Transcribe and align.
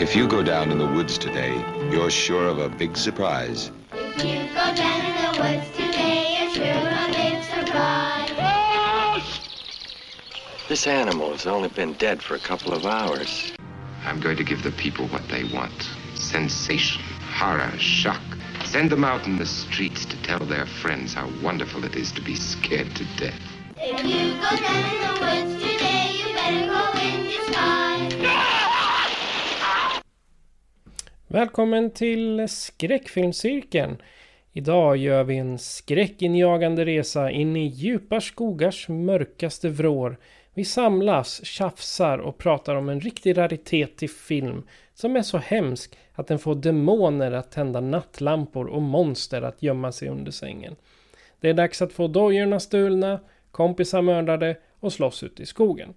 If 0.00 0.16
you 0.16 0.26
go 0.26 0.42
down 0.42 0.72
in 0.72 0.78
the 0.78 0.86
woods 0.86 1.18
today, 1.18 1.54
you're 1.90 2.10
sure 2.10 2.46
of 2.48 2.58
a 2.58 2.68
big 2.68 2.96
surprise. 2.96 3.70
If 3.92 4.24
you 4.24 4.48
go 4.54 4.74
down 4.74 5.04
in 5.04 5.14
the 5.22 5.40
woods 5.40 5.70
today, 5.76 6.36
you're 6.40 6.54
sure 6.54 6.64
of 6.66 6.86
a 6.86 7.12
big 7.12 7.44
surprise. 7.44 9.40
This 10.68 10.86
animal 10.86 11.32
has 11.32 11.46
only 11.46 11.68
been 11.68 11.92
dead 11.94 12.22
for 12.22 12.34
a 12.34 12.40
couple 12.40 12.72
of 12.72 12.86
hours. 12.86 13.52
I'm 14.04 14.20
going 14.20 14.36
to 14.36 14.44
give 14.44 14.62
the 14.62 14.72
people 14.72 15.06
what 15.08 15.28
they 15.28 15.44
want 15.44 15.88
sensation, 16.14 17.02
horror, 17.34 17.70
shock. 17.78 18.22
Send 18.64 18.90
them 18.90 19.04
out 19.04 19.26
in 19.26 19.36
the 19.36 19.46
streets 19.46 20.04
to 20.06 20.22
tell 20.22 20.38
their 20.40 20.66
friends 20.66 21.14
how 21.14 21.28
wonderful 21.42 21.84
it 21.84 21.96
is 21.96 22.12
to 22.12 22.20
be 22.20 22.34
scared 22.34 22.94
to 22.96 23.04
death. 23.16 23.40
If 23.76 24.04
you 24.04 24.34
go 24.40 24.56
down 24.56 24.84
in 24.94 25.50
the 25.50 25.52
woods 25.54 25.69
Välkommen 31.32 31.90
till 31.90 32.48
skräckfilmscirkeln. 32.48 33.96
Idag 34.52 34.96
gör 34.96 35.24
vi 35.24 35.36
en 35.36 35.58
skräckinjagande 35.58 36.84
resa 36.84 37.30
in 37.30 37.56
i 37.56 37.66
djupa 37.66 38.20
skogars 38.20 38.88
mörkaste 38.88 39.68
vrår. 39.68 40.16
Vi 40.54 40.64
samlas, 40.64 41.44
tjafsar 41.44 42.18
och 42.18 42.38
pratar 42.38 42.74
om 42.74 42.88
en 42.88 43.00
riktig 43.00 43.38
raritet 43.38 43.96
till 43.96 44.10
film 44.10 44.62
som 44.94 45.16
är 45.16 45.22
så 45.22 45.38
hemsk 45.38 45.98
att 46.14 46.26
den 46.26 46.38
får 46.38 46.54
demoner 46.54 47.32
att 47.32 47.50
tända 47.50 47.80
nattlampor 47.80 48.66
och 48.66 48.82
monster 48.82 49.42
att 49.42 49.62
gömma 49.62 49.92
sig 49.92 50.08
under 50.08 50.32
sängen. 50.32 50.76
Det 51.40 51.48
är 51.48 51.54
dags 51.54 51.82
att 51.82 51.92
få 51.92 52.08
dojorna 52.08 52.60
stulna, 52.60 53.20
kompisar 53.50 54.02
mördade 54.02 54.56
och 54.80 54.92
slåss 54.92 55.22
ute 55.22 55.42
i 55.42 55.46
skogen. 55.46 55.94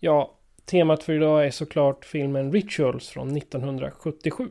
Ja, 0.00 0.34
temat 0.72 1.02
för 1.02 1.12
idag 1.12 1.46
är 1.46 1.50
såklart 1.50 2.04
filmen 2.04 2.52
Rituals 2.52 3.08
från 3.08 3.36
1977. 3.36 4.48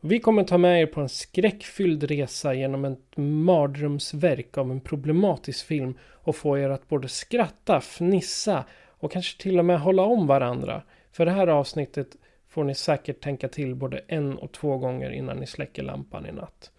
Vi 0.00 0.20
kommer 0.20 0.44
ta 0.44 0.58
med 0.58 0.82
er 0.82 0.86
på 0.86 1.00
en 1.00 1.08
skräckfylld 1.08 2.02
resa 2.02 2.54
genom 2.54 2.84
ett 2.84 3.16
mardrömsverk 3.16 4.58
av 4.58 4.70
en 4.70 4.80
problematisk 4.80 5.66
film 5.66 5.94
och 6.02 6.36
få 6.36 6.58
er 6.58 6.68
att 6.70 6.88
både 6.88 7.08
skratta, 7.08 7.80
fnissa 7.80 8.64
och 8.88 9.12
kanske 9.12 9.42
till 9.42 9.58
och 9.58 9.64
med 9.64 9.80
hålla 9.80 10.02
om 10.02 10.26
varandra. 10.26 10.82
För 11.12 11.24
det 11.24 11.32
här 11.32 11.46
avsnittet 11.46 12.08
får 12.48 12.64
ni 12.64 12.74
säkert 12.74 13.20
tänka 13.20 13.48
till 13.48 13.74
både 13.74 14.00
en 14.06 14.38
och 14.38 14.52
två 14.52 14.78
gånger 14.78 15.10
innan 15.10 15.36
ni 15.36 15.46
släcker 15.46 15.82
lampan 15.82 16.26
i 16.26 16.32
natt. 16.32 16.70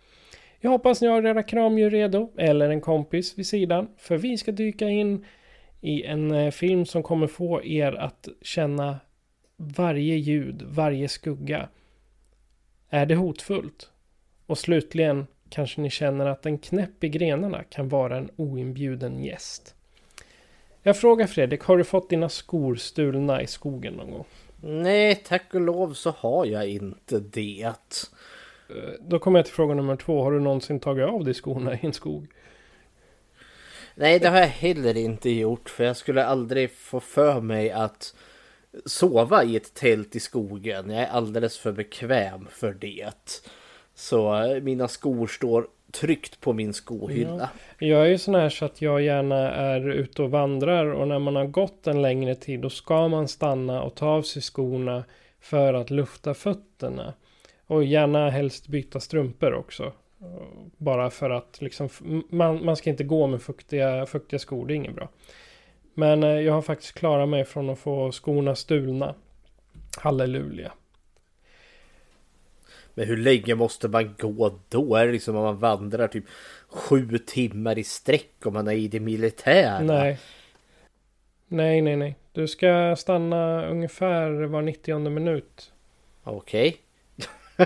Jag 0.60 0.72
hoppas 0.72 1.02
ni 1.02 1.08
har 1.08 1.26
era 1.26 1.44
kramdjur 1.44 1.90
redo, 1.90 2.32
eller 2.38 2.70
en 2.70 2.82
kompis 2.82 3.38
vid 3.38 3.48
sidan, 3.48 3.88
för 3.98 4.18
vi 4.18 4.38
ska 4.38 4.52
dyka 4.52 4.90
in 4.90 5.26
i 5.82 6.04
en 6.04 6.32
eh, 6.32 6.52
film 6.52 6.86
som 6.86 7.04
kommer 7.04 7.28
få 7.28 7.64
er 7.64 7.92
att 7.92 8.28
känna 8.42 9.00
varje 9.58 10.16
ljud, 10.16 10.62
varje 10.68 11.08
skugga. 11.08 11.70
Är 12.90 13.06
det 13.06 13.16
hotfullt? 13.16 13.90
Och 14.46 14.58
slutligen 14.58 15.28
kanske 15.50 15.82
ni 15.82 15.90
känner 15.90 16.26
att 16.26 16.46
en 16.46 16.58
knäpp 16.58 17.04
i 17.04 17.10
grenarna 17.10 17.64
kan 17.64 17.90
vara 17.90 18.18
en 18.18 18.30
oinbjuden 18.36 19.24
gäst. 19.24 19.76
Jag 20.84 20.98
frågar 20.98 21.28
Fredrik, 21.28 21.62
har 21.62 21.78
du 21.78 21.84
fått 21.84 22.10
dina 22.10 22.30
skor 22.30 22.76
stulna 22.76 23.42
i 23.42 23.48
skogen 23.48 23.94
någon 23.94 24.12
gång? 24.12 24.26
Nej, 24.62 25.16
tack 25.16 25.54
och 25.56 25.62
lov 25.62 25.94
så 25.94 26.10
har 26.12 26.46
jag 26.46 26.68
inte 26.70 27.20
det. 27.20 27.64
Eh, 28.70 28.76
Då 29.02 29.20
kommer 29.20 29.40
jag 29.40 29.46
till 29.46 29.56
fråga 29.56 29.74
nummer 29.74 29.96
två. 29.96 30.24
Har 30.24 30.32
du 30.32 30.40
någonsin 30.40 30.80
tagit 30.80 31.06
av 31.06 31.24
dig 31.24 31.34
skorna 31.34 31.74
i 31.74 31.80
en 31.82 31.94
skog? 31.94 32.28
Nej, 34.00 34.20
det 34.20 34.28
har 34.28 34.38
jag 34.38 34.48
heller 34.48 34.98
inte 34.98 35.30
gjort. 35.30 35.70
För 35.70 35.84
jag 35.84 35.98
skulle 35.98 36.26
aldrig 36.26 36.72
få 36.72 37.00
för 37.00 37.42
mig 37.42 37.72
att 37.72 38.16
sova 38.86 39.44
i 39.44 39.56
ett 39.56 39.74
tält 39.74 40.16
i 40.16 40.20
skogen. 40.20 40.90
Jag 40.90 41.02
är 41.02 41.08
alldeles 41.08 41.58
för 41.58 41.72
bekväm 41.72 42.48
för 42.52 42.74
det. 42.74 43.42
Så 43.96 44.44
eh, 44.44 44.62
mina 44.62 44.88
skor 44.88 45.28
står 45.28 45.68
tryggt 45.92 46.42
på 46.42 46.54
min 46.54 46.74
skohylla. 46.74 47.50
Jag 47.80 48.02
är 48.02 48.06
ju 48.06 48.18
sån 48.18 48.36
här 48.36 48.50
så 48.50 48.66
att 48.66 48.82
jag 48.82 49.02
gärna 49.02 49.52
är 49.52 49.90
ute 49.90 50.22
och 50.22 50.32
vandrar 50.32 50.86
och 50.86 51.08
när 51.08 51.20
man 51.20 51.36
har 51.36 51.48
gått 51.48 51.88
en 51.88 52.02
längre 52.02 52.36
tid 52.36 52.60
då 52.60 52.70
ska 52.70 53.08
man 53.08 53.28
stanna 53.28 53.82
och 53.82 53.96
ta 53.96 54.08
av 54.08 54.22
sig 54.22 54.42
skorna 54.42 55.04
för 55.40 55.74
att 55.74 55.90
lufta 55.90 56.34
fötterna. 56.34 57.14
Och 57.68 57.84
gärna 57.84 58.30
helst 58.30 58.68
byta 58.68 59.00
strumpor 59.00 59.54
också. 59.54 59.94
Bara 60.78 61.10
för 61.10 61.30
att 61.30 61.62
liksom, 61.62 61.90
man, 62.30 62.66
man 62.66 62.76
ska 62.76 62.90
inte 62.90 63.04
gå 63.04 63.28
med 63.28 63.42
fuktiga, 63.42 64.06
fuktiga 64.06 64.40
skor, 64.40 64.68
det 64.68 64.74
är 64.74 64.76
inget 64.76 64.96
bra. 64.96 65.10
Men 65.94 66.24
eh, 66.24 66.30
jag 66.30 66.54
har 66.54 66.62
faktiskt 66.62 66.94
klarat 66.94 67.30
mig 67.30 67.46
från 67.46 67.70
att 67.70 67.80
få 67.80 68.12
skorna 68.12 68.56
stulna. 68.56 69.16
Halleluja. 69.98 70.72
Men 72.94 73.08
hur 73.08 73.18
länge 73.18 73.56
måste 73.56 73.88
man 73.88 74.16
gå 74.18 74.60
då? 74.70 74.96
Är 74.96 75.06
det 75.06 75.12
liksom 75.12 75.36
om 75.36 75.44
man 75.44 75.58
vandrar 75.58 76.08
typ 76.08 76.26
sju 76.68 77.18
timmar 77.18 77.78
i 77.78 77.84
sträck 77.84 78.46
om 78.46 78.54
man 78.54 78.68
är 78.68 78.74
i 78.74 78.88
det 78.88 79.00
militära? 79.00 79.80
Nej. 79.80 80.20
Nej, 81.48 81.82
nej, 81.82 81.96
nej. 81.96 82.16
Du 82.32 82.48
ska 82.48 82.96
stanna 82.96 83.68
ungefär 83.68 84.32
var 84.32 84.62
90 84.62 85.10
minut. 85.10 85.72
Okej. 86.24 86.78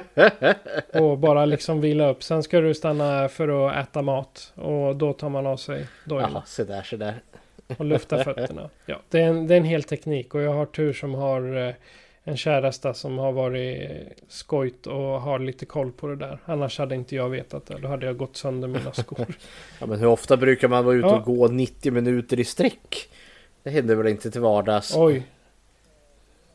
Och 0.94 1.18
bara 1.18 1.46
liksom 1.46 1.82
vila 1.82 2.10
upp. 2.10 2.24
Sen 2.24 2.44
ska 2.44 2.60
du 2.60 2.74
stanna 2.74 3.30
för 3.30 3.68
att 3.70 3.88
äta 3.88 4.02
mat. 4.02 4.54
Och 4.56 4.96
då 4.96 5.14
tar 5.14 5.30
man 5.30 5.48
av 5.48 5.58
sig 5.58 5.86
dojorna. 6.06 6.30
Jaha, 6.34 6.44
så 6.46 6.64
där, 6.64 6.82
så 6.84 6.98
där. 6.98 7.22
Och 7.78 7.86
lufta 7.86 8.24
fötterna. 8.24 8.70
Ja, 8.86 9.00
det 9.10 9.20
är, 9.22 9.28
en, 9.28 9.48
det 9.48 9.54
är 9.54 9.58
en 9.58 9.64
hel 9.64 9.84
teknik. 9.84 10.36
Och 10.36 10.42
jag 10.42 10.54
har 10.54 10.66
tur 10.66 10.94
som 10.94 11.14
har 11.14 11.68
eh, 11.68 11.74
en 12.24 12.38
käresta 12.38 12.94
som 12.94 13.18
har 13.18 13.32
varit 13.32 13.90
skojt 14.28 14.88
och 14.88 15.22
har 15.22 15.40
lite 15.40 15.66
koll 15.66 15.92
på 15.92 16.08
det 16.08 16.16
där. 16.16 16.40
Annars 16.46 16.80
hade 16.80 16.96
inte 16.96 17.16
jag 17.16 17.30
vetat 17.30 17.66
det. 17.66 17.78
Då 17.82 17.88
hade 17.88 18.06
jag 18.06 18.18
gått 18.18 18.38
sönder 18.38 18.68
mina 18.68 18.92
skor. 18.94 19.26
Ja, 19.80 19.86
men 19.86 20.00
hur 20.00 20.08
ofta 20.08 20.38
brukar 20.38 20.68
man 20.68 20.86
vara 20.86 20.96
ute 20.96 21.08
Ja. 21.08 21.16
och 21.16 21.24
gå 21.26 21.48
90 21.48 21.92
minuter 21.92 22.40
i 22.40 22.44
sträck? 22.44 23.10
Det 23.64 23.70
händer 23.70 23.96
väl 23.96 24.08
inte 24.08 24.32
till 24.32 24.42
vardags? 24.42 24.94
Oj. 24.98 25.24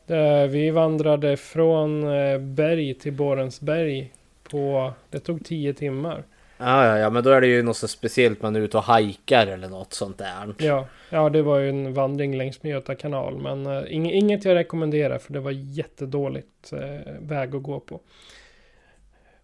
Det, 0.09 0.47
vi 0.47 0.71
vandrade 0.71 1.37
från 1.37 2.03
eh, 2.03 2.37
berg 2.37 2.93
till 2.93 3.13
Borensberg 3.13 4.13
på... 4.43 4.93
Det 5.09 5.19
tog 5.19 5.45
tio 5.45 5.73
timmar. 5.73 6.23
Ja, 6.57 6.85
ja, 6.85 6.97
ja, 6.97 7.09
men 7.09 7.23
då 7.23 7.29
är 7.29 7.41
det 7.41 7.47
ju 7.47 7.63
något 7.63 7.77
så 7.77 7.87
speciellt 7.87 8.41
man 8.41 8.55
är 8.55 8.59
ute 8.59 8.77
och 8.77 8.83
hajkar 8.83 9.47
eller 9.47 9.69
något 9.69 9.93
sånt 9.93 10.17
där. 10.17 10.53
Ja, 10.57 10.87
ja, 11.09 11.29
det 11.29 11.41
var 11.41 11.59
ju 11.59 11.69
en 11.69 11.93
vandring 11.93 12.37
längs 12.37 12.63
med 12.63 12.69
Göta 12.69 12.95
kanal. 12.95 13.37
Men 13.37 13.65
eh, 13.65 13.83
ing- 13.83 14.11
inget 14.11 14.45
jag 14.45 14.55
rekommenderar 14.55 15.17
för 15.17 15.33
det 15.33 15.39
var 15.39 15.51
jättedåligt 15.51 16.73
eh, 16.73 17.13
väg 17.19 17.55
att 17.55 17.63
gå 17.63 17.79
på. 17.79 17.99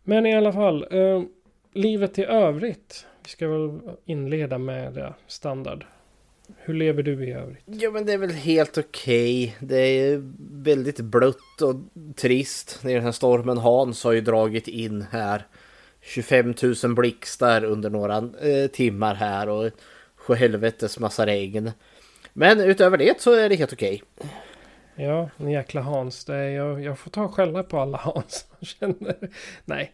Men 0.04 0.26
i 0.26 0.36
alla 0.36 0.54
fall, 0.54 0.88
eh, 0.92 1.22
livet 1.74 2.20
i 2.20 2.24
övrigt. 2.24 3.08
Vi 3.24 3.30
ska 3.30 3.48
väl 3.48 3.80
inleda 4.06 4.58
med 4.58 4.94
det 4.94 5.14
standard. 5.28 5.86
Hur 6.58 6.74
lever 6.74 7.04
du 7.04 7.28
i 7.28 7.32
övrigt? 7.32 7.64
Ja, 7.66 7.92
men 7.92 8.06
det 8.06 8.14
är 8.14 8.18
väl 8.18 8.32
helt 8.32 8.78
okej. 8.78 9.56
Det 9.60 9.78
är 9.78 10.22
väldigt 10.64 11.00
blött 11.00 11.62
och 11.62 11.76
trist. 12.16 12.80
Den 12.82 13.04
här 13.04 13.12
stormen 13.12 13.58
Hans 13.58 14.04
har 14.04 14.12
ju 14.12 14.22
dragit 14.22 14.68
in 14.68 15.02
här 15.12 15.48
25 16.02 16.54
000 16.84 16.96
blixtar 16.96 17.64
under 17.64 17.90
några 17.90 18.18
eh, 18.18 18.68
timmar 18.72 19.16
här 19.16 19.50
och 19.50 19.72
helvetes 20.38 21.00
massa 21.00 21.26
regn. 21.26 21.72
Men 22.34 22.60
utöver 22.60 22.98
det 22.98 23.22
så 23.22 23.34
är 23.34 23.50
det 23.50 23.56
helt 23.56 23.74
okej. 23.74 24.04
Ja, 24.96 25.30
en 25.38 25.52
jäkla 25.52 25.82
Hans. 25.82 26.26
Det 26.26 26.36
är, 26.36 26.50
jag, 26.50 26.84
jag 26.84 27.00
får 27.00 27.12
ta 27.12 27.24
och 27.24 27.34
skälla 27.34 27.64
på 27.64 27.80
alla 27.80 27.98
Hans. 27.98 28.46
känner. 28.62 29.30
Nej. 29.66 29.92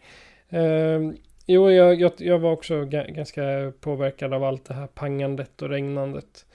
Ehm, 0.48 1.16
jo, 1.46 1.70
jag, 1.70 2.00
jag, 2.00 2.12
jag 2.18 2.38
var 2.38 2.52
också 2.52 2.84
ganska 2.84 3.72
påverkad 3.80 4.34
av 4.34 4.44
allt 4.44 4.64
det 4.64 4.74
här 4.74 4.86
pangandet 4.86 5.62
och 5.62 5.68
regnandet. 5.68 6.46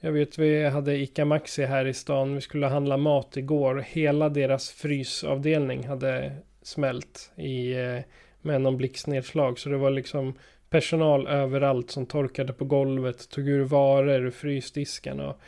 Jag 0.00 0.12
vet 0.12 0.38
vi 0.38 0.68
hade 0.68 0.96
Ica 0.96 1.24
Maxi 1.24 1.64
här 1.64 1.86
i 1.86 1.94
stan. 1.94 2.34
Vi 2.34 2.40
skulle 2.40 2.66
handla 2.66 2.96
mat 2.96 3.36
igår. 3.36 3.84
Hela 3.88 4.28
deras 4.28 4.70
frysavdelning 4.70 5.86
hade 5.86 6.32
smält 6.62 7.30
i, 7.36 7.72
eh, 7.72 7.98
med 8.40 8.60
någon 8.60 8.76
blixtnedslag. 8.76 9.58
Så 9.58 9.68
det 9.68 9.76
var 9.76 9.90
liksom 9.90 10.34
personal 10.70 11.26
överallt 11.26 11.90
som 11.90 12.06
torkade 12.06 12.52
på 12.52 12.64
golvet, 12.64 13.30
tog 13.30 13.48
ur 13.48 13.64
varor 13.64 14.26
ur 14.26 14.30
frysdisken. 14.30 15.20
Och 15.20 15.40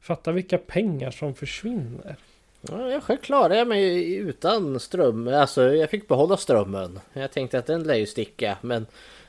fatta 0.00 0.32
vilka 0.32 0.58
pengar 0.58 1.10
som 1.10 1.34
försvinner. 1.34 2.16
Ja, 2.60 2.90
jag 2.90 3.02
själv 3.02 3.18
klarade 3.18 3.56
jag 3.56 3.68
mig 3.68 4.14
utan 4.14 4.80
ström. 4.80 5.28
Alltså 5.28 5.74
jag 5.74 5.90
fick 5.90 6.08
behålla 6.08 6.36
strömmen. 6.36 7.00
Jag 7.12 7.32
tänkte 7.32 7.58
att 7.58 7.66
den 7.66 7.82
lär 7.82 7.94
ju 7.94 8.06
sticka 8.06 8.58
men 8.60 8.86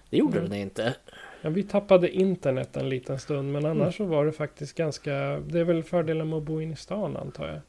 det 0.09 0.17
gjorde 0.17 0.39
den 0.39 0.53
inte. 0.53 0.93
Ja, 1.41 1.49
vi 1.49 1.63
tappade 1.63 2.09
internet 2.09 2.77
en 2.77 2.89
liten 2.89 3.19
stund 3.19 3.51
men 3.51 3.65
annars 3.65 3.97
så 3.97 4.05
var 4.05 4.25
det 4.25 4.31
faktiskt 4.31 4.77
ganska... 4.77 5.11
Det 5.39 5.59
är 5.59 5.63
väl 5.63 5.83
fördelen 5.83 6.29
med 6.29 6.37
att 6.37 6.43
bo 6.43 6.61
inne 6.61 6.73
i 6.73 6.75
stan 6.75 7.17
antar 7.17 7.47
jag. 7.47 7.59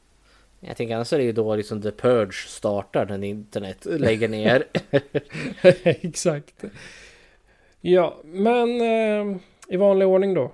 Jag 0.59 0.77
tänker 0.77 0.95
annars 0.95 1.13
är 1.13 1.17
det 1.17 1.23
ju 1.23 1.31
då 1.31 1.55
liksom 1.55 1.81
The 1.81 1.91
Purge 1.91 2.47
startar 2.47 3.05
när 3.05 3.23
internet 3.23 3.85
lägger 3.85 4.29
ner. 4.29 4.63
Exakt. 5.83 6.63
Ja, 7.81 8.17
men 8.23 8.81
eh, 8.81 9.37
i 9.67 9.77
vanlig 9.77 10.07
ordning 10.07 10.33
då. 10.33 10.51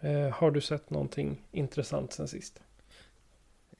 Eh, 0.00 0.30
har 0.30 0.50
du 0.50 0.60
sett 0.60 0.90
någonting 0.90 1.42
intressant 1.52 2.12
sen 2.12 2.28
sist? 2.28 2.60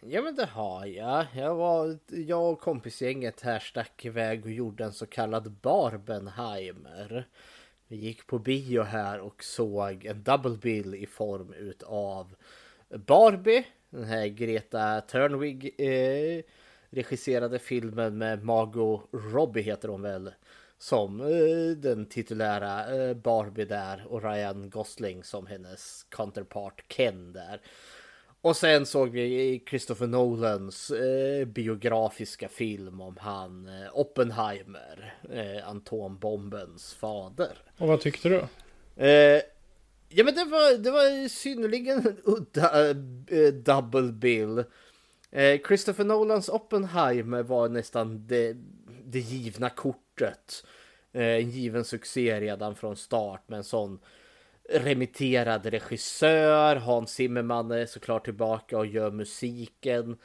Ja 0.07 0.23
men 0.23 0.35
det 0.35 0.47
har 0.47 0.87
jag. 0.87 1.27
Jag, 1.35 1.55
var, 1.55 1.99
jag 2.09 2.53
och 2.53 2.61
kompisgänget 2.61 3.41
här 3.41 3.59
stack 3.59 4.05
iväg 4.05 4.45
och 4.45 4.51
gjorde 4.51 4.85
en 4.85 4.93
så 4.93 5.07
kallad 5.07 5.51
Barbenheimer. 5.51 7.29
Vi 7.89 7.97
gick 7.97 8.27
på 8.27 8.39
bio 8.39 8.83
här 8.83 9.21
och 9.21 9.45
såg 9.45 10.05
en 10.05 10.23
double 10.23 10.57
bill 10.57 10.95
i 10.95 11.07
form 11.07 11.53
utav 11.53 12.35
Barbie. 12.89 13.67
Den 13.91 14.05
här 14.05 14.27
Greta 14.27 15.01
Turnwig 15.01 15.75
eh, 15.79 16.45
regisserade 16.91 17.59
filmen 17.59 18.19
med 18.19 18.45
Margot 18.45 19.09
Robbie 19.13 19.63
heter 19.63 19.89
hon 19.89 20.03
väl. 20.03 20.31
Som 20.79 21.21
eh, 21.21 21.77
den 21.77 22.07
titulära 22.07 22.95
eh, 22.95 23.15
Barbie 23.15 23.65
där 23.65 24.07
och 24.09 24.23
Ryan 24.23 24.71
Gosling 24.71 25.25
som 25.25 25.47
hennes 25.47 26.07
counterpart 26.09 26.85
Ken 26.89 27.33
där. 27.33 27.61
Och 28.45 28.57
sen 28.57 28.87
såg 28.87 29.11
vi 29.11 29.63
Christopher 29.69 30.07
Nolans 30.07 30.91
eh, 30.91 31.45
biografiska 31.45 32.49
film 32.49 33.01
om 33.01 33.17
han 33.21 33.69
eh, 33.69 33.99
Oppenheimer, 33.99 35.15
eh, 35.31 35.69
Atombombens 35.69 36.95
fader. 36.95 37.59
Och 37.79 37.89
vad 37.89 38.01
tyckte 38.01 38.29
du? 38.29 38.37
Eh, 39.07 39.43
ja 40.09 40.25
men 40.25 40.35
det 40.35 40.45
var, 40.45 40.79
det 40.79 40.91
var 40.91 41.29
synnerligen 41.29 42.17
udda 42.25 42.91
eh, 42.91 43.55
double 43.55 44.13
bill. 44.13 44.65
Eh, 45.31 45.61
Christopher 45.67 46.05
Nolans 46.05 46.49
Oppenheimer 46.49 47.43
var 47.43 47.69
nästan 47.69 48.27
det, 48.27 48.57
det 49.05 49.21
givna 49.21 49.71
kortet. 49.71 50.65
Eh, 51.13 51.23
en 51.23 51.51
given 51.51 51.85
succé 51.85 52.41
redan 52.41 52.75
från 52.75 52.97
start 52.97 53.49
med 53.49 53.57
en 53.57 53.65
sån 53.65 53.99
remitterad 54.69 55.67
regissör. 55.67 56.77
Hans 56.77 57.11
Zimmerman 57.11 57.71
är 57.71 57.87
såklart 57.87 58.25
tillbaka 58.25 58.79
och 58.79 58.87
gör 58.87 59.11
musiken. 59.11 60.17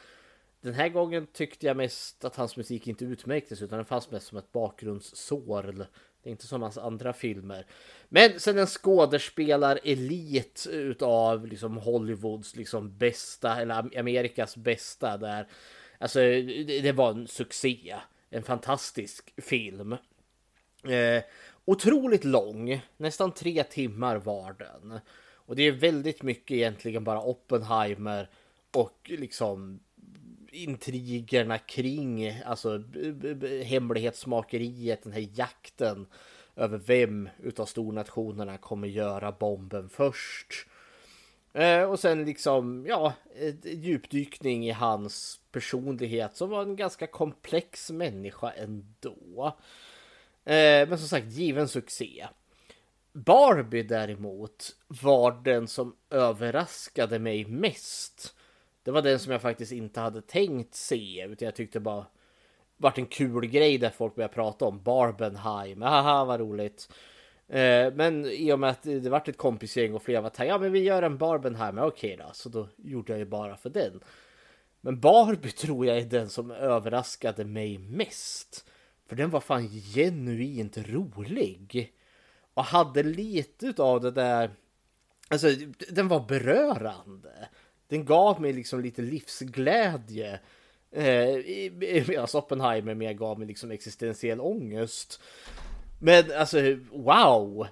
Den 0.61 0.73
här 0.73 0.89
gången 0.89 1.27
tyckte 1.27 1.65
jag 1.65 1.77
mest 1.77 2.25
att 2.25 2.35
hans 2.35 2.57
musik 2.57 2.87
inte 2.87 3.05
utmärktes 3.05 3.61
utan 3.61 3.77
den 3.77 3.85
fanns 3.85 4.11
mest 4.11 4.27
som 4.27 4.37
ett 4.37 4.51
bakgrundssorl. 4.51 5.83
Det 6.23 6.29
är 6.29 6.31
inte 6.31 6.47
som 6.47 6.61
hans 6.61 6.77
andra 6.77 7.13
filmer. 7.13 7.65
Men 8.09 8.39
sen 8.39 8.57
en 8.57 8.67
skådespelarelit 8.67 10.67
utav 10.71 11.47
liksom 11.47 11.77
Hollywoods 11.77 12.55
liksom 12.55 12.97
bästa 12.97 13.61
eller 13.61 13.99
Amerikas 13.99 14.57
bästa 14.57 15.17
där. 15.17 15.47
Alltså 15.97 16.19
det, 16.19 16.81
det 16.81 16.91
var 16.91 17.11
en 17.11 17.27
succé. 17.27 17.95
En 18.29 18.43
fantastisk 18.43 19.33
film. 19.37 19.97
Eh, 20.83 21.23
otroligt 21.69 22.23
lång, 22.23 22.81
nästan 22.97 23.31
tre 23.31 23.63
timmar 23.63 24.17
var 24.17 24.53
den. 24.53 24.99
Och 25.33 25.55
det 25.55 25.63
är 25.63 25.71
väldigt 25.71 26.23
mycket 26.23 26.51
egentligen 26.51 27.03
bara 27.03 27.21
Oppenheimer 27.21 28.29
och 28.71 28.97
liksom 29.03 29.79
intrigerna 30.51 31.57
kring 31.57 32.41
alltså 32.45 32.83
hemlighetsmakeriet, 33.63 35.03
den 35.03 35.13
här 35.13 35.27
jakten 35.33 36.07
över 36.55 36.77
vem 36.77 37.29
utav 37.43 37.65
stornationerna 37.65 38.57
kommer 38.57 38.87
göra 38.87 39.31
bomben 39.31 39.89
först. 39.89 40.67
Eh, 41.53 41.83
och 41.83 41.99
sen 41.99 42.25
liksom, 42.25 42.85
ja, 42.87 43.13
djupdykning 43.63 44.67
i 44.67 44.71
hans 44.71 45.39
personlighet 45.51 46.35
som 46.35 46.49
var 46.49 46.61
en 46.61 46.75
ganska 46.75 47.07
komplex 47.07 47.91
människa 47.91 48.51
ändå. 48.51 49.57
Eh, 50.49 50.89
men 50.89 50.97
som 50.97 51.07
sagt, 51.07 51.31
given 51.31 51.67
succé. 51.67 52.27
Barbie 53.13 53.83
däremot 53.83 54.75
var 54.87 55.31
den 55.43 55.67
som 55.67 55.95
överraskade 56.09 57.19
mig 57.19 57.45
mest. 57.45 58.35
Det 58.83 58.91
var 58.91 59.01
den 59.01 59.19
som 59.19 59.31
jag 59.31 59.41
faktiskt 59.41 59.71
inte 59.71 59.99
hade 59.99 60.21
tänkt 60.21 60.75
se, 60.75 61.25
utan 61.29 61.45
jag 61.45 61.55
tyckte 61.55 61.79
bara 61.79 62.05
vart 62.77 62.97
en 62.97 63.05
kul 63.05 63.45
grej 63.45 63.77
där 63.77 63.89
folk 63.89 64.15
började 64.15 64.33
prata 64.33 64.65
om 64.65 64.83
Barbenheim. 64.83 65.81
Haha, 65.81 66.25
vad 66.25 66.39
roligt. 66.39 66.89
Eh, 67.47 67.93
men 67.93 68.25
i 68.25 68.53
och 68.53 68.59
med 68.59 68.69
att 68.69 68.83
det 68.83 69.09
vart 69.09 69.27
ett 69.27 69.37
kompisgäng 69.37 69.93
och 69.93 70.03
flera 70.03 70.21
var 70.21 70.29
taggade. 70.29 70.53
ja 70.53 70.57
men 70.57 70.71
vi 70.71 70.79
gör 70.79 71.03
en 71.03 71.17
Barbenheim, 71.17 71.77
okej 71.77 72.17
då, 72.17 72.29
så 72.33 72.49
då 72.49 72.67
gjorde 72.77 73.13
jag 73.13 73.19
ju 73.19 73.25
bara 73.25 73.57
för 73.57 73.69
den. 73.69 73.99
Men 74.81 74.99
Barbie 74.99 75.51
tror 75.51 75.85
jag 75.85 75.97
är 75.97 76.05
den 76.05 76.29
som 76.29 76.51
överraskade 76.51 77.45
mig 77.45 77.77
mest. 77.77 78.65
För 79.09 79.15
den 79.15 79.29
var 79.29 79.41
fan 79.41 79.67
genuint 79.67 80.77
rolig. 80.77 81.93
Och 82.53 82.63
hade 82.63 83.03
lite 83.03 83.83
av 83.83 84.01
det 84.01 84.11
där... 84.11 84.51
Alltså, 85.27 85.47
den 85.89 86.07
var 86.07 86.19
berörande. 86.19 87.49
Den 87.87 88.05
gav 88.05 88.41
mig 88.41 88.53
liksom 88.53 88.81
lite 88.81 89.01
livsglädje. 89.01 90.39
Eh, 90.91 91.35
medan 91.73 92.21
alltså, 92.21 92.37
Oppenheimer 92.37 92.95
mer 92.95 93.13
gav 93.13 93.39
mig 93.39 93.47
liksom 93.47 93.71
existentiell 93.71 94.39
ångest. 94.39 95.21
Men 96.01 96.31
alltså, 96.37 96.57
wow! 96.91 97.67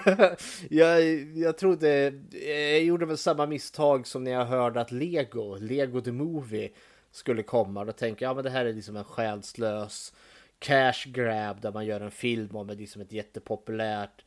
jag, 0.70 1.04
jag 1.36 1.58
trodde, 1.58 2.12
jag 2.46 2.82
gjorde 2.82 3.06
väl 3.06 3.18
samma 3.18 3.46
misstag 3.46 4.06
som 4.06 4.24
när 4.24 4.30
jag 4.30 4.44
hörde 4.44 4.80
att 4.80 4.92
Lego, 4.92 5.56
Lego 5.56 6.00
the 6.00 6.12
Movie 6.12 6.70
skulle 7.10 7.42
komma. 7.42 7.84
Då 7.84 7.92
tänkte 7.92 8.24
jag, 8.24 8.30
ja 8.30 8.34
men 8.34 8.44
det 8.44 8.50
här 8.50 8.64
är 8.64 8.72
liksom 8.72 8.96
en 8.96 9.04
själslös 9.04 10.12
cash 10.58 11.06
grab 11.06 11.60
där 11.60 11.72
man 11.72 11.86
gör 11.86 12.00
en 12.00 12.10
film 12.10 12.56
om 12.56 12.68
liksom 12.68 13.02
ett 13.02 13.12
jättepopulärt 13.12 14.24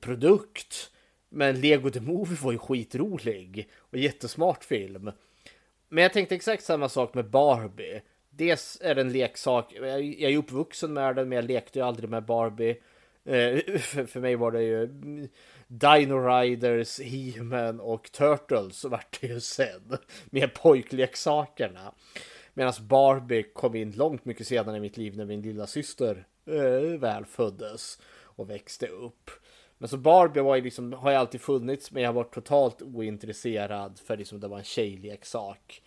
produkt. 0.00 0.90
Men 1.28 1.60
Lego 1.60 1.90
the 1.90 2.00
Movie 2.00 2.38
var 2.42 2.52
ju 2.52 2.58
skitrolig 2.58 3.70
och 3.78 3.98
jättesmart 3.98 4.64
film. 4.64 5.10
Men 5.88 6.02
jag 6.02 6.12
tänkte 6.12 6.34
exakt 6.34 6.64
samma 6.64 6.88
sak 6.88 7.14
med 7.14 7.30
Barbie. 7.30 8.00
Dels 8.30 8.78
är 8.80 8.94
det 8.94 9.00
en 9.00 9.12
leksak, 9.12 9.72
jag 9.72 10.32
är 10.32 10.36
uppvuxen 10.36 10.92
med 10.92 11.16
den 11.16 11.28
men 11.28 11.36
jag 11.36 11.44
lekte 11.44 11.78
ju 11.78 11.84
aldrig 11.84 12.10
med 12.10 12.24
Barbie. 12.24 12.76
Eh, 13.24 13.78
för 14.06 14.20
mig 14.20 14.36
var 14.36 14.52
det 14.52 14.62
ju 14.62 14.86
Dino 15.66 16.28
Riders, 16.28 17.00
He-Man 17.00 17.80
och 17.80 18.12
Turtles 18.12 18.84
vart 18.84 19.20
det 19.20 19.26
ju 19.26 19.40
sen. 19.40 19.98
Med 20.30 20.54
pojkleksakerna. 20.54 21.94
Medan 22.60 22.74
Barbie 22.80 23.42
kom 23.42 23.74
in 23.74 23.90
långt 23.90 24.24
mycket 24.24 24.46
senare 24.46 24.76
i 24.76 24.80
mitt 24.80 24.96
liv 24.96 25.16
när 25.16 25.24
min 25.24 25.42
lilla 25.42 25.66
syster 25.66 26.26
eh, 26.46 26.98
väl 26.98 27.24
föddes 27.24 27.98
och 28.22 28.50
växte 28.50 28.86
upp. 28.86 29.30
Men 29.78 29.88
så 29.88 29.96
Barbie 29.96 30.40
var 30.40 30.56
ju 30.56 30.62
liksom, 30.62 30.92
har 30.92 31.10
ju 31.10 31.16
alltid 31.16 31.40
funnits 31.40 31.90
men 31.90 32.02
jag 32.02 32.12
var 32.12 32.24
totalt 32.24 32.82
ointresserad 32.82 33.98
för 33.98 34.16
liksom 34.16 34.40
det 34.40 34.48
var 34.48 34.58
en 34.58 34.64
tjejleksak. 34.64 35.82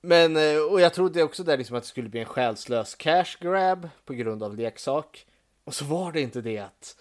Men, 0.00 0.36
eh, 0.36 0.62
och 0.70 0.80
jag 0.80 0.94
trodde 0.94 1.22
också 1.22 1.44
där 1.44 1.58
liksom 1.58 1.76
att 1.76 1.82
det 1.82 1.88
skulle 1.88 2.08
bli 2.08 2.20
en 2.20 2.26
själslös 2.26 2.94
cash 2.94 3.36
grab 3.40 3.88
på 4.04 4.14
grund 4.14 4.42
av 4.42 4.56
leksak. 4.56 5.26
Och 5.64 5.74
så 5.74 5.84
var 5.84 6.12
det 6.12 6.20
inte 6.20 6.40
det. 6.40 6.96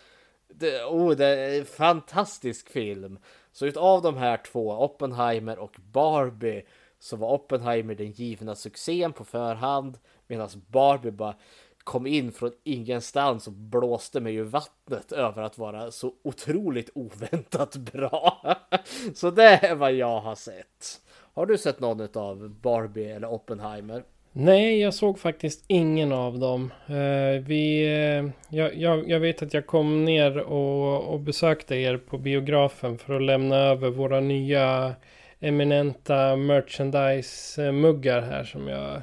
det 0.48 0.84
oh, 0.84 1.16
det 1.16 1.26
är 1.26 1.60
en 1.60 1.66
fantastisk 1.66 2.70
film. 2.70 3.20
Så 3.52 3.66
utav 3.66 4.02
de 4.02 4.18
här 4.18 4.38
två, 4.38 4.72
Oppenheimer 4.72 5.60
och 5.60 5.76
Barbie, 5.92 6.64
så 7.04 7.16
var 7.16 7.34
Oppenheimer 7.34 7.96
den 7.96 8.12
givna 8.12 8.56
succén 8.56 9.14
på 9.14 9.26
förhand 9.26 9.98
medan 10.28 10.50
Barbie 10.68 11.12
bara 11.12 11.36
kom 11.84 12.08
in 12.08 12.32
från 12.32 12.52
ingenstans 12.64 13.48
och 13.48 13.54
blåste 13.54 14.20
mig 14.20 14.36
ur 14.36 14.44
vattnet 14.44 15.12
över 15.12 15.42
att 15.42 15.58
vara 15.58 15.92
så 15.92 16.14
otroligt 16.24 16.90
oväntat 16.96 17.78
bra. 17.78 18.42
så 19.14 19.32
det 19.32 19.44
är 19.44 19.76
vad 19.76 19.94
jag 19.94 20.20
har 20.20 20.36
sett. 20.36 21.02
Har 21.34 21.46
du 21.46 21.58
sett 21.58 21.80
någon 21.80 22.08
av 22.14 22.50
Barbie 22.50 23.12
eller 23.12 23.32
Oppenheimer? 23.32 24.04
Nej, 24.32 24.80
jag 24.80 24.94
såg 24.94 25.20
faktiskt 25.20 25.64
ingen 25.68 26.12
av 26.12 26.40
dem. 26.40 26.74
Eh, 26.88 27.44
vi, 27.46 27.86
eh, 27.86 28.56
jag, 28.58 28.76
jag, 28.76 29.10
jag, 29.10 29.20
vet 29.20 29.42
att 29.42 29.54
jag 29.54 29.68
kom 29.68 30.06
ner 30.06 30.38
och, 30.38 31.14
och 31.14 31.20
besökte 31.20 31.76
er 31.76 31.98
på 31.98 32.18
biografen 32.18 32.98
för 32.98 33.16
att 33.16 33.22
lämna 33.22 33.56
över 33.56 33.90
våra 33.90 34.20
nya 34.20 34.96
eminenta 35.44 36.36
merchandise-muggar 36.36 38.22
här 38.22 38.44
som 38.44 38.68
jag 38.68 39.02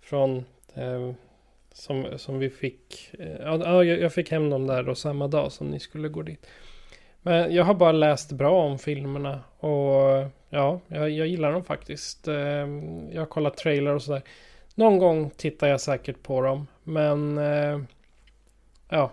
från 0.00 0.44
eh, 0.74 1.12
som, 1.72 2.06
som 2.16 2.38
vi 2.38 2.50
fick. 2.50 3.14
Eh, 3.18 3.42
ja, 3.42 3.84
jag 3.84 4.12
fick 4.12 4.30
hem 4.30 4.50
dem 4.50 4.66
där 4.66 4.82
då 4.82 4.94
samma 4.94 5.28
dag 5.28 5.52
som 5.52 5.70
ni 5.70 5.80
skulle 5.80 6.08
gå 6.08 6.22
dit. 6.22 6.46
Men 7.22 7.54
jag 7.54 7.64
har 7.64 7.74
bara 7.74 7.92
läst 7.92 8.32
bra 8.32 8.64
om 8.64 8.78
filmerna 8.78 9.40
och 9.58 10.30
ja, 10.50 10.80
jag, 10.88 11.10
jag 11.10 11.26
gillar 11.26 11.52
dem 11.52 11.64
faktiskt. 11.64 12.28
Eh, 12.28 12.68
jag 13.10 13.20
har 13.20 13.26
kollat 13.26 13.56
trailer 13.56 13.94
och 13.94 14.02
sådär. 14.02 14.22
Någon 14.74 14.98
gång 14.98 15.30
tittar 15.30 15.68
jag 15.68 15.80
säkert 15.80 16.22
på 16.22 16.40
dem, 16.40 16.66
men 16.82 17.38
eh, 17.38 17.80
ja. 18.88 19.10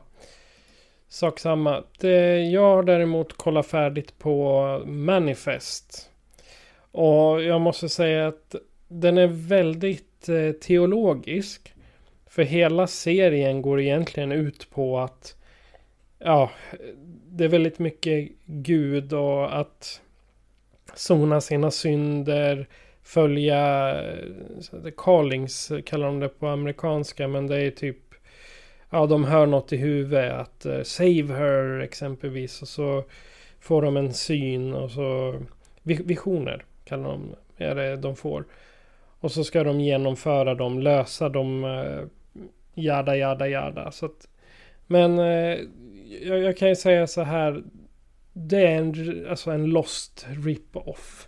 Sak 1.07 1.39
samma. 1.39 1.83
Jag 2.51 2.61
har 2.61 2.83
däremot 2.83 3.37
kollat 3.37 3.65
färdigt 3.65 4.19
på 4.19 4.83
Manifest. 4.85 6.08
Och 6.91 7.43
jag 7.43 7.61
måste 7.61 7.89
säga 7.89 8.27
att 8.27 8.55
den 8.87 9.17
är 9.17 9.27
väldigt 9.27 10.29
eh, 10.29 10.51
teologisk. 10.51 11.73
För 12.27 12.43
hela 12.43 12.87
serien 12.87 13.61
går 13.61 13.81
egentligen 13.81 14.31
ut 14.31 14.69
på 14.69 14.99
att 14.99 15.35
ja, 16.19 16.51
det 17.27 17.43
är 17.43 17.49
väldigt 17.49 17.79
mycket 17.79 18.29
Gud 18.45 19.13
och 19.13 19.59
att 19.59 20.01
sona 20.95 21.41
sina 21.41 21.71
synder, 21.71 22.67
följa 23.03 23.89
eh, 24.01 24.81
the 24.83 24.91
callings 24.91 25.71
kallar 25.85 26.07
de 26.07 26.19
det 26.19 26.29
på 26.29 26.47
amerikanska. 26.47 27.27
Men 27.27 27.47
det 27.47 27.61
är 27.61 27.71
typ 27.71 27.97
ja, 28.89 29.05
de 29.05 29.23
hör 29.23 29.45
något 29.45 29.73
i 29.73 29.77
huvudet. 29.77 30.33
Att 30.33 30.65
uh, 30.65 30.83
save 30.83 31.33
her 31.33 31.79
exempelvis. 31.79 32.61
Och 32.61 32.67
så 32.67 33.03
får 33.59 33.81
de 33.81 33.97
en 33.97 34.13
syn 34.13 34.73
och 34.73 34.91
så 34.91 35.35
visioner 35.83 36.65
kallar 36.89 37.09
de 37.09 37.35
är 37.57 37.75
det 37.75 37.95
de 37.95 38.15
får. 38.15 38.45
Och 39.19 39.31
så 39.31 39.43
ska 39.43 39.63
de 39.63 39.79
genomföra 39.79 40.55
dem, 40.55 40.79
lösa 40.79 41.29
dem, 41.29 41.63
eh, 41.63 42.03
jada 42.73 43.15
jada 43.15 43.47
jada. 43.47 43.91
Så 43.91 44.05
att, 44.05 44.27
men 44.87 45.19
eh, 45.19 45.57
jag, 46.21 46.39
jag 46.39 46.57
kan 46.57 46.69
ju 46.69 46.75
säga 46.75 47.07
så 47.07 47.21
här. 47.21 47.63
Det 48.33 48.67
är 48.67 48.75
en, 48.75 49.25
alltså 49.29 49.51
en 49.51 49.65
lost 49.65 50.27
rip-off. 50.29 51.27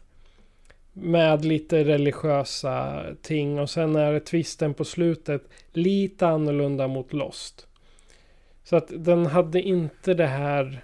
Med 0.93 1.45
lite 1.45 1.83
religiösa 1.83 3.03
ting 3.21 3.59
och 3.59 3.69
sen 3.69 3.95
är 3.95 4.19
twisten 4.19 4.73
på 4.73 4.85
slutet 4.85 5.41
lite 5.71 6.27
annorlunda 6.27 6.87
mot 6.87 7.13
Lost. 7.13 7.67
Så 8.63 8.75
att 8.75 8.91
den 8.95 9.25
hade 9.25 9.61
inte 9.61 10.13
det 10.13 10.27
här... 10.27 10.81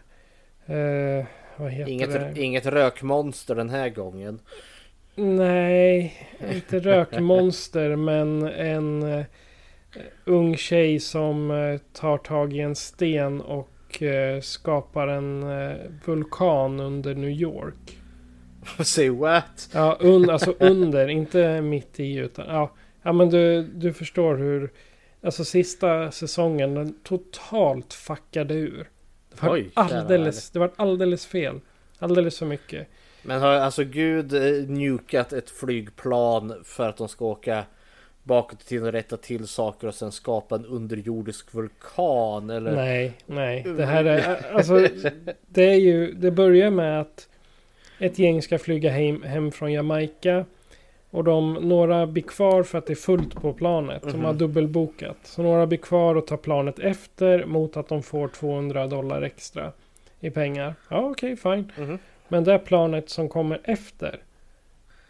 Eh, 0.65 1.25
vad 1.57 1.71
heter 1.71 1.91
Inget, 1.91 2.11
det? 2.11 2.41
inget 2.41 2.65
rökmonster 2.65 3.55
den 3.55 3.69
här 3.69 3.89
gången. 3.89 4.39
Nej, 5.15 6.13
inte 6.53 6.79
rökmonster 6.79 7.95
men 7.95 8.43
en 8.43 9.03
eh, 9.03 9.25
ung 10.25 10.57
tjej 10.57 10.99
som 10.99 11.51
eh, 11.51 11.77
tar 11.93 12.17
tag 12.17 12.53
i 12.53 12.59
en 12.59 12.75
sten 12.75 13.41
och 13.41 14.03
eh, 14.03 14.41
skapar 14.41 15.07
en 15.07 15.45
vulkan 16.05 16.79
under 16.79 17.15
New 17.15 17.29
York. 17.29 17.97
Say 18.83 19.09
what? 19.09 19.69
Ja, 19.73 19.97
un, 19.99 20.29
alltså 20.29 20.55
under, 20.59 21.07
inte 21.07 21.61
mitt 21.61 21.99
i 21.99 22.15
utan 22.15 22.45
ja. 22.47 22.71
Ja 23.03 23.13
men 23.13 23.29
du, 23.29 23.63
du 23.63 23.93
förstår 23.93 24.37
hur 24.37 24.71
Alltså 25.21 25.45
sista 25.45 26.11
säsongen 26.11 26.73
den 26.73 26.99
totalt 27.03 27.93
fuckade 27.93 28.53
ur. 28.53 28.89
Var 29.41 29.53
Oj, 29.53 29.71
alldeles, 29.73 30.49
det 30.49 30.59
var 30.59 30.71
alldeles 30.75 31.25
fel. 31.25 31.59
Alldeles 31.99 32.39
för 32.39 32.45
mycket. 32.45 32.87
Men 33.23 33.41
har 33.41 33.49
alltså 33.49 33.83
Gud 33.83 34.33
eh, 34.33 34.69
njukat 34.69 35.33
ett 35.33 35.49
flygplan 35.49 36.61
för 36.63 36.89
att 36.89 36.97
de 36.97 37.09
ska 37.09 37.25
åka 37.25 37.63
bakåt 38.23 38.65
tiden 38.65 38.87
och 38.87 38.93
rätta 38.93 39.17
till 39.17 39.47
saker 39.47 39.87
och 39.87 39.95
sen 39.95 40.11
skapa 40.11 40.55
en 40.55 40.65
underjordisk 40.65 41.53
vulkan? 41.53 42.49
Eller? 42.49 42.75
Nej, 42.75 43.13
nej. 43.25 43.63
Det 43.77 43.85
här 43.85 44.05
är, 44.05 44.51
alltså, 44.53 44.87
det 45.47 45.63
är 45.69 45.79
ju, 45.79 46.13
det 46.13 46.31
börjar 46.31 46.69
med 46.69 47.01
att 47.01 47.27
ett 47.99 48.19
gäng 48.19 48.41
ska 48.41 48.59
flyga 48.59 48.91
hem, 48.91 49.23
hem 49.23 49.51
från 49.51 49.71
Jamaica. 49.73 50.45
Och 51.11 51.23
de, 51.23 51.53
några 51.53 52.07
blir 52.07 52.23
kvar 52.23 52.63
för 52.63 52.77
att 52.77 52.85
det 52.85 52.93
är 52.93 52.95
fullt 52.95 53.35
på 53.41 53.53
planet. 53.53 54.01
De 54.03 54.11
har 54.11 54.17
Mhm. 54.29 54.37
dubbelbokat. 54.37 55.17
Så 55.23 55.41
några 55.43 55.67
blir 55.67 55.77
kvar 55.77 56.15
och 56.15 56.27
tar 56.27 56.37
planet 56.37 56.79
efter 56.79 57.45
mot 57.45 57.77
att 57.77 57.87
de 57.89 58.03
får 58.03 58.27
200 58.27 58.87
dollar 58.87 59.21
extra 59.21 59.71
i 60.19 60.29
pengar. 60.29 60.75
Ja, 60.89 60.99
okej, 60.99 61.35
fine. 61.35 61.71
Mhm. 61.77 61.99
Men 62.27 62.43
det 62.43 62.59
planet 62.59 63.09
som 63.09 63.29
kommer 63.29 63.61
efter. 63.63 64.19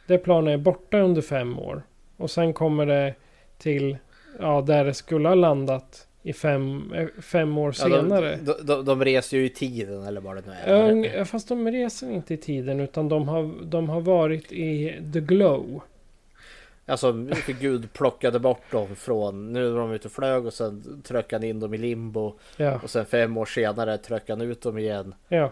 Det 0.08 0.18
planet 0.18 0.54
är 0.54 0.58
borta 0.58 1.00
under 1.00 1.22
fem 1.22 1.60
år. 1.60 1.82
Och 2.18 2.32
sen 2.32 2.54
kommer 2.54 2.86
det 2.86 3.14
till, 3.58 3.98
ja, 4.40 4.62
där 4.62 4.86
det 4.86 4.94
skulle 4.94 5.28
ha 5.28 5.36
landat 5.36 6.07
i 6.28 6.34
fem, 6.34 6.94
eh, 6.94 7.08
fem 7.22 7.58
år 7.58 7.68
Ja, 7.78 7.90
senare. 7.90 8.40
de, 8.44 8.54
de, 8.62 8.86
de, 8.86 9.06
reser 9.06 9.38
ju 9.38 9.46
i 9.46 9.50
tiden 9.50 10.04
eller 10.04 10.22
vad 10.22 10.36
det 10.36 10.44
nu 10.46 10.54
är. 10.64 11.18
Ja, 11.18 11.26
fast 11.26 11.48
de 11.48 11.72
reser 11.72 12.12
inte 12.12 12.34
i 12.34 12.38
tiden 12.38 12.80
utan 12.80 13.10
de 13.10 13.28
har, 13.28 13.66
de 13.66 13.90
har 13.90 14.02
varit 14.02 14.52
i 14.52 15.02
the 15.14 15.20
glow. 15.20 15.82
Alltså 16.86 17.26
Gud 17.60 17.94
plockade 17.94 18.40
bort 18.40 18.72
dem 18.72 18.96
från, 18.96 19.54
nu 19.54 19.70
var 19.70 19.80
de 19.80 19.92
ute 19.92 20.08
och 20.08 20.12
flög 20.12 20.46
och 20.46 20.54
sen 20.54 21.02
tryckte 21.08 21.36
han 21.36 21.44
in 21.44 21.60
dem 21.60 21.74
i 21.74 21.78
limbo. 21.78 22.34
Ja, 22.58 22.80
Och 22.84 22.90
sen 22.90 23.06
fem 23.06 23.38
år 23.38 23.46
senare 23.46 23.98
tryckte 23.98 24.32
han 24.32 24.42
ut 24.42 24.62
dem 24.62 24.78
igen. 24.78 25.16
ja, 25.28 25.52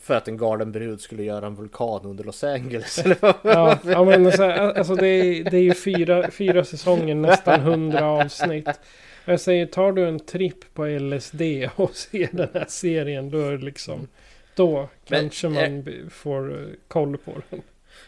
För 0.00 0.14
att 0.14 0.28
en 0.28 0.36
galen 0.36 0.72
brud 0.72 1.00
skulle 1.00 1.22
göra 1.22 1.46
en 1.46 1.54
vulkan 1.54 2.00
under 2.04 2.24
Los 2.24 2.44
Angeles. 2.44 2.98
Eller 3.04 3.16
vad? 3.20 3.34
ja, 3.42 3.78
ja 3.84 4.04
men 4.04 4.32
så 4.32 4.42
här, 4.42 4.78
alltså 4.78 4.94
det 4.94 5.08
är, 5.08 5.44
det 5.44 5.56
är 5.56 5.62
ju 5.62 5.74
fyra, 5.74 6.30
fyra 6.30 6.64
säsonger, 6.64 7.14
nästan 7.14 7.60
hundra 7.60 8.06
avsnitt. 8.06 8.80
Jag 9.26 9.40
säger, 9.40 9.66
tar 9.66 9.92
du 9.92 10.08
en 10.08 10.20
tripp 10.20 10.74
på 10.74 10.86
LSD 10.86 11.42
och 11.76 11.94
ser 11.96 12.28
den 12.32 12.48
här 12.54 12.64
serien, 12.68 13.30
då 13.30 13.38
är 13.40 13.52
det 13.52 13.64
liksom, 13.64 14.08
då 14.54 14.88
Men, 15.08 15.20
kanske 15.20 15.48
man 15.48 15.82
b- 15.82 15.92
får 16.10 16.52
eh, 16.52 16.66
koll 16.88 17.16
på 17.16 17.32
den. 17.50 17.62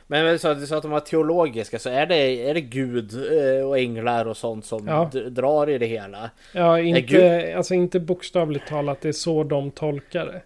Men 0.07 0.25
men 0.25 0.39
så, 0.39 0.55
du 0.55 0.67
sa 0.67 0.77
att 0.77 0.83
de 0.83 0.91
var 0.91 1.01
teologiska, 1.01 1.79
så 1.79 1.91
är 1.91 2.07
det, 2.07 2.49
är 2.51 2.55
det 2.55 2.61
Gud 2.61 3.13
eh, 3.15 3.67
och 3.69 3.79
änglar 3.79 4.25
och 4.27 4.37
sånt 4.37 4.65
som 4.65 4.87
Ja. 4.89 5.11
drar 5.31 5.71
i 5.71 5.79
det 5.79 5.87
hela? 5.87 6.31
Ja, 6.53 6.81
inte, 6.81 7.55
alltså 7.57 7.75
inte 7.75 8.01
bokstavligt 8.01 8.69
talat, 8.69 9.01
det 9.01 9.09
är 9.09 9.13
så 9.13 9.45
de 9.45 9.71
tolkar 9.71 10.27
det. 10.27 10.41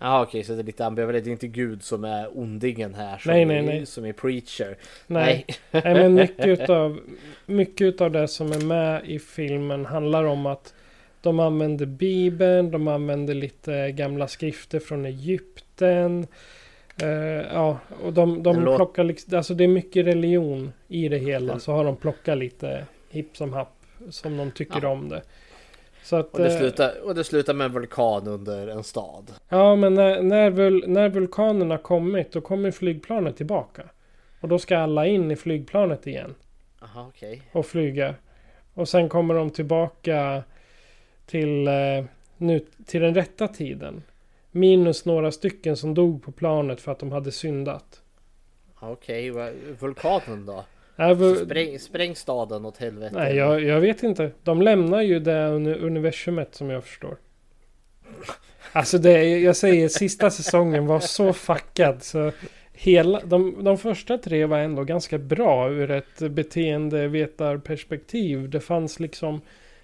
Ja 0.00 0.22
okej, 0.22 0.44
så 0.44 0.52
det 0.52 0.58
är 0.58 0.64
lite 0.64 0.86
ambivalent. 0.86 1.24
Det 1.24 1.30
är 1.30 1.32
inte 1.32 1.46
Gud 1.48 1.82
som 1.82 2.04
är 2.04 2.38
ondingen 2.38 2.94
här 2.94 3.18
som, 3.18 3.32
Nej, 3.32 3.44
nej, 3.44 3.58
är, 3.58 3.62
nej. 3.62 3.86
som 3.86 4.04
är 4.04 4.12
preacher. 4.12 4.76
Nej, 5.06 5.46
nej 5.70 5.94
men 5.94 6.14
mycket 6.14 6.46
utav, 6.46 7.00
mycket 7.46 7.80
utav 7.84 8.10
det 8.10 8.28
som 8.28 8.52
är 8.52 8.64
med 8.64 9.02
i 9.04 9.18
filmen 9.18 9.86
handlar 9.86 10.24
om 10.24 10.46
att 10.46 10.74
de 11.20 11.40
använder 11.40 11.86
Bibeln, 11.86 12.70
de 12.70 12.88
använder 12.88 13.34
lite 13.34 13.90
gamla 13.92 14.28
skrifter 14.28 14.78
från 14.80 15.04
Egypten. 15.06 16.26
Eh, 17.02 17.08
ja, 17.52 17.78
och 18.04 18.12
de, 18.12 18.42
de 18.42 18.54
plockar 18.76 19.04
liksom, 19.04 19.36
alltså 19.36 19.54
det 19.54 19.64
är 19.64 19.68
mycket 19.68 20.06
religion 20.06 20.72
i 20.88 21.08
det 21.08 21.18
hela. 21.18 21.58
Så 21.58 21.72
har 21.72 21.84
de 21.84 21.96
plockat 21.96 22.38
lite 22.38 22.84
hipp 23.10 23.36
som 23.36 23.52
happ 23.52 23.72
som 24.10 24.36
de 24.36 24.50
tycker 24.50 24.82
Ja. 24.82 24.88
om 24.88 25.08
det. 25.08 25.22
Så 26.06 26.16
att, 26.16 26.32
Och 26.34 26.38
det, 26.40 26.52
eh, 26.52 26.58
slutar, 26.58 27.00
och 27.04 27.14
det 27.14 27.24
slutar 27.24 27.54
med 27.54 27.64
en 27.64 27.72
vulkan 27.72 28.26
under 28.28 28.68
en 28.68 28.84
stad. 28.84 29.32
Ja, 29.48 29.76
men 29.76 29.94
när, 29.94 30.22
när, 30.22 30.50
vul, 30.50 30.84
när 30.86 31.08
vulkanen 31.08 31.70
har 31.70 31.78
kommit 31.78 32.32
då 32.32 32.40
kommer 32.40 32.70
flygplanet 32.70 33.36
tillbaka. 33.36 33.82
Och 34.40 34.48
då 34.48 34.58
ska 34.58 34.78
alla 34.78 35.06
in 35.06 35.30
i 35.30 35.36
flygplanet 35.36 36.06
igen. 36.06 36.34
Jaha 36.80 37.06
okej. 37.08 37.42
och 37.52 37.66
flyga. 37.66 38.14
Och 38.74 38.88
sen 38.88 39.08
kommer 39.08 39.34
de 39.34 39.50
tillbaka 39.50 40.42
till, 41.26 41.66
eh, 41.68 42.04
nu, 42.36 42.66
till 42.86 43.00
den 43.00 43.14
rätta 43.14 43.48
tiden. 43.48 44.02
Minus 44.50 45.04
några 45.04 45.32
stycken 45.32 45.76
som 45.76 45.94
dog 45.94 46.22
på 46.22 46.32
planet 46.32 46.80
för 46.80 46.92
att 46.92 46.98
de 46.98 47.12
hade 47.12 47.32
syndat. 47.32 48.02
Okej, 48.80 49.30
vad- 49.30 49.52
vulkanen 49.80 50.46
då? 50.46 50.64
Äh, 50.98 51.34
Spräng, 51.44 51.78
spräng 51.78 52.14
staden 52.16 52.64
åt 52.64 52.76
helvete. 52.76 53.14
nej, 53.14 53.36
jag, 53.36 53.62
jag 53.62 53.80
vet 53.80 54.02
inte. 54.02 54.30
De 54.42 54.62
lämnar 54.62 55.02
ju 55.02 55.20
det 55.20 55.48
uni- 55.48 55.78
universumet 55.80 56.54
som 56.54 56.70
jag 56.70 56.84
förstår. 56.84 57.16
Alltså 58.72 58.98
det, 58.98 59.38
jag 59.38 59.56
säger 59.56 59.88
sista 59.88 60.30
säsongen 60.30 60.86
var 60.86 61.00
så 61.00 61.32
fuckad 61.32 62.02
så 62.02 62.32
hela, 62.72 63.20
de, 63.24 63.64
de 63.64 63.78
första 63.78 64.18
tre 64.18 64.44
var 64.46 64.58
ändå 64.58 64.84
ganska 64.84 65.18
bra 65.18 65.70
ur 65.70 65.90
ett 65.90 66.18
beteendevetarperspektiv. 66.18 68.50
Det 68.50 68.60
fanns 68.60 69.00
liksom 69.00 69.40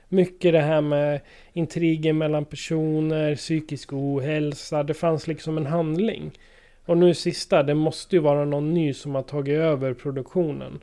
mycket 0.09 0.53
det 0.53 0.61
här 0.61 0.81
med 0.81 1.21
intriger 1.53 2.13
mellan 2.13 2.45
personer, 2.45 3.37
psykisk 3.37 3.93
ohälsa. 3.93 4.83
Det 4.83 4.95
fanns 4.95 5.27
liksom 5.27 5.57
en 5.57 5.67
handling. 5.67 6.39
Och 6.87 6.97
nu 6.97 7.15
sista, 7.15 7.63
det 7.63 7.75
måste 7.75 8.17
ju 8.17 8.23
vara 8.23 8.45
någon 8.45 8.75
ny 8.75 8.93
som 8.95 9.15
har 9.15 9.23
tagit 9.23 9.59
över 9.59 9.95
produktionen. 9.95 10.81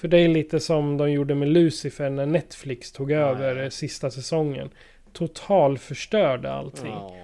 För 0.00 0.08
det 0.08 0.18
är 0.18 0.28
lite 0.28 0.60
som 0.60 0.96
de 0.96 1.10
gjorde 1.10 1.34
med 1.34 1.48
Lucifer 1.48 2.10
när 2.10 2.26
Netflix 2.26 2.92
tog 2.92 3.12
över 3.12 3.70
sista 3.70 4.10
säsongen. 4.10 4.70
Total 5.12 5.78
förstörde 5.78 6.52
allting. 6.52 6.90
Ja. 6.90 7.16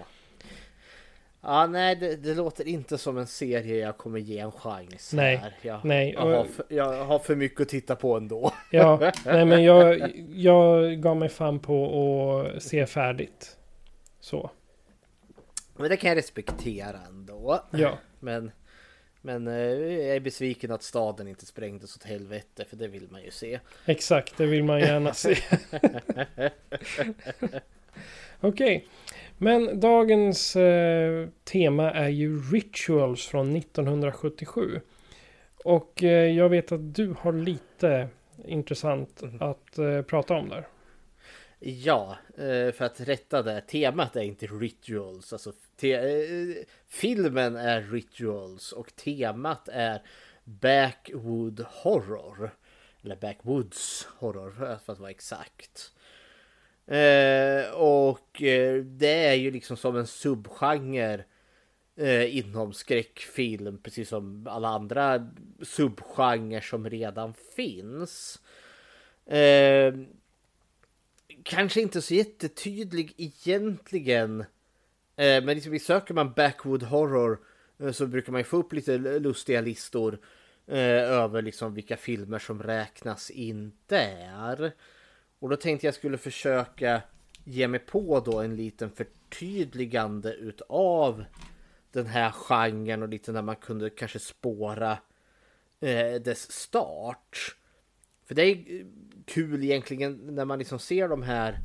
Ja, 1.40 1.66
nej, 1.66 1.96
det, 1.96 2.16
det 2.16 2.34
låter 2.34 2.68
inte 2.68 2.98
som 2.98 3.18
en 3.18 3.26
serie 3.26 3.76
jag 3.76 3.96
kommer 3.98 4.18
ge 4.18 4.38
en 4.38 4.52
chans. 4.52 5.12
Nej, 5.12 5.36
här. 5.36 5.56
Jag, 5.62 5.84
nej, 5.84 6.12
Jag 6.12 6.36
har, 6.36 6.44
för, 6.44 6.64
jag 6.68 7.04
har 7.04 7.18
för 7.18 7.36
mycket 7.36 7.60
att 7.60 7.68
titta 7.68 7.96
på 7.96 8.16
ändå. 8.16 8.52
Ja, 8.70 9.12
nej 9.24 9.44
men 9.44 9.64
jag, 9.64 10.12
jag 10.28 11.00
gav 11.00 11.16
mig 11.16 11.28
fan 11.28 11.58
på 11.58 12.50
att 12.56 12.62
se 12.62 12.86
färdigt. 12.86 13.56
Så, 14.20 14.50
Men 15.76 15.88
det 15.88 15.96
kan 15.96 16.08
jag 16.08 16.16
respektera 16.16 16.98
ändå. 17.08 17.60
ja. 17.70 17.98
Men, 18.20 18.50
men 19.26 19.46
eh, 19.48 19.54
jag 19.54 20.16
är 20.16 20.20
besviken 20.20 20.72
att 20.72 20.82
staden 20.82 21.28
inte 21.28 21.46
sprängdes 21.46 21.96
åt 21.96 22.02
helvete, 22.04 22.64
för 22.68 22.76
det 22.76 22.88
vill 22.88 23.08
man 23.10 23.22
ju 23.22 23.30
se. 23.30 23.60
Exakt, 23.84 24.36
det 24.36 24.46
vill 24.46 24.64
man 24.64 24.80
gärna 24.80 25.14
se. 25.14 25.36
Okej, 28.40 28.86
men 29.38 29.80
dagens 29.80 30.56
eh, 30.56 31.28
tema 31.44 31.90
är 31.90 32.08
ju 32.08 32.40
Rituals 32.40 33.26
från 33.26 33.56
1977. 33.56 34.80
Och 35.64 36.02
eh, 36.02 36.36
jag 36.36 36.48
vet 36.48 36.72
att 36.72 36.94
du 36.94 37.14
har 37.20 37.32
lite 37.32 38.08
intressant 38.44 39.22
att 39.40 39.78
eh, 39.78 40.02
prata 40.02 40.34
om 40.34 40.48
där. 40.48 40.66
Ja, 41.58 42.16
eh, 42.36 42.72
för 42.72 42.82
att 42.82 43.00
rätta 43.00 43.42
det. 43.42 43.60
Temat 43.60 44.16
är 44.16 44.22
inte 44.22 44.46
rituals. 44.46 45.32
Alltså, 45.32 45.52
te, 45.76 45.92
eh, 45.92 46.56
filmen 46.88 47.56
är 47.56 47.82
rituals 47.82 48.72
och 48.72 48.96
temat 48.96 49.68
är 49.72 50.02
Backwood 50.44 51.60
Horror. 51.60 52.50
Eller 53.02 53.16
Backwoods 53.16 54.08
Horror 54.18 54.78
för 54.84 54.92
att 54.92 54.98
vara 54.98 55.10
exakt. 55.10 55.92
Eh, 56.86 57.70
och 57.74 58.42
det 58.84 59.26
är 59.26 59.34
ju 59.34 59.50
liksom 59.50 59.76
som 59.76 59.96
en 59.96 60.06
subgenre 60.06 61.24
inom 62.28 62.72
skräckfilm. 62.72 63.78
Precis 63.82 64.08
som 64.08 64.46
alla 64.46 64.68
andra 64.68 65.30
subgenrer 65.62 66.60
som 66.60 66.90
redan 66.90 67.34
finns. 67.34 68.40
Kanske 71.48 71.80
inte 71.80 72.02
så 72.02 72.14
jättetydlig 72.14 73.14
egentligen. 73.16 74.40
Eh, 75.16 75.44
men 75.44 75.46
liksom, 75.46 75.78
söker 75.78 76.14
man 76.14 76.32
Backwood 76.32 76.82
Horror 76.82 77.38
eh, 77.78 77.92
så 77.92 78.06
brukar 78.06 78.32
man 78.32 78.40
ju 78.40 78.44
få 78.44 78.56
upp 78.56 78.72
lite 78.72 78.98
lustiga 78.98 79.60
listor 79.60 80.18
eh, 80.66 80.78
över 81.02 81.42
liksom 81.42 81.74
vilka 81.74 81.96
filmer 81.96 82.38
som 82.38 82.62
räknas 82.62 83.30
in 83.30 83.72
där. 83.86 84.72
Och 85.38 85.48
då 85.48 85.56
tänkte 85.56 85.86
jag 85.86 85.94
skulle 85.94 86.18
försöka 86.18 87.02
ge 87.44 87.68
mig 87.68 87.80
på 87.80 88.20
då 88.20 88.40
en 88.40 88.56
liten 88.56 88.90
förtydligande 88.90 90.32
utav 90.32 91.24
den 91.92 92.06
här 92.06 92.30
genren 92.30 93.02
och 93.02 93.08
lite 93.08 93.32
när 93.32 93.42
man 93.42 93.56
kunde 93.56 93.90
kanske 93.90 94.18
spåra 94.18 94.98
eh, 95.80 96.14
dess 96.14 96.52
start. 96.52 97.56
För 98.26 98.34
det 98.34 98.42
är 98.42 98.86
kul 99.24 99.64
egentligen 99.64 100.34
när 100.34 100.44
man 100.44 100.58
liksom 100.58 100.78
ser 100.78 101.08
de 101.08 101.22
här 101.22 101.58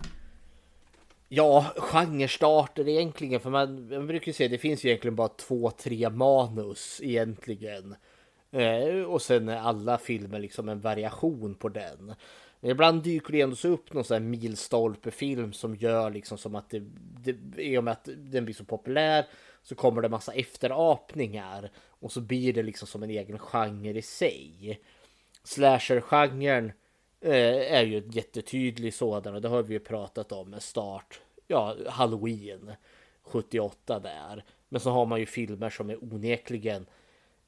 Ja, 1.34 1.74
genrestarter 1.78 2.88
egentligen. 2.88 3.40
För 3.40 3.50
man, 3.50 3.88
man 3.90 4.08
brukar 4.08 4.28
ju 4.28 4.34
säga 4.34 4.50
det 4.50 4.58
finns 4.58 4.86
ju 4.86 4.90
egentligen 4.90 5.16
bara 5.16 5.28
två, 5.28 5.72
tre 5.72 6.10
manus 6.10 7.00
egentligen. 7.04 7.96
Eh, 8.52 9.04
och 9.04 9.22
sen 9.22 9.50
är 9.50 9.58
alla 9.58 9.98
filmer 9.98 10.40
liksom 10.40 10.70
en 10.70 10.80
variation 10.80 11.56
på 11.56 11.70
den. 11.70 12.14
Men 12.60 12.72
ibland 12.72 13.04
dyker 13.04 13.32
det 13.32 13.42
ändå 13.42 13.56
så 13.56 13.68
upp 13.68 13.94
någon 13.94 14.04
sån 14.04 14.16
här 14.16 14.30
milstolpefilm 14.30 15.54
som 15.54 15.76
gör 15.76 16.10
liksom 16.10 16.38
som 16.38 16.56
att 16.56 16.70
det, 16.70 16.84
det 17.24 17.36
i 17.58 17.78
och 17.78 17.84
med 17.84 17.92
att 17.92 18.10
den 18.18 18.46
blir 18.46 18.56
så 18.56 18.66
populär 18.66 19.26
så 19.64 19.76
kommer 19.76 20.02
det 20.02 20.10
massa 20.10 20.34
efterapningar 20.34 21.72
och 21.88 22.12
så 22.12 22.22
blir 22.22 22.54
det 22.54 22.64
liksom 22.64 22.88
som 22.88 23.04
en 23.04 23.10
egen 23.10 23.40
genre 23.40 23.98
i 23.98 24.02
sig. 24.02 24.80
Slasher-genren 25.44 26.72
eh, 27.22 27.74
är 27.74 27.84
ju 27.84 27.98
en 27.98 28.12
jättetydlig 28.12 28.94
sådan 28.94 29.36
och 29.36 29.42
det 29.42 29.48
har 29.48 29.64
vi 29.64 29.74
ju 29.74 29.80
pratat 29.80 30.32
om 30.32 30.50
med 30.50 30.64
start, 30.64 31.22
ja, 31.48 31.76
Halloween 31.88 32.72
78 33.24 34.00
där. 34.00 34.44
Men 34.70 34.82
så 34.82 34.90
har 34.90 35.06
man 35.06 35.20
ju 35.20 35.26
filmer 35.26 35.70
som 35.70 35.90
är 35.90 36.04
onekligen 36.04 36.86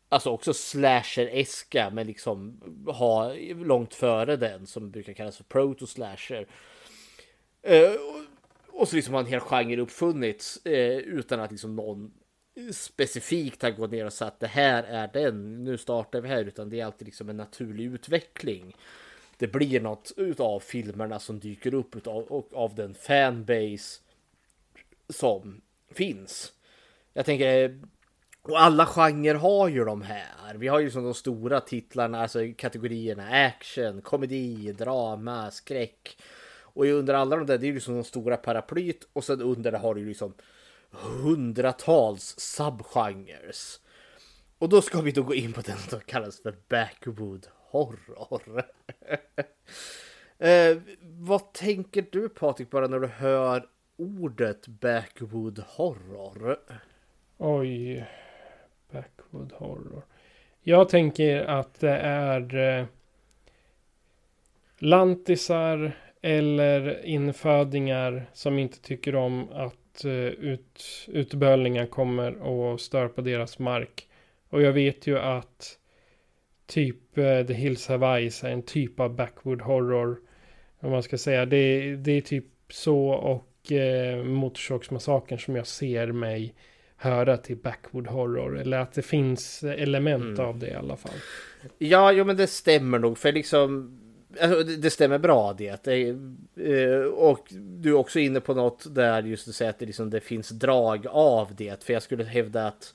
Alltså 0.09 0.29
också 0.29 0.53
slasher-eska 0.53 1.89
men 1.89 2.07
liksom 2.07 2.61
ha 2.87 3.33
långt 3.55 3.93
före 3.93 4.35
den 4.35 4.67
som 4.67 4.91
brukar 4.91 5.13
kallas 5.13 5.37
för 5.37 5.43
proto-slasher. 5.43 6.47
Eh, 7.61 7.91
och 8.67 8.87
så 8.87 8.95
liksom 8.95 9.13
har 9.13 9.21
en 9.21 9.27
hel 9.27 9.39
genre 9.39 9.81
uppfunnits 9.81 10.65
eh, 10.65 10.97
utan 10.97 11.39
att 11.39 11.51
liksom 11.51 11.75
någon 11.75 12.13
specifikt 12.71 13.61
har 13.61 13.71
gått 13.71 13.91
ner 13.91 14.05
och 14.05 14.13
sagt 14.13 14.39
det 14.39 14.47
här 14.47 14.83
är 14.83 15.09
den, 15.13 15.63
nu 15.63 15.77
startar 15.77 16.21
vi 16.21 16.29
här, 16.29 16.45
utan 16.45 16.69
det 16.69 16.79
är 16.79 16.85
alltid 16.85 17.07
liksom 17.07 17.29
en 17.29 17.37
naturlig 17.37 17.85
utveckling. 17.85 18.75
Det 19.37 19.47
blir 19.47 19.81
något 19.81 20.11
utav 20.17 20.59
filmerna 20.59 21.19
som 21.19 21.39
dyker 21.39 21.73
upp 21.73 21.95
utav, 21.95 22.23
och, 22.23 22.49
av 22.53 22.75
den 22.75 22.93
fanbase 22.93 24.01
som 25.09 25.61
finns. 25.91 26.53
Jag 27.13 27.25
tänker, 27.25 27.79
och 28.41 28.61
alla 28.61 28.85
genrer 28.85 29.35
har 29.35 29.67
ju 29.67 29.85
de 29.85 30.01
här. 30.01 30.55
Vi 30.55 30.67
har 30.67 30.79
ju 30.79 30.91
som 30.91 31.03
de 31.03 31.13
stora 31.13 31.59
titlarna, 31.59 32.21
alltså 32.21 32.39
kategorierna 32.57 33.45
action, 33.45 34.01
komedi, 34.01 34.71
drama, 34.71 35.51
skräck. 35.51 36.17
Och 36.61 36.85
under 36.85 37.13
alla 37.13 37.35
de 37.35 37.45
där, 37.45 37.57
det 37.57 37.65
är 37.65 37.67
ju 37.67 37.73
liksom 37.73 37.95
de 37.95 38.03
stora 38.03 38.37
paraplyt 38.37 39.07
och 39.13 39.23
sen 39.23 39.41
under 39.41 39.71
det 39.71 39.77
har 39.77 39.95
du 39.95 40.05
liksom 40.05 40.33
hundratals 40.93 42.39
subgenres. 42.39 43.79
Och 44.57 44.69
då 44.69 44.81
ska 44.81 45.01
vi 45.01 45.11
då 45.11 45.23
gå 45.23 45.35
in 45.35 45.53
på 45.53 45.61
den 45.61 45.77
som 45.77 45.99
kallas 45.99 46.41
för 46.41 46.55
backwood 46.69 47.47
horror. 47.71 48.63
eh, 50.37 50.77
vad 51.01 51.53
tänker 51.53 52.05
du 52.11 52.29
Patrik 52.29 52.69
bara 52.69 52.87
när 52.87 52.99
du 52.99 53.07
hör 53.07 53.65
ordet 53.97 54.67
backwood 54.67 55.59
horror? 55.67 56.59
Oj, 57.37 58.05
backwood 58.91 59.51
horror. 59.51 60.05
Jag 60.61 60.89
tänker 60.89 61.45
att 61.45 61.79
det 61.79 61.97
är 61.97 62.55
eh, 62.55 62.85
lantisar 64.77 65.97
eller 66.21 67.05
infödingar 67.05 68.29
som 68.33 68.59
inte 68.59 68.81
tycker 68.81 69.15
om 69.15 69.49
att 69.51 69.75
att 69.93 70.05
eh, 70.05 70.11
ut, 70.11 71.07
utbölingar 71.07 71.85
kommer 71.85 72.37
och 72.37 72.81
stör 72.81 73.07
på 73.07 73.21
deras 73.21 73.59
mark. 73.59 74.07
Och 74.49 74.61
jag 74.61 74.73
vet 74.73 75.07
ju 75.07 75.19
att 75.19 75.77
typ 76.65 77.17
uh, 77.17 77.45
The 77.45 77.53
Hills 77.53 77.87
Have 77.87 78.07
Eyes 78.07 78.43
är 78.43 78.49
en 78.49 78.63
typ 78.63 78.99
av 78.99 79.15
backwood 79.15 79.61
horror. 79.61 80.17
Om 80.79 80.91
man 80.91 81.03
ska 81.03 81.17
säga. 81.17 81.45
Det, 81.45 81.95
det 81.95 82.11
är 82.11 82.21
typ 82.21 82.45
så 82.69 83.09
och 83.09 83.71
uh, 83.71 84.23
Motorsågsmassakern 84.23 85.39
som 85.39 85.55
jag 85.55 85.67
ser 85.67 86.11
mig 86.11 86.55
höra 86.95 87.37
till 87.37 87.57
backwood 87.57 88.07
horror. 88.07 88.59
Eller 88.59 88.77
att 88.77 88.93
det 88.93 89.01
finns 89.01 89.63
element 89.63 90.39
mm. 90.39 90.45
av 90.45 90.59
det 90.59 90.69
i 90.69 90.73
alla 90.73 90.97
fall. 90.97 91.17
Ja, 91.77 92.11
jo 92.11 92.25
men 92.25 92.37
det 92.37 92.47
stämmer 92.47 92.99
nog. 92.99 93.17
För 93.17 93.31
liksom 93.31 93.99
Alltså, 94.41 94.63
det 94.63 94.89
stämmer 94.89 95.17
bra 95.17 95.53
det. 95.53 95.87
Eh, 95.87 97.03
och 97.03 97.47
du 97.51 97.89
är 97.89 97.93
också 97.93 98.19
inne 98.19 98.39
på 98.39 98.53
något 98.53 98.95
där 98.95 99.23
just 99.23 99.47
att 99.47 99.55
säga 99.55 99.69
att 99.69 99.79
det, 99.79 99.85
liksom, 99.85 100.09
det 100.09 100.19
finns 100.19 100.49
drag 100.49 101.07
av 101.07 101.55
det. 101.55 101.83
För 101.83 101.93
jag 101.93 102.03
skulle 102.03 102.23
hävda 102.23 102.67
att 102.67 102.93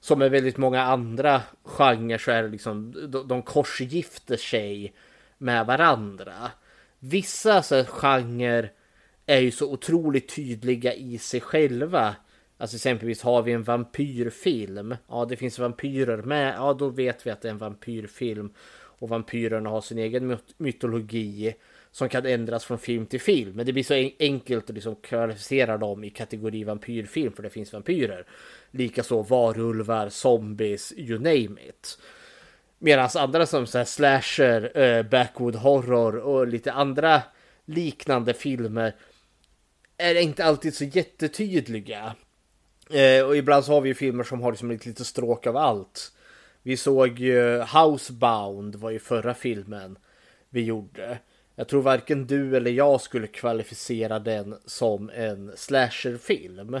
som 0.00 0.18
med 0.18 0.30
väldigt 0.30 0.56
många 0.56 0.82
andra 0.82 1.42
genrer 1.64 2.18
så 2.18 2.30
är 2.30 2.42
det 2.42 2.48
liksom 2.48 2.94
de, 3.08 3.28
de 3.28 3.42
korsgifter 3.42 4.36
sig 4.36 4.92
med 5.38 5.66
varandra. 5.66 6.50
Vissa 6.98 7.62
så 7.62 7.74
här, 7.74 7.84
genrer 7.84 8.72
är 9.26 9.38
ju 9.38 9.50
så 9.50 9.72
otroligt 9.72 10.34
tydliga 10.34 10.94
i 10.94 11.18
sig 11.18 11.40
själva. 11.40 12.16
Alltså 12.58 12.76
exempelvis 12.76 13.22
har 13.22 13.42
vi 13.42 13.52
en 13.52 13.62
vampyrfilm. 13.62 14.96
Ja, 15.08 15.24
det 15.24 15.36
finns 15.36 15.58
vampyrer 15.58 16.22
med. 16.22 16.54
Ja, 16.54 16.72
då 16.72 16.88
vet 16.88 17.26
vi 17.26 17.30
att 17.30 17.42
det 17.42 17.48
är 17.48 17.52
en 17.52 17.58
vampyrfilm 17.58 18.52
och 18.98 19.08
vampyrerna 19.08 19.70
har 19.70 19.80
sin 19.80 19.98
egen 19.98 20.38
mytologi 20.56 21.54
som 21.90 22.08
kan 22.08 22.26
ändras 22.26 22.64
från 22.64 22.78
film 22.78 23.06
till 23.06 23.20
film. 23.20 23.52
Men 23.56 23.66
det 23.66 23.72
blir 23.72 23.82
så 23.84 24.10
enkelt 24.18 24.70
att 24.70 24.74
liksom 24.74 24.96
kvalificera 24.96 25.78
dem 25.78 26.04
i 26.04 26.10
kategori 26.10 26.64
vampyrfilm 26.64 27.32
för 27.32 27.42
det 27.42 27.50
finns 27.50 27.72
vampyrer. 27.72 28.26
Likaså 28.70 29.22
varulvar, 29.22 30.08
zombies, 30.08 30.92
you 30.96 31.18
name 31.18 31.60
it. 31.68 31.98
Medan 32.78 33.08
andra 33.16 33.46
som 33.46 33.66
så 33.66 33.84
slasher, 33.84 34.78
eh, 34.78 35.02
backwood 35.02 35.54
horror 35.54 36.16
och 36.16 36.46
lite 36.46 36.72
andra 36.72 37.22
liknande 37.64 38.34
filmer 38.34 38.94
är 39.96 40.14
inte 40.14 40.44
alltid 40.44 40.74
så 40.74 40.84
jättetydliga. 40.84 42.14
Eh, 42.90 43.26
och 43.26 43.36
ibland 43.36 43.64
så 43.64 43.72
har 43.72 43.80
vi 43.80 43.88
ju 43.88 43.94
filmer 43.94 44.24
som 44.24 44.40
har 44.40 44.52
liksom 44.52 44.70
ett 44.70 44.86
litet 44.86 45.06
stråk 45.06 45.46
av 45.46 45.56
allt. 45.56 46.12
Vi 46.62 46.76
såg 46.76 47.18
ju 47.18 47.58
Housebound 47.58 48.74
var 48.74 48.90
ju 48.90 48.98
förra 48.98 49.34
filmen 49.34 49.98
vi 50.50 50.62
gjorde. 50.62 51.18
Jag 51.54 51.68
tror 51.68 51.82
varken 51.82 52.26
du 52.26 52.56
eller 52.56 52.70
jag 52.70 53.00
skulle 53.00 53.26
kvalificera 53.26 54.18
den 54.18 54.54
som 54.64 55.10
en 55.14 55.52
slasherfilm. 55.56 56.80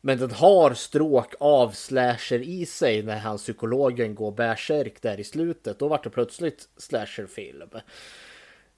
Men 0.00 0.18
den 0.18 0.30
har 0.30 0.74
stråk 0.74 1.34
av 1.40 1.70
slasher 1.70 2.38
i 2.38 2.66
sig 2.66 3.02
när 3.02 3.18
han 3.18 3.38
psykologen 3.38 4.14
går 4.14 4.32
bärsärk 4.32 5.02
där 5.02 5.20
i 5.20 5.24
slutet. 5.24 5.78
Då 5.78 5.88
vart 5.88 6.04
det 6.04 6.10
plötsligt 6.10 6.68
slasherfilm. 6.76 7.70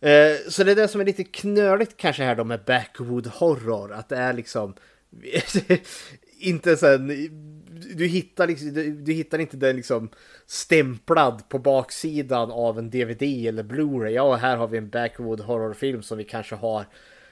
Eh, 0.00 0.36
så 0.48 0.64
det 0.64 0.70
är 0.70 0.76
det 0.76 0.88
som 0.88 1.00
är 1.00 1.04
lite 1.04 1.24
knöligt 1.24 1.96
kanske 1.96 2.24
här 2.24 2.34
då 2.34 2.44
med 2.44 2.64
backwood 2.64 3.26
horror. 3.26 3.92
Att 3.92 4.08
det 4.08 4.16
är 4.16 4.32
liksom 4.32 4.74
inte 6.38 6.76
sen 6.76 7.10
du 7.88 8.06
hittar, 8.06 8.46
liksom, 8.46 8.72
du, 8.72 8.90
du, 8.90 9.12
hittar 9.12 9.38
inte 9.38 9.56
den 9.56 9.76
liksom 9.76 10.08
stämplad 10.46 11.48
på 11.48 11.58
baksidan 11.58 12.50
av 12.50 12.78
en 12.78 12.90
DVD 12.90 13.22
eller 13.22 13.62
Blu-ray. 13.62 14.08
Ja, 14.08 14.34
här 14.34 14.56
har 14.56 14.68
vi 14.68 14.78
en 14.78 14.88
backwood 14.88 15.40
horrorfilm 15.40 16.02
som 16.02 16.18
vi 16.18 16.24
kanske 16.24 16.54
har 16.54 16.86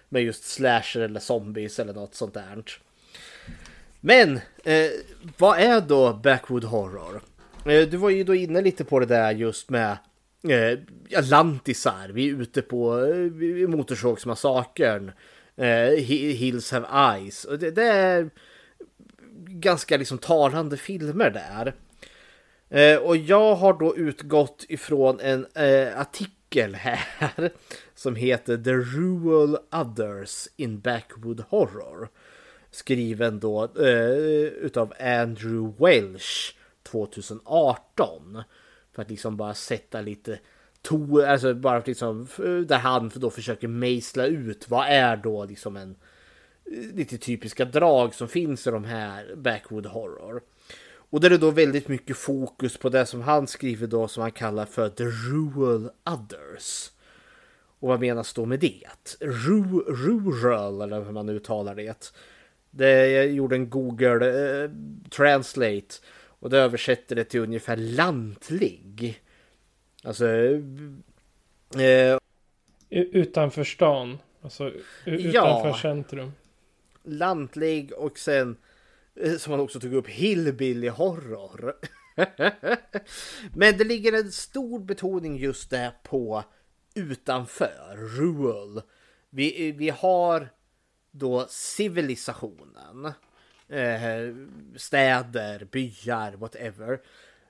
med 0.08 0.22
just 0.22 0.44
slasher 0.44 1.00
eller 1.00 1.20
zombies 1.20 1.78
eller 1.78 1.94
något 1.94 2.14
sånt 2.14 2.34
där. 2.34 2.64
Men 4.00 4.36
eh, 4.64 4.90
vad 5.38 5.58
är 5.58 5.80
då 5.80 6.12
backwood 6.12 6.64
horror? 6.64 7.22
Eh, 7.66 7.88
du 7.88 7.96
var 7.96 8.10
ju 8.10 8.24
då 8.24 8.34
inne 8.34 8.60
lite 8.60 8.84
på 8.84 9.00
det 9.00 9.06
där 9.06 9.32
just 9.32 9.70
med 9.70 9.96
eh, 10.48 10.78
lantisar. 11.30 12.08
Vi 12.08 12.30
är 12.30 12.42
ute 12.42 12.62
på 12.62 12.98
eh, 12.98 13.68
Motorsågsmassakern. 13.68 15.12
Eh, 15.56 16.04
Hills 16.04 16.70
have 16.70 16.86
eyes. 17.14 17.44
Och 17.44 17.58
det, 17.58 17.70
det 17.70 17.86
är 17.86 18.30
ganska 19.62 19.96
liksom 19.96 20.18
talande 20.18 20.76
filmer 20.76 21.30
där. 21.30 21.74
Eh, 22.72 22.98
och 22.98 23.16
jag 23.16 23.54
har 23.54 23.72
då 23.72 23.96
utgått 23.96 24.64
ifrån 24.68 25.20
en 25.20 25.46
eh, 25.54 26.00
artikel 26.00 26.74
här 26.74 27.52
som 27.94 28.16
heter 28.16 28.56
The 28.56 28.72
Rural 28.72 29.58
Others 29.72 30.48
in 30.56 30.80
Backwood 30.80 31.44
Horror. 31.48 32.08
Skriven 32.70 33.40
då 33.40 33.64
eh, 33.64 34.10
utav 34.62 34.92
Andrew 35.00 35.72
Welsh 35.78 36.54
2018. 36.82 38.42
För 38.92 39.02
att 39.02 39.10
liksom 39.10 39.36
bara 39.36 39.54
sätta 39.54 40.00
lite 40.00 40.38
to, 40.82 41.22
alltså 41.26 41.54
bara 41.54 41.82
liksom 41.86 42.28
där 42.66 42.78
han 42.78 43.10
då 43.14 43.30
försöker 43.30 43.68
mejsla 43.68 44.26
ut 44.26 44.70
vad 44.70 44.86
är 44.88 45.16
då 45.16 45.44
liksom 45.44 45.76
en 45.76 45.96
lite 46.94 47.18
typiska 47.18 47.64
drag 47.64 48.14
som 48.14 48.28
finns 48.28 48.66
i 48.66 48.70
de 48.70 48.84
här 48.84 49.34
Backwood 49.36 49.86
Horror. 49.86 50.42
Och 51.12 51.20
där 51.20 51.30
är 51.30 51.38
då 51.38 51.50
väldigt 51.50 51.88
mycket 51.88 52.16
fokus 52.16 52.76
på 52.76 52.88
det 52.88 53.06
som 53.06 53.20
han 53.20 53.46
skriver 53.46 53.86
då 53.86 54.08
som 54.08 54.22
han 54.22 54.32
kallar 54.32 54.66
för 54.66 54.88
The 54.88 55.04
Rural 55.04 55.90
Others. 56.10 56.90
Och 57.78 57.88
vad 57.88 58.00
menas 58.00 58.32
då 58.32 58.46
med 58.46 58.60
det? 58.60 59.16
Ru 59.20 59.62
rural, 59.80 60.80
eller 60.80 61.04
hur 61.04 61.12
man 61.12 61.28
uttalar 61.28 61.74
det. 61.74 62.12
det 62.70 63.08
jag 63.10 63.32
gjorde 63.32 63.56
en 63.56 63.70
Google 63.70 64.62
eh, 64.62 64.70
Translate 65.10 65.94
och 66.42 66.50
det 66.50 66.58
översätter 66.58 67.16
det 67.16 67.24
till 67.24 67.40
ungefär 67.40 67.76
lantlig. 67.76 69.22
Alltså... 70.02 70.26
Eh, 71.78 72.18
Utanför 72.90 73.64
stan. 73.64 74.18
Alltså 74.42 74.72
utanför 75.04 75.68
ja, 75.68 75.78
centrum. 75.82 76.32
Lantlig 77.04 77.92
och 77.92 78.18
sen 78.18 78.56
eh, 79.14 79.36
som 79.36 79.50
han 79.50 79.60
också 79.60 79.80
tog 79.80 79.94
upp 79.94 80.08
hillbilly 80.08 80.88
horror. 80.88 81.74
Men 83.56 83.78
det 83.78 83.84
ligger 83.84 84.12
en 84.12 84.32
stor 84.32 84.80
betoning 84.80 85.36
just 85.36 85.70
där 85.70 85.92
på 86.02 86.44
utanför, 86.94 87.96
rural. 87.96 88.82
Vi, 89.30 89.68
eh, 89.68 89.74
vi 89.74 89.90
har 89.90 90.48
då 91.10 91.46
civilisationen. 91.48 93.12
Eh, 93.68 94.34
städer, 94.76 95.64
byar, 95.64 96.32
whatever. 96.32 97.00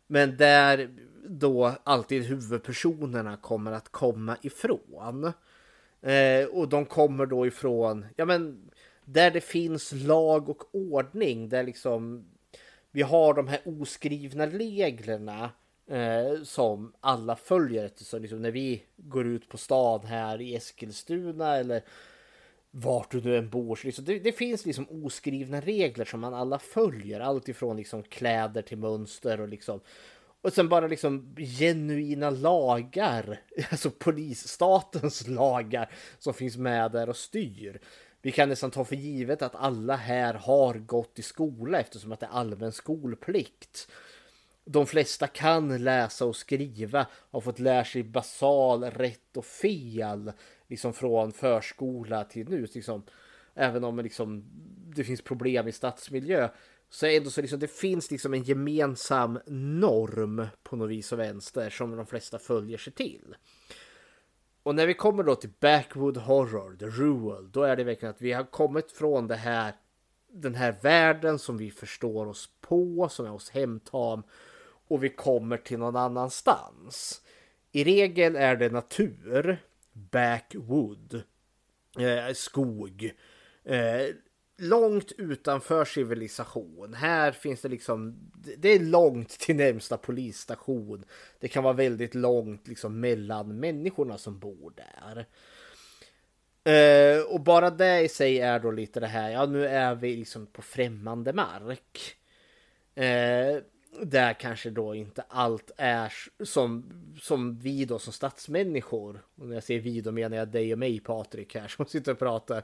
Men 0.07 0.37
där 0.37 0.91
då 1.29 1.73
alltid 1.85 2.23
huvudpersonerna 2.23 3.37
kommer 3.37 3.73
att 3.73 3.89
komma 3.89 4.37
ifrån. 4.43 5.33
Eh, 6.03 6.47
och 6.47 6.69
de 6.69 6.87
kommer 6.87 7.27
då 7.27 7.47
ifrån, 7.47 8.07
ja 8.17 8.25
men 8.25 8.71
där 9.13 9.31
det 9.31 9.41
finns 9.41 9.93
lag 9.93 10.49
och 10.49 10.75
ordning, 10.75 11.49
där 11.49 11.63
liksom 11.63 12.25
vi 12.91 13.03
har 13.03 13.35
de 13.35 13.49
här 13.49 13.61
oskrivna 13.65 14.47
reglerna 14.47 15.51
eh, 15.87 16.43
som 16.45 16.93
alla 17.01 17.37
följer. 17.37 17.91
Så 17.97 18.19
liksom 18.19 18.43
när 18.43 18.51
vi 18.51 18.83
går 18.97 19.27
ut 19.27 19.49
på 19.49 19.59
stan 19.59 20.07
här 20.07 20.41
i 20.41 20.57
Eskilstuna 20.57 21.57
eller 21.57 21.83
vart 22.71 23.11
du 23.11 23.21
nu 23.21 23.37
än 23.37 23.51
bor. 23.51 23.77
Så 23.77 23.87
liksom, 23.87 24.05
det, 24.05 24.19
det, 24.19 24.33
finns 24.33 24.67
liksom 24.67 24.87
oskrivna 24.91 25.61
regler 25.61 26.05
som 26.05 26.21
man 26.21 26.35
alla 26.35 26.59
följer. 26.59 27.21
Allt 27.21 27.49
ifrån 27.49 27.77
liksom 27.77 28.03
kläder 28.03 28.63
till 28.63 28.79
mönster 28.79 29.41
och 29.41 29.49
liksom 29.49 29.81
och 30.43 30.53
sen 30.53 30.69
bara 30.69 30.87
liksom 30.87 31.37
genuina 31.37 32.31
lagar, 32.31 33.41
alltså 33.71 33.91
polisstatens 33.91 35.29
lagar 35.29 35.91
som 36.19 36.35
finns 36.35 36.57
med 36.57 36.93
där 36.93 37.09
och 37.09 37.17
styr. 37.17 37.81
Vi 38.23 38.33
kan 38.33 38.49
nästan 38.49 38.71
ta 38.71 38.85
för 38.85 38.97
givet 38.97 39.43
att 39.43 39.55
alla 39.55 39.97
här 39.97 40.35
har 40.35 40.75
gått 40.75 41.19
i 41.19 41.23
skola 41.23 41.81
eftersom 41.81 42.13
att 42.13 42.21
det 42.21 42.27
är 42.27 42.31
allmän 42.31 42.73
skolplikt. 42.73 43.89
De 44.65 44.87
flesta 44.87 45.27
kan 45.27 45.85
läsa 45.85 46.25
och 46.25 46.37
skriva, 46.37 47.07
har 47.13 47.41
fått 47.41 47.59
lära 47.59 47.85
sig 47.85 48.03
basal 48.03 48.85
rätt 48.85 49.37
och 49.37 49.45
fel 49.45 50.33
liksom 50.69 50.93
från 50.93 51.33
förskola 51.33 52.25
till 52.25 52.49
nu. 52.49 52.67
Liksom, 52.75 53.03
även 53.55 53.85
om 53.85 53.99
liksom, 53.99 54.45
det 54.97 55.05
finns 55.05 55.23
problem 55.23 55.69
i 55.69 55.73
stadsmiljö 55.73 56.49
så 56.91 57.07
ändå 57.07 57.31
så 57.31 57.41
liksom, 57.41 57.59
det 57.59 57.71
finns 57.71 58.11
liksom 58.11 58.35
en 58.35 58.43
gemensam 58.43 59.39
norm 59.47 60.47
på 60.63 60.77
något 60.77 60.91
vis 60.91 61.13
och 61.13 61.19
vänster 61.19 61.71
som 61.71 61.97
de 61.97 62.07
flesta 62.07 62.39
följer 62.39 62.79
sig 62.79 62.93
till. 62.93 63.35
Och 64.63 64.75
när 64.75 64.87
vi 64.87 64.95
kommer 64.95 65.23
då 65.23 65.35
till 65.35 65.51
Backwood 65.61 66.17
Horror, 66.17 66.77
The 66.77 66.87
Rural, 66.87 67.51
då 67.53 67.63
är 67.63 67.77
det 67.77 67.85
verkligen 67.85 68.15
att 68.15 68.23
vi 68.23 68.33
har 68.33 68.45
kommit 68.45 68.93
från 68.93 69.27
det 69.27 69.37
här 69.37 69.75
den 70.33 70.55
här 70.55 70.77
världen 70.83 71.39
som 71.39 71.57
vi 71.57 71.71
förstår 71.71 72.27
oss 72.27 72.49
på, 72.61 73.09
som 73.11 73.27
är 73.27 73.33
oss 73.33 73.51
hemtam 73.51 74.23
och 74.89 75.05
vi 75.05 75.09
kommer 75.09 75.57
till 75.57 75.79
någon 75.79 75.97
annanstans. 75.97 77.23
I 77.73 77.85
regel 77.85 78.37
är 78.37 78.57
det 78.57 78.71
natur, 78.71 79.59
backwood, 79.93 81.23
eh, 81.99 82.35
skog, 82.35 83.13
eh, 83.65 84.07
långt 84.59 85.13
utanför 85.13 85.85
civilisation. 85.85 86.95
Här 86.95 87.33
finns 87.33 87.61
det 87.61 87.69
liksom, 87.69 88.31
det 88.59 88.69
är 88.69 88.79
långt 88.79 89.29
till 89.29 89.57
närmsta 89.57 89.97
polisstation. 89.97 91.05
Det 91.41 91.49
kan 91.49 91.65
vara 91.65 91.75
väldigt 91.75 92.15
långt 92.15 92.69
liksom 92.69 93.01
mellan 93.01 93.61
människorna 93.61 94.19
som 94.19 94.39
bor 94.39 94.73
där. 94.77 95.27
Uh, 96.69 97.23
och 97.23 97.41
bara 97.41 97.71
det 97.71 98.01
i 98.01 98.09
sig 98.09 98.41
är 98.41 98.61
då 98.61 98.71
lite 98.71 99.01
det 99.01 99.07
här, 99.07 99.31
ja 99.31 99.47
nu 99.47 99.67
är 99.67 99.95
vi 99.95 100.17
liksom 100.17 100.47
på 100.47 100.63
främmande 100.63 101.33
mark. 101.33 102.17
Uh, 102.99 103.63
där 104.01 104.33
kanske 104.33 104.71
då 104.71 104.95
inte 104.95 105.25
allt 105.29 105.71
är 105.77 106.13
som, 106.45 106.85
som 107.21 107.59
vi 107.59 107.85
då 107.85 107.99
som 107.99 108.13
stadsmänniskor. 108.13 109.23
Och 109.35 109.47
när 109.47 109.55
jag 109.55 109.65
säger 109.65 109.81
vi 109.81 110.01
då 110.01 110.13
menar 110.13 110.37
jag 110.37 110.49
dig 110.49 110.73
och 110.73 110.79
mig 110.79 111.01
Patrik 111.01 111.55
här 111.55 111.69
som 111.69 111.87
sitter 111.87 112.13
och 112.13 112.19
pratar 112.19 112.63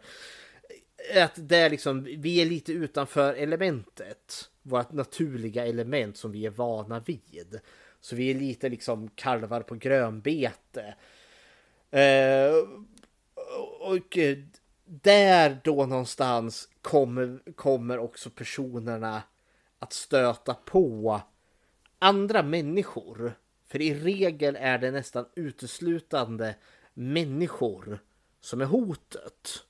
att 1.17 1.33
det 1.37 1.57
är 1.57 1.71
liksom, 1.71 2.05
vi 2.05 2.43
är 2.43 2.47
lite 2.47 2.73
utanför 2.73 3.35
elementet. 3.35 4.51
Vårt 4.63 4.93
naturliga 4.93 5.67
element 5.67 6.17
som 6.17 6.33
vi 6.33 6.47
är 6.47 6.51
vana 6.51 7.01
vid. 7.01 7.61
Så 8.01 8.17
vi 8.17 8.31
är 8.31 8.35
lite 8.35 8.69
liksom 8.69 9.09
kalvar 9.09 9.61
på 9.61 9.75
grönbete. 9.75 10.95
Eh, 11.91 12.53
och 13.81 14.19
där 14.85 15.61
då 15.65 15.87
någonstans 15.87 16.69
kommer, 16.83 17.53
kommer 17.55 17.99
också 17.99 18.31
personerna 18.31 19.23
att 19.79 19.93
stöta 19.93 20.55
på 20.55 21.21
andra 21.99 22.43
människor. 22.43 23.33
För 23.67 23.83
i 23.83 23.95
regel 23.95 24.57
är 24.61 24.79
det 24.79 24.91
nästan 24.91 25.27
uteslutande 25.35 26.55
människor 26.95 27.99
som 28.41 28.61
är 28.61 28.65
hotet 28.65 29.65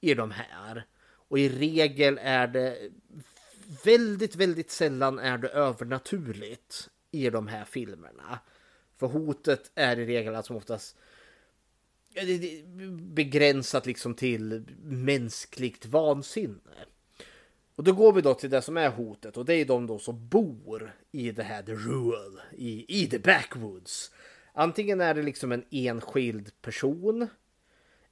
i 0.00 0.14
de 0.14 0.30
här. 0.30 0.84
Och 1.28 1.38
i 1.38 1.48
regel 1.48 2.18
är 2.22 2.46
det 2.46 2.90
väldigt, 3.84 4.36
väldigt 4.36 4.70
sällan 4.70 5.18
är 5.18 5.38
det 5.38 5.48
övernaturligt 5.48 6.90
i 7.10 7.30
de 7.30 7.48
här 7.48 7.64
filmerna. 7.64 8.38
För 8.96 9.06
hotet 9.06 9.70
är 9.74 9.98
i 9.98 10.06
regel 10.06 10.34
alltså 10.34 10.54
oftast 10.54 10.96
begränsat 13.00 13.86
liksom 13.86 14.14
till 14.14 14.64
mänskligt 14.82 15.86
vansinne. 15.86 16.86
Och 17.74 17.84
då 17.84 17.92
går 17.92 18.12
vi 18.12 18.20
då 18.20 18.34
till 18.34 18.50
det 18.50 18.62
som 18.62 18.76
är 18.76 18.90
hotet 18.90 19.36
och 19.36 19.44
det 19.44 19.54
är 19.54 19.64
de 19.64 19.86
då 19.86 19.98
som 19.98 20.28
bor 20.28 20.96
i 21.12 21.30
det 21.30 21.42
här 21.42 21.62
the 21.62 21.74
rural, 21.74 22.40
i, 22.56 23.02
i 23.02 23.06
the 23.06 23.18
backwoods. 23.18 24.10
Antingen 24.52 25.00
är 25.00 25.14
det 25.14 25.22
liksom 25.22 25.52
en 25.52 25.64
enskild 25.70 26.62
person 26.62 27.28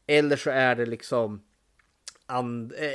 eller 0.06 0.36
så 0.36 0.50
är 0.50 0.74
det 0.76 0.86
liksom 0.86 1.42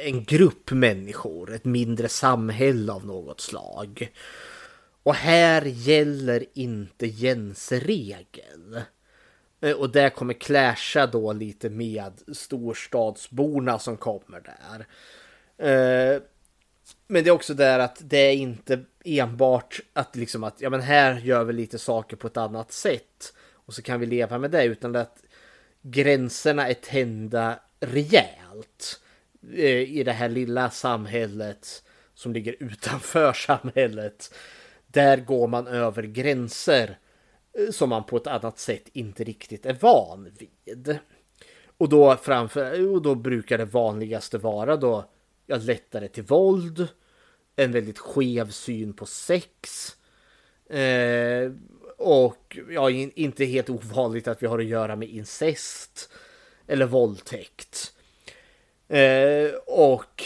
en 0.04 0.24
grupp 0.24 0.72
människor, 0.72 1.54
ett 1.54 1.65
mindre 1.65 2.10
samhälle 2.10 2.91
av 2.91 3.06
något 3.06 3.41
slag. 3.41 4.12
Och 5.04 5.15
här 5.15 5.62
gäller 5.62 6.46
inte 6.54 7.08
Jens 7.08 7.72
regel. 7.72 8.82
Eh, 9.62 9.76
och 9.76 9.89
det 9.89 10.10
kommer 10.10 10.34
clasha 10.34 11.08
då 11.08 11.34
lite 11.34 11.70
med 11.70 12.13
storstadsborna 12.34 13.80
som 13.80 13.98
kommer 13.98 14.41
där. 14.41 14.86
Eh, 15.67 16.22
men 17.08 17.24
det 17.24 17.30
är 17.30 17.34
också 17.34 17.54
där 17.54 17.80
att 17.80 17.98
det 18.02 18.17
är 18.17 18.34
inte 18.34 18.84
enbart 19.06 19.80
att 19.94 20.15
liksom 20.15 20.44
att 20.44 20.62
ja 20.62 20.70
men 20.70 20.82
här 20.82 21.20
gör 21.20 21.44
vi 21.44 21.54
lite 21.54 21.80
saker 21.80 22.17
på 22.17 22.28
ett 22.28 22.38
annat 22.38 22.72
sätt 22.72 23.34
och 23.52 23.74
så 23.74 23.82
kan 23.82 24.00
vi 24.00 24.06
leva 24.06 24.38
med 24.38 24.52
det 24.52 24.63
utan 24.63 24.96
att 24.96 25.24
gränserna 25.82 26.67
är 26.67 26.74
tända 26.74 27.60
rejält. 27.80 29.02
Eh, 29.54 29.97
I 29.97 30.04
det 30.04 30.12
här 30.12 30.30
lilla 30.30 30.69
samhället 30.69 31.84
som 32.13 32.34
ligger 32.34 32.56
utanför 32.60 33.34
samhället. 33.47 34.34
Där 34.88 35.17
går 35.17 35.47
man 35.47 35.67
över 35.67 36.04
gränser 36.04 36.99
eh, 37.58 37.71
som 37.71 37.89
man 37.89 38.04
på 38.04 38.17
ett 38.17 38.27
annat 38.27 38.60
sätt 38.60 38.89
inte 38.93 39.23
riktigt 39.23 39.65
är 39.65 39.77
van 39.82 40.32
vid. 40.38 40.99
Och 41.77 41.89
då, 41.89 42.15
framför, 42.15 42.88
och 42.88 43.01
då 43.01 43.15
brukar 43.15 43.58
det 43.58 43.65
vanligaste 43.65 44.38
vara 44.38 44.77
då 44.77 45.06
ja, 45.45 45.56
lättare 45.56 46.08
till 46.08 46.23
våld, 46.23 46.88
en 47.56 47.71
väldigt 47.71 47.99
skev 47.99 48.49
syn 48.49 48.93
på 48.93 49.06
sex, 49.06 49.95
Eh, 50.71 51.51
och 51.97 52.58
ja, 52.69 52.89
in, 52.89 53.12
inte 53.15 53.45
helt 53.45 53.69
ovanligt 53.69 54.27
att 54.27 54.43
vi 54.43 54.47
har 54.47 54.60
att 54.60 54.65
göra 54.65 54.95
med 54.95 55.10
incest 55.10 56.10
eller 56.67 56.86
våldtäkt. 56.86 57.93
Eh, 58.91 59.51
och, 59.65 60.23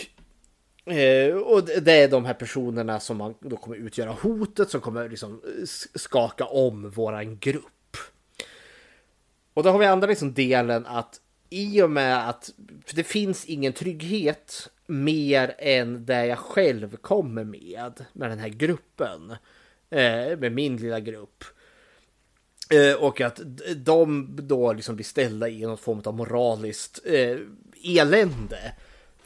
eh, 0.93 1.35
och 1.35 1.65
det 1.65 1.91
är 1.91 2.07
de 2.07 2.25
här 2.25 2.33
personerna 2.33 2.99
som 2.99 3.17
man 3.17 3.35
då 3.39 3.57
kommer 3.57 3.77
utgöra 3.77 4.11
hotet 4.11 4.69
som 4.69 4.81
kommer 4.81 5.09
liksom 5.09 5.41
eh, 5.45 5.65
skaka 5.95 6.45
om 6.45 6.89
våran 6.89 7.37
grupp. 7.39 7.97
Och 9.53 9.63
då 9.63 9.69
har 9.69 9.79
vi 9.79 9.85
andra 9.85 10.07
liksom 10.07 10.33
delen 10.33 10.85
att 10.85 11.21
i 11.49 11.81
och 11.81 11.91
med 11.91 12.29
att 12.29 12.53
för 12.85 12.95
det 12.95 13.03
finns 13.03 13.45
ingen 13.45 13.73
trygghet 13.73 14.69
mer 14.87 15.55
än 15.57 16.05
det 16.05 16.25
jag 16.25 16.39
själv 16.39 16.97
kommer 16.97 17.43
med 17.43 18.05
med 18.13 18.29
den 18.29 18.39
här 18.39 18.49
gruppen. 18.49 19.35
Eh, 19.89 20.37
med 20.37 20.51
min 20.51 20.77
lilla 20.77 20.99
grupp. 20.99 21.43
Eh, 22.69 23.03
och 23.03 23.21
att 23.21 23.41
de 23.75 24.29
då 24.41 24.73
liksom 24.73 24.95
blir 24.95 25.05
ställda 25.05 25.49
i 25.49 25.61
någon 25.61 25.77
form 25.77 26.01
av 26.05 26.13
moraliskt 26.13 26.99
eh, 27.05 27.37
elände. 27.85 28.73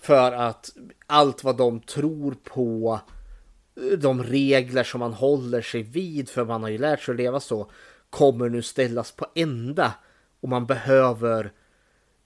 För 0.02 0.32
att 0.32 0.70
allt 1.08 1.44
vad 1.44 1.58
de 1.58 1.80
tror 1.80 2.36
på, 2.44 3.00
de 3.98 4.24
regler 4.24 4.84
som 4.84 5.00
man 5.00 5.14
håller 5.14 5.62
sig 5.62 5.84
vid, 5.84 6.30
för 6.30 6.46
man 6.46 6.64
har 6.64 6.70
ju 6.70 6.78
lärt 6.78 7.02
sig 7.02 7.12
att 7.12 7.18
leva 7.18 7.40
så, 7.40 7.72
kommer 8.10 8.50
nu 8.50 8.62
ställas 8.62 9.12
på 9.12 9.28
ända. 9.36 9.94
Och 10.42 10.50
man 10.50 10.66
behöver 10.66 11.52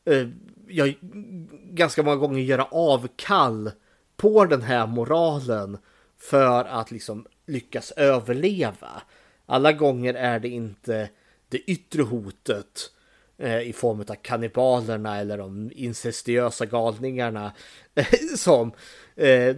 eh, 0.05 0.27
ja, 0.67 0.85
ganska 1.71 2.03
många 2.03 2.17
gånger 2.17 2.41
göra 2.41 2.65
avkall 2.65 3.71
på 4.17 4.45
den 4.45 4.61
här 4.61 4.87
moralen 4.87 5.77
för 6.17 6.65
att 6.65 6.91
liksom 6.91 7.25
lyckas 7.45 7.91
överleva. 7.91 9.01
Alla 9.45 9.71
gånger 9.71 10.13
är 10.13 10.39
det 10.39 10.49
inte 10.49 11.09
det 11.49 11.57
yttre 11.57 12.03
hotet 12.03 12.91
eh, 12.91 13.02
Eh, 13.43 13.61
i 13.61 13.73
form 13.73 13.99
av 13.99 14.15
kannibalerna 14.15 15.19
eller 15.19 15.37
de 15.37 15.71
incestiösa 15.75 16.65
galningarna 16.65 17.51
som 18.37 18.71
eh, 19.15 19.55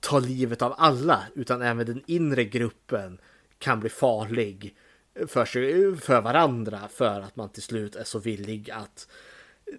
tar 0.00 0.20
livet 0.20 0.62
av 0.62 0.74
alla, 0.78 1.22
utan 1.34 1.62
även 1.62 1.86
den 1.86 2.02
inre 2.06 2.44
gruppen 2.44 3.18
kan 3.58 3.80
bli 3.80 3.88
farlig 3.88 4.74
för, 5.26 5.44
sig, 5.44 5.96
för 5.96 6.20
varandra 6.20 6.80
för 6.90 7.20
att 7.20 7.36
man 7.36 7.48
till 7.48 7.62
slut 7.62 7.96
är 7.96 8.04
så 8.04 8.18
villig 8.18 8.70
att 8.70 9.08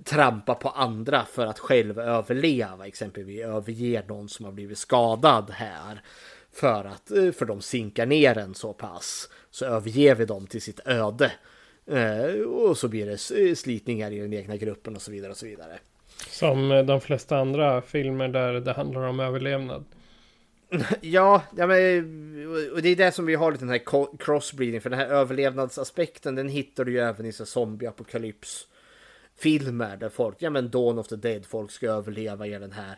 trampa 0.04 0.56
på 0.56 0.70
andra 0.70 1.26
för 1.26 1.46
att 1.46 1.60
själv 1.60 2.00
överleva. 2.00 2.88
Exempelvis 2.88 3.42
överger 3.42 4.04
någon 4.08 4.30
som 4.30 4.46
har 4.46 4.52
blivit 4.52 4.78
skadad 4.78 5.50
här. 5.50 6.02
För 6.52 6.86
att 6.86 7.12
eh, 7.12 7.32
för 7.32 7.46
de 7.46 7.62
sinkar 7.62 8.06
ner 8.06 8.38
en 8.38 8.56
så 8.56 8.74
pass. 8.74 9.30
Så 9.52 9.66
överger 9.66 10.16
vi 10.16 10.26
dem 10.26 10.48
till 10.48 10.62
sitt 10.62 10.80
öde. 10.86 11.32
Eh, 11.92 12.42
och 12.42 12.78
så 12.78 12.88
blir 12.88 13.06
det 13.06 13.14
s- 13.14 13.60
slitningar 13.60 14.12
i 14.12 14.20
den 14.20 14.34
egna 14.34 14.58
gruppen 14.58 14.96
och 14.96 15.02
så 15.02 15.12
vidare 15.12 15.32
och 15.32 15.38
så 15.38 15.46
vidare. 15.46 15.80
Som 16.30 16.72
eh, 16.72 16.86
de 16.86 17.02
flesta 17.02 17.38
andra 17.38 17.82
filmer 17.82 18.28
där 18.28 18.54
det 18.54 18.74
handlar 18.74 19.02
om 19.02 19.20
överlevnad. 19.20 19.86
Ja, 21.02 21.44
ja 21.58 21.68
men, 21.68 21.78
och 22.74 22.82
det 22.82 22.90
är 22.90 22.96
det 22.96 23.12
som 23.12 23.26
vi 23.26 23.36
har 23.36 23.52
lite 23.52 23.64
den 23.66 23.70
här 23.70 24.18
crossbreeding. 24.20 24.82
För 24.82 24.90
den 24.90 25.00
här 25.00 25.08
överlevnadsaspekten 25.08 26.36
den 26.36 26.50
hittar 26.50 26.86
du 26.86 26.92
ju 26.92 27.00
även 27.00 27.26
i 27.26 27.32
zombieapokalyps 27.34 28.68
filmer 29.36 29.98
där 29.98 30.10
folk, 30.10 30.36
ja 30.40 30.50
men 30.50 30.70
Dawn 30.70 31.00
of 31.00 31.08
the 31.08 31.16
Dead, 31.16 31.46
folk 31.46 31.72
ska 31.72 31.88
överleva 31.92 32.48
i 32.48 32.50
den 32.50 32.72
här 32.72 32.92
eh, 32.92 32.94
eh, 32.94 32.98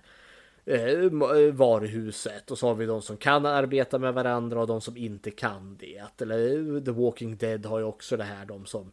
varuhuset. 1.51 2.51
Och 2.51 2.57
så 2.57 2.67
har 2.67 2.75
vi 2.75 2.85
de 2.85 3.01
som 3.01 3.17
kan 3.17 3.45
arbeta 3.45 3.99
med 3.99 4.13
varandra 4.13 4.61
och 4.61 4.67
de 4.67 4.81
som 4.81 4.97
inte 4.97 5.31
kan 5.31 5.77
det. 5.79 6.21
Eller 6.21 6.75
eh, 6.75 6.83
The 6.83 6.91
Walking 6.91 7.37
Dead 7.37 7.65
har 7.65 7.79
ju 7.79 7.85
också 7.85 8.17
det 8.17 8.23
här, 8.23 8.45
de 8.45 8.65
som 8.65 8.91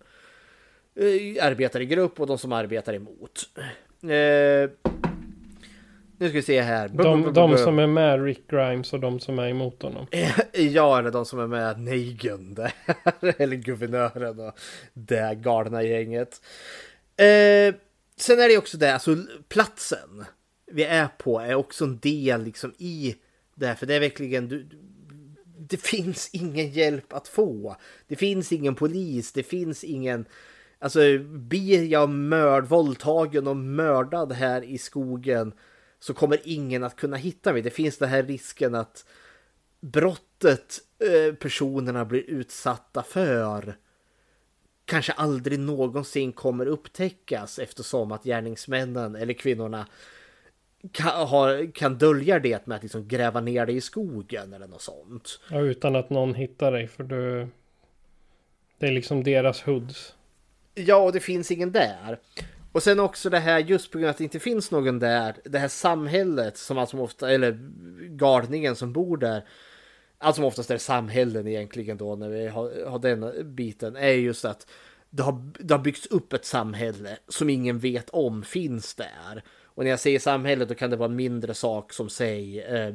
eh, 0.94 1.46
arbetar 1.46 1.80
i 1.80 1.86
grupp 1.86 2.20
och 2.20 2.26
de 2.26 2.38
som 2.38 2.52
arbetar 2.52 2.94
emot. 2.94 3.48
Eh, 4.02 4.70
nu 6.18 6.28
ska 6.28 6.36
vi 6.36 6.42
se 6.42 6.60
här. 6.60 6.88
De, 6.88 7.32
de 7.32 7.58
som 7.58 7.78
är 7.78 7.86
med 7.86 8.24
Rick 8.24 8.50
Grimes 8.50 8.92
och 8.92 9.00
de 9.00 9.20
som 9.20 9.38
är 9.38 9.48
emot 9.48 9.82
honom. 9.82 10.06
Ja, 10.52 10.98
eller 10.98 11.10
de 11.10 11.24
som 11.26 11.40
är 11.40 11.46
med 11.46 11.80
Negan 11.80 12.54
där. 12.54 12.72
eller 13.42 13.56
guvernören 13.56 14.40
och 14.40 14.58
det 14.92 15.34
galna 15.34 15.82
gänget. 15.82 16.40
Eh, 17.16 17.74
sen 18.16 18.40
är 18.40 18.48
det 18.48 18.58
också 18.58 18.76
det, 18.76 18.94
alltså 18.94 19.16
platsen 19.48 20.24
vi 20.66 20.84
är 20.84 21.08
på 21.18 21.40
är 21.40 21.54
också 21.54 21.84
en 21.84 21.98
del 21.98 22.42
liksom 22.42 22.74
i 22.78 23.16
det 23.54 23.66
här. 23.66 23.74
För 23.74 23.86
det 23.86 23.94
är 23.94 24.00
verkligen, 24.00 24.48
du, 24.48 24.68
det 25.58 25.76
finns 25.76 26.30
ingen 26.32 26.70
hjälp 26.70 27.12
att 27.12 27.28
få. 27.28 27.76
Det 28.06 28.16
finns 28.16 28.52
ingen 28.52 28.74
polis, 28.74 29.32
det 29.32 29.42
finns 29.42 29.84
ingen... 29.84 30.26
Alltså 30.78 31.00
blir 31.28 31.84
jag 31.84 32.08
mörd, 32.08 32.66
våldtagen 32.66 33.46
och 33.46 33.56
mördad 33.56 34.32
här 34.32 34.64
i 34.64 34.78
skogen 34.78 35.52
så 35.98 36.14
kommer 36.14 36.40
ingen 36.44 36.84
att 36.84 36.96
kunna 36.96 37.16
hitta 37.16 37.52
mig. 37.52 37.62
Det 37.62 37.70
finns 37.70 37.98
den 37.98 38.08
här 38.08 38.22
risken 38.22 38.74
att 38.74 39.04
brottet 39.80 40.78
eh, 40.98 41.34
personerna 41.34 42.04
blir 42.04 42.30
utsatta 42.30 43.02
för 43.02 43.76
kanske 44.86 45.12
aldrig 45.12 45.58
någonsin 45.58 46.32
kommer 46.32 46.66
upptäckas 46.66 47.58
eftersom 47.58 48.12
att 48.12 48.24
gärningsmännen 48.24 49.16
eller 49.16 49.34
kvinnorna 49.34 49.86
kan, 50.92 51.26
har, 51.28 51.72
kan 51.74 51.98
dölja 51.98 52.38
det 52.38 52.66
med 52.66 52.76
att 52.76 52.82
liksom 52.82 53.08
gräva 53.08 53.40
ner 53.40 53.66
det 53.66 53.72
i 53.72 53.80
skogen 53.80 54.52
eller 54.52 54.66
något 54.66 54.82
sånt. 54.82 55.40
Ja, 55.50 55.60
utan 55.60 55.96
att 55.96 56.10
någon 56.10 56.34
hittar 56.34 56.72
dig 56.72 56.86
för 56.86 57.04
du... 57.04 57.48
Det 58.78 58.86
är 58.86 58.92
liksom 58.92 59.24
deras 59.24 59.62
hoods. 59.62 60.14
Ja, 60.74 60.96
och 60.96 61.12
det 61.12 61.20
finns 61.20 61.50
ingen 61.50 61.72
där. 61.72 62.18
Och 62.72 62.82
sen 62.82 63.00
också 63.00 63.30
det 63.30 63.38
här, 63.38 63.58
just 63.58 63.90
på 63.90 63.98
grund 63.98 64.08
av 64.08 64.10
att 64.10 64.18
det 64.18 64.24
inte 64.24 64.40
finns 64.40 64.70
någon 64.70 64.98
där, 64.98 65.36
det 65.44 65.58
här 65.58 65.68
samhället 65.68 66.56
som 66.56 66.78
allt 66.78 66.90
som 66.90 67.00
ofta, 67.00 67.30
eller 67.30 67.58
galningen 68.08 68.76
som 68.76 68.92
bor 68.92 69.16
där, 69.16 69.44
allt 70.18 70.36
som 70.36 70.44
oftast 70.44 70.70
är 70.70 70.78
samhällen 70.78 71.46
egentligen 71.46 71.96
då 71.96 72.16
när 72.16 72.28
vi 72.28 72.48
har, 72.48 72.86
har 72.88 72.98
den 72.98 73.54
biten, 73.54 73.96
är 73.96 74.12
just 74.12 74.44
att 74.44 74.66
det 75.10 75.22
har, 75.22 75.52
det 75.58 75.74
har 75.74 75.82
byggts 75.82 76.06
upp 76.06 76.32
ett 76.32 76.44
samhälle 76.44 77.18
som 77.28 77.50
ingen 77.50 77.78
vet 77.78 78.10
om 78.10 78.42
finns 78.42 78.94
där. 78.94 79.42
Och 79.76 79.84
när 79.84 79.90
jag 79.90 80.00
säger 80.00 80.18
samhället 80.18 80.68
då 80.68 80.74
kan 80.74 80.90
det 80.90 80.96
vara 80.96 81.10
en 81.10 81.16
mindre 81.16 81.54
sak 81.54 81.92
som 81.92 82.08
säg 82.08 82.60
eh, 82.60 82.94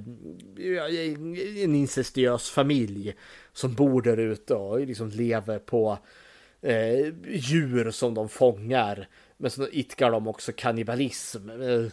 en 1.64 1.76
incestiös 1.76 2.50
familj 2.50 3.16
som 3.54 3.74
bor 3.74 4.02
där 4.02 4.18
ute 4.18 4.54
och 4.54 4.80
liksom 4.80 5.10
lever 5.10 5.60
på 5.60 5.98
eh, 6.62 7.14
djur 7.28 7.92
som 7.92 8.14
de 8.14 8.30
fångar. 8.30 9.08
Men 9.38 9.52
så 9.52 9.68
idkar 9.68 10.12
de 10.12 10.28
också 10.28 10.52
kannibalism. 10.56 11.50
Eh, 11.50 11.86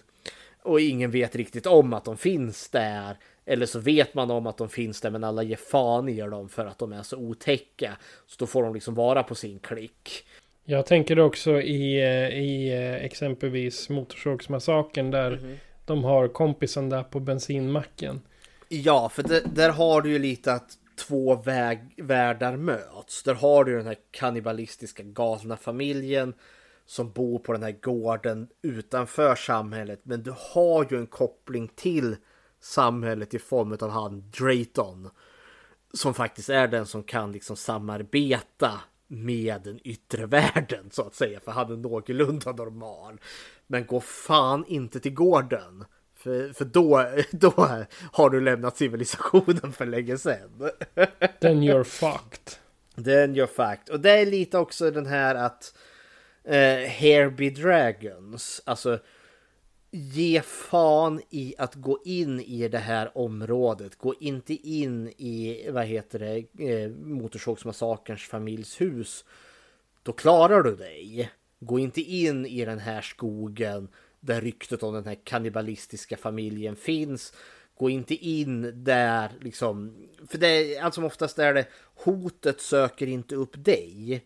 och 0.62 0.80
ingen 0.80 1.10
vet 1.10 1.36
riktigt 1.36 1.66
om 1.66 1.92
att 1.92 2.04
de 2.04 2.16
finns 2.16 2.68
där. 2.68 3.16
Eller 3.44 3.66
så 3.66 3.78
vet 3.78 4.14
man 4.14 4.30
om 4.30 4.46
att 4.46 4.56
de 4.56 4.68
finns 4.68 5.00
där 5.00 5.10
men 5.10 5.24
alla 5.24 5.42
ger 5.42 5.56
fan 5.56 6.08
i 6.08 6.20
dem 6.20 6.48
för 6.48 6.66
att 6.66 6.78
de 6.78 6.92
är 6.92 7.02
så 7.02 7.16
otäcka. 7.16 7.96
Så 8.26 8.36
då 8.38 8.46
får 8.46 8.62
de 8.62 8.74
liksom 8.74 8.94
vara 8.94 9.22
på 9.22 9.34
sin 9.34 9.58
klick. 9.58 10.24
Jag 10.70 10.86
tänker 10.86 11.18
också 11.18 11.60
i, 11.60 12.00
eh, 12.00 12.38
i 12.38 12.68
eh, 12.72 13.04
exempelvis 13.04 13.88
Motorsågsmassakern 13.88 15.10
där 15.10 15.58
de 15.84 16.04
har 16.04 16.28
kompisen 16.28 16.88
där 16.88 17.02
på 17.02 17.20
bensinmacken. 17.20 18.20
Ja, 18.68 19.08
för 19.08 19.22
det, 19.22 19.40
där 19.54 19.70
har 19.70 20.02
du 20.02 20.10
ju 20.10 20.18
lite 20.18 20.52
att 20.52 20.78
två 20.96 21.34
väg, 21.34 21.94
världar 21.96 22.56
möts. 22.56 23.22
Där 23.22 23.34
har 23.34 23.64
du 23.64 23.76
den 23.76 23.86
här 23.86 23.96
kannibalistiska 24.10 25.02
galna 25.02 25.56
familjen 25.56 26.34
som 26.86 27.12
bor 27.12 27.38
på 27.38 27.52
den 27.52 27.62
här 27.62 27.76
gården 27.82 28.48
utanför 28.62 29.34
samhället. 29.34 30.00
Men 30.02 30.22
du 30.22 30.34
har 30.54 30.86
ju 30.90 30.98
en 30.98 31.06
koppling 31.06 31.68
till 31.74 32.16
samhället 32.60 33.34
i 33.34 33.38
form 33.38 33.78
av 33.80 33.90
han 33.90 34.30
Drayton. 34.38 35.10
Som 35.94 36.14
faktiskt 36.14 36.48
är 36.48 36.68
den 36.68 36.86
som 36.86 37.02
kan 37.02 37.32
liksom 37.32 37.56
samarbeta 37.56 38.72
med 39.08 39.62
den 39.62 39.80
yttre 39.84 40.26
världen 40.26 40.90
så 40.90 41.02
att 41.02 41.14
säga. 41.14 41.40
För 41.40 41.52
han 41.52 41.72
är 41.72 41.76
någorlunda 41.76 42.52
normal. 42.52 43.20
Men 43.66 43.86
gå 43.86 44.00
fan 44.00 44.64
inte 44.68 45.00
till 45.00 45.14
gården. 45.14 45.84
För, 46.16 46.52
för 46.52 46.64
då, 46.64 47.08
då 47.30 47.50
har 48.12 48.30
du 48.30 48.40
lämnat 48.40 48.76
civilisationen 48.76 49.72
för 49.72 49.86
länge 49.86 50.18
sedan. 50.18 50.50
Then 51.40 51.62
you're 51.62 51.84
fucked. 51.84 52.58
Den 52.94 53.34
gör 53.34 53.46
fact. 53.46 53.88
Och 53.88 54.00
det 54.00 54.10
är 54.10 54.26
lite 54.26 54.58
också 54.58 54.90
den 54.90 55.06
här 55.06 55.34
att 55.34 55.74
eh, 56.44 56.90
Hair 57.00 57.30
be 57.30 57.50
Dragons. 57.50 58.62
Alltså 58.64 58.98
ge 59.90 60.42
fan 60.42 61.22
i 61.30 61.54
att 61.58 61.74
gå 61.74 61.98
in 62.04 62.40
i 62.40 62.68
det 62.68 62.78
här 62.78 63.18
området. 63.18 63.98
Gå 63.98 64.14
inte 64.20 64.54
in 64.54 65.08
i, 65.08 65.66
vad 65.70 65.84
heter 65.84 66.18
det, 66.18 66.64
eh, 66.70 66.90
Motorsågsmassakerns 66.90 68.22
familjs 68.22 68.80
hus. 68.80 69.24
Då 70.02 70.12
klarar 70.12 70.62
du 70.62 70.76
dig. 70.76 71.30
Gå 71.60 71.78
inte 71.78 72.00
in 72.00 72.46
i 72.46 72.64
den 72.64 72.78
här 72.78 73.02
skogen 73.02 73.88
där 74.20 74.40
ryktet 74.40 74.82
om 74.82 74.94
den 74.94 75.04
här 75.06 75.18
kannibalistiska 75.24 76.16
familjen 76.16 76.76
finns. 76.76 77.32
Gå 77.78 77.90
inte 77.90 78.14
in 78.14 78.84
där 78.84 79.32
liksom. 79.40 80.06
För 80.28 80.38
det 80.38 80.46
är 80.48 80.82
allt 80.82 80.94
som 80.94 81.04
oftast 81.04 81.38
är 81.38 81.54
det 81.54 81.66
hotet 81.94 82.60
söker 82.60 83.06
inte 83.06 83.34
upp 83.34 83.64
dig. 83.64 84.24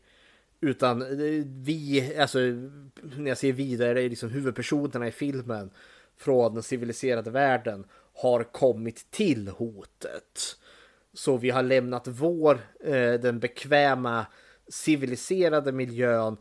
Utan 0.65 1.03
eh, 1.03 1.45
vi, 1.47 2.17
alltså 2.19 2.39
när 3.03 3.29
jag 3.29 3.39
säger 3.39 3.55
vi, 3.55 3.77
det 3.77 3.87
är 3.87 3.95
liksom 3.95 4.31
huvudpersonerna 4.31 5.09
i 5.09 5.13
filmen 5.13 5.71
från 6.17 6.55
den 6.55 6.63
civiliserade 6.63 7.31
världen 7.31 7.85
har 8.15 8.43
kommit 8.45 9.11
till 9.11 9.49
hotet. 9.49 10.57
Så 11.15 11.37
vi 11.37 11.51
har 11.51 11.63
lämnat 11.63 12.09
vår, 12.09 12.61
eh, 12.81 13.13
den 13.13 13.39
bekväma 13.39 14.27
civiliserade 14.69 15.73
miljön 15.73 16.37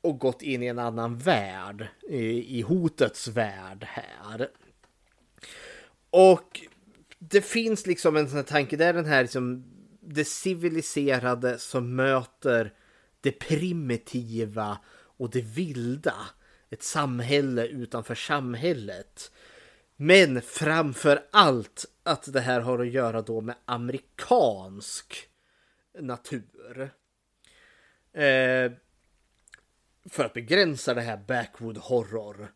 och 0.00 0.18
gått 0.18 0.42
in 0.42 0.62
i 0.62 0.66
en 0.66 0.78
annan 0.78 1.18
värld, 1.18 1.88
i, 2.08 2.58
i 2.58 2.62
hotets 2.62 3.28
värld 3.28 3.84
här. 3.88 4.48
Och 6.10 6.60
det 7.18 7.40
finns 7.40 7.86
liksom 7.86 8.16
en 8.16 8.28
sån 8.28 8.36
här 8.36 8.44
tanke, 8.44 8.76
det 8.76 8.84
är 8.84 8.92
den 8.92 9.04
här 9.04 9.22
liksom 9.22 9.64
det 10.00 10.24
civiliserade 10.24 11.58
som 11.58 11.96
möter 11.96 12.72
det 13.20 13.32
primitiva 13.32 14.78
och 14.92 15.30
det 15.30 15.40
vilda. 15.40 16.14
Ett 16.70 16.82
samhälle 16.82 17.66
utanför 17.66 18.14
samhället. 18.14 19.32
Men 19.96 20.42
framför 20.42 21.26
allt 21.30 21.84
att 22.02 22.32
det 22.32 22.40
här 22.40 22.60
har 22.60 22.78
att 22.78 22.90
göra 22.90 23.22
då 23.22 23.40
med 23.40 23.54
amerikansk 23.64 25.28
natur. 25.98 26.90
Eh, 28.12 28.72
för 30.10 30.24
att 30.24 30.32
begränsa 30.32 30.94
det 30.94 31.00
här 31.00 31.16
backwood 31.16 31.78
horror. 31.78 32.52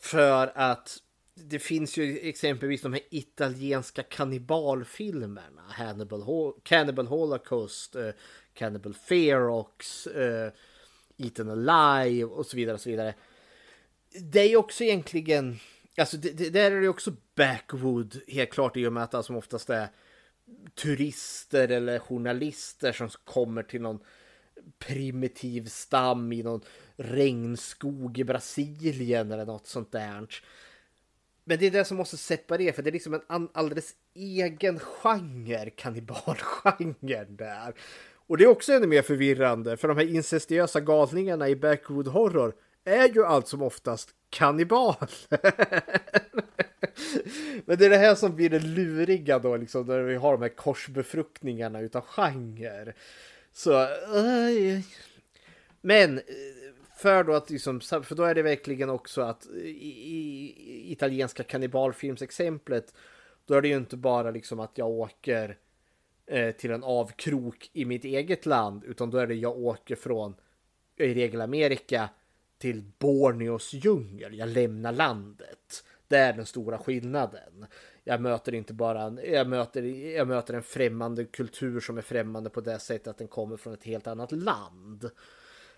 För 0.00 0.52
att 0.54 0.98
det 1.34 1.58
finns 1.58 1.96
ju 1.96 2.18
exempelvis 2.18 2.82
de 2.82 2.92
här 2.92 3.02
italienska 3.10 4.02
kannibalfilmerna. 4.02 5.62
Hannibal, 5.68 6.22
Ho 6.22 6.60
Cannibal 6.62 7.06
Holocaust, 7.06 7.96
eh, 7.96 8.10
Cannibal 8.54 8.94
Ferox, 8.94 10.06
uh, 10.06 10.48
Eaten 11.16 11.50
Alive 11.50 12.24
och 12.24 12.46
så 12.46 12.56
vidare. 12.56 12.74
Och 12.74 12.80
så 12.80 12.90
vidare. 12.90 13.14
Det 14.20 14.40
är 14.40 14.48
ju 14.48 14.56
också 14.56 14.84
egentligen, 14.84 15.58
alltså 15.96 16.16
det, 16.16 16.30
det, 16.30 16.50
där 16.50 16.72
är 16.72 16.80
det 16.80 16.88
också 16.88 17.12
backwood 17.34 18.20
helt 18.28 18.50
klart 18.50 18.76
i 18.76 18.86
och 18.86 18.92
med 18.92 19.02
att 19.02 19.10
det 19.10 19.22
som 19.22 19.36
oftast 19.36 19.70
är 19.70 19.88
turister 20.74 21.68
eller 21.68 21.98
journalister 21.98 22.92
som 22.92 23.08
kommer 23.24 23.62
till 23.62 23.82
någon 23.82 23.98
primitiv 24.78 25.66
stam 25.68 26.32
i 26.32 26.42
någon 26.42 26.60
regnskog 26.96 28.18
i 28.18 28.24
Brasilien 28.24 29.32
eller 29.32 29.46
något 29.46 29.66
sånt 29.66 29.92
där. 29.92 30.28
Men 31.44 31.58
det 31.58 31.66
är 31.66 31.70
det 31.70 31.84
som 31.84 31.96
måste 31.96 32.16
separera, 32.16 32.72
för 32.72 32.82
det 32.82 32.90
är 32.90 32.92
liksom 32.92 33.20
en 33.28 33.48
alldeles 33.52 33.94
egen 34.14 34.78
genre, 34.78 35.70
kannibalgenren 35.70 37.36
där. 37.36 37.74
Och 38.30 38.38
det 38.38 38.44
är 38.44 38.48
också 38.48 38.72
ännu 38.72 38.86
mer 38.86 39.02
förvirrande, 39.02 39.76
för 39.76 39.88
de 39.88 39.96
här 39.96 40.14
incestiösa 40.14 40.80
galningarna 40.80 41.48
i 41.48 41.56
Backwood 41.56 42.08
Horror 42.08 42.54
är 42.84 43.08
ju 43.08 43.24
allt 43.24 43.48
som 43.48 43.62
oftast 43.62 44.10
kannibaler. 44.28 45.10
Men 47.66 47.78
det 47.78 47.86
är 47.86 47.90
det 47.90 47.96
här 47.96 48.14
som 48.14 48.36
blir 48.36 48.50
det 48.50 48.58
luriga 48.58 49.38
då, 49.38 49.56
liksom, 49.56 49.86
när 49.86 50.02
vi 50.02 50.14
har 50.14 50.32
de 50.32 50.42
här 50.42 50.48
korsbefruktningarna 50.48 51.80
utav 51.80 52.00
genre. 52.00 52.92
Så... 53.52 53.82
Eh, 53.82 54.80
men 55.80 56.18
eh, 56.18 56.24
för 56.96 57.24
då 57.24 57.32
att 57.32 57.50
liksom, 57.50 57.80
för 57.80 58.14
då 58.14 58.22
är 58.22 58.34
det 58.34 58.42
verkligen 58.42 58.90
också 58.90 59.22
att 59.22 59.46
i, 59.64 59.88
i 60.16 60.92
italienska 60.92 61.42
kannibalfilmsexemplet 61.42 62.94
då 63.46 63.54
är 63.54 63.62
det 63.62 63.68
ju 63.68 63.76
inte 63.76 63.96
bara 63.96 64.30
liksom 64.30 64.60
att 64.60 64.78
jag 64.78 64.88
åker 64.88 65.56
Eh, 66.30 66.52
till 66.52 66.70
en 66.70 66.84
avkrok 66.84 67.70
i 67.72 67.84
mitt 67.84 68.04
eget 68.04 68.46
land 68.46 68.84
utan 68.84 69.10
då 69.10 69.18
är 69.18 69.26
det 69.26 69.34
jag 69.34 69.58
åker 69.58 69.96
från 69.96 70.34
i 70.96 71.14
regel 71.14 71.40
Amerika 71.40 72.08
till 72.58 72.84
Borneos 72.98 73.72
djungel. 73.72 74.38
Jag 74.38 74.48
lämnar 74.48 74.92
landet. 74.92 75.84
Det 76.08 76.16
är 76.16 76.32
den 76.32 76.46
stora 76.46 76.78
skillnaden. 76.78 77.66
Jag 78.04 78.20
möter 78.20 78.54
inte 78.54 78.72
bara 78.74 79.02
en, 79.02 79.20
jag 79.24 79.48
möter, 79.48 79.82
jag 80.16 80.28
möter 80.28 80.54
en 80.54 80.62
främmande 80.62 81.24
kultur 81.24 81.80
som 81.80 81.98
är 81.98 82.02
främmande 82.02 82.50
på 82.50 82.60
det 82.60 82.78
sättet 82.78 83.08
att 83.08 83.18
den 83.18 83.28
kommer 83.28 83.56
från 83.56 83.74
ett 83.74 83.84
helt 83.84 84.06
annat 84.06 84.32
land. 84.32 85.10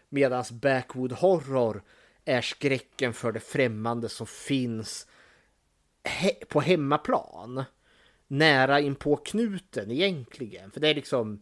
Medan 0.09 0.45
Backwood 0.53 1.13
Horror 1.13 1.83
är 2.25 2.41
skräcken 2.41 3.13
för 3.13 3.33
det 3.33 3.41
främmande 3.41 4.09
som 4.09 4.27
finns 4.27 5.07
he 6.05 6.35
på 6.49 6.61
hemmaplan. 6.61 7.65
Nära 8.33 8.81
in 8.81 8.95
på 8.95 9.17
knuten 9.17 9.91
egentligen. 9.91 10.71
För 10.71 10.81
det 10.81 10.89
är 10.89 10.95
liksom... 10.95 11.41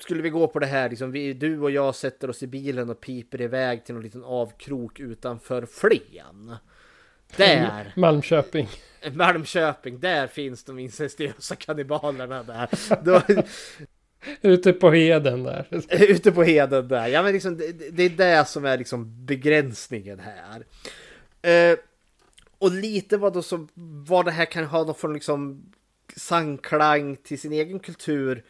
Skulle 0.00 0.22
vi 0.22 0.30
gå 0.30 0.48
på 0.48 0.58
det 0.58 0.66
här, 0.66 0.90
liksom, 0.90 1.10
vi, 1.10 1.32
du 1.32 1.60
och 1.60 1.70
jag 1.70 1.94
sätter 1.94 2.30
oss 2.30 2.42
i 2.42 2.46
bilen 2.46 2.90
och 2.90 3.00
piper 3.00 3.40
iväg 3.40 3.84
till 3.84 3.94
någon 3.94 4.04
liten 4.04 4.24
avkrok 4.24 5.00
utanför 5.00 5.66
Flen. 5.66 6.56
Där! 7.36 7.92
Malmköping. 7.96 8.68
Malmköping, 9.12 10.00
där 10.00 10.26
finns 10.26 10.64
de 10.64 10.78
incestuösa 10.78 11.56
kannibalerna 11.56 12.42
där. 12.42 12.68
Då, 13.04 13.22
Ute 14.42 14.72
på 14.72 14.90
heden 14.90 15.42
där. 15.42 15.66
Ute 15.90 16.32
på 16.32 16.42
heden 16.42 16.88
där. 16.88 17.06
Ja, 17.06 17.22
men 17.22 17.32
liksom, 17.32 17.56
det, 17.56 17.72
det 17.90 18.02
är 18.02 18.10
det 18.10 18.48
som 18.48 18.64
är 18.64 18.78
liksom 18.78 19.26
begränsningen 19.26 20.20
här. 20.20 20.64
Eh, 21.42 21.78
och 22.58 22.72
lite 22.72 23.16
vad 23.16 23.32
då 23.32 23.42
som, 23.42 23.68
vad 24.08 24.24
det 24.24 24.30
här 24.30 24.44
kan 24.44 24.64
ha 24.64 24.84
någon 24.84 24.94
från 24.94 25.14
liksom 25.14 25.62
sanklang 26.16 27.16
till 27.16 27.40
sin 27.40 27.52
egen 27.52 27.78
kultur. 27.78 28.44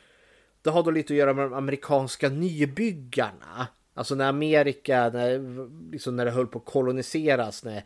Det 0.62 0.70
har 0.70 0.82
då 0.82 0.90
lite 0.90 1.12
att 1.12 1.18
göra 1.18 1.34
med 1.34 1.44
de 1.44 1.54
amerikanska 1.54 2.28
nybyggarna. 2.28 3.68
Alltså 3.94 4.14
när 4.14 4.28
Amerika, 4.28 5.10
när, 5.10 5.90
liksom 5.92 6.16
när 6.16 6.24
det 6.24 6.30
höll 6.30 6.46
på 6.46 6.58
att 6.58 6.64
koloniseras, 6.64 7.64
när 7.64 7.84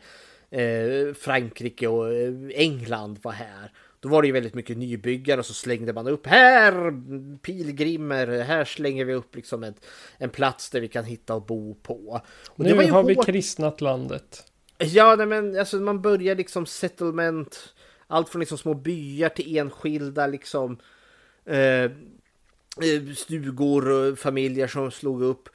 eh, 0.49 1.13
Frankrike 1.13 1.87
och 1.87 2.13
eh, 2.13 2.33
England 2.53 3.19
var 3.21 3.31
här. 3.31 3.71
Då 3.99 4.09
var 4.09 4.21
det 4.21 4.27
ju 4.27 4.31
väldigt 4.31 4.53
mycket 4.53 4.77
nybyggare 4.77 5.39
och 5.39 5.45
så 5.45 5.53
slängde 5.53 5.93
man 5.93 6.07
upp 6.07 6.27
här 6.27 6.93
pilgrimer, 7.37 8.27
här 8.27 8.65
slänger 8.65 9.05
vi 9.05 9.13
upp 9.13 9.35
liksom 9.35 9.63
en, 9.63 9.73
en 10.17 10.29
plats 10.29 10.69
där 10.69 10.81
vi 10.81 10.87
kan 10.87 11.05
hitta 11.05 11.35
och 11.35 11.45
bo 11.45 11.75
på. 11.75 12.21
Och 12.49 12.59
nu 12.59 12.75
har 12.75 13.03
hårt... 13.03 13.09
vi 13.09 13.15
kristnat 13.15 13.81
landet. 13.81 14.52
Ja, 14.85 15.15
nej, 15.15 15.25
men 15.25 15.59
alltså 15.59 15.77
man 15.77 16.01
börjar 16.01 16.35
liksom 16.35 16.65
settlement, 16.65 17.73
allt 18.07 18.29
från 18.29 18.39
liksom 18.39 18.57
små 18.57 18.73
byar 18.73 19.29
till 19.29 19.57
enskilda 19.57 20.27
liksom 20.27 20.77
eh, 21.45 21.83
eh, 21.83 23.13
stugor 23.15 23.89
och 23.91 24.19
familjer 24.19 24.67
som 24.67 24.91
slog 24.91 25.23
upp. 25.23 25.49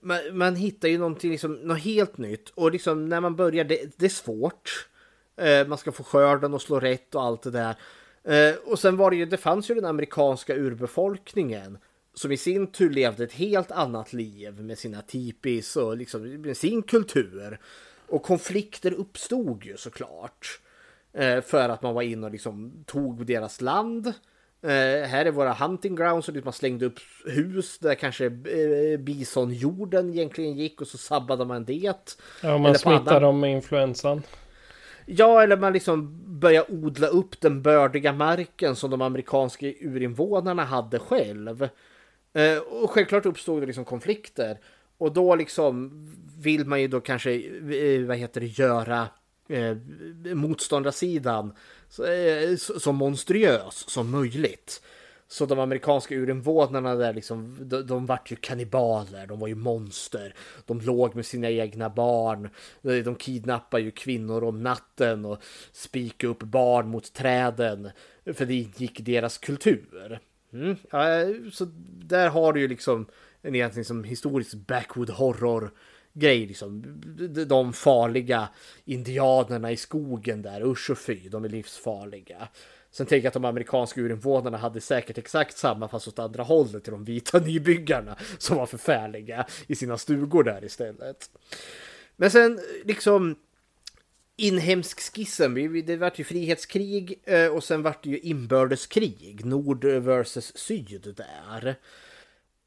Man, 0.00 0.18
man 0.32 0.56
hittar 0.56 0.88
ju 0.88 0.98
någonting, 0.98 1.30
liksom, 1.30 1.54
något 1.54 1.80
helt 1.80 2.18
nytt 2.18 2.48
och 2.48 2.72
liksom 2.72 3.08
när 3.08 3.20
man 3.20 3.36
börjar, 3.36 3.64
det, 3.64 3.98
det 3.98 4.04
är 4.06 4.10
svårt. 4.10 4.88
Eh, 5.36 5.66
man 5.66 5.78
ska 5.78 5.92
få 5.92 6.04
skörden 6.04 6.54
och 6.54 6.62
slå 6.62 6.80
rätt 6.80 7.14
och 7.14 7.22
allt 7.22 7.42
det 7.42 7.50
där. 7.50 7.76
Eh, 8.24 8.56
och 8.64 8.78
sen 8.78 8.96
var 8.96 9.10
det 9.10 9.16
ju, 9.16 9.26
det 9.26 9.36
fanns 9.36 9.70
ju 9.70 9.74
den 9.74 9.84
amerikanska 9.84 10.54
urbefolkningen 10.54 11.78
som 12.14 12.32
i 12.32 12.36
sin 12.36 12.66
tur 12.66 12.90
levde 12.90 13.24
ett 13.24 13.32
helt 13.32 13.70
annat 13.70 14.12
liv 14.12 14.60
med 14.62 14.78
sina 14.78 15.02
tipis 15.02 15.76
och 15.76 15.96
liksom 15.96 16.40
med 16.40 16.56
sin 16.56 16.82
kultur. 16.82 17.58
Och 18.08 18.22
konflikter 18.22 18.92
uppstod 18.92 19.64
ju 19.64 19.76
såklart. 19.76 20.60
Eh, 21.12 21.40
för 21.40 21.68
att 21.68 21.82
man 21.82 21.94
var 21.94 22.02
inne 22.02 22.26
och 22.26 22.32
liksom 22.32 22.84
tog 22.86 23.26
deras 23.26 23.60
land. 23.60 24.12
Uh, 24.64 25.06
här 25.06 25.26
är 25.26 25.30
våra 25.30 25.52
hunting 25.52 25.96
grounds 25.96 26.28
och 26.28 26.34
man 26.44 26.52
slängde 26.52 26.86
upp 26.86 26.98
hus 27.26 27.78
där 27.78 27.94
kanske 27.94 28.24
uh, 28.24 28.98
bisonjorden 28.98 30.10
egentligen 30.10 30.56
gick 30.56 30.80
och 30.80 30.86
så 30.86 30.98
sabbade 30.98 31.44
man 31.44 31.64
det. 31.64 31.94
Ja, 32.42 32.58
man 32.58 32.78
smittar 32.78 33.20
dem 33.20 33.40
med 33.40 33.52
influensan. 33.52 34.22
Ja, 35.06 35.42
eller 35.42 35.56
man 35.56 35.72
liksom 35.72 36.22
börjar 36.40 36.64
odla 36.70 37.06
upp 37.06 37.40
den 37.40 37.62
bördiga 37.62 38.12
marken 38.12 38.76
som 38.76 38.90
de 38.90 39.02
amerikanska 39.02 39.66
urinvånarna 39.66 40.64
hade 40.64 40.98
själv. 40.98 41.62
Uh, 41.62 42.58
och 42.82 42.90
självklart 42.90 43.26
uppstod 43.26 43.62
det 43.62 43.66
liksom 43.66 43.84
konflikter. 43.84 44.58
Och 44.98 45.12
då 45.12 45.34
liksom 45.34 45.90
vill 46.38 46.66
man 46.66 46.80
ju 46.80 46.88
då 46.88 47.00
kanske, 47.00 47.32
eh, 47.32 48.06
vad 48.06 48.16
heter 48.16 48.40
det, 48.40 48.46
göra 48.46 49.08
eh, 49.48 49.76
motståndarsidan 50.34 51.52
så, 51.88 52.04
eh, 52.04 52.56
så 52.56 52.92
monstruös 52.92 53.74
som 53.74 54.10
möjligt. 54.10 54.82
Så 55.28 55.46
de 55.46 55.58
amerikanska 55.58 56.14
urinvånarna 56.14 56.94
där 56.94 57.14
liksom, 57.14 57.56
de, 57.60 57.86
de 57.86 58.06
vart 58.06 58.32
ju 58.32 58.36
kannibaler, 58.36 59.26
de 59.26 59.38
var 59.38 59.48
ju 59.48 59.54
monster. 59.54 60.34
De 60.66 60.80
låg 60.80 61.14
med 61.14 61.26
sina 61.26 61.50
egna 61.50 61.90
barn. 61.90 62.50
Eh, 62.82 63.04
de 63.04 63.14
kidnappade 63.14 63.82
ju 63.82 63.90
kvinnor 63.90 64.44
om 64.44 64.62
natten 64.62 65.24
och 65.24 65.38
spikade 65.72 66.30
upp 66.30 66.42
barn 66.42 66.88
mot 66.88 67.12
träden. 67.12 67.90
För 68.34 68.46
det 68.46 68.54
gick 68.54 69.00
deras 69.00 69.38
kultur. 69.38 70.20
Mm. 70.52 70.76
Ja, 70.90 71.20
eh, 71.20 71.28
så 71.52 71.66
där 72.04 72.28
har 72.28 72.52
du 72.52 72.60
ju 72.60 72.68
liksom 72.68 73.06
en 73.46 73.54
egentligen 73.54 73.84
som 73.84 74.04
historisk 74.04 74.54
backwood 74.54 75.10
horror 75.10 75.70
grej 76.12 76.46
liksom. 76.46 76.82
De- 77.48 77.72
farliga 77.72 78.48
indianerna 78.84 79.72
i 79.72 79.76
skogen 79.76 80.42
där, 80.42 80.66
usch 80.66 80.90
och 80.90 80.98
fy, 80.98 81.28
de 81.28 81.44
är 81.44 81.48
livsfarliga. 81.48 82.48
Sen 82.90 83.06
tänker 83.06 83.24
jag 83.24 83.28
att 83.28 83.34
de 83.34 83.44
amerikanska 83.44 84.00
urinvånarna 84.00 84.58
hade 84.58 84.80
säkert 84.80 85.18
exakt 85.18 85.58
samma 85.58 85.88
fast 85.88 86.08
åt 86.08 86.18
andra 86.18 86.42
hållet 86.42 86.84
till 86.84 86.92
de 86.92 87.04
vita 87.04 87.38
nybyggarna 87.46 88.16
som 88.38 88.56
var 88.56 88.66
förfärliga 88.66 89.46
i 89.66 89.74
sina 89.74 89.98
stugor 89.98 90.44
där 90.44 90.64
istället. 90.64 91.30
Men 92.16 92.30
sen 92.30 92.60
liksom 92.84 93.36
inhemsk 94.36 95.14
skissen, 95.14 95.84
det 95.86 95.96
vart 95.96 96.18
ju 96.18 96.24
frihetskrig 96.24 97.20
eh, 97.24 97.46
och 97.46 97.64
sen 97.64 97.82
vart 97.82 98.04
det 98.04 98.10
ju 98.10 98.18
inbördeskrig, 98.18 99.44
nord 99.44 99.84
versus 99.84 100.56
syd 100.56 101.14
där. 101.16 101.76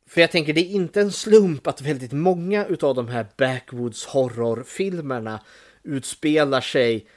För 0.09 0.21
jag 0.21 0.31
tänker 0.31 0.53
det 0.53 0.61
är 0.61 0.71
inte 0.71 1.01
en 1.01 1.11
slump 1.11 1.67
att 1.67 1.81
väldigt 1.81 2.11
många 2.11 2.65
av 2.81 2.95
de 2.95 3.07
här 3.07 3.27
backwoods 3.37 4.05
horrorfilmerna 4.05 5.41
utspelar 5.83 6.61
sig 6.61 7.07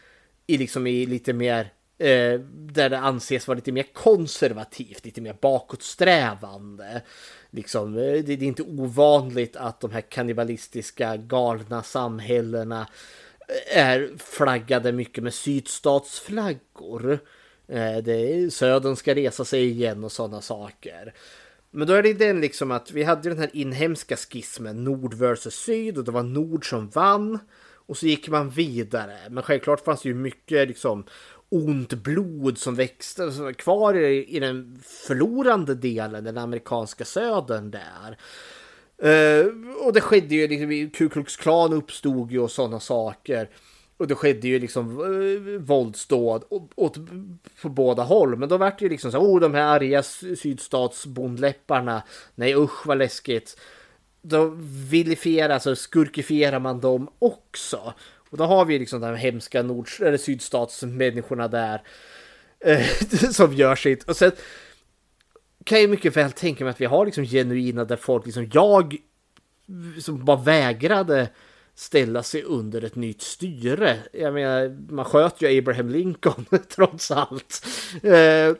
i 0.46 0.58
liksom 0.58 0.86
i 0.86 1.06
lite 1.06 1.32
mer 1.32 1.60
eh, 1.98 2.40
där 2.50 2.90
det 2.90 2.98
anses 2.98 3.48
vara 3.48 3.56
lite 3.56 3.72
mer 3.72 3.86
konservativt, 3.92 5.04
lite 5.04 5.20
mer 5.20 5.36
bakåtsträvande. 5.40 7.02
Liksom, 7.50 7.96
eh, 7.96 8.02
det, 8.02 8.22
det 8.22 8.32
är 8.32 8.42
inte 8.42 8.62
ovanligt 8.62 9.56
att 9.56 9.80
de 9.80 9.90
här 9.90 10.00
kannibalistiska 10.00 11.16
galna 11.16 11.82
samhällena 11.82 12.88
eh, 13.48 13.78
är 13.78 14.10
flaggade 14.18 14.92
mycket 14.92 15.24
med 15.24 15.34
sydstatsflaggor. 15.34 17.12
Eh, 17.68 17.96
Det 17.96 18.12
är, 18.12 18.50
södern 18.50 18.96
ska 18.96 19.14
resa 19.14 19.44
sig 19.44 19.68
igen 19.70 20.04
och 20.04 20.12
sådana 20.12 20.40
saker. 20.40 21.14
Men 21.74 21.88
då 21.88 21.94
är 21.94 22.02
det 22.02 22.14
den 22.14 22.40
liksom 22.40 22.70
att 22.70 22.92
vi 22.92 23.02
hade 23.02 23.28
den 23.28 23.38
här 23.38 23.50
inhemska 23.52 24.16
skismen 24.16 24.84
nord 24.84 25.14
versus 25.14 25.54
syd 25.54 25.98
och 25.98 26.04
det 26.04 26.10
var 26.10 26.22
nord 26.22 26.68
som 26.68 26.88
vann. 26.88 27.38
Och 27.86 27.96
så 27.96 28.06
gick 28.06 28.28
man 28.28 28.50
vidare. 28.50 29.16
Men 29.30 29.42
självklart 29.42 29.84
fanns 29.84 30.02
det 30.02 30.08
ju 30.08 30.14
mycket 30.14 30.68
liksom 30.68 31.04
ont 31.48 31.92
blod 31.92 32.58
som 32.58 32.74
växte 32.74 33.32
som 33.32 33.44
var 33.44 33.52
kvar 33.52 33.94
i, 33.94 34.36
i 34.36 34.40
den 34.40 34.82
förlorande 35.06 35.74
delen, 35.74 36.24
den 36.24 36.38
amerikanska 36.38 37.04
södern 37.04 37.70
där. 37.70 38.18
Uh, 39.04 39.76
och 39.76 39.92
det 39.92 40.00
skedde 40.00 40.34
ju, 40.34 40.48
liksom, 40.48 40.90
Ku 40.90 41.08
Klux 41.08 41.36
Klan 41.36 41.72
uppstod 41.72 42.32
ju 42.32 42.38
och 42.38 42.50
sådana 42.50 42.80
saker. 42.80 43.48
Och 44.02 44.08
det 44.08 44.14
skedde 44.14 44.48
ju 44.48 44.58
liksom 44.58 45.00
eh, 45.00 45.60
våldsdåd 45.60 46.44
åt, 46.48 46.70
åt, 46.74 46.96
på 47.62 47.68
båda 47.68 48.02
håll. 48.02 48.36
Men 48.36 48.48
då 48.48 48.56
vart 48.56 48.78
det 48.78 48.82
ju 48.82 48.88
liksom 48.88 49.12
så 49.12 49.18
oh 49.18 49.40
de 49.40 49.54
här 49.54 49.62
arga 49.62 50.02
sydstatsbondläpparna. 50.02 52.02
Nej 52.34 52.56
usch 52.56 52.86
vad 52.86 52.98
läskigt. 52.98 53.56
Då 54.22 54.52
vilifierar, 54.90 55.54
alltså 55.54 55.76
skurkifierar 55.76 56.58
man 56.58 56.80
dem 56.80 57.10
också. 57.18 57.94
Och 58.30 58.38
då 58.38 58.44
har 58.44 58.64
vi 58.64 58.78
liksom 58.78 59.00
de 59.00 59.16
hemska 59.16 59.62
nord 59.62 59.88
eller 60.00 60.18
sydstatsmänniskorna 60.18 61.48
där. 61.48 61.82
eh, 62.60 62.86
som 63.32 63.54
gör 63.54 63.76
sitt. 63.76 64.04
Och 64.04 64.16
sen 64.16 64.32
kan 65.64 65.80
jag 65.80 65.90
mycket 65.90 66.16
väl 66.16 66.32
tänka 66.32 66.64
mig 66.64 66.70
att 66.70 66.80
vi 66.80 66.86
har 66.86 67.06
liksom 67.06 67.24
genuina 67.24 67.84
där 67.84 67.96
folk 67.96 68.26
liksom 68.26 68.50
jag 68.52 68.96
som 70.00 70.24
bara 70.24 70.42
vägrade 70.42 71.28
ställa 71.74 72.22
sig 72.22 72.42
under 72.42 72.84
ett 72.84 72.96
nytt 72.96 73.22
styre. 73.22 73.98
Jag 74.12 74.34
menar, 74.34 74.92
man 74.92 75.04
sköt 75.04 75.42
ju 75.42 75.58
Abraham 75.58 75.88
Lincoln 75.88 76.46
trots 76.68 77.10
allt. 77.10 77.66
Eh, 78.02 78.56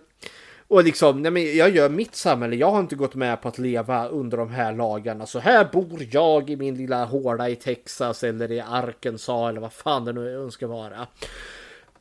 och 0.69 0.85
liksom, 0.85 1.23
nej 1.23 1.31
men 1.31 1.57
jag 1.57 1.71
gör 1.71 1.89
mitt 1.89 2.15
samhälle. 2.15 2.57
Jag 2.57 2.71
har 2.71 2.81
inte 2.81 2.97
gått 2.97 3.15
med 3.15 3.43
på 3.43 3.49
att 3.49 3.59
leva 3.59 4.09
under 4.09 4.37
de 4.39 4.51
här 4.51 4.73
lagarna. 4.73 5.27
Så 5.27 5.39
här 5.39 5.69
bor 5.73 6.07
jag 6.11 6.51
i 6.51 6.57
min 6.57 6.75
lilla 6.75 7.05
håla 7.05 7.49
i 7.49 7.57
Texas 7.57 8.25
eller 8.25 8.53
i 8.53 8.61
Arkansas 8.61 9.51
eller 9.51 9.61
vad 9.61 9.73
fan 9.73 10.05
det 10.05 10.13
nu 10.13 10.35
önskar 10.37 10.67
vara. 10.67 11.07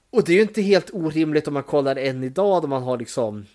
Och 0.09 0.23
det 0.23 0.31
är 0.31 0.35
ju 0.35 0.41
inte 0.41 0.61
helt 0.61 0.89
orimligt 0.93 1.47
om 1.47 1.53
man 1.53 1.63
kollar 1.63 1.95
än 1.95 2.23
idag 2.23 2.61
då 2.61 2.67
man 2.67 2.83
har 2.83 2.97
liksom 2.97 3.45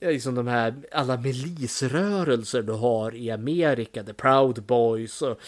liksom 0.00 0.34
de 0.34 0.46
här 0.46 0.74
alla 0.92 1.16
milisrörelser 1.16 2.62
du 2.62 2.72
har 2.72 3.14
i 3.14 3.30
Amerika, 3.30 4.02
The 4.02 4.12
Proud 4.12 4.62
Boys 4.62 5.22
och 5.22 5.40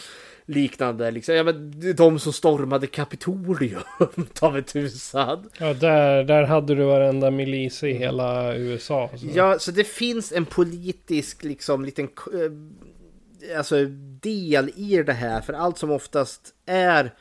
liknande. 0.47 1.11
Liksom. 1.11 1.35
Ja, 1.35 1.43
men 1.43 1.73
de 1.97 2.19
som 2.19 2.33
stormade 2.33 2.87
Kapitolium, 2.87 3.83
ta 4.33 4.51
mig 4.51 4.63
tusan. 4.63 5.51
Ja, 5.59 5.75
där, 5.75 6.25
där 6.25 6.43
hade 6.43 6.75
du 6.75 6.85
varenda 6.85 7.31
milis 7.31 7.83
i 7.83 7.93
hela 7.93 8.57
USA. 8.57 9.11
Så. 9.17 9.27
Ja, 9.35 9.59
så 9.59 9.71
det 9.71 9.85
finns 9.85 10.33
en 10.33 10.47
politisk 10.47 11.45
liksom 11.45 11.85
liten 11.85 12.05
eh, 12.33 13.59
alltså, 13.59 13.85
del 14.21 14.71
i 14.77 15.03
det 15.03 15.13
här. 15.13 15.41
För 15.41 15.53
allt 15.53 15.79
som 15.79 15.91
oftast 15.91 16.55
är 16.67 17.13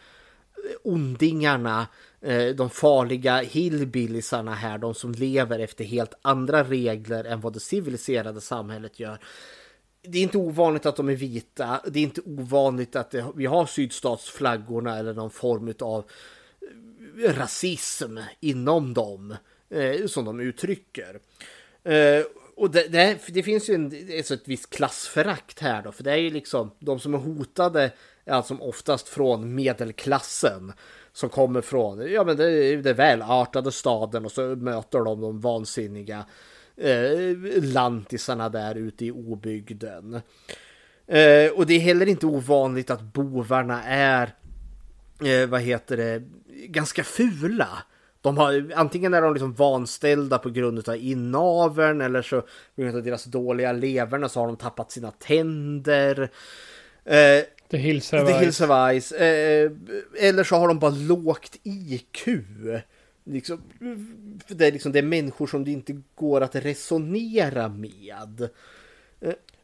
ondingarna, 0.84 1.88
eh, 2.22 2.48
de 2.48 2.70
farliga 2.70 3.38
hillbillisarna 3.38 4.54
här, 4.54 4.78
de 4.78 4.94
som 4.94 5.12
lever 5.12 5.60
efter 5.60 5.84
helt 5.84 6.14
andra 6.22 6.64
regler 6.64 7.24
än 7.24 7.42
vad 7.42 7.54
det 7.54 7.60
civiliserade 7.60 8.42
samhället 8.42 9.00
gör. 9.00 9.20
Det 10.04 10.18
är 10.18 10.24
inte 10.24 10.38
ovanligt 10.38 10.86
att 10.86 10.96
de 10.96 11.10
är 11.10 11.16
vita. 11.16 11.82
Det 11.88 12.00
är 12.00 12.04
inte 12.04 12.22
ovanligt 12.22 12.96
att 12.96 13.12
det, 13.12 13.26
vi 13.36 13.46
har 13.46 13.66
sydstatsflaggorna 13.66 15.00
eller 15.00 15.14
någon 15.14 15.32
form 15.32 15.74
av 15.80 16.06
eh, 17.26 17.34
rasism 17.34 18.18
inom 18.40 18.94
dem 18.94 19.36
eh, 19.70 20.06
som 20.06 20.26
de 20.26 20.40
uttrycker. 20.40 21.20
Eh, 21.84 22.24
och 22.56 22.72
det, 22.72 22.88
det, 22.88 23.20
det 23.28 23.44
finns 23.44 23.70
ju 23.70 23.74
en, 23.76 23.86
alltså 24.18 24.34
ett 24.34 24.48
visst 24.48 24.70
klassförakt 24.70 25.60
här 25.60 25.82
då, 25.82 25.92
för 25.92 26.04
det 26.04 26.12
är 26.12 26.18
ju 26.18 26.30
liksom 26.30 26.72
de 26.80 27.00
som 27.00 27.14
är 27.14 27.18
hotade 27.18 27.92
är 28.26 28.34
alltså 28.34 28.58
oftast 28.60 29.08
från 29.08 29.56
medelklassen 29.56 30.74
som 31.14 31.30
kommer 31.30 31.62
från 31.62 32.12
ja, 32.12 32.24
men 32.24 32.38
det, 32.38 32.76
det 32.76 32.94
välartade 32.94 33.72
staden 33.72 34.26
och 34.26 34.32
så 34.32 34.42
möter 34.42 35.00
de 35.00 35.22
de 35.22 35.40
vansinniga 35.40 36.26
eh, 36.78 37.64
lantisarna 37.64 38.50
där 38.50 38.76
ute 38.76 39.06
i 39.06 39.12
obygden. 39.12 40.22
Eh, 41.08 41.52
och 41.56 41.66
det 41.66 41.74
är 41.74 41.80
heller 41.80 42.06
inte 42.06 42.26
ovanligt 42.26 42.90
att 42.90 43.02
bovarna 43.02 43.84
är 43.84 44.34
eh, 45.24 45.50
vad 45.50 45.62
heter 45.62 45.98
det, 45.98 46.24
ganska 46.68 47.04
fula. 47.04 47.68
De 48.22 48.38
har, 48.38 48.72
antingen 48.76 49.14
är 49.14 49.22
de 49.22 49.34
liksom 49.34 49.54
vanställda 49.54 50.38
på 50.38 50.50
grund 50.50 50.90
av 50.90 50.96
inaveln 50.96 52.02
eller 52.02 52.22
så 52.22 52.42
på 52.76 52.82
grund 52.82 52.98
av 52.98 53.04
deras 53.04 53.24
dåliga 53.24 53.72
leverne 53.72 54.30
så 54.30 54.40
har 54.40 54.48
de 54.48 54.58
tappat 54.58 54.92
sina 54.92 55.12
tänder. 55.12 56.32
Eh, 57.06 57.44
The 57.72 57.78
Hills 57.78 58.10
The 58.10 58.18
Have 58.18 58.34
Hills 58.34 58.62
of 58.62 58.70
Ice. 58.70 59.12
Eh, 59.12 59.72
eller 60.20 60.44
så 60.44 60.56
har 60.56 60.68
de 60.68 60.80
bara 60.80 60.92
lågt 60.92 61.56
IQ. 61.64 62.28
Liksom, 63.24 63.62
det, 64.48 64.68
är 64.68 64.72
liksom, 64.72 64.92
det 64.92 65.00
är 65.00 65.04
människor 65.04 65.48
som 65.48 65.64
det 65.66 65.72
inte 65.72 66.02
går 66.16 66.42
att 66.42 66.56
resonera 66.56 67.68
med. 67.70 68.50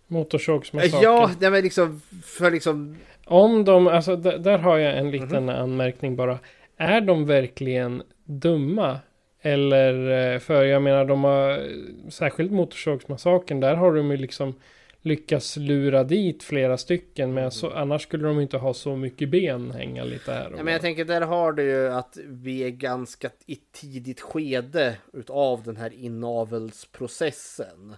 Motorsågsmassakern. 0.07 1.01
Ja, 1.03 1.31
det 1.39 1.45
är 1.45 1.61
liksom, 1.61 2.01
för 2.23 2.51
liksom, 2.51 2.95
Om 3.25 3.65
de, 3.65 3.87
alltså 3.87 4.15
där 4.15 4.57
har 4.57 4.77
jag 4.77 4.97
en 4.97 5.11
liten 5.11 5.43
Mhm. 5.45 5.49
anmärkning 5.55 6.15
bara. 6.15 6.39
Är 6.77 7.01
de 7.01 7.25
verkligen 7.25 8.03
dumma? 8.25 8.99
Eller, 9.41 10.33
eh, 10.33 10.39
för 10.39 10.63
jag 10.63 10.81
menar 10.81 11.05
de 11.05 11.23
har, 11.23 11.69
särskilt 12.09 12.51
Motorsågsmassakern, 12.51 13.59
där 13.59 13.75
har 13.75 13.95
de 13.95 14.11
ju 14.11 14.17
liksom 14.17 14.53
lyckats 15.01 15.57
lura 15.57 16.03
dit 16.03 16.43
flera 16.43 16.77
stycken. 16.77 17.33
Men 17.33 17.51
så, 17.51 17.69
annars 17.69 18.03
skulle 18.03 18.27
de 18.27 18.39
inte 18.39 18.57
ha 18.57 18.73
så 18.73 18.95
mycket 18.95 19.29
ben 19.29 19.71
hänga 19.71 20.03
lite 20.03 20.31
här. 20.31 20.53
Ja, 20.57 20.63
men 20.63 20.73
jag 20.73 20.81
tänker 20.81 21.05
där 21.05 21.21
har 21.21 21.51
du 21.51 21.63
ju 21.63 21.87
att 21.87 22.17
vi 22.25 22.63
är 22.63 22.69
ganska 22.69 23.29
i 23.45 23.55
tidigt 23.71 24.21
skede 24.21 24.97
utav 25.13 25.63
den 25.63 25.77
här 25.77 25.93
inavelsprocessen. 25.93 27.95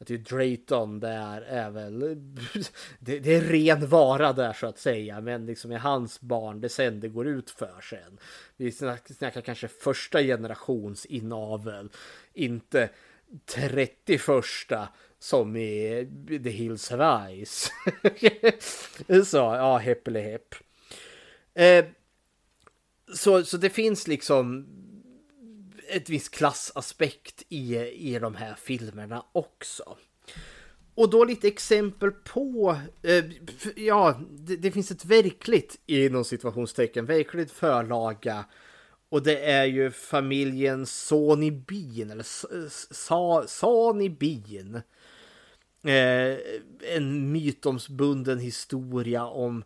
Att 0.00 0.10
ju 0.10 0.18
Drayton 0.18 1.00
där 1.00 1.42
är 1.42 1.70
väl, 1.70 2.00
det, 2.98 3.18
det 3.18 3.34
är 3.34 3.40
ren 3.40 3.88
vara 3.88 4.32
där 4.32 4.52
så 4.52 4.66
att 4.66 4.78
säga, 4.78 5.20
men 5.20 5.46
liksom 5.46 5.72
är 5.72 5.78
hans 5.78 6.20
barn 6.20 6.60
det 6.60 6.68
sen 6.68 7.00
det 7.00 7.08
går 7.08 7.26
ut 7.26 7.50
för 7.50 7.80
sen. 7.80 8.18
Vi 8.56 8.72
snackar, 8.72 9.14
snackar 9.14 9.40
kanske 9.40 9.68
första 9.68 10.22
generations 10.22 11.06
inavel, 11.06 11.88
inte 12.32 12.90
31 13.44 13.90
som 15.20 15.56
i 15.56 16.08
The 16.44 16.50
Hills 16.50 16.92
Rise. 16.92 17.70
Så, 19.24 19.36
ja, 19.36 19.76
heppelehepp. 19.76 20.54
Eh, 21.54 21.84
så, 23.14 23.44
så 23.44 23.56
det 23.56 23.70
finns 23.70 24.08
liksom 24.08 24.66
ett 25.88 26.08
visst 26.08 26.34
klassaspekt 26.34 27.42
i, 27.48 27.76
i 27.76 28.18
de 28.18 28.34
här 28.34 28.54
filmerna 28.54 29.24
också. 29.32 29.96
Och 30.94 31.10
då 31.10 31.24
lite 31.24 31.48
exempel 31.48 32.10
på, 32.10 32.76
eh, 33.02 33.24
ja, 33.76 34.20
det, 34.30 34.56
det 34.56 34.70
finns 34.70 34.90
ett 34.90 35.04
verkligt, 35.04 35.80
inom 35.86 36.24
situationstecken, 36.24 37.06
verkligt 37.06 37.50
förlaga. 37.50 38.44
Och 39.08 39.22
det 39.22 39.44
är 39.44 39.64
ju 39.64 39.90
familjen 39.90 40.86
Sony 40.86 41.50
Bean, 41.50 42.10
eller 42.10 42.26
Sa, 42.94 43.44
Sony 43.46 44.08
Bean. 44.08 44.82
Eh, 45.82 46.38
en 46.94 47.32
mytomsbunden 47.32 48.38
historia 48.38 49.24
om 49.24 49.64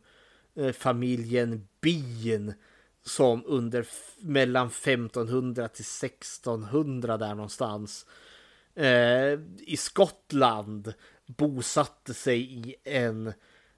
eh, 0.56 0.72
familjen 0.72 1.68
Bean 1.80 2.54
som 3.02 3.42
under 3.46 3.86
mellan 4.20 4.66
1500 4.66 5.68
till 5.68 5.84
1600 6.04 7.16
där 7.16 7.34
någonstans 7.34 8.06
eh, 8.74 9.40
i 9.58 9.76
Skottland 9.78 10.94
bosatte 11.26 12.14
sig 12.14 12.40
i 12.40 12.74
en, 12.84 13.32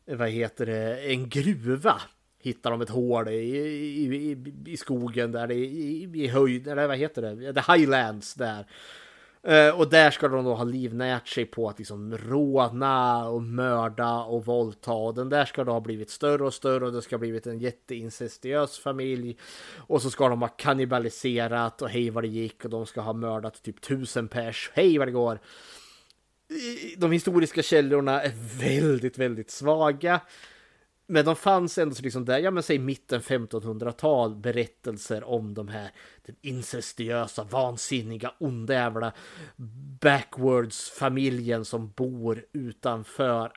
vad 0.04 0.28
heter 0.28 0.66
det, 0.66 1.12
en 1.12 1.28
gruva. 1.28 2.00
Hittar 2.38 2.70
de 2.70 2.80
ett 2.80 2.90
hål 2.90 3.28
i, 3.28 3.32
i, 3.32 4.16
i, 4.16 4.54
i 4.66 4.76
skogen 4.76 5.32
där 5.32 5.50
i, 5.50 5.64
i, 5.64 6.10
i 6.14 6.26
höjd, 6.26 6.68
eller 6.68 6.86
vad 6.86 6.98
heter 6.98 7.22
det, 7.22 7.62
the 7.62 7.72
highlands 7.72 8.34
där. 8.34 8.66
Eh, 9.46 9.80
och 9.80 9.90
där 9.90 10.10
ska 10.10 10.28
de 10.28 10.44
då 10.44 10.54
ha 10.54 10.64
livnärt 10.64 11.28
sig 11.28 11.44
på 11.44 11.68
att 11.68 11.78
liksom 11.78 12.18
råna 12.18 13.28
och 13.28 13.42
mörda 13.42 14.18
och 14.18 14.46
våldta. 14.46 14.92
Och 14.92 15.14
den 15.14 15.28
där 15.28 15.44
ska 15.44 15.64
då 15.64 15.72
ha 15.72 15.80
blivit 15.80 16.10
större 16.10 16.44
och 16.44 16.54
större 16.54 16.86
och 16.86 16.92
det 16.92 17.02
ska 17.02 17.16
ha 17.16 17.20
blivit 17.20 17.46
en 17.46 17.58
jätteincestiös 17.58 18.78
familj. 18.78 19.36
Och 19.76 20.02
så 20.02 20.10
ska 20.10 20.28
de 20.28 20.42
ha 20.42 20.48
kannibaliserat 20.48 21.82
och 21.82 21.88
hej 21.88 22.10
vad 22.10 22.24
det 22.24 22.28
gick 22.28 22.64
och 22.64 22.70
de 22.70 22.86
ska 22.86 23.00
ha 23.00 23.12
mördat 23.12 23.62
typ 23.62 23.80
tusen 23.80 24.28
pers. 24.28 24.70
Hej 24.74 24.98
vad 24.98 25.08
det 25.08 25.12
går. 25.12 25.38
De 26.96 27.12
historiska 27.12 27.62
källorna 27.62 28.22
är 28.22 28.32
väldigt, 28.60 29.18
väldigt 29.18 29.50
svaga. 29.50 30.20
Men 31.06 31.24
de 31.24 31.36
fanns 31.36 31.78
ändå 31.78 31.94
så 31.94 32.02
liksom 32.02 32.24
där, 32.24 32.38
ja 32.38 32.50
men 32.50 32.62
säg 32.62 32.78
mitten 32.78 33.20
1500-tal 33.20 34.36
berättelser 34.36 35.24
om 35.24 35.54
de 35.54 35.68
här 35.68 35.90
den 36.22 36.36
incestuösa, 36.40 37.44
vansinniga, 37.44 38.34
onda 38.38 38.74
jävla 38.74 39.12
backwards-familjen 40.00 41.64
som 41.64 41.90
bor 41.90 42.46
utanför 42.52 43.52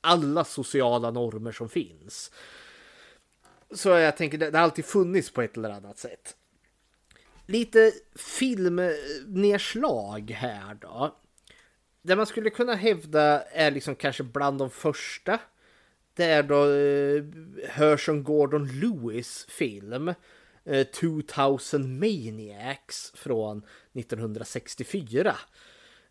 alla 0.00 0.44
sociala 0.44 1.10
normer 1.10 1.52
som 1.52 1.68
finns. 1.68 2.30
Så 3.74 3.88
jag 3.88 4.16
tänker, 4.16 4.38
det 4.38 4.50
det 4.50 4.58
har 4.58 4.64
alltid 4.64 4.84
funnits 4.84 5.30
på 5.30 5.42
ett 5.42 5.56
eller 5.56 5.70
annat 5.70 5.98
sätt. 5.98 6.36
Lite 7.46 7.92
filmnedslag 8.14 10.30
här 10.30 10.74
då. 10.74 11.16
Det 12.02 12.16
man 12.16 12.26
skulle 12.26 12.50
kunna 12.50 12.74
hävda 12.74 13.42
är 13.42 13.70
liksom 13.70 13.96
kanske 13.96 14.22
bland 14.22 14.58
de 14.58 14.70
första. 14.70 15.38
Det 16.14 16.24
är 16.24 16.42
då 16.42 16.70
eh, 16.70 17.24
Herschel 17.70 18.22
Gordon 18.22 18.68
Lewis 18.80 19.46
film. 19.48 20.14
Eh, 20.64 20.86
2000 20.86 21.98
Maniacs 21.98 23.12
från 23.14 23.62
1964. 23.92 25.36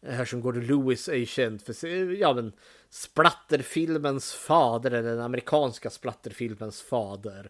Eh, 0.02 0.14
Herschel 0.14 0.40
Gordon 0.40 0.68
Lewis 0.68 1.10
är 1.10 1.16
ju 1.16 1.26
känd 1.26 1.62
för 1.62 2.14
ja, 2.14 2.34
men, 2.34 2.54
splatterfilmens 2.90 4.34
fader, 4.34 4.92
eller 4.92 5.10
den 5.10 5.22
amerikanska 5.22 5.90
splatterfilmens 5.90 6.82
fader. 6.82 7.50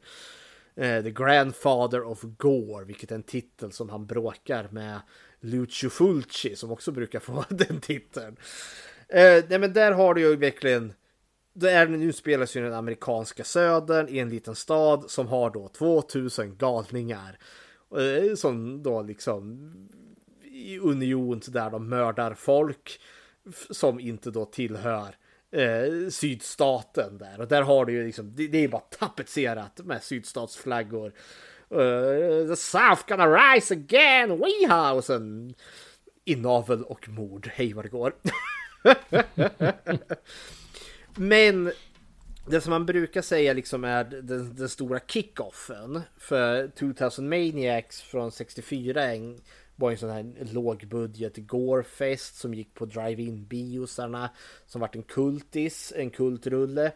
Eh, 0.76 1.04
The 1.04 1.12
Grandfather 1.12 2.04
of 2.04 2.22
Gore, 2.22 2.86
vilket 2.86 3.12
är 3.12 3.16
en 3.16 3.24
titel 3.24 3.72
som 3.72 3.90
han 3.90 4.06
bråkar 4.06 4.68
med 4.72 5.00
Lucio 5.40 5.90
Fulci 5.90 6.56
som 6.56 6.72
också 6.72 6.92
brukar 6.92 7.20
få 7.20 7.46
den 7.50 7.82
titeln. 7.82 8.38
Eh, 9.08 9.44
nej 9.50 9.60
men 9.60 9.74
där 9.74 9.92
har 9.92 10.14
du 10.14 10.22
ju 10.22 10.36
verkligen 10.36 10.94
det 11.60 11.72
är 11.72 11.88
nu 11.88 12.14
spelas 12.14 12.56
ju 12.56 12.60
i 12.60 12.64
den 12.64 12.74
amerikanska 12.74 13.44
södern 13.44 14.08
i 14.10 14.20
en 14.20 14.30
liten 14.30 14.56
stad 14.56 15.06
som 15.08 15.28
har 15.28 15.50
då 15.50 15.68
2000 15.68 16.58
galningar. 16.58 17.40
Eh, 17.98 18.36
som 18.36 18.84
då 18.84 19.02
liksom 19.02 19.72
i 20.44 20.80
union 20.80 21.42
där 21.48 21.70
de 21.70 21.90
mördar 21.90 22.34
folk 22.34 23.02
som 23.70 24.00
inte 24.00 24.32
då 24.32 24.46
tillhör 24.46 25.16
eh, 25.52 26.10
sydstaten 26.10 27.18
där. 27.18 27.40
Och 27.40 27.48
där 27.48 27.62
har 27.62 27.86
du 27.86 27.94
ju 27.94 28.06
liksom, 28.06 28.36
det, 28.36 28.48
det 28.48 28.64
är 28.64 28.68
bara 28.68 28.82
tapetserat 28.82 29.80
med 29.84 30.04
sydstatsflaggor. 30.04 31.14
Uh, 31.72 32.48
the 32.48 32.56
South 32.56 33.04
gonna 33.08 33.28
rise 33.28 33.74
again, 33.74 34.40
weha! 34.40 34.94
Och 34.94 35.04
sen 35.04 35.56
inavel 36.26 36.84
och 36.84 37.10
mord, 37.10 37.50
hej 37.54 37.74
vad 37.74 37.86
det 37.86 37.90
går. 37.90 38.14
Men 41.20 41.72
det 42.48 42.62
som 42.62 42.70
man 42.70 42.86
brukar 42.86 43.22
säga 43.22 43.54
liksom 43.54 43.84
är 43.84 44.04
den, 44.04 44.56
den 44.56 44.70
stora 44.70 45.00
kickoffen 45.08 46.02
för 46.18 46.68
2000 46.68 47.30
Maniacs 47.30 48.02
från 48.02 48.32
64 48.32 49.04
en, 49.04 49.42
var 49.76 49.92
en 49.92 49.98
sån 49.98 50.10
här 50.10 50.54
lågbudget 50.54 51.38
Gorefest 51.38 52.36
som 52.38 52.54
gick 52.54 52.74
på 52.74 52.86
drive-in 52.86 53.46
biosarna 53.46 54.30
som 54.66 54.82
vart 54.82 54.96
en 54.96 55.04
kultis, 55.04 55.94
en 55.96 56.10
kultrulle. 56.10 56.92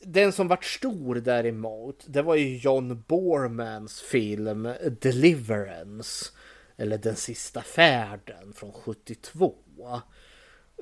Den 0.00 0.32
som 0.32 0.48
vart 0.48 0.64
stor 0.64 1.14
däremot, 1.14 2.04
det 2.08 2.22
var 2.22 2.34
ju 2.34 2.56
John 2.56 3.04
Bormans 3.08 4.00
film 4.00 4.74
Deliverance. 5.00 6.30
Eller 6.76 6.98
Den 6.98 7.16
sista 7.16 7.62
färden 7.62 8.52
från 8.52 8.72
72. 8.72 9.54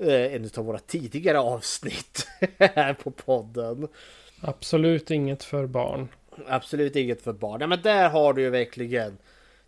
Eh, 0.00 0.34
En 0.34 0.50
av 0.56 0.64
våra 0.64 0.78
tidigare 0.78 1.38
avsnitt 1.38 2.26
här 2.58 2.94
på 2.94 3.10
podden. 3.10 3.88
Absolut 4.40 5.10
inget 5.10 5.44
för 5.44 5.66
barn. 5.66 6.08
Absolut 6.46 6.96
inget 6.96 7.22
för 7.22 7.32
barn. 7.32 7.60
Ja, 7.60 7.66
men 7.66 7.82
där 7.82 8.08
har 8.08 8.32
du 8.32 8.42
ju 8.42 8.50
verkligen 8.50 9.18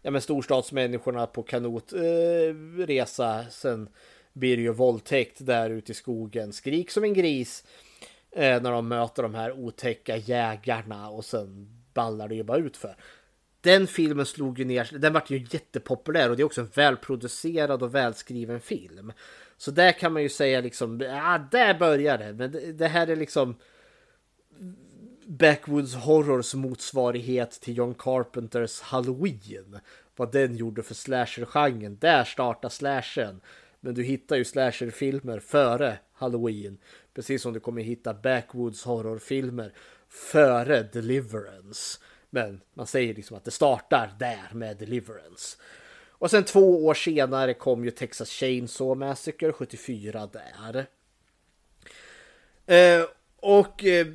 ja, 0.03 0.11
men 0.11 0.21
storstadsmänniskorna 0.21 1.27
på 1.27 1.43
kanotresa. 1.43 3.41
Eh. 3.41 3.49
Sen 3.51 3.89
blir 4.33 4.57
det 4.57 4.63
ju 4.63 4.73
våldtäkt 4.73 5.47
där 5.47 5.71
ute 5.71 5.93
i 5.93 5.95
skogen. 5.95 6.53
Skrik 6.53 6.91
som 6.91 7.05
en 7.05 7.15
gris. 7.15 7.65
Eh, 8.31 8.63
när 8.63 8.73
de 8.73 8.89
möter 8.89 9.23
de 9.23 9.35
här 9.35 9.53
otäcka 9.53 10.17
jägarna 10.17 11.09
och 11.11 11.25
sen 11.25 11.69
ballar 11.95 12.29
det 12.29 12.35
ju 12.35 12.43
bara 12.43 12.59
ut 12.59 12.77
för. 12.77 12.97
Den 13.61 13.87
filmen 13.87 14.27
slog 14.27 14.59
ju 14.59 14.65
ner, 14.65 14.99
den 14.99 15.13
vart 15.13 15.31
ju 15.31 15.47
jättepopulär 15.51 16.31
och 16.31 16.37
det 16.37 16.43
är 16.43 16.45
också 16.45 16.61
en 16.61 16.71
välproducerad 16.75 17.83
och 17.83 17.95
välskriven 17.95 18.61
film. 18.61 19.13
Så 19.59 19.71
där 19.71 19.93
kan 19.93 20.13
man 20.13 20.23
ju 20.23 20.29
säga 20.29 20.61
liksom, 20.61 21.01
ja 21.01 21.49
där 21.51 21.79
börjar 21.79 22.19
det. 22.19 22.33
Men 22.33 22.53
det, 22.53 22.73
det 22.73 22.89
här 22.89 23.07
är 23.07 23.17
liksom 23.17 23.57
Backwoods 25.27 25.95
Horrors 25.95 26.55
motsvarighet 26.55 27.51
till 27.51 27.77
John 27.77 27.95
Carpenters 27.95 28.81
Halloween. 28.81 29.79
Vad 30.17 30.33
den 30.33 30.57
gjorde 30.57 30.83
för 30.83 30.95
slasher-genren. 30.95 31.99
Där 32.01 32.25
startar 32.25 32.69
slashen. 32.69 33.41
Men 33.81 33.95
du 33.95 34.03
hittar 34.03 34.37
ju 34.37 34.45
slasher-filmer 34.45 35.41
före 35.41 35.99
Halloween. 36.13 36.79
Precis 37.15 37.43
som 37.43 37.53
du 37.53 37.61
kommer 37.61 37.83
hitta 37.83 38.15
Backwoods 38.15 38.85
Horror-filmer 38.85 39.73
före 40.09 40.83
Deliverance. 40.83 41.99
Men 42.31 42.61
man 42.75 42.87
säger 42.87 43.15
liksom 43.15 43.37
att 43.37 43.45
det 43.45 43.51
startar 43.51 44.11
där 44.19 44.55
med 44.55 44.77
Deliverance. 44.77 45.59
Och 46.19 46.31
sen 46.31 46.45
två 46.45 46.87
år 46.87 46.95
senare 46.95 47.55
kom 47.55 47.85
ju 47.85 47.91
Texas 47.91 48.31
Chainsaw 48.31 49.07
Massacre 49.07 49.53
74 49.53 50.29
där. 50.33 50.87
Eh, 52.67 53.07
och 53.37 53.85
eh, 53.85 54.07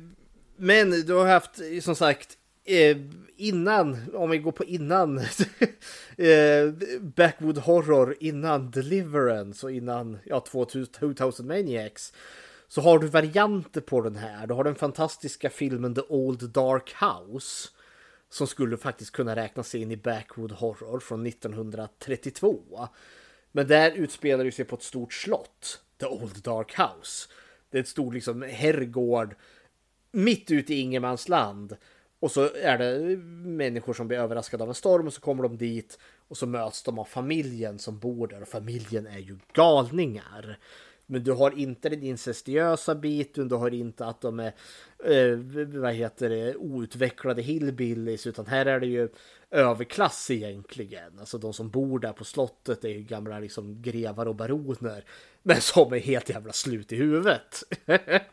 men 0.56 0.90
du 0.90 1.12
har 1.12 1.26
haft 1.26 1.60
som 1.82 1.96
sagt 1.96 2.38
eh, 2.64 2.96
innan, 3.36 4.14
om 4.14 4.30
vi 4.30 4.38
går 4.38 4.52
på 4.52 4.64
innan 4.64 5.18
eh, 6.16 6.72
Backwood 7.00 7.58
Horror, 7.58 8.16
innan 8.20 8.70
Deliverance 8.70 9.66
och 9.66 9.72
innan 9.72 10.18
ja, 10.24 10.40
2000 10.40 11.46
Maniacs. 11.46 12.12
Så 12.68 12.80
har 12.80 12.98
du 12.98 13.06
varianter 13.06 13.80
på 13.80 14.00
den 14.00 14.16
här. 14.16 14.46
Du 14.46 14.54
har 14.54 14.64
den 14.64 14.74
fantastiska 14.74 15.50
filmen 15.50 15.94
The 15.94 16.00
Old 16.08 16.50
Dark 16.50 16.94
House. 17.00 17.68
Som 18.30 18.46
skulle 18.46 18.76
faktiskt 18.76 19.10
kunna 19.10 19.36
räknas 19.36 19.74
in 19.74 19.90
i 19.90 19.96
Backwood 19.96 20.52
Horror 20.52 21.00
från 21.00 21.26
1932. 21.26 22.88
Men 23.52 23.66
där 23.66 23.90
utspelar 23.90 24.44
det 24.44 24.52
sig 24.52 24.64
på 24.64 24.76
ett 24.76 24.82
stort 24.82 25.12
slott. 25.12 25.80
The 26.00 26.06
Old 26.06 26.42
Dark 26.42 26.78
House. 26.78 27.28
Det 27.70 27.78
är 27.78 27.82
ett 27.82 27.88
stort 27.88 28.14
liksom 28.14 28.42
herrgård 28.42 29.34
mitt 30.12 30.50
ute 30.50 30.74
i 30.74 30.80
ingenmansland. 30.80 31.76
Och 32.20 32.30
så 32.30 32.54
är 32.54 32.78
det 32.78 33.16
människor 33.48 33.94
som 33.94 34.08
blir 34.08 34.18
överraskade 34.18 34.62
av 34.62 34.68
en 34.68 34.74
storm 34.74 35.06
och 35.06 35.12
så 35.12 35.20
kommer 35.20 35.42
de 35.42 35.56
dit 35.56 35.98
och 36.28 36.36
så 36.36 36.46
möts 36.46 36.82
de 36.82 36.98
av 36.98 37.04
familjen 37.04 37.78
som 37.78 37.98
bor 37.98 38.26
där 38.26 38.42
och 38.42 38.48
familjen 38.48 39.06
är 39.06 39.18
ju 39.18 39.38
galningar. 39.52 40.58
Men 41.06 41.24
du 41.24 41.32
har 41.32 41.58
inte 41.58 41.88
den 41.88 42.02
incestuösa 42.02 42.94
biten, 42.94 43.48
du 43.48 43.54
har 43.54 43.74
inte 43.74 44.06
att 44.06 44.20
de 44.20 44.40
är 44.40 44.52
eh, 45.04 45.38
vad 45.80 45.94
heter 45.94 46.30
det, 46.30 46.56
outvecklade 46.56 47.42
hillbillies 47.42 48.26
utan 48.26 48.46
här 48.46 48.66
är 48.66 48.80
det 48.80 48.86
ju 48.86 49.08
överklass 49.50 50.30
egentligen. 50.30 51.18
Alltså 51.18 51.38
de 51.38 51.52
som 51.52 51.70
bor 51.70 51.98
där 51.98 52.12
på 52.12 52.24
slottet 52.24 52.84
är 52.84 52.88
ju 52.88 53.02
gamla 53.02 53.38
liksom 53.38 53.82
grevar 53.82 54.26
och 54.26 54.34
baroner. 54.34 55.04
Men 55.42 55.60
som 55.60 55.92
är 55.92 55.98
helt 55.98 56.28
jävla 56.28 56.52
slut 56.52 56.92
i 56.92 56.96
huvudet. 56.96 57.62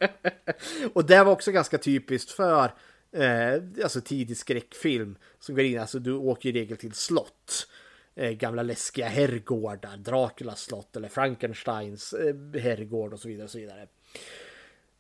och 0.93 1.05
det 1.05 1.23
var 1.23 1.31
också 1.31 1.51
ganska 1.51 1.77
typiskt 1.77 2.31
för 2.31 2.71
eh, 3.11 3.83
alltså 3.83 4.01
tidig 4.01 4.37
skräckfilm 4.37 5.15
som 5.39 5.55
går 5.55 5.63
in, 5.63 5.79
alltså 5.79 5.99
du 5.99 6.13
åker 6.13 6.49
i 6.49 6.51
regel 6.51 6.77
till 6.77 6.93
slott. 6.93 7.67
Eh, 8.15 8.31
gamla 8.31 8.63
läskiga 8.63 9.07
herrgårdar, 9.07 9.97
Draculas 9.97 10.61
slott 10.61 10.95
eller 10.95 11.07
Frankensteins 11.07 12.13
eh, 12.13 12.61
herrgård 12.61 13.13
och 13.13 13.19
så 13.19 13.27
vidare. 13.27 13.43
Och 13.43 13.51
så 13.51 13.57
vidare. 13.57 13.87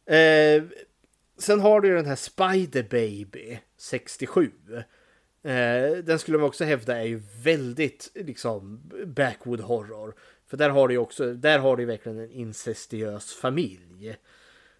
Eh, 0.05 0.63
Sen 1.41 1.59
har 1.59 1.81
du 1.81 1.87
ju 1.87 1.95
den 1.95 2.05
här 2.05 2.15
Spider 2.15 2.83
Baby 2.83 3.59
67. 3.77 4.51
Eh, 5.43 5.91
den 6.03 6.19
skulle 6.19 6.37
man 6.37 6.47
också 6.47 6.63
hävda 6.63 6.97
är 6.97 7.03
ju 7.03 7.21
väldigt 7.43 8.11
liksom 8.15 8.91
backwood 9.05 9.59
horror. 9.59 10.15
För 10.47 10.57
där 10.57 10.69
har 10.69 10.87
du 10.87 10.93
ju 10.93 10.97
också, 10.97 11.33
där 11.33 11.59
har 11.59 11.77
du 11.77 11.83
ju 11.83 11.87
verkligen 11.87 12.19
en 12.19 12.31
incestiös 12.31 13.33
familj. 13.33 14.17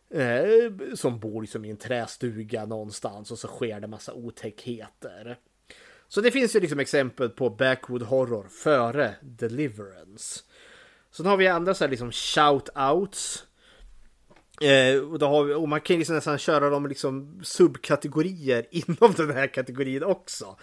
Eh, 0.10 0.94
som 0.96 1.20
bor 1.20 1.42
liksom 1.42 1.66
i 1.66 1.70
en 1.70 1.78
trästuga 1.78 2.66
någonstans 2.66 3.32
och 3.32 3.40
så 3.40 3.48
sker 3.48 3.80
det 3.80 3.88
massa 3.88 4.14
otäckheter. 4.14 5.38
Så 6.14 6.22
det 6.22 6.32
finns 6.32 6.56
ju 6.56 6.60
liksom 6.60 6.80
exempel 6.80 7.30
på 7.30 7.50
backwood 7.50 8.02
horror 8.02 8.48
före 8.50 9.16
Deliverance. 9.22 10.44
Sen 11.12 11.26
har 11.26 11.38
vi 11.38 11.48
andra 11.48 11.74
så 11.74 11.84
här 11.84 11.92
liksom 11.92 12.12
shout-outs. 12.12 13.44
Eh, 14.62 15.02
och, 15.02 15.20
då 15.20 15.26
har 15.26 15.44
vi, 15.44 15.54
och 15.54 15.70
man 15.70 15.82
kan 15.82 15.98
liksom 15.98 16.16
nästan 16.16 16.38
köra 16.38 16.70
dem 16.70 16.88
liksom 16.88 17.40
subkategorier 17.44 18.66
inom 18.72 19.14
den 19.18 19.32
här 19.32 19.48
kategorin 19.48 20.04
också. 20.04 20.58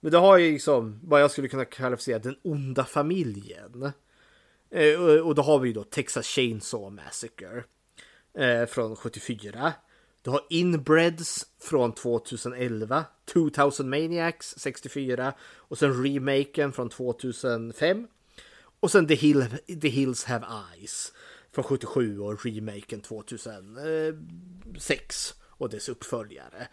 Men 0.00 0.12
det 0.12 0.18
har 0.18 0.38
ju 0.38 0.52
liksom 0.52 1.00
vad 1.02 1.22
jag 1.22 1.30
skulle 1.30 1.48
kunna 1.48 1.64
kvalificera 1.64 2.18
den 2.18 2.36
onda 2.42 2.84
familjen. 2.84 3.92
Eh, 4.70 5.00
och, 5.00 5.26
och 5.26 5.34
då 5.34 5.42
har 5.42 5.58
vi 5.58 5.68
ju 5.68 5.74
då 5.74 5.84
Texas 5.84 6.26
Chainsaw 6.26 6.90
Massacre 6.90 7.64
eh, 8.38 8.66
från 8.66 8.96
74. 8.96 9.72
Du 10.28 10.32
har 10.32 10.46
Inbreds 10.50 11.46
från 11.60 11.92
2011, 11.92 13.04
2000 13.32 13.90
Maniacs 13.90 14.54
64 14.58 15.32
och 15.42 15.78
sen 15.78 16.04
remaken 16.04 16.72
från 16.72 16.88
2005. 16.88 18.06
Och 18.80 18.90
sen 18.90 19.06
The, 19.06 19.14
Hill, 19.14 19.44
The 19.82 19.88
Hills 19.88 20.24
Have 20.24 20.46
Eyes 20.74 21.12
från 21.52 21.64
77 21.64 22.20
och 22.20 22.44
remaken 22.44 23.00
2006 23.00 25.34
och 25.40 25.68
dess 25.68 25.88
uppföljare. 25.88 26.68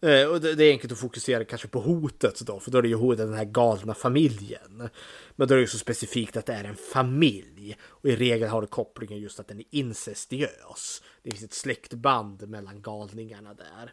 Eh, 0.00 0.26
och 0.26 0.40
det 0.40 0.64
är 0.64 0.70
enkelt 0.70 0.92
att 0.92 0.98
fokusera 0.98 1.44
kanske 1.44 1.68
på 1.68 1.80
hotet 1.80 2.40
då, 2.40 2.60
för 2.60 2.70
då 2.70 2.78
är 2.78 2.82
det 2.82 2.88
ju 2.88 3.14
den 3.14 3.34
här 3.34 3.44
galna 3.44 3.94
familjen. 3.94 4.88
Men 5.36 5.48
då 5.48 5.54
är 5.54 5.56
det 5.56 5.62
ju 5.62 5.66
så 5.66 5.78
specifikt 5.78 6.36
att 6.36 6.46
det 6.46 6.52
är 6.52 6.64
en 6.64 6.76
familj. 6.76 7.76
Och 7.82 8.08
i 8.08 8.16
regel 8.16 8.48
har 8.48 8.60
det 8.60 8.66
kopplingen 8.66 9.18
just 9.18 9.40
att 9.40 9.48
den 9.48 9.58
är 9.58 9.66
incestiös. 9.70 11.02
Det 11.22 11.30
finns 11.30 11.44
ett 11.44 11.52
släktband 11.52 12.48
mellan 12.48 12.82
galningarna 12.82 13.54
där. 13.54 13.92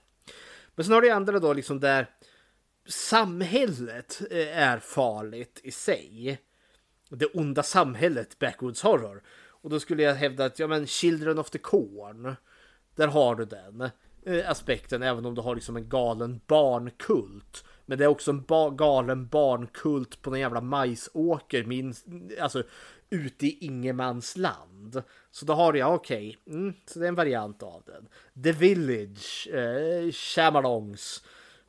Men 0.75 0.85
sen 0.85 0.93
har 0.93 1.01
det 1.01 1.09
andra 1.09 1.39
då 1.39 1.53
liksom 1.53 1.79
där 1.79 2.09
samhället 2.87 4.21
eh, 4.31 4.57
är 4.57 4.79
farligt 4.79 5.59
i 5.63 5.71
sig. 5.71 6.41
Det 7.09 7.25
onda 7.25 7.63
samhället, 7.63 8.39
backwoods 8.39 8.81
horror. 8.81 9.23
Och 9.63 9.69
då 9.69 9.79
skulle 9.79 10.03
jag 10.03 10.15
hävda 10.15 10.45
att, 10.45 10.59
ja 10.59 10.67
men 10.67 10.87
Children 10.87 11.39
of 11.39 11.49
the 11.49 11.57
Corn. 11.57 12.35
Där 12.95 13.07
har 13.07 13.35
du 13.35 13.45
den 13.45 13.81
eh, 13.81 13.89
Eh, 14.25 14.49
aspekten, 14.49 15.03
även 15.03 15.25
om 15.25 15.35
du 15.35 15.41
har 15.41 15.55
liksom 15.55 15.77
en 15.77 15.89
galen 15.89 16.41
barnkult. 16.47 17.65
Men 17.85 17.97
det 17.97 18.03
är 18.03 18.07
också 18.07 18.31
en 18.31 18.43
ba 18.43 18.69
galen 18.69 19.27
barnkult 19.27 20.21
på 20.21 20.29
någon 20.29 20.39
jävla 20.39 20.61
majsåker, 20.61 21.63
minst, 21.63 22.05
alltså 22.39 22.63
ute 23.09 23.45
i 23.45 23.57
ingenmansland. 23.65 25.03
Så 25.31 25.45
då 25.45 25.53
har 25.53 25.73
jag, 25.73 25.93
okej, 25.93 26.37
okay, 26.45 26.55
mm, 26.55 26.73
så 26.85 26.99
det 26.99 27.05
är 27.05 27.09
en 27.09 27.15
variant 27.15 27.63
av 27.63 27.83
den. 27.85 28.07
The 28.43 28.51
Village, 28.51 29.47
eh, 29.53 30.11
Shamalongs 30.11 31.23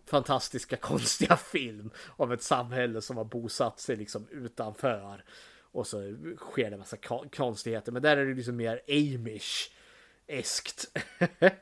fantastiska 0.07 0.77
konstiga 0.81 1.37
film 1.37 1.91
om 2.07 2.33
ett 2.33 2.43
samhälle 2.43 3.03
som 3.03 3.17
har 3.17 3.25
bosatt 3.25 3.81
sig 3.81 3.97
liksom 3.97 4.27
utanför. 4.31 5.25
Och 5.73 5.87
så 5.87 6.17
sker 6.37 6.65
det 6.65 6.73
en 6.75 6.79
massa 6.79 6.97
konstigheter, 7.37 7.93
men 7.93 8.03
där 8.03 8.17
är 8.17 8.27
det 8.27 8.35
liksom 8.35 8.57
mer 8.57 8.81
Amish-eskt. 8.89 10.87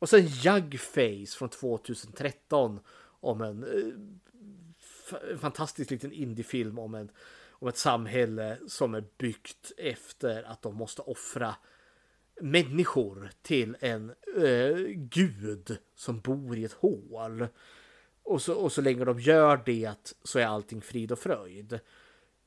och 0.00 0.08
sen 0.08 0.26
Jugface 0.26 1.38
från 1.38 1.48
2013 1.48 2.80
om 3.20 3.40
en 3.40 3.64
eh, 3.64 5.38
fantastisk 5.38 5.90
liten 5.90 6.12
indiefilm 6.12 6.78
om, 6.78 6.94
en, 6.94 7.10
om 7.50 7.68
ett 7.68 7.76
samhälle 7.76 8.58
som 8.68 8.94
är 8.94 9.04
byggt 9.18 9.72
efter 9.76 10.42
att 10.42 10.62
de 10.62 10.74
måste 10.74 11.02
offra 11.02 11.54
människor 12.40 13.30
till 13.42 13.76
en 13.80 14.12
eh, 14.36 14.76
gud 14.94 15.78
som 15.94 16.20
bor 16.20 16.58
i 16.58 16.64
ett 16.64 16.72
hål. 16.72 17.46
Och 18.22 18.42
så, 18.42 18.54
och 18.54 18.72
så 18.72 18.80
länge 18.80 19.04
de 19.04 19.20
gör 19.20 19.62
det 19.66 20.14
så 20.22 20.38
är 20.38 20.46
allting 20.46 20.80
frid 20.80 21.12
och 21.12 21.18
fröjd. 21.18 21.80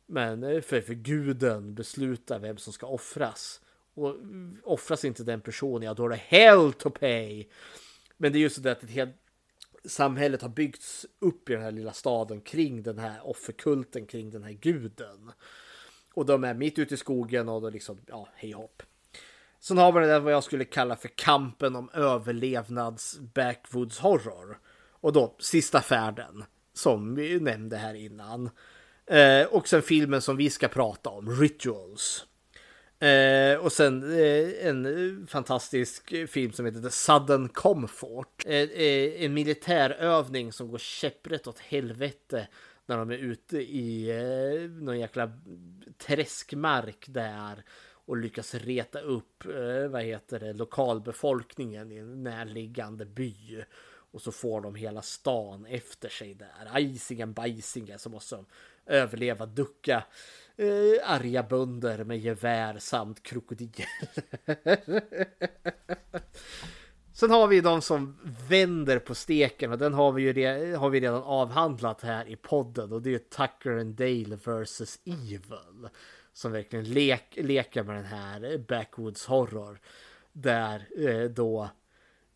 Men 0.05 0.43
eh, 0.43 0.61
för, 0.61 0.81
för 0.81 0.93
guden 0.93 1.75
beslutar 1.75 2.39
vem 2.39 2.57
som 2.57 2.73
ska 2.73 2.87
offras. 2.87 3.61
Och 3.93 4.15
offras 4.63 5.05
inte 5.05 5.23
den 5.23 5.41
personen, 5.41 5.83
ja 5.83 5.93
då 5.93 6.05
är 6.05 6.09
det 6.09 6.15
hell 6.15 6.73
to 6.73 6.89
pay. 6.89 7.47
Men 8.17 8.31
det 8.31 8.37
är 8.37 8.41
just 8.41 8.63
det 8.63 8.71
att 8.71 8.83
ett 8.83 8.89
helt 8.89 9.15
samhället 9.85 10.41
har 10.41 10.49
byggts 10.49 11.05
upp 11.19 11.49
i 11.49 11.53
den 11.53 11.61
här 11.61 11.71
lilla 11.71 11.93
staden 11.93 12.41
kring 12.41 12.83
den 12.83 12.99
här 12.99 13.27
offerkulten, 13.27 14.05
kring 14.05 14.31
den 14.31 14.43
här 14.43 14.51
guden. 14.51 15.31
Och 16.13 16.25
de 16.25 16.43
är 16.43 16.53
mitt 16.53 16.79
ute 16.79 16.93
i 16.93 16.97
skogen 16.97 17.49
och 17.49 17.61
då 17.61 17.69
liksom, 17.69 17.99
ja, 18.07 18.29
hej 18.35 18.51
hopp. 18.51 18.83
Sen 19.59 19.77
har 19.77 19.91
vi 19.91 19.99
det 19.99 20.07
där 20.07 20.19
vad 20.19 20.33
jag 20.33 20.43
skulle 20.43 20.65
kalla 20.65 20.95
för 20.95 21.07
kampen 21.07 21.75
om 21.75 21.89
överlevnads 21.93 23.19
backwoods 23.19 23.99
horror. 23.99 24.59
Och 24.91 25.13
då 25.13 25.35
sista 25.39 25.81
färden 25.81 26.43
som 26.73 27.15
vi 27.15 27.39
nämnde 27.39 27.77
här 27.77 27.93
innan. 27.93 28.49
Eh, 29.05 29.45
och 29.45 29.67
sen 29.67 29.81
filmen 29.81 30.21
som 30.21 30.37
vi 30.37 30.49
ska 30.49 30.67
prata 30.67 31.09
om, 31.09 31.29
Rituals. 31.29 32.25
Eh, 33.03 33.57
och 33.57 33.71
sen 33.71 34.03
eh, 34.03 34.67
en 34.67 34.85
eh, 34.85 35.25
fantastisk 35.27 36.27
film 36.27 36.51
som 36.51 36.65
heter 36.65 36.81
The 36.81 36.89
Sudden 36.89 37.49
Comfort. 37.49 38.45
Eh, 38.45 38.53
eh 38.53 39.23
en 39.23 39.33
militärövning 39.33 40.51
som 40.51 40.71
går 40.71 40.77
käpprätt 40.77 41.47
åt 41.47 41.59
helvete 41.59 42.47
när 42.85 42.97
de 42.97 43.11
är 43.11 43.17
ute 43.17 43.57
i 43.57 44.09
eh, 44.09 44.69
någon 44.69 44.99
jäkla 44.99 45.31
träskmark 45.97 47.05
där 47.07 47.63
och 48.05 48.17
lyckas 48.17 48.55
reta 48.55 48.99
upp 48.99 49.45
eh, 49.45 49.87
vad 49.89 50.03
heter 50.03 50.39
det, 50.39 50.53
lokalbefolkningen 50.53 51.91
i 51.91 51.97
en 51.97 52.23
närliggande 52.23 53.05
by. 53.05 53.63
Och 54.11 54.21
så 54.21 54.31
får 54.31 54.61
de 54.61 54.75
hela 54.75 55.01
stan 55.01 55.65
efter 55.65 56.09
sig 56.09 56.33
där. 56.33 56.69
Ajsingen 56.71 57.33
bajsingen 57.33 57.99
som 57.99 58.11
måste 58.11 58.35
överleva, 58.85 59.45
ducka 59.45 60.03
eh, 60.57 61.11
arga 61.11 61.43
bönder 61.43 62.03
med 62.03 62.19
gevär 62.19 62.77
samt 62.79 63.23
krokodil. 63.23 63.71
Sen 67.13 67.31
har 67.31 67.47
vi 67.47 67.61
de 67.61 67.81
som 67.81 68.17
vänder 68.49 68.99
på 68.99 69.15
steken 69.15 69.71
och 69.71 69.77
den 69.77 69.93
har 69.93 70.11
vi 70.11 70.21
ju 70.21 70.33
re 70.33 70.75
har 70.75 70.89
vi 70.89 70.99
redan 70.99 71.23
avhandlat 71.23 72.01
här 72.01 72.27
i 72.27 72.35
podden 72.35 72.91
och 72.91 73.01
det 73.01 73.09
är 73.09 73.11
ju 73.11 73.19
Tucker 73.19 73.79
and 73.79 73.95
Dale 73.95 74.35
vs 74.35 74.99
Evil. 75.05 75.89
Som 76.33 76.51
verkligen 76.51 76.85
lek 76.85 77.37
leker 77.41 77.83
med 77.83 77.95
den 77.95 78.05
här 78.05 78.57
backwoods 78.67 79.25
horror. 79.25 79.79
Där 80.31 80.87
eh, 80.97 81.29
då, 81.29 81.63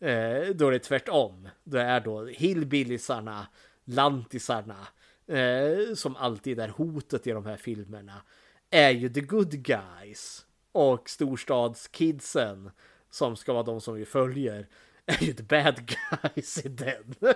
eh, 0.00 0.48
då 0.54 0.68
är 0.68 0.70
det 0.70 0.78
tvärtom. 0.78 1.48
Det 1.64 1.82
är 1.82 2.00
då 2.00 2.26
hillbillisarna, 2.26 3.46
lantisarna 3.84 4.86
eh, 5.28 5.94
som 5.94 6.16
alltid 6.16 6.60
är 6.60 6.68
hotet 6.68 7.26
i 7.26 7.30
de 7.30 7.46
här 7.46 7.56
filmerna, 7.56 8.22
är 8.70 8.90
ju 8.90 9.08
the 9.08 9.20
good 9.20 9.50
guys. 9.50 10.46
Och 10.72 11.10
storstadskidsen, 11.10 12.70
som 13.10 13.36
ska 13.36 13.52
vara 13.52 13.62
de 13.62 13.80
som 13.80 13.94
vi 13.94 14.04
följer, 14.04 14.68
är 15.06 15.24
ju 15.24 15.32
the 15.32 15.42
bad 15.42 15.94
guys 16.22 16.64
i 16.64 16.68
den. 16.68 17.14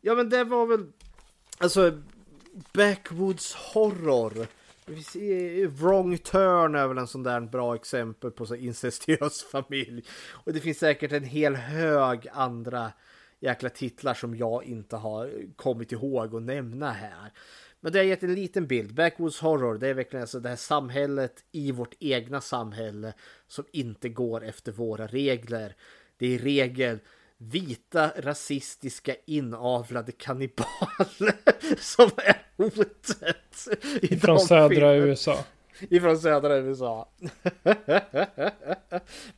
ja 0.00 0.14
men 0.14 0.30
det 0.30 0.44
var 0.44 0.66
väl, 0.66 0.86
alltså, 1.58 2.02
backwoods 2.72 3.54
horror. 3.54 4.46
Wrong 5.68 6.18
Turn 6.18 6.74
är 6.74 6.88
väl 6.88 6.98
en 6.98 7.06
sån 7.06 7.22
där 7.22 7.40
bra 7.40 7.74
exempel 7.74 8.30
på 8.30 8.46
så 8.46 8.54
incestiös 8.54 9.42
familj. 9.42 10.04
Och 10.30 10.52
det 10.52 10.60
finns 10.60 10.78
säkert 10.78 11.12
en 11.12 11.24
hel 11.24 11.56
hög 11.56 12.28
andra 12.32 12.92
jäkla 13.40 13.68
titlar 13.68 14.14
som 14.14 14.36
jag 14.36 14.64
inte 14.64 14.96
har 14.96 15.32
kommit 15.56 15.92
ihåg 15.92 16.36
att 16.36 16.42
nämna 16.42 16.92
här. 16.92 17.32
Men 17.80 17.92
det 17.92 17.98
har 17.98 18.04
gett 18.04 18.22
en 18.22 18.34
liten 18.34 18.66
bild. 18.66 18.94
Backwoods 18.94 19.40
Horror, 19.40 19.78
det 19.78 19.88
är 19.88 19.94
verkligen 19.94 20.22
alltså 20.22 20.40
det 20.40 20.48
här 20.48 20.56
samhället 20.56 21.44
i 21.52 21.72
vårt 21.72 21.94
egna 21.98 22.40
samhälle 22.40 23.12
som 23.48 23.64
inte 23.72 24.08
går 24.08 24.44
efter 24.44 24.72
våra 24.72 25.06
regler. 25.06 25.76
Det 26.16 26.26
är 26.26 26.30
i 26.30 26.38
regel 26.38 26.98
vita 27.38 28.12
rasistiska 28.16 29.14
inavlade 29.26 30.12
kannibaler 30.12 31.34
som 31.80 32.10
är 32.16 32.42
hotet. 32.56 33.68
Från 34.20 34.40
södra 34.40 34.68
filmen. 34.68 34.94
USA. 34.94 35.44
Ifrån 35.80 36.18
södra 36.18 36.56
USA. 36.56 37.08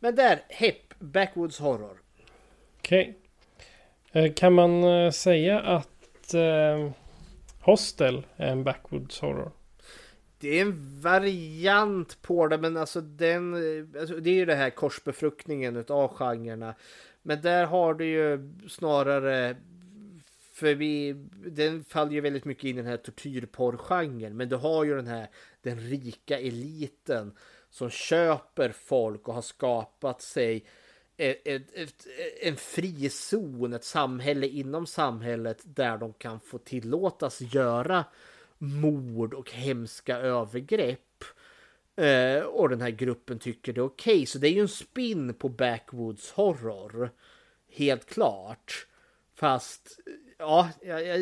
Men 0.00 0.14
där, 0.14 0.42
hepp, 0.48 0.98
Backwoods 0.98 1.58
Horror. 1.58 2.02
Okej. 2.78 3.00
Okay. 3.00 3.29
Eh, 4.12 4.32
kan 4.32 4.52
man 4.52 4.84
eh, 4.84 5.10
säga 5.10 5.60
att 5.60 6.34
eh, 6.34 6.90
Hostel 7.60 8.26
är 8.36 8.52
en 8.52 8.64
backwoods 8.64 9.20
horror? 9.20 9.52
det 10.40 10.58
är 10.58 10.62
en 10.62 11.00
variant 11.00 12.22
på 12.22 12.48
det 12.48 12.58
men 12.58 12.76
alltså 12.76 13.00
den, 13.00 13.54
eh, 13.54 14.00
alltså 14.00 14.16
det 14.16 14.30
är 14.30 14.34
ju 14.34 14.44
det 14.44 14.54
här 14.54 14.70
korsbefruktningen 14.70 15.84
av 15.88 16.14
genrerna. 16.14 16.74
Men 17.22 17.40
där 17.40 17.66
har 17.66 17.94
du 17.94 18.04
ju 18.04 18.52
snarare 18.68 19.56
för 20.52 20.74
vi, 20.74 21.12
den 21.46 21.84
faller 21.84 22.12
ju 22.12 22.20
väldigt 22.20 22.44
mycket 22.44 22.64
in 22.64 22.70
i 22.70 22.82
den 22.82 22.90
här 22.90 22.96
tortyrporrgenren. 22.96 24.36
Men 24.36 24.48
du 24.48 24.56
har 24.56 24.84
ju 24.84 24.96
den 24.96 25.06
här 25.06 25.28
den 25.62 25.80
rika 25.80 26.38
eliten 26.38 27.32
som 27.70 27.90
köper 27.90 28.72
folk 28.72 29.28
och 29.28 29.34
har 29.34 29.42
skapat 29.42 30.22
sig 30.22 30.64
ett, 31.20 31.40
ett, 31.44 31.74
ett, 31.74 32.06
en 32.42 32.56
frizon, 32.56 33.72
ett 33.72 33.84
samhälle 33.84 34.46
inom 34.46 34.86
samhället 34.86 35.62
där 35.64 35.98
de 35.98 36.12
kan 36.12 36.40
få 36.40 36.58
tillåtas 36.58 37.40
göra 37.40 38.04
mord 38.58 39.34
och 39.34 39.50
hemska 39.50 40.16
övergrepp. 40.16 41.24
Eh, 41.96 42.42
och 42.42 42.68
den 42.68 42.80
här 42.80 42.90
gruppen 42.90 43.38
tycker 43.38 43.72
det 43.72 43.80
är 43.80 43.84
okej. 43.84 44.14
Okay. 44.14 44.26
Så 44.26 44.38
det 44.38 44.48
är 44.48 44.52
ju 44.52 44.60
en 44.60 44.68
spin 44.68 45.34
på 45.34 45.48
backwoods 45.48 46.30
horror. 46.30 47.10
Helt 47.68 48.06
klart. 48.06 48.86
Fast 49.34 50.00
ja, 50.38 50.70
jag, 50.82 51.06
jag, 51.06 51.20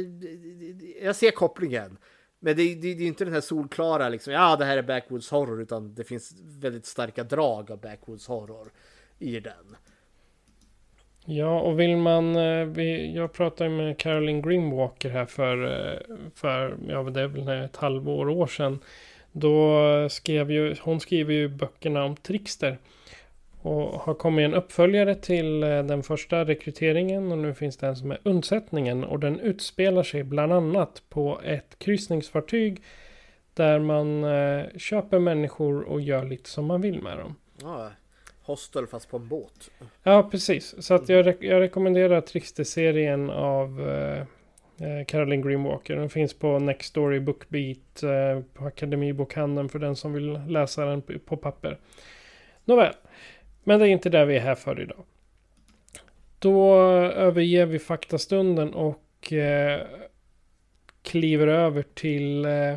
jag 1.03 1.17
ser 1.17 1.31
kopplingen. 1.31 1.99
Men 2.39 2.57
det, 2.57 2.75
det, 2.75 2.95
det 2.95 3.05
är 3.05 3.07
inte 3.07 3.25
den 3.25 3.35
här 3.35 3.41
solklara 3.41 4.09
liksom, 4.09 4.33
ja 4.33 4.57
det 4.57 4.65
här 4.65 4.77
är 4.77 4.83
backwoods 4.83 5.31
horror 5.31 5.63
utan 5.63 5.95
det 5.95 6.05
finns 6.05 6.35
väldigt 6.41 6.87
starka 6.87 7.25
drag 7.25 7.71
av 7.71 7.81
backwoods 7.81 8.27
horror 8.27 8.73
i 9.19 9.41
den. 9.41 9.77
Ja, 11.31 11.61
och 11.61 11.81
vill 11.81 11.97
man... 11.97 12.37
Eh, 12.37 12.83
jag 13.15 13.33
pratade 13.33 13.71
med 13.71 13.99
Caroline 13.99 14.43
Grimwalker 14.43 15.11
här 15.11 15.27
för, 15.27 15.65
eh, 15.65 16.17
för 16.35 16.77
ja, 16.89 17.03
det 17.03 17.21
är 17.21 17.27
väl 17.27 17.65
ett 17.65 17.77
halvår 17.77 18.29
år 18.29 18.47
sedan. 18.47 18.79
Då 19.33 20.09
skrev 20.11 20.51
ju, 20.51 20.77
hon 20.81 21.01
skriver 21.01 21.35
ju 21.35 21.49
böckerna 21.49 22.05
om 22.05 22.17
Trickster. 22.17 22.79
Och 23.63 24.01
har 24.01 24.15
kommit 24.15 24.45
en 24.45 24.55
uppföljare 24.55 25.15
till 25.15 25.63
eh, 25.63 25.69
den 25.69 26.03
första 26.03 26.45
rekryteringen 26.45 27.33
och 27.33 27.39
nu 27.39 27.55
finns 27.55 27.77
det 27.77 27.87
en 27.87 27.97
som 27.97 28.11
är 28.11 28.19
undsättningen. 28.23 29.05
Och 29.05 29.21
den 29.21 29.41
utspelar 29.41 30.03
sig 30.03 30.23
bland 30.23 30.53
annat 30.53 31.03
på 31.09 31.41
ett 31.45 31.79
kryssningsfartyg. 31.79 32.83
Där 33.55 33.79
man 33.79 34.25
köper 34.79 35.19
människor 35.19 35.83
och 35.83 36.01
gör 36.01 36.25
lite 36.25 36.51
som 36.51 36.67
man 36.67 36.81
vill 36.81 37.03
med 37.03 37.19
dem. 37.19 37.35
Ja, 37.63 37.91
Hostel 38.49 38.87
fast 38.87 39.11
på 39.11 39.17
en 39.17 39.29
båt. 39.29 39.71
Ja, 40.03 40.29
precis. 40.31 40.75
Så 40.79 40.95
att 40.95 41.09
jag, 41.09 41.27
re 41.27 41.37
jag 41.41 41.61
rekommenderar 41.61 42.21
Trickster-serien 42.21 43.31
av 43.31 43.89
eh, 43.89 44.21
eh 44.21 45.05
Caroline 45.07 45.43
Greenwalker. 45.43 45.97
Den 45.97 46.11
finns 46.11 46.35
på 46.35 46.59
Nextory, 46.59 47.21
Bookbeat, 47.21 48.03
eh, 48.03 48.43
på 48.55 48.65
Akademibokhandeln 48.65 49.69
för 49.69 49.79
den 49.79 49.97
som 49.97 50.13
vill 50.13 50.41
läsa 50.49 50.85
den 50.85 51.03
på 51.03 51.37
papper. 51.37 51.79
Nåväl, 52.65 52.95
men 53.65 53.81
det 53.81 53.89
är 53.89 53.91
inte 53.91 54.11
där 54.11 54.25
vi 54.25 54.37
är 54.37 54.41
här 54.41 54.55
för 54.55 54.81
idag. 54.81 55.05
Då 56.39 56.75
överger 57.03 57.67
vi 57.67 57.79
faktastunden 57.79 58.75
och 58.75 59.33
eh, 59.33 59.81
kliver 61.03 61.47
över 61.47 61.83
till 61.83 62.45
eh, 62.45 62.77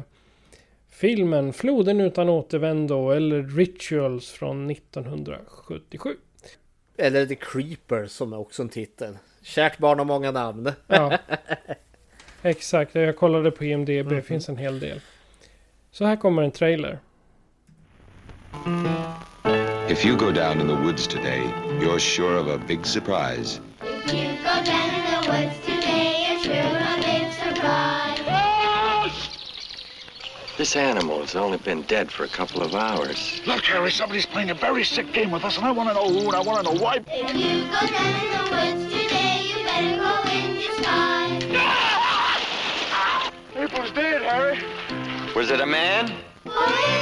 Filmen 1.02 1.54
Floden 1.54 2.02
utan 2.02 2.30
återvändo 2.30 3.12
eller 3.12 3.44
Rituals 3.44 4.32
från 4.32 4.72
1977. 4.72 6.16
Eller 6.98 7.26
The 7.26 7.36
Creeper 7.36 8.06
som 8.06 8.34
är 8.34 8.38
också 8.38 8.62
en 8.62 8.70
titel. 8.70 9.18
Kärt 9.42 9.78
barn 9.78 10.00
har 10.00 10.06
många 10.06 10.32
namn. 10.32 10.72
Ja. 10.88 11.18
Exakt, 12.42 12.96
jag 12.96 13.16
kollade 13.16 13.52
på 13.52 13.66
IMDB, 13.66 13.90
mm 13.90 14.08
-hmm. 14.08 14.22
finns 14.22 14.50
en 14.50 14.58
hel 14.58 14.80
del. 14.80 15.02
Så 15.92 16.06
här 16.06 16.16
kommer 16.16 16.44
en 16.44 16.52
trailer. 16.52 17.00
If 19.90 20.06
you 20.06 20.18
go 20.18 20.32
down 20.32 20.62
in 20.62 20.68
the 20.68 20.84
woods 20.84 21.08
today, 21.08 21.42
you're 21.80 22.00
sure 22.00 22.40
of 22.40 22.48
a 22.48 22.62
big 22.68 22.86
surprise. 22.86 23.60
If 24.06 24.14
you 24.14 24.28
go 24.44 24.56
down 24.66 24.90
in 24.96 25.24
the 25.24 25.32
woods 25.32 25.56
today, 25.66 25.71
This 30.62 30.76
animal 30.76 31.22
has 31.22 31.36
only 31.36 31.58
been 31.58 31.82
dead 31.82 32.12
for 32.12 32.24
a 32.24 32.28
couple 32.28 32.62
of 32.62 32.76
hours. 32.76 33.42
Look, 33.48 33.66
Harry, 33.66 33.90
somebody's 33.90 34.28
playing 34.28 34.52
a 34.52 34.54
very 34.54 34.84
sick 34.84 35.12
game 35.12 35.32
with 35.32 35.44
us, 35.44 35.58
and 35.58 35.66
I 35.66 35.72
want 35.72 35.90
to 35.90 35.96
know 35.96 36.08
who, 36.08 36.28
and 36.28 36.36
I 36.36 36.40
want 36.40 36.64
to 36.64 36.72
know 36.72 36.80
why. 36.80 36.98
If 37.08 37.34
you 37.34 37.64
go 37.64 37.88
down 37.88 38.14
in 38.22 38.30
the 38.30 38.78
woods 38.78 38.94
today, 38.94 39.42
you 39.42 39.66
better 39.66 39.98
go 39.98 40.30
in 40.30 40.54
disguise. 40.58 41.44
Ah! 41.56 43.34
April's 43.56 43.90
dead, 43.94 44.22
Harry. 44.22 44.60
Was 45.36 45.50
it 45.50 45.62
a 45.62 45.66
man? 45.66 46.14
Man 46.46 47.01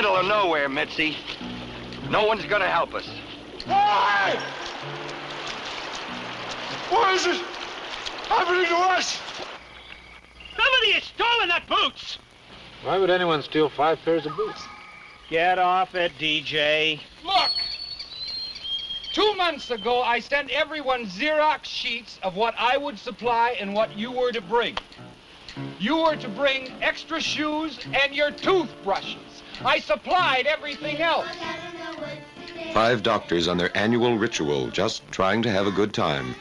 middle 0.00 0.16
of 0.16 0.24
nowhere, 0.24 0.66
Mitzi. 0.66 1.14
No 2.08 2.24
one's 2.24 2.46
gonna 2.46 2.66
help 2.66 2.94
us. 2.94 3.06
Why? 3.66 4.34
What 6.88 7.14
is 7.16 7.26
it 7.26 7.36
happening 8.26 8.64
to 8.64 8.76
us? 8.76 9.20
Somebody 10.56 10.92
has 10.92 11.04
stolen 11.04 11.48
that 11.48 11.68
boots! 11.68 12.16
Why 12.82 12.96
would 12.96 13.10
anyone 13.10 13.42
steal 13.42 13.68
five 13.68 13.98
pairs 14.02 14.24
of 14.24 14.34
boots? 14.36 14.62
Get 15.28 15.58
off 15.58 15.94
it, 15.94 16.12
DJ. 16.18 16.98
Look! 17.22 17.50
Two 19.12 19.34
months 19.34 19.70
ago, 19.70 20.00
I 20.00 20.20
sent 20.20 20.48
everyone 20.48 21.04
Xerox 21.08 21.66
sheets 21.66 22.18
of 22.22 22.36
what 22.36 22.54
I 22.56 22.78
would 22.78 22.98
supply 22.98 23.54
and 23.60 23.74
what 23.74 23.98
you 23.98 24.10
were 24.12 24.32
to 24.32 24.40
bring. 24.40 24.78
You 25.78 25.98
were 26.04 26.16
to 26.16 26.28
bring 26.30 26.72
extra 26.80 27.20
shoes 27.20 27.78
and 27.92 28.14
your 28.14 28.30
toothbrushes. 28.30 29.29
I 29.64 29.78
supplied 29.78 30.46
everything 30.46 31.00
else. 31.02 31.28
Five 32.72 33.02
doctors 33.02 33.48
on 33.48 33.58
their 33.58 33.76
annual 33.76 34.16
ritual 34.16 34.68
just 34.70 35.06
trying 35.10 35.42
to 35.42 35.50
have 35.50 35.66
a 35.66 35.72
good 35.72 35.92
time. 35.92 36.34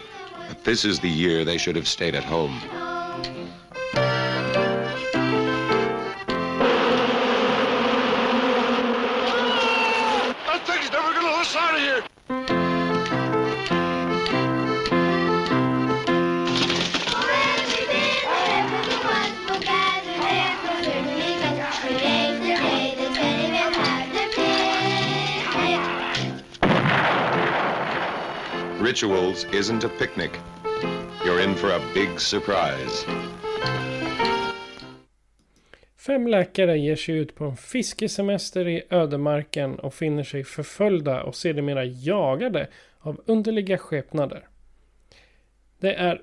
But 0.47 0.63
this 0.63 0.86
is 0.86 0.99
the 0.99 1.09
year 1.09 1.43
they 1.43 1.57
should 1.57 1.76
have 1.76 1.88
stayed 1.88 2.15
at 2.15 2.24
home. 2.24 2.61
Rituals 28.90 29.46
isn't 29.54 29.84
a 29.84 29.90
picnic. 30.00 30.32
You're 31.26 31.44
in 31.44 31.56
for 31.56 31.70
a 31.70 31.80
big 31.94 32.20
surprise. 32.20 33.06
Fem 35.98 36.28
läkare 36.28 36.78
ger 36.78 36.96
sig 36.96 37.16
ut 37.16 37.36
på 37.36 37.46
en 37.46 37.58
fiskesemester 37.58 38.68
i 38.68 38.84
ödemarken 38.90 39.80
och 39.80 39.94
finner 39.94 40.24
sig 40.24 40.44
förföljda 40.44 41.24
och 41.24 41.36
sedermera 41.36 41.86
jagade 41.86 42.68
av 43.00 43.22
underliga 43.26 43.78
skepnader. 43.78 44.48
Det 45.80 45.94
är 45.94 46.22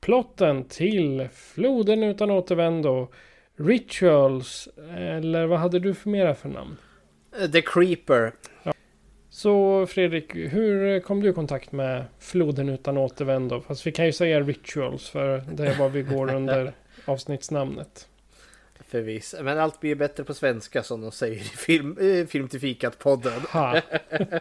plotten 0.00 0.64
till 0.64 1.28
Floden 1.34 2.02
utan 2.02 2.30
återvändo, 2.30 3.08
Rituals, 3.56 4.68
eller 4.96 5.46
vad 5.46 5.58
hade 5.58 5.78
du 5.78 5.94
för 5.94 6.10
mera 6.10 6.34
för 6.34 6.48
namn? 6.48 6.76
The 7.52 7.62
Creeper. 7.62 8.32
Ja. 8.62 8.73
Så 9.34 9.86
Fredrik, 9.86 10.34
hur 10.34 11.00
kom 11.00 11.20
du 11.20 11.28
i 11.28 11.32
kontakt 11.32 11.72
med 11.72 12.04
Floden 12.18 12.68
utan 12.68 12.98
återvändo? 12.98 13.60
Fast 13.60 13.86
vi 13.86 13.92
kan 13.92 14.06
ju 14.06 14.12
säga 14.12 14.40
Rituals 14.40 15.08
för 15.08 15.42
det 15.52 15.66
är 15.66 15.78
vad 15.78 15.92
vi 15.92 16.02
går 16.02 16.34
under 16.36 16.72
avsnittsnamnet. 17.04 18.08
Förvisso. 18.88 19.42
Men 19.42 19.58
allt 19.58 19.80
blir 19.80 19.94
bättre 19.94 20.24
på 20.24 20.34
svenska 20.34 20.82
som 20.82 21.00
de 21.00 21.12
säger 21.12 21.36
i 21.36 21.38
film, 21.38 21.98
äh, 22.00 22.26
film 22.26 22.48
till 22.48 22.60
fikat-podden. 22.60 23.40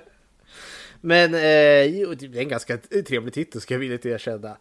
Men 1.01 1.33
eh, 1.33 1.83
jo, 1.83 2.13
det 2.13 2.37
är 2.37 2.41
en 2.41 2.49
ganska 2.49 2.77
trevlig 2.77 3.33
titel 3.33 3.61
ska 3.61 3.73
jag 3.73 3.79
vilja 3.79 3.99
erkänna. 4.03 4.57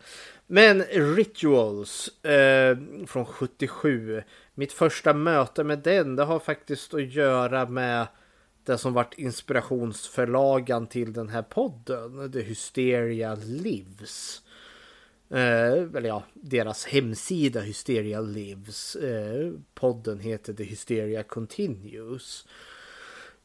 Men 0.47 0.83
Rituals 0.83 2.25
eh, 2.25 2.77
från 3.07 3.25
77. 3.25 4.23
Mitt 4.55 4.73
första 4.73 5.15
möte 5.15 5.65
med 5.65 5.79
den 5.79 6.17
det 6.17 6.25
har 6.25 6.39
faktiskt 6.39 6.95
att 6.95 7.13
göra 7.13 7.67
med 7.67 8.07
det 8.65 8.79
som 8.79 8.93
varit 8.93 9.19
inspirationsförlagan 9.19 10.87
till 10.87 11.13
den 11.13 11.29
här 11.29 11.43
podden. 11.43 12.33
The 12.33 12.43
Hysteria 12.43 13.35
Lives. 13.35 14.43
Eh, 15.31 15.73
eller 15.73 16.09
ja, 16.09 16.23
deras 16.35 16.85
hemsida 16.87 17.61
Hysteria 17.61 18.21
Lives. 18.21 18.97
Eh, 18.97 19.53
podden 19.75 20.21
heter 20.21 20.53
The 20.53 20.65
Hysteria 20.65 21.23
Continues. 21.23 22.47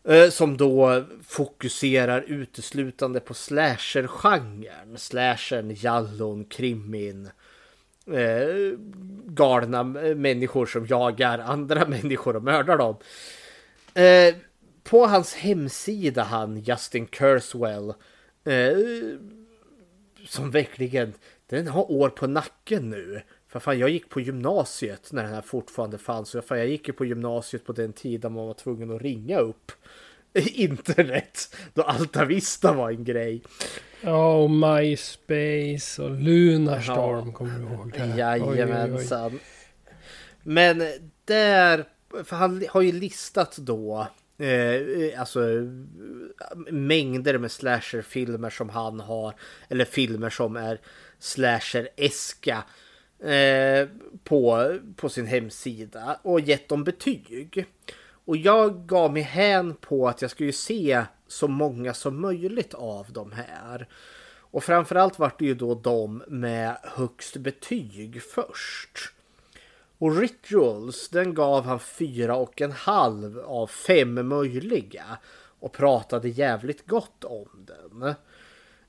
Eh, 0.03 0.29
som 0.29 0.57
då 0.57 1.03
fokuserar 1.23 2.21
uteslutande 2.21 3.19
på 3.19 3.33
slasher-genren. 3.33 4.97
Slashern, 4.97 5.75
jallon, 5.75 6.45
krimin. 6.45 7.29
Eh, 8.07 8.77
galna 9.25 9.83
människor 10.15 10.65
som 10.65 10.85
jagar 10.87 11.39
andra 11.39 11.85
människor 11.87 12.35
och 12.35 12.43
mördar 12.43 12.77
dem. 12.77 12.95
Eh, 13.93 14.35
på 14.89 15.05
hans 15.05 15.35
hemsida 15.35 16.23
han, 16.23 16.59
Justin 16.59 17.07
Kurzwell. 17.07 17.93
Eh, 18.43 18.77
som 20.25 20.51
verkligen, 20.51 21.13
den 21.47 21.67
har 21.67 21.91
år 21.91 22.09
på 22.09 22.27
nacken 22.27 22.89
nu. 22.89 23.21
För 23.47 23.59
fan, 23.59 23.79
jag 23.79 23.89
gick 23.89 24.09
på 24.09 24.19
gymnasiet 24.19 25.11
när 25.11 25.23
den 25.23 25.33
här 25.33 25.41
fortfarande 25.41 25.97
fanns. 25.97 26.35
Och 26.35 26.45
fan, 26.45 26.57
jag 26.57 26.67
gick 26.67 26.87
ju 26.87 26.93
på 26.93 27.05
gymnasiet 27.05 27.65
på 27.65 27.73
den 27.73 27.93
tiden 27.93 28.33
man 28.33 28.47
var 28.47 28.53
tvungen 28.53 28.95
att 28.95 29.01
ringa 29.01 29.39
upp 29.39 29.71
internet. 30.33 31.55
Då 31.73 31.81
Alta 31.81 32.25
Vista 32.25 32.73
var 32.73 32.91
en 32.91 33.03
grej. 33.03 33.41
Ja, 34.01 34.35
och 34.35 34.51
MySpace 34.51 36.03
och 36.03 36.11
Lunarstorm, 36.11 37.33
kommer 37.33 37.59
du 37.59 37.73
ihåg 37.73 37.91
det? 37.91 38.17
Jajamensan. 38.17 39.25
Oj, 39.25 39.33
oj, 39.33 39.39
oj. 39.39 39.93
Men 40.43 40.83
där, 41.25 41.85
för 42.23 42.35
han 42.35 42.65
har 42.69 42.81
ju 42.81 42.91
listat 42.91 43.57
då 43.57 44.07
Eh, 44.37 44.49
eh, 44.49 45.19
alltså 45.19 45.39
mängder 46.71 47.37
med 47.37 47.51
slasherfilmer 47.51 48.49
som 48.49 48.69
han 48.69 48.99
har. 48.99 49.33
Eller 49.69 49.85
filmer 49.85 50.29
som 50.29 50.55
är 50.55 50.79
slasher-eska. 51.19 52.63
Eh, 53.19 53.87
på, 54.23 54.77
på 54.95 55.09
sin 55.09 55.25
hemsida. 55.25 56.19
Och 56.21 56.39
gett 56.39 56.69
dem 56.69 56.83
betyg. 56.83 57.65
Och 58.25 58.37
jag 58.37 58.87
gav 58.87 59.13
mig 59.13 59.21
hän 59.21 59.75
på 59.75 60.07
att 60.07 60.21
jag 60.21 60.31
skulle 60.31 60.53
se 60.53 61.03
så 61.27 61.47
många 61.47 61.93
som 61.93 62.21
möjligt 62.21 62.73
av 62.73 63.05
de 63.09 63.31
här. 63.31 63.87
Och 64.51 64.63
framförallt 64.63 65.19
vart 65.19 65.39
det 65.39 65.45
ju 65.45 65.53
då 65.53 65.75
de 65.75 66.23
med 66.27 66.77
högst 66.83 67.37
betyg 67.37 68.21
först. 68.23 69.13
Och 69.97 70.17
Rituals, 70.17 71.09
den 71.09 71.33
gav 71.33 71.65
han 71.65 71.79
fyra 71.79 72.35
och 72.35 72.61
en 72.61 72.71
halv 72.71 73.39
av 73.39 73.67
fem 73.67 74.27
möjliga. 74.27 75.17
Och 75.59 75.73
pratade 75.73 76.29
jävligt 76.29 76.87
gott 76.87 77.23
om 77.23 77.65
den. 77.65 78.15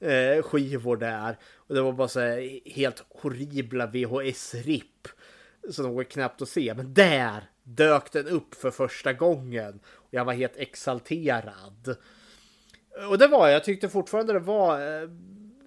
eh, 0.00 0.42
skivor 0.42 0.96
där. 0.96 1.38
Och 1.54 1.74
det 1.74 1.82
var 1.82 1.92
bara 1.92 2.08
så 2.08 2.20
här 2.20 2.60
helt 2.70 3.04
horribla 3.08 3.86
VHS-ripp. 3.86 5.08
Så 5.70 5.82
de 5.82 5.94
går 5.94 6.04
knappt 6.04 6.42
att 6.42 6.48
se. 6.48 6.74
Men 6.76 6.94
där 6.94 7.50
dök 7.68 8.12
den 8.12 8.26
upp 8.26 8.54
för 8.54 8.70
första 8.70 9.12
gången. 9.12 9.80
Och 9.86 10.08
jag 10.10 10.24
var 10.24 10.32
helt 10.32 10.56
exalterad. 10.56 11.96
Och 13.10 13.18
det 13.18 13.26
var 13.26 13.48
jag. 13.48 13.64
tyckte 13.64 13.88
fortfarande 13.88 14.32
det 14.32 14.38
var... 14.38 14.80
Eh, 14.80 15.08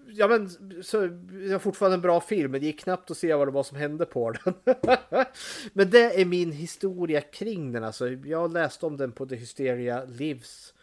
ja 0.08 0.28
men, 0.28 0.49
så, 0.84 1.08
det 1.08 1.52
var 1.52 1.60
fortfarande 1.60 1.95
en 1.95 2.02
bra 2.02 2.22
film, 2.22 2.52
men 2.52 2.62
det 2.62 2.68
gick 2.68 2.80
knappt 2.80 3.12
att 3.12 3.18
se 3.18 3.34
vad 3.34 3.47
det 3.47 3.52
var 3.52 3.64
som 3.64 3.78
hände 3.78 4.06
på 4.06 4.32
den. 4.32 4.54
men 5.74 5.89
det 5.89 6.22
är 6.22 6.26
min 6.26 6.52
historia 6.52 7.22
kring 7.22 7.72
den. 7.72 7.84
Alltså, 7.84 8.10
jag 8.10 8.54
läste 8.54 8.86
om 8.86 8.97
den 8.97 9.12
på 9.12 9.26
The 9.26 9.36
Hysteria 9.36 10.06
Lives 10.06 10.74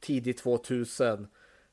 tidigt 0.00 0.38
2000. 0.38 1.26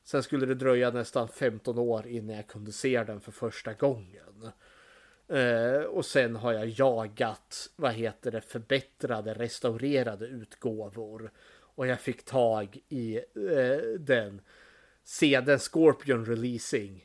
Sen 0.04 0.22
skulle 0.22 0.46
det 0.46 0.54
dröja 0.54 0.90
nästan 0.90 1.28
15 1.28 1.78
år 1.78 2.06
innan 2.06 2.36
jag 2.36 2.46
kunde 2.46 2.72
se 2.72 3.04
den 3.04 3.20
för 3.20 3.32
första 3.32 3.72
gången. 3.72 4.50
Eh, 5.30 5.82
och 5.82 6.06
sen 6.06 6.36
har 6.36 6.52
jag 6.52 6.68
jagat, 6.68 7.70
vad 7.76 7.92
heter 7.92 8.30
det, 8.30 8.40
förbättrade, 8.40 9.34
restaurerade 9.34 10.26
utgåvor. 10.26 11.30
Och 11.74 11.86
jag 11.86 12.00
fick 12.00 12.24
tag 12.24 12.78
i 12.88 13.16
eh, 13.16 13.98
den. 13.98 14.40
Se 15.04 15.40
den 15.40 15.58
Scorpion 15.58 16.26
Releasing. 16.26 17.04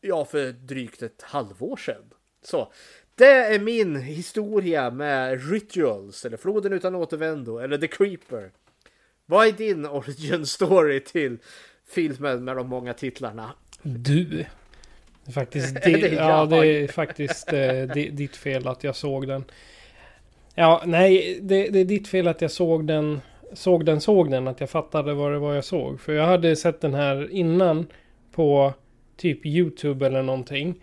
Ja, 0.00 0.24
för 0.24 0.52
drygt 0.52 1.02
ett 1.02 1.22
halvår 1.22 1.76
sedan. 1.76 2.04
Så 2.42 2.72
det 3.14 3.54
är 3.54 3.58
min 3.58 3.96
historia 3.96 4.90
med 4.90 5.50
Rituals, 5.50 6.24
eller 6.24 6.36
Floden 6.36 6.72
utan 6.72 6.94
återvändo, 6.94 7.58
eller 7.58 7.78
The 7.78 7.88
Creeper. 7.88 8.50
Vad 9.26 9.46
är 9.46 9.52
din 9.52 9.86
origin 9.86 10.46
story 10.46 11.00
till 11.00 11.38
filmen 11.86 12.44
med 12.44 12.56
de 12.56 12.68
många 12.68 12.94
titlarna? 12.94 13.54
Du 13.82 14.46
det 15.24 15.30
är 15.30 15.32
faktiskt, 15.32 15.74
det, 15.84 15.96
det 15.96 16.14
ja, 16.14 16.46
det 16.46 16.66
är 16.66 16.88
faktiskt 16.88 17.52
eh, 17.52 17.82
ditt 18.12 18.36
fel 18.36 18.68
att 18.68 18.84
jag 18.84 18.96
såg 18.96 19.28
den. 19.28 19.44
Ja, 20.54 20.82
nej, 20.86 21.38
det, 21.42 21.68
det, 21.68 21.80
är 21.80 21.84
ditt 21.84 22.08
fel 22.08 22.28
att 22.28 22.40
jag 22.40 22.50
såg 22.50 22.86
den, 22.86 23.20
såg 23.52 23.84
den, 23.84 24.00
såg 24.00 24.30
den, 24.30 24.48
att 24.48 24.60
jag 24.60 24.70
fattade 24.70 25.14
vad 25.14 25.32
det 25.32 25.38
var 25.38 25.54
jag 25.54 25.64
såg. 25.64 26.00
För 26.00 26.12
jag 26.12 26.26
hade 26.26 26.56
sett 26.56 26.80
den 26.80 26.94
här 26.94 27.28
innan 27.32 27.86
på 28.32 28.72
typ 29.16 29.46
YouTube 29.46 30.06
eller 30.06 30.22
någonting. 30.22 30.74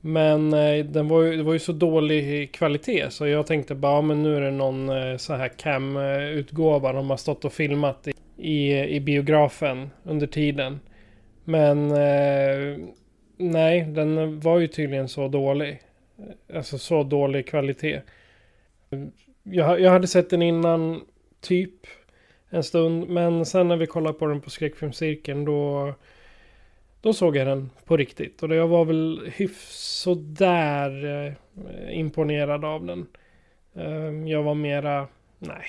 Men 0.00 0.52
eh, 0.52 0.84
den 0.84 1.08
var 1.08 1.22
ju, 1.22 1.36
det 1.36 1.42
var 1.42 1.52
ju 1.52 1.58
så 1.58 1.72
dålig 1.72 2.52
kvalitet 2.52 3.10
så 3.10 3.26
jag 3.26 3.46
tänkte 3.46 3.74
bara, 3.74 3.92
ja, 3.92 4.00
men 4.00 4.22
nu 4.22 4.36
är 4.36 4.40
det 4.40 4.50
någon 4.50 4.88
eh, 4.88 5.16
så 5.16 5.34
här 5.34 5.48
cam-utgåva 5.48 6.92
de 6.92 7.10
har 7.10 7.16
stått 7.16 7.44
och 7.44 7.52
filmat 7.52 8.08
i, 8.08 8.12
i, 8.36 8.88
i 8.96 9.00
biografen 9.00 9.90
under 10.02 10.26
tiden. 10.26 10.80
Men 11.44 11.90
eh, 11.90 12.78
Nej, 13.36 13.82
den 13.82 14.40
var 14.40 14.58
ju 14.58 14.66
tydligen 14.66 15.08
så 15.08 15.28
dålig. 15.28 15.80
Alltså 16.54 16.78
så 16.78 17.02
dålig 17.02 17.46
kvalitet. 17.46 18.00
Jag, 19.42 19.80
jag 19.80 19.90
hade 19.90 20.06
sett 20.06 20.30
den 20.30 20.42
innan, 20.42 21.00
typ, 21.40 21.86
en 22.50 22.62
stund. 22.62 23.08
Men 23.08 23.46
sen 23.46 23.68
när 23.68 23.76
vi 23.76 23.86
kollade 23.86 24.18
på 24.18 24.26
den 24.26 24.40
på 24.40 24.50
skräckfilmscirkeln 24.50 25.44
då... 25.44 25.94
Då 27.00 27.12
såg 27.12 27.36
jag 27.36 27.46
den 27.46 27.70
på 27.84 27.96
riktigt. 27.96 28.42
Och 28.42 28.54
jag 28.54 28.68
var 28.68 28.84
väl 28.84 29.30
hyfsat 29.34 30.18
där 30.20 31.04
eh, 31.26 31.98
imponerad 31.98 32.64
av 32.64 32.86
den. 32.86 33.06
Ehm, 33.74 34.28
jag 34.28 34.42
var 34.42 34.54
mera, 34.54 35.06
nej. 35.38 35.66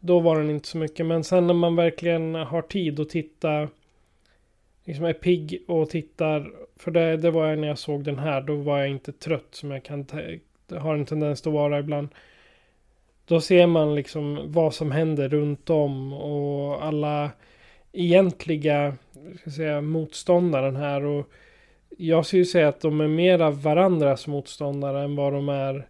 Då 0.00 0.20
var 0.20 0.38
den 0.38 0.50
inte 0.50 0.68
så 0.68 0.78
mycket. 0.78 1.06
Men 1.06 1.24
sen 1.24 1.46
när 1.46 1.54
man 1.54 1.76
verkligen 1.76 2.34
har 2.34 2.62
tid 2.62 3.00
att 3.00 3.08
titta. 3.08 3.68
Liksom 4.88 5.04
är 5.04 5.12
pigg 5.12 5.64
och 5.66 5.90
tittar. 5.90 6.52
För 6.76 6.90
det, 6.90 7.16
det 7.16 7.30
var 7.30 7.46
jag 7.46 7.58
när 7.58 7.68
jag 7.68 7.78
såg 7.78 8.04
den 8.04 8.18
här. 8.18 8.40
Då 8.40 8.56
var 8.56 8.78
jag 8.78 8.88
inte 8.88 9.12
trött 9.12 9.46
som 9.50 9.70
jag 9.70 9.84
kan 9.84 10.06
har 10.70 10.94
en 10.94 11.04
tendens 11.04 11.46
att 11.46 11.52
vara 11.52 11.78
ibland. 11.78 12.08
Då 13.24 13.40
ser 13.40 13.66
man 13.66 13.94
liksom 13.94 14.40
vad 14.44 14.74
som 14.74 14.90
händer 14.90 15.28
runt 15.28 15.70
om 15.70 16.12
och 16.12 16.84
alla 16.84 17.30
egentliga 17.92 18.96
ska 19.40 19.50
säga, 19.50 19.80
motståndaren 19.80 20.76
här. 20.76 21.04
Och 21.04 21.30
jag 21.98 22.26
skulle 22.26 22.44
säga 22.44 22.68
att 22.68 22.80
de 22.80 23.00
är 23.00 23.08
mera 23.08 23.50
varandras 23.50 24.26
motståndare 24.26 25.02
än 25.02 25.16
vad 25.16 25.32
de 25.32 25.48
är 25.48 25.88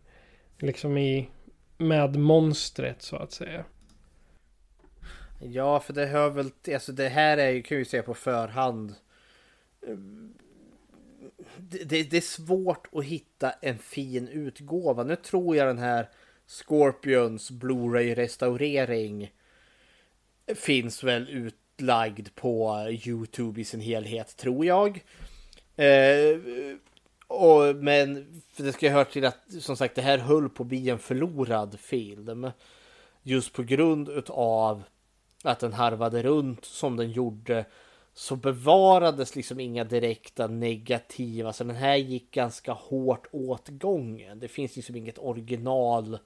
liksom 0.59 0.99
i 0.99 1.28
med 1.76 2.16
monstret 2.16 3.03
så 3.03 3.16
att 3.16 3.32
säga. 3.32 3.64
Ja, 5.39 5.80
för 5.80 5.93
det 5.93 6.07
hör 6.07 6.30
väl... 6.30 6.51
Alltså 6.74 6.93
det 6.93 7.09
här 7.09 7.39
är 7.39 7.51
ju, 7.51 7.62
kan 7.62 7.78
vi 7.78 7.84
säga 7.84 8.03
på 8.03 8.14
förhand. 8.14 8.95
Det, 11.57 11.84
det, 11.84 12.03
det 12.03 12.16
är 12.16 12.20
svårt 12.20 12.89
att 12.93 13.05
hitta 13.05 13.51
en 13.51 13.78
fin 13.78 14.28
utgåva. 14.28 15.05
Nu 15.05 15.16
tror 15.16 15.57
jag 15.57 15.66
den 15.66 15.78
här 15.78 16.09
Scorpions 16.47 17.51
Blu-ray 17.51 18.14
restaurering 18.14 19.32
finns 20.55 21.05
väl 21.05 21.28
utlagd 21.28 22.28
på 22.34 22.86
Youtube 23.07 23.61
i 23.61 23.64
sin 23.64 23.80
helhet, 23.80 24.36
tror 24.36 24.66
jag. 24.66 25.05
Eh, 25.76 26.39
och, 27.26 27.76
men 27.76 28.43
för 28.53 28.64
det 28.64 28.72
ska 28.72 28.91
höra 28.91 29.05
till 29.05 29.24
att 29.24 29.39
som 29.61 29.76
sagt 29.76 29.95
det 29.95 30.03
här 30.03 30.18
höll 30.18 30.49
på 30.49 30.62
att 30.62 30.68
bli 30.68 30.91
en 30.91 30.99
förlorad 30.99 31.80
film. 31.80 32.51
Just 33.22 33.53
på 33.53 33.62
grund 33.62 34.09
utav 34.09 34.82
att 35.45 35.61
den 35.61 35.72
harvade 35.72 36.22
runt 36.22 36.64
som 36.64 36.97
den 36.97 37.11
gjorde 37.11 37.64
så 38.14 38.36
bevarades 38.36 39.36
liksom 39.36 39.61
inga 39.61 39.84
direkta 39.84 40.47
negativa. 40.47 41.53
Så 41.53 41.64
den 41.64 41.76
här 41.76 41.97
gick 41.97 42.30
ganska 42.30 42.72
hårt 42.72 43.26
åt 43.32 43.68
gången. 43.68 44.39
Det 44.41 44.49
finns 44.49 44.76
liksom 44.76 44.97
inget 44.97 45.18
original 45.18 46.18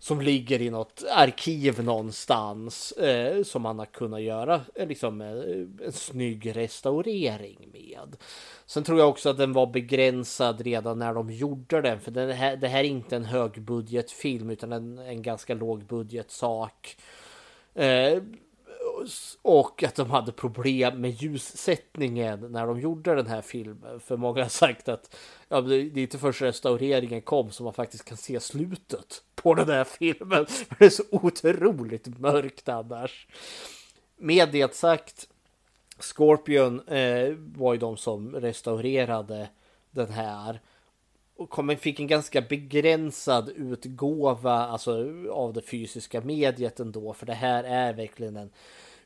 som 0.00 0.20
ligger 0.20 0.62
i 0.62 0.70
något 0.70 1.04
arkiv 1.10 1.84
någonstans 1.84 2.92
eh, 2.92 3.42
som 3.42 3.62
man 3.62 3.78
har 3.78 3.86
kunnat 3.86 4.22
göra 4.22 4.60
eh, 4.74 4.88
liksom, 4.88 5.20
eh, 5.20 5.86
en 5.86 5.92
snygg 5.92 6.56
restaurering 6.56 7.68
med. 7.72 8.16
Sen 8.66 8.84
tror 8.84 8.98
jag 8.98 9.08
också 9.08 9.28
att 9.28 9.38
den 9.38 9.52
var 9.52 9.66
begränsad 9.66 10.60
redan 10.60 10.98
när 10.98 11.14
de 11.14 11.30
gjorde 11.30 11.80
den, 11.80 12.00
för 12.00 12.10
det 12.10 12.32
här, 12.32 12.56
det 12.56 12.68
här 12.68 12.80
är 12.80 12.88
inte 12.88 13.16
en 13.16 13.24
högbudgetfilm 13.24 14.50
utan 14.50 14.72
en, 14.72 14.98
en 14.98 15.22
ganska 15.22 15.54
lågbudgetsak. 15.54 16.96
Eh, 17.80 18.22
och 19.42 19.82
att 19.82 19.94
de 19.94 20.10
hade 20.10 20.32
problem 20.32 21.00
med 21.00 21.10
ljussättningen 21.10 22.52
när 22.52 22.66
de 22.66 22.80
gjorde 22.80 23.14
den 23.14 23.26
här 23.26 23.42
filmen. 23.42 24.00
För 24.00 24.16
många 24.16 24.42
har 24.42 24.48
sagt 24.48 24.88
att 24.88 25.16
ja, 25.48 25.60
det 25.60 25.76
är 25.76 25.98
inte 25.98 26.18
först 26.18 26.42
restaureringen 26.42 27.22
kom 27.22 27.50
som 27.50 27.64
man 27.64 27.74
faktiskt 27.74 28.04
kan 28.04 28.16
se 28.16 28.40
slutet 28.40 29.22
på 29.34 29.54
den 29.54 29.68
här 29.68 29.84
filmen. 29.84 30.46
För 30.46 30.74
det 30.78 30.84
är 30.84 30.90
så 30.90 31.02
otroligt 31.10 32.18
mörkt 32.18 32.68
annars. 32.68 33.26
Med 34.16 34.52
det 34.52 34.74
sagt, 34.74 35.28
Scorpion 35.98 36.88
eh, 36.88 37.34
var 37.36 37.72
ju 37.72 37.78
de 37.78 37.96
som 37.96 38.34
restaurerade 38.34 39.48
den 39.90 40.10
här. 40.10 40.60
Och 41.40 41.50
kom, 41.50 41.76
fick 41.76 42.00
en 42.00 42.06
ganska 42.06 42.40
begränsad 42.40 43.48
utgåva 43.48 44.52
alltså, 44.52 45.06
av 45.30 45.52
det 45.52 45.62
fysiska 45.62 46.20
mediet 46.20 46.80
ändå. 46.80 47.14
För 47.14 47.26
det 47.26 47.34
här 47.34 47.64
är 47.64 47.92
verkligen 47.92 48.36
en 48.36 48.50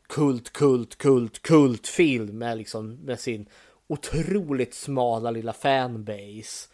kult, 0.07 0.53
kult, 0.53 0.99
kult, 0.99 1.43
kult 1.43 1.87
film 1.87 2.39
med, 2.39 2.59
liksom, 2.59 2.95
med 2.95 3.21
sin 3.21 3.49
otroligt 3.87 4.75
smala 4.75 5.31
lilla 5.31 5.53
fanbase. 5.53 6.69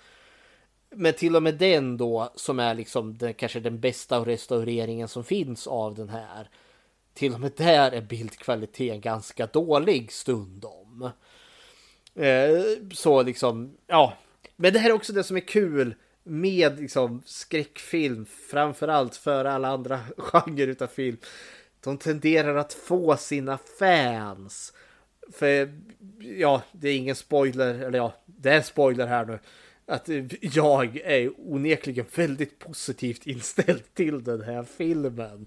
Men 0.91 1.13
till 1.13 1.37
och 1.37 1.43
med 1.43 1.55
den 1.55 1.97
då 1.97 2.33
som 2.35 2.59
är 2.59 2.75
liksom 2.75 3.19
den, 3.19 3.35
kanske 3.35 3.61
den 3.61 3.81
bästa 3.81 4.19
restaureringen 4.19 5.09
som 5.09 5.25
finns 5.25 5.67
av 5.67 5.95
den 5.95 6.09
här. 6.09 6.49
Till 7.15 7.35
och 7.35 7.41
med 7.41 7.53
där 7.57 7.93
är 7.93 8.03
bildkvaliteten 8.03 9.01
ganska 9.01 9.47
dålig 9.47 10.13
stundom. 10.13 11.11
Eh, 12.15 12.63
så 12.93 13.23
liksom, 13.23 13.77
ja. 13.87 14.17
Men 14.63 14.73
det 14.73 14.79
här 14.79 14.91
är 14.91 14.95
också 14.95 15.13
det 15.13 15.25
som 15.25 15.37
är 15.37 15.41
kul 15.41 15.95
med 16.23 16.81
liksom 16.81 17.23
skräckfilm, 17.25 18.27
framförallt 18.51 19.17
för 19.17 19.45
alla 19.45 19.69
andra 19.69 20.01
genrer 20.17 20.67
utav 20.67 20.87
film. 20.87 21.17
De 21.81 21.99
tenderar 21.99 22.57
att 22.57 22.73
få 22.73 23.17
sina 23.17 23.59
fans. 23.79 24.73
För 25.33 25.73
ja, 26.19 26.63
det 26.73 26.89
är 26.89 26.97
ingen 26.97 27.17
spoiler, 27.17 27.75
eller 27.75 27.99
ja, 27.99 28.15
det 28.27 28.51
är 28.51 28.57
en 28.57 28.63
spoiler 28.63 29.07
här 29.07 29.27
nu. 29.27 29.39
Att 29.87 30.09
jag 30.41 30.97
är 30.97 31.33
onekligen 31.39 32.07
väldigt 32.15 32.59
positivt 32.59 33.27
inställd 33.27 33.95
till 33.95 34.25
den 34.25 34.43
här 34.43 34.63
filmen. 34.63 35.47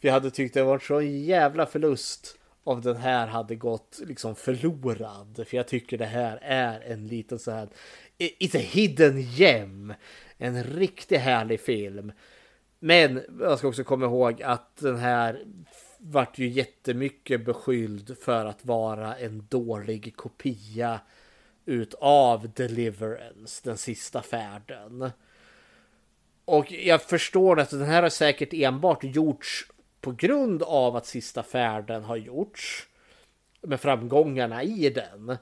För 0.00 0.08
jag 0.08 0.12
hade 0.12 0.30
tyckt 0.30 0.54
det 0.54 0.62
var 0.62 0.78
så 0.78 1.02
jävla 1.02 1.66
förlust 1.66 2.38
om 2.64 2.80
den 2.80 2.96
här 2.96 3.26
hade 3.26 3.56
gått 3.56 4.00
liksom 4.06 4.36
förlorad. 4.36 5.44
För 5.46 5.56
jag 5.56 5.68
tycker 5.68 5.98
det 5.98 6.06
här 6.06 6.38
är 6.42 6.80
en 6.80 7.06
liten 7.06 7.38
så 7.38 7.50
här, 7.50 7.68
it's 8.20 8.56
a 8.56 8.62
hidden 8.62 9.20
gem. 9.20 9.94
En 10.38 10.64
riktigt 10.64 11.20
härlig 11.20 11.60
film. 11.60 12.12
Men 12.78 13.22
jag 13.40 13.58
ska 13.58 13.68
också 13.68 13.84
komma 13.84 14.06
ihåg 14.06 14.42
att 14.42 14.76
den 14.76 14.96
här 14.96 15.44
vart 15.98 16.38
ju 16.38 16.48
jättemycket 16.48 17.44
beskylld 17.44 18.18
för 18.18 18.44
att 18.44 18.64
vara 18.64 19.16
en 19.16 19.46
dålig 19.48 20.16
kopia 20.16 21.00
utav 21.64 22.50
Deliverance, 22.54 23.60
den 23.64 23.78
sista 23.78 24.22
färden. 24.22 25.10
Och 26.44 26.72
jag 26.72 27.02
förstår 27.02 27.60
att 27.60 27.70
den 27.70 27.82
här 27.82 28.02
har 28.02 28.10
säkert 28.10 28.52
enbart 28.52 29.04
gjorts 29.04 29.70
på 30.00 30.12
grund 30.12 30.62
av 30.62 30.96
att 30.96 31.06
sista 31.06 31.42
färden 31.42 32.04
har 32.04 32.16
gjorts. 32.16 32.86
Med 33.62 33.80
framgångarna 33.80 34.62
i 34.62 34.90
den. 34.90 35.36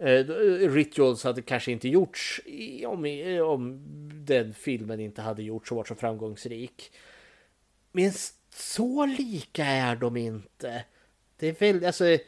Eh, 0.00 0.30
eh 0.30 0.70
Rituals 0.70 1.24
hade 1.24 1.42
kanske 1.42 1.72
inte 1.72 1.88
gjorts 1.88 2.40
om, 2.86 3.04
om 3.44 3.80
den 4.24 4.54
filmen 4.54 5.00
inte 5.00 5.22
hade 5.22 5.42
gjorts 5.42 5.70
och 5.70 5.76
varit 5.76 5.88
så 5.88 5.94
framgångsrik. 5.94 6.92
Men 7.92 8.12
så 8.54 9.06
lika 9.06 9.64
är 9.64 9.96
de 9.96 10.16
inte. 10.16 10.84
Det 11.36 11.48
är 11.48 11.72
väl, 11.72 11.84
alltså 11.84 12.18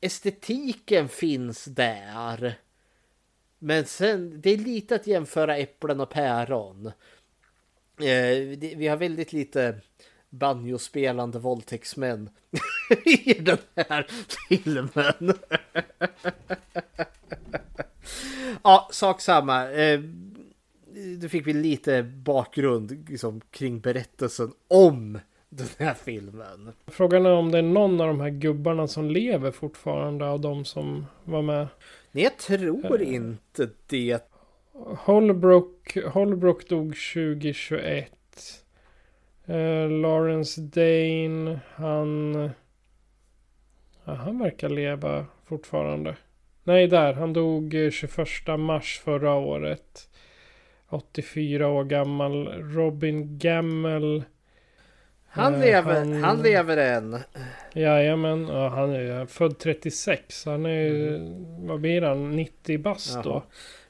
estetiken 0.00 1.08
finns 1.08 1.64
där. 1.64 2.54
Men 3.58 3.84
sen, 3.84 4.40
det 4.40 4.50
är 4.50 4.58
lite 4.58 4.94
att 4.94 5.06
jämföra 5.06 5.56
äpplen 5.56 6.00
och 6.00 6.10
päron. 6.10 6.86
Eh, 7.98 8.58
vi 8.58 8.88
har 8.88 8.96
väldigt 8.96 9.32
lite 9.32 9.80
banjospelande 10.30 11.38
våldtäktsmän 11.38 12.30
i 13.04 13.34
den 13.40 13.58
här 13.76 14.06
filmen. 14.48 15.32
ja, 18.62 18.88
sak 18.92 19.20
samma. 19.20 19.70
Eh, 19.70 20.00
du 21.20 21.28
fick 21.28 21.46
vi 21.46 21.52
lite 21.52 22.02
bakgrund 22.02 23.08
liksom, 23.08 23.40
kring 23.50 23.80
berättelsen 23.80 24.52
om 24.68 25.18
den 25.48 25.68
här 25.78 25.94
filmen. 25.94 26.72
Frågan 26.86 27.26
är 27.26 27.30
om 27.30 27.50
det 27.50 27.58
är 27.58 27.62
någon 27.62 28.00
av 28.00 28.06
de 28.06 28.20
här 28.20 28.30
gubbarna 28.30 28.88
som 28.88 29.10
lever 29.10 29.50
fortfarande 29.50 30.28
av 30.28 30.40
de 30.40 30.64
som 30.64 31.06
var 31.24 31.42
med. 31.42 31.66
Nej, 32.12 32.24
jag 32.24 32.36
tror 32.36 33.00
uh, 33.02 33.14
inte 33.14 33.68
det. 33.86 34.30
Holbrook, 34.98 35.96
Holbrook 36.06 36.68
dog 36.68 36.94
2021. 37.14 38.12
Uh, 39.48 39.90
Lawrence 39.90 40.60
Dane, 40.60 41.60
han... 41.74 42.50
Ja, 44.04 44.14
han 44.14 44.38
verkar 44.38 44.68
leva 44.68 45.26
fortfarande. 45.44 46.16
Nej, 46.64 46.86
där. 46.86 47.12
Han 47.12 47.32
dog 47.32 47.74
21 47.92 48.18
mars 48.58 49.00
förra 49.04 49.34
året. 49.34 50.08
84 50.88 51.68
år 51.68 51.84
gammal. 51.84 52.48
Robin 52.48 53.38
Gammel. 53.38 54.24
Han 55.34 55.60
lever, 55.60 55.98
han, 55.98 56.24
han 56.24 56.42
lever 56.42 56.76
än. 56.76 57.18
Jajamän, 57.72 58.48
ja, 58.48 58.68
han 58.68 58.90
är 58.90 59.26
född 59.26 59.58
36. 59.58 60.44
Han 60.44 60.66
är 60.66 60.90
mm. 60.90 61.66
vad 61.66 61.80
blir 61.80 62.02
han, 62.02 62.36
90 62.36 62.78
bast 62.78 63.22
då. 63.22 63.42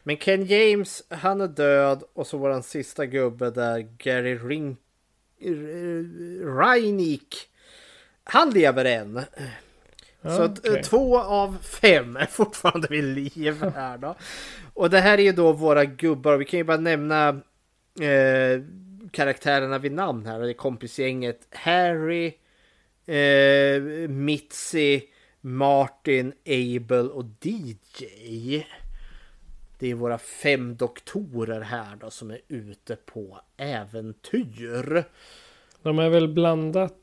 Men 0.02 0.16
Ken 0.16 0.46
James, 0.46 1.02
han 1.08 1.40
är 1.40 1.48
död 1.48 2.02
och 2.12 2.26
så 2.26 2.38
var 2.38 2.50
den 2.50 2.62
sista 2.62 3.06
gubbe 3.06 3.50
där, 3.50 3.78
Gary 3.78 4.38
Ring... 4.38 4.76
Reinik. 6.58 7.36
Han 8.24 8.50
lever 8.50 8.84
än. 8.84 9.20
Så 10.22 10.44
okay. 10.44 10.82
två 10.82 11.18
av 11.18 11.56
fem 11.62 12.16
är 12.16 12.26
fortfarande 12.26 12.88
vid 12.90 13.04
liv 13.04 13.64
här 13.74 13.98
då. 13.98 14.14
Och 14.74 14.90
det 14.90 15.00
här 15.00 15.18
är 15.18 15.22
ju 15.22 15.32
då 15.32 15.52
våra 15.52 15.84
gubbar. 15.84 16.36
Vi 16.36 16.44
kan 16.44 16.58
ju 16.58 16.64
bara 16.64 16.76
nämna 16.76 17.28
eh, 18.00 18.62
karaktärerna 19.10 19.78
vid 19.78 19.92
namn 19.92 20.26
här. 20.26 20.40
Det 20.40 20.50
är 20.50 20.54
kompisgänget 20.54 21.48
Harry, 21.50 22.34
eh, 23.06 24.08
Mitzi, 24.08 25.02
Martin, 25.40 26.32
Abel 26.46 27.10
och 27.10 27.24
DJ. 27.40 28.64
Det 29.78 29.90
är 29.90 29.94
våra 29.94 30.18
fem 30.18 30.76
doktorer 30.76 31.60
här 31.60 31.96
då 31.96 32.10
som 32.10 32.30
är 32.30 32.40
ute 32.48 32.96
på 32.96 33.40
äventyr. 33.56 35.04
De 35.82 35.98
är 35.98 36.08
väl 36.08 36.28
blandat 36.28 36.92
eh, 36.92 37.01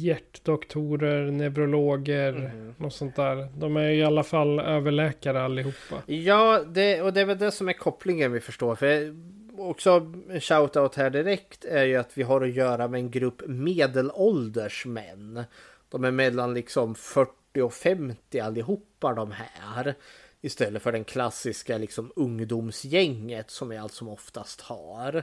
hjärtdoktorer, 0.00 1.30
neurologer, 1.30 2.32
Mhm. 2.32 2.74
något 2.78 2.94
sånt 2.94 3.16
där. 3.16 3.48
De 3.58 3.76
är 3.76 3.90
i 3.90 4.04
alla 4.04 4.22
fall 4.22 4.60
överläkare 4.60 5.42
allihopa. 5.42 6.02
Ja, 6.06 6.60
det, 6.66 7.02
och 7.02 7.12
det 7.12 7.20
är 7.20 7.24
väl 7.24 7.38
det 7.38 7.50
som 7.50 7.68
är 7.68 7.72
kopplingen 7.72 8.32
vi 8.32 8.40
förstår. 8.40 8.74
För 8.74 9.14
också 9.58 10.12
en 10.30 10.40
shoutout 10.40 10.94
här 10.94 11.10
direkt 11.10 11.64
är 11.64 11.84
ju 11.84 11.96
att 11.96 12.18
vi 12.18 12.22
har 12.22 12.40
att 12.40 12.54
göra 12.54 12.88
med 12.88 12.98
en 12.98 13.10
grupp 13.10 13.42
medelålders 13.46 14.86
män. 14.86 15.44
De 15.88 16.04
är 16.04 16.10
mellan 16.10 16.54
liksom 16.54 16.94
40 16.94 17.62
och 17.62 17.72
50 17.72 18.40
allihopa 18.40 19.14
de 19.14 19.32
här. 19.32 19.94
Istället 20.40 20.82
för 20.82 20.92
den 20.92 21.04
klassiska 21.04 21.78
liksom 21.78 22.12
ungdomsgänget 22.16 23.50
som 23.50 23.68
vi 23.68 23.76
allt 23.76 23.92
som 23.92 24.08
oftast 24.08 24.60
har. 24.60 25.22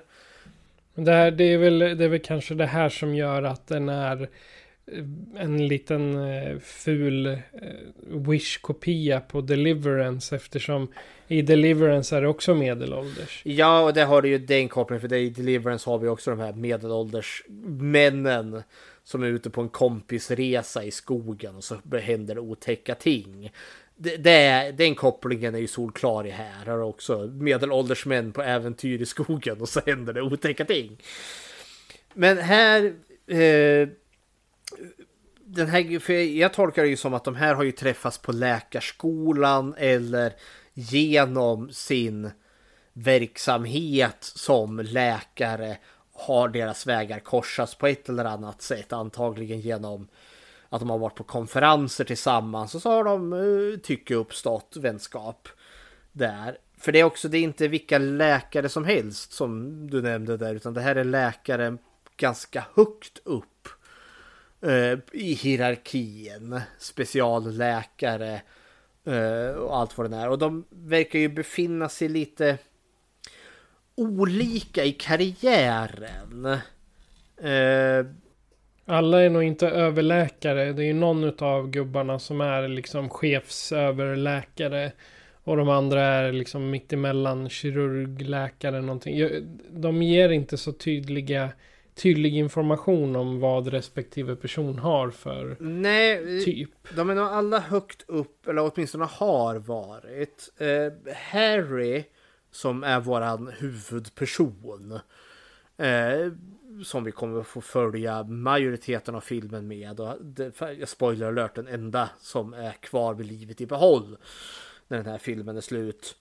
Det, 1.06 1.12
här, 1.12 1.32
det, 1.32 1.44
är 1.44 1.58
väl, 1.58 1.80
det 1.80 2.04
är 2.04 2.08
väl 2.08 2.20
kanske 2.20 2.56
det 2.56 2.66
här 2.66 2.90
som 2.90 3.16
gör 3.16 3.44
att 3.44 3.68
den 3.68 3.90
är 3.90 4.22
eh, 4.22 5.04
en 5.36 5.68
liten 5.68 6.16
eh, 6.34 6.60
ful 6.60 7.26
eh, 7.26 7.38
Wish-kopia 8.08 9.20
på 9.20 9.42
Deliverance 9.42 10.36
eftersom 10.36 10.88
i 11.28 11.42
Deliverance 11.42 12.18
är 12.18 12.22
det 12.22 12.28
också 12.28 12.56
medelålders. 12.56 13.42
Ja, 13.46 13.82
och 13.82 13.94
det 13.94 14.04
har 14.04 14.22
du 14.22 14.30
ju 14.30 14.38
den 14.38 14.70
kopplingen 14.70 15.02
för 15.02 15.08
det 15.08 15.20
i 15.20 15.30
Deliverance 15.30 15.90
har 15.90 15.98
vi 15.98 16.08
också 16.08 16.30
de 16.30 16.40
här 16.40 16.54
medelålders 16.54 17.44
männen 17.68 18.64
som 19.04 19.24
är 19.24 19.28
ute 19.28 19.50
på 19.50 19.62
en 19.62 19.70
kompisresa 19.70 20.84
i 20.84 20.92
skogen 20.92 21.56
och 21.56 21.64
så 21.64 21.76
händer 22.02 22.36
det 22.36 22.42
otäcka 22.42 22.96
ting. 22.96 23.52
Det, 24.04 24.18
det, 24.18 24.74
den 24.78 24.96
kopplingen 24.96 25.56
är 25.56 25.60
ju 25.60 25.68
solklar 25.68 26.28
i 26.28 26.30
här. 26.30 26.66
Här 26.66 26.82
också 26.82 27.18
medelålders 27.18 28.06
män 28.06 28.32
på 28.32 28.42
äventyr 28.42 29.02
i 29.02 29.06
skogen 29.06 29.62
och 29.62 29.70
så 29.70 29.82
händer 29.86 30.14
det 30.14 30.22
otäcka 30.22 30.66
ting. 30.66 30.98
Men 32.14 32.38
här... 32.38 32.94
Eh, 33.28 33.88
den 35.46 35.68
här, 35.68 36.00
för 36.00 36.14
jag 36.14 36.54
tolkar 36.54 36.84
det 36.84 36.90
ju 36.90 36.98
som 36.98 37.14
att 37.14 37.24
de 37.24 37.36
här 37.36 37.56
har 37.56 37.64
ju 37.64 37.72
träffats 37.72 38.18
på 38.18 38.32
läkarskolan 38.32 39.76
eller 39.78 40.34
genom 40.74 41.70
sin 41.70 42.32
verksamhet 42.94 44.18
som 44.20 44.80
läkare 44.80 45.78
har 46.14 46.50
deras 46.50 46.88
vägar 46.88 47.20
korsats 47.20 47.76
på 47.76 47.88
ett 47.88 48.10
eller 48.10 48.26
annat 48.26 48.62
sätt. 48.62 48.94
Antagligen 48.94 49.60
genom 49.60 50.08
att 50.72 50.80
de 50.80 50.90
har 50.90 50.98
varit 50.98 51.16
på 51.16 51.24
konferenser 51.24 52.04
tillsammans 52.04 52.76
och 52.76 52.82
så 52.82 52.90
har 52.92 53.04
de 53.04 53.34
eh, 53.34 53.80
tycke 53.80 54.16
uppstått 54.16 54.78
vänskap 54.80 55.48
där. 56.12 56.58
För 56.78 56.92
det 56.92 57.00
är 57.00 57.04
också, 57.04 57.28
det 57.30 57.38
är 57.38 57.42
inte 57.42 57.68
vilka 57.68 57.98
läkare 57.98 58.70
som 58.70 58.86
helst 58.86 59.34
som 59.34 59.88
du 59.90 60.02
nämnde 60.02 60.38
där, 60.38 60.56
utan 60.56 60.74
det 60.74 60.82
här 60.82 60.96
är 60.96 61.04
läkare 61.04 61.78
ganska 62.18 62.66
högt 62.76 63.20
upp 63.24 63.68
eh, 64.62 65.00
i 65.12 65.34
hierarkin. 65.34 66.62
Specialläkare 66.78 68.42
eh, 69.04 69.56
och 69.56 69.78
allt 69.78 69.98
vad 69.98 70.12
det 70.12 70.18
är. 70.18 70.30
Och 70.30 70.40
de 70.40 70.66
verkar 70.70 71.20
ju 71.20 71.30
befinna 71.30 71.90
sig 71.90 72.10
lite 72.10 72.58
olika 73.96 74.84
i 74.84 74.92
karriären. 74.92 76.46
Eh, 77.38 78.06
alla 78.86 79.22
är 79.22 79.30
nog 79.30 79.44
inte 79.44 79.68
överläkare. 79.70 80.74
Det 80.74 80.84
är 80.84 80.88
ju 80.88 80.94
någon 80.94 81.40
av 81.40 81.70
gubbarna 81.70 82.20
som 82.20 82.42
är 82.42 82.68
liksom 82.68 83.10
chefsöverläkare. 83.10 84.92
Och 85.44 85.58
de 85.58 85.70
andra 85.70 86.02
är 86.02 86.32
liksom 86.32 86.70
mittemellan 86.70 87.50
kirurg, 87.50 88.22
läkare 88.22 88.82
någonting. 88.82 89.28
De 89.70 90.04
ger 90.04 90.30
inte 90.30 90.58
så 90.58 90.72
tydliga, 90.72 91.50
tydlig 91.96 92.38
information 92.38 93.16
om 93.16 93.40
vad 93.40 93.68
respektive 93.68 94.36
person 94.36 94.80
har 94.80 95.10
för 95.10 95.58
nej, 95.60 96.46
typ. 96.46 96.96
de 96.96 97.10
är 97.10 97.16
nog 97.16 97.28
alla 97.28 97.60
högt 97.60 98.04
upp, 98.08 98.48
eller 98.48 98.72
åtminstone 98.74 99.06
har 99.06 99.56
varit. 99.56 100.54
Eh, 100.58 101.14
Harry, 101.32 102.04
som 102.52 102.84
är 102.84 103.00
våran 103.00 103.52
huvudperson. 103.60 105.00
Eh, 105.78 106.32
som 106.84 107.04
vi 107.04 107.12
kommer 107.12 107.44
få 107.44 107.62
följa 107.62 108.24
majoriteten 108.24 109.16
av 109.16 109.22
filmen 109.22 109.68
med. 109.68 110.00
Och 110.00 110.26
det, 110.26 110.62
jag 110.80 110.90
spoiler 110.90 111.28
alert, 111.28 111.56
den 111.56 111.68
enda 111.68 112.10
som 112.20 112.54
är 112.54 112.72
kvar 112.72 113.14
vid 113.14 113.28
livet 113.28 113.62
i 113.62 113.66
behåll. 113.66 114.18
När 114.88 114.98
den 114.98 115.06
här 115.06 115.18
filmen 115.18 115.58
är 115.58 115.62
slut. 115.62 116.16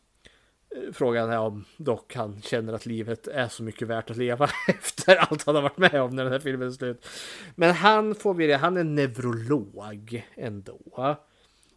Eh, 0.76 0.92
frågan 0.92 1.30
är 1.30 1.38
om 1.38 1.64
dock 1.76 2.14
han 2.14 2.42
känner 2.42 2.72
att 2.72 2.86
livet 2.86 3.28
är 3.28 3.48
så 3.48 3.62
mycket 3.62 3.88
värt 3.88 4.10
att 4.10 4.16
leva 4.16 4.50
efter 4.68 5.16
allt 5.16 5.46
han 5.46 5.54
har 5.54 5.62
varit 5.62 5.78
med 5.78 5.94
om 5.94 6.16
när 6.16 6.24
den 6.24 6.32
här 6.32 6.40
filmen 6.40 6.68
är 6.68 6.72
slut. 6.72 7.06
Men 7.54 7.74
han 7.74 8.14
får 8.14 8.34
vi 8.34 8.46
det, 8.46 8.56
han 8.56 8.76
är 8.76 8.84
neurolog 8.84 10.26
ändå. 10.34 11.18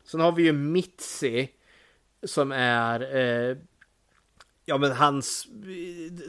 Sen 0.03 0.19
har 0.19 0.31
vi 0.31 0.43
ju 0.43 0.53
Mitzi 0.53 1.49
som 2.23 2.51
är 2.51 3.15
eh, 3.15 3.57
Ja 4.65 4.77
men 4.77 4.91
hans 4.91 5.47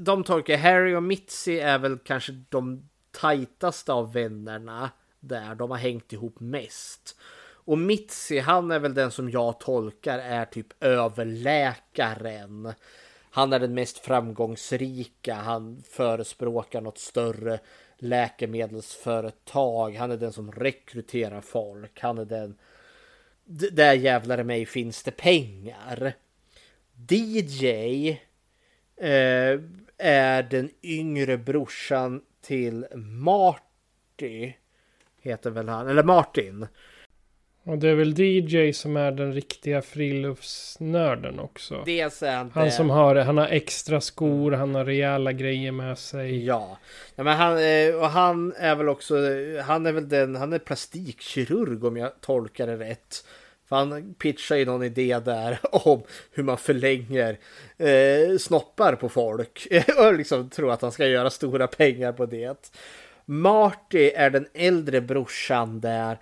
De 0.01 0.25
tolkar 0.25 0.57
Harry 0.57 0.95
och 0.95 1.03
Mitzi 1.03 1.61
är 1.61 1.79
väl 1.79 1.99
kanske 1.99 2.33
de 2.49 2.89
tajtaste 3.11 3.93
av 3.93 4.13
vännerna 4.13 4.91
där. 5.21 5.55
De 5.55 5.71
har 5.71 5.79
hängt 5.79 6.13
ihop 6.13 6.41
mest. 6.41 7.17
Och 7.67 7.79
Mitzi 7.79 8.39
han 8.39 8.71
är 8.71 8.79
väl 8.79 8.95
den 8.95 9.11
som 9.11 9.31
jag 9.31 9.61
tolkar 9.61 10.19
är 10.19 10.45
typ 10.45 10.67
överläkaren. 10.81 12.73
Han 13.31 13.53
är 13.53 13.59
den 13.59 13.75
mest 13.75 13.99
framgångsrika. 13.99 15.35
Han 15.35 15.83
förespråkar 15.91 16.81
något 16.81 16.99
större 16.99 17.59
läkemedelsföretag. 17.99 19.95
Han 19.95 20.11
är 20.11 20.17
den 20.17 20.33
som 20.33 20.53
rekryterar 20.53 21.41
folk. 21.41 22.01
Han 22.01 22.19
är 22.19 22.25
den... 22.25 22.59
Där 23.73 23.93
jävlar 23.93 24.41
i 24.41 24.45
mig 24.45 24.67
finns 24.67 25.03
det 25.03 25.11
pengar. 25.11 26.15
DJ 27.09 28.09
eh, 28.97 29.61
är 29.99 30.43
den 30.43 30.71
yngre 30.83 31.39
brorsan 31.39 32.23
till 32.43 32.87
Marty. 32.95 34.53
Heter 35.23 35.51
väl 35.51 35.69
han, 35.69 35.89
eller 35.89 36.03
Martin. 36.03 36.67
Och 37.67 37.79
det 37.79 37.89
är 37.89 37.95
väl 37.95 38.21
DJ 38.21 38.73
som 38.73 38.97
är 38.97 39.13
den 39.13 39.33
riktiga 39.33 39.83
friluftsnörden 39.83 41.39
också. 41.39 41.83
Dels 41.87 42.23
är 42.23 42.37
han 42.37 42.51
Han 42.55 42.73
som 42.73 42.91
har, 42.91 43.17
han 43.17 43.39
har 43.39 43.47
extra 43.47 44.01
skor, 44.01 44.53
han 44.53 44.75
har 44.75 44.85
rejäla 44.85 45.33
grejer 45.33 45.73
med 45.73 45.99
sig. 45.99 46.45
Ja. 46.45 46.79
ja 47.15 47.25
men 47.25 47.37
han, 47.37 47.53
eh, 47.53 47.95
och 47.95 48.11
han 48.11 48.53
är 48.57 48.75
väl 48.75 48.89
också, 48.89 49.15
han 49.63 49.87
är 49.87 49.93
väl 49.93 50.09
den, 50.09 50.37
han 50.37 50.53
är 50.53 50.59
plastikkirurg 50.59 51.85
om 51.85 51.97
jag 51.97 52.21
tolkar 52.21 52.67
det 52.67 52.77
rätt. 52.77 53.25
För 53.75 53.79
han 53.79 54.15
pitchar 54.15 54.57
ju 54.57 54.65
någon 54.65 54.83
idé 54.83 55.19
där 55.19 55.59
om 55.73 56.03
hur 56.31 56.43
man 56.43 56.59
förlänger 56.59 57.39
eh, 57.77 58.39
snoppar 58.39 58.95
på 58.95 59.09
folk. 59.09 59.69
och 59.99 60.15
liksom 60.15 60.51
tror 60.51 60.73
att 60.73 60.83
han 60.83 60.93
ska 60.93 61.07
göra 61.07 61.31
stora 61.31 61.67
pengar 61.67 62.13
på 62.13 62.27
det. 62.27 62.73
Marty 63.25 64.11
är 64.11 64.31
den 64.31 64.47
äldre 64.55 65.01
brorsan 65.01 65.81
där. 65.81 66.19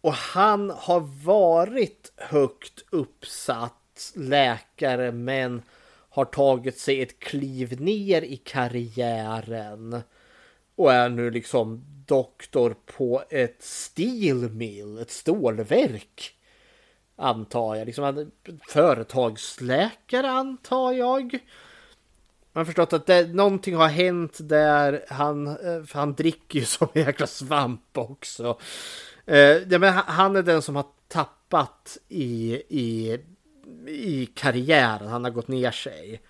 Och 0.00 0.12
han 0.12 0.70
har 0.70 1.00
varit 1.24 2.12
högt 2.16 2.84
uppsatt 2.90 4.12
läkare 4.14 5.12
men 5.12 5.62
har 6.08 6.24
tagit 6.24 6.78
sig 6.78 7.02
ett 7.02 7.18
kliv 7.18 7.80
ner 7.80 8.22
i 8.22 8.36
karriären. 8.36 10.00
Och 10.76 10.92
är 10.92 11.08
nu 11.08 11.30
liksom 11.30 11.84
doktor 12.06 12.76
på 12.86 13.22
ett 13.30 13.62
steel 13.62 14.50
mill, 14.50 14.98
ett 14.98 15.10
stålverk. 15.10 16.37
Antar 17.20 17.74
jag. 17.76 17.86
Liksom 17.86 18.30
företagsläkare 18.68 20.30
antar 20.30 20.92
jag. 20.92 21.32
Man 22.52 22.60
har 22.60 22.64
förstått 22.64 22.92
att 22.92 23.06
det, 23.06 23.34
någonting 23.34 23.74
har 23.74 23.88
hänt 23.88 24.38
där 24.40 25.04
han, 25.08 25.56
för 25.86 25.94
han 25.94 26.14
dricker 26.14 26.58
ju 26.58 26.64
som 26.64 26.88
en 26.92 27.02
jäkla 27.02 27.26
svamp 27.26 27.98
också. 27.98 28.58
Eh, 29.26 29.38
ja, 29.38 29.78
men 29.78 29.92
han- 29.92 30.36
är 30.36 30.42
den 30.42 30.62
som 30.62 30.76
har 30.76 30.86
tappat 31.08 31.98
i, 32.08 32.62
i, 32.68 33.18
i 33.86 34.26
karriären. 34.34 35.08
Han 35.08 35.24
har 35.24 35.30
gått 35.30 35.48
ner 35.48 35.70
sig. 35.70 36.20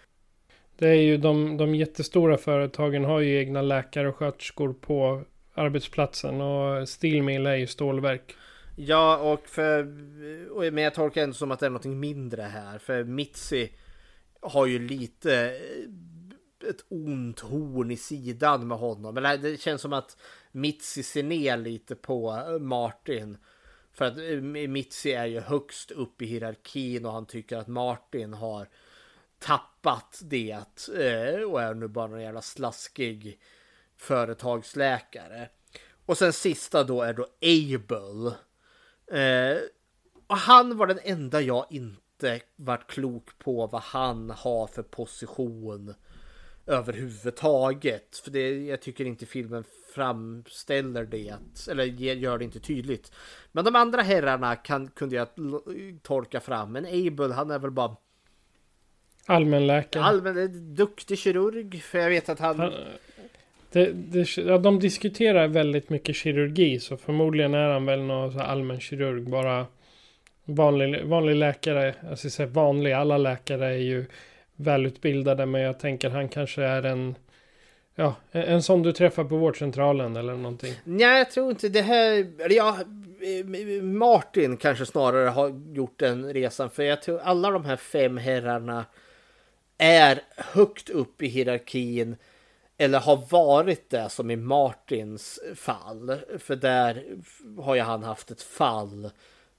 Det 0.79 0.89
är 0.89 0.95
ju 1.03 1.17
de, 1.17 1.57
de 1.57 1.75
jättestora 1.75 2.37
företagen 2.39 3.05
har 3.05 3.21
ju 3.21 3.39
egna 3.39 3.63
läkare 3.63 4.09
och 4.09 4.17
sköterskor 4.17 4.73
på 4.73 5.23
arbetsplatsen 5.55 6.41
och 6.41 6.89
Steelmill 6.89 7.47
är 7.47 7.55
ju 7.55 7.67
stålverk. 7.67 8.35
Ja, 8.81 9.17
och 9.17 9.49
för... 9.49 9.85
Men 10.71 10.85
jag 10.85 10.95
tolkar 10.95 11.23
ändå 11.23 11.35
som 11.35 11.51
att 11.51 11.61
det 11.61 11.67
är 11.67 11.71
någonting 11.71 12.01
mindre 12.01 12.43
här. 12.43 12.79
För 12.79 13.05
Mitzi 13.05 13.73
har 14.41 14.67
ju 14.67 14.79
lite... 14.79 15.35
Eh, 15.35 16.69
ett 16.69 16.85
ont 16.89 17.41
horn 17.41 17.91
i 17.91 17.97
sidan 17.97 18.69
med 18.69 18.79
honom. 18.79 19.17
Eller 19.17 19.39
det 19.39 19.61
känns 19.61 19.83
som 19.83 19.93
att 19.93 20.17
Mitzi 20.53 21.03
ser 21.03 21.23
ner 21.23 21.57
lite 21.57 21.95
på 21.95 22.45
eh, 22.49 22.59
Martin. 22.59 23.39
För 23.93 24.05
att 24.05 24.19
eh, 24.19 24.41
Mitzi 24.69 25.13
är 25.13 25.27
ju 25.27 25.41
högst 25.41 25.91
upp 25.91 26.23
i 26.23 26.27
hierarkin 26.27 27.07
och 27.07 27.13
han 27.13 27.27
tycker 27.27 27.57
att 27.57 27.69
Martin 27.69 28.33
har 28.33 28.69
tappat 29.39 30.21
det 30.25 30.57
och 31.45 31.63
är 31.63 31.75
nu 31.75 31.89
bara 31.89 32.17
en 32.17 32.23
jävla 32.23 32.43
slaskig 32.43 33.41
företagsläkare. 33.97 35.49
Och 36.07 36.19
sen 36.19 36.33
sista 36.33 36.85
då 36.85 37.03
är 37.03 37.13
då 37.13 37.27
Abel. 37.43 38.35
Eh, 39.13 39.59
och 40.27 40.37
han 40.37 40.77
var 40.77 40.87
den 40.87 40.99
enda 41.03 41.41
jag 41.41 41.67
inte 41.71 42.41
varit 42.57 42.87
klok 42.87 43.39
på 43.39 43.67
vad 43.67 43.83
han 43.83 44.31
har 44.31 44.67
för 44.67 44.83
position 44.83 45.95
överhuvudtaget. 46.67 48.17
För 48.25 48.31
det, 48.31 48.67
jag 48.67 48.83
tycker 48.83 49.05
inte 49.05 49.27
filmen 49.27 49.65
framställer 49.95 51.05
det, 51.05 51.35
eller 51.71 51.85
gör 51.85 52.39
det 52.39 52.45
inte 52.45 52.61
tydligt. 52.61 53.13
Men 53.53 53.65
de 53.65 53.77
andra 53.77 54.03
herrarna 54.03 54.57
kan, 54.57 54.89
kunde 54.91 55.17
jag 55.17 55.29
tolka 56.03 56.41
fram. 56.41 56.73
Men 56.73 56.85
Abel, 56.85 57.33
han 57.33 57.51
är 57.51 57.59
väl 57.59 57.71
bara 57.71 57.97
Allmänläkare. 59.27 60.03
Allmän, 60.03 60.75
duktig 60.75 61.19
kirurg, 61.19 61.83
för 61.83 61.99
jag 61.99 62.11
vet 62.11 62.29
att 62.29 62.39
han... 62.39 62.61
han 62.61 62.73
det, 63.73 63.93
det, 63.93 64.37
ja, 64.37 64.59
de 64.59 64.81
diskuterar 64.81 65.49
väldigt 65.49 65.91
mycket 65.91 66.17
kirurgi, 66.17 66.81
så 66.81 66.97
förmodligen 66.97 67.55
är 67.55 67.69
han 67.69 67.87
väl 67.87 68.01
någon 68.01 68.33
så 68.33 68.41
allmän 68.41 68.81
kirurg. 68.81 69.29
Bara 69.29 69.67
vanlig, 70.45 71.05
vanlig 71.05 71.37
läkare, 71.37 71.95
alltså 72.11 72.31
säga 72.31 72.47
vanlig, 72.47 72.93
alla 72.93 73.19
läkare 73.19 73.67
är 73.67 73.79
ju 73.79 74.07
välutbildade, 74.57 75.47
men 75.47 75.61
jag 75.61 75.81
tänker 75.81 76.11
han 76.11 76.29
kanske 76.29 76.63
är 76.63 76.83
en 76.83 77.15
Ja, 78.01 78.15
en, 78.33 78.43
en 78.43 78.63
sån 78.63 78.83
du 78.83 78.93
träffar 78.93 79.25
på 79.25 79.37
vårdcentralen 79.37 80.17
eller 80.17 80.35
någonting. 80.35 80.75
Nej, 80.85 81.19
jag 81.19 81.31
tror 81.31 81.51
inte 81.51 81.69
det 81.69 81.83
här. 81.83 82.27
Ja, 82.51 82.79
Martin 83.83 84.57
kanske 84.57 84.87
snarare 84.87 85.29
har 85.29 85.61
gjort 85.73 85.99
den 85.99 86.33
resan. 86.33 86.71
För 86.71 86.83
jag 86.83 87.03
tror 87.03 87.21
alla 87.21 87.51
de 87.51 87.65
här 87.65 87.77
fem 87.77 88.17
herrarna 88.17 88.85
är 89.79 90.21
högt 90.37 90.91
upp 90.91 91.23
i 91.23 91.27
hierarkin 91.27 92.17
eller 92.79 92.99
har 92.99 93.17
varit 93.17 93.91
det 93.91 94.09
som 94.09 94.31
i 94.31 94.37
Martins 94.37 95.41
fall. 95.55 96.19
För 96.39 96.57
där 96.57 97.05
har 97.59 97.75
ju 97.75 97.81
han 97.81 98.03
haft 98.03 98.31
ett 98.31 98.43
fall 98.43 99.11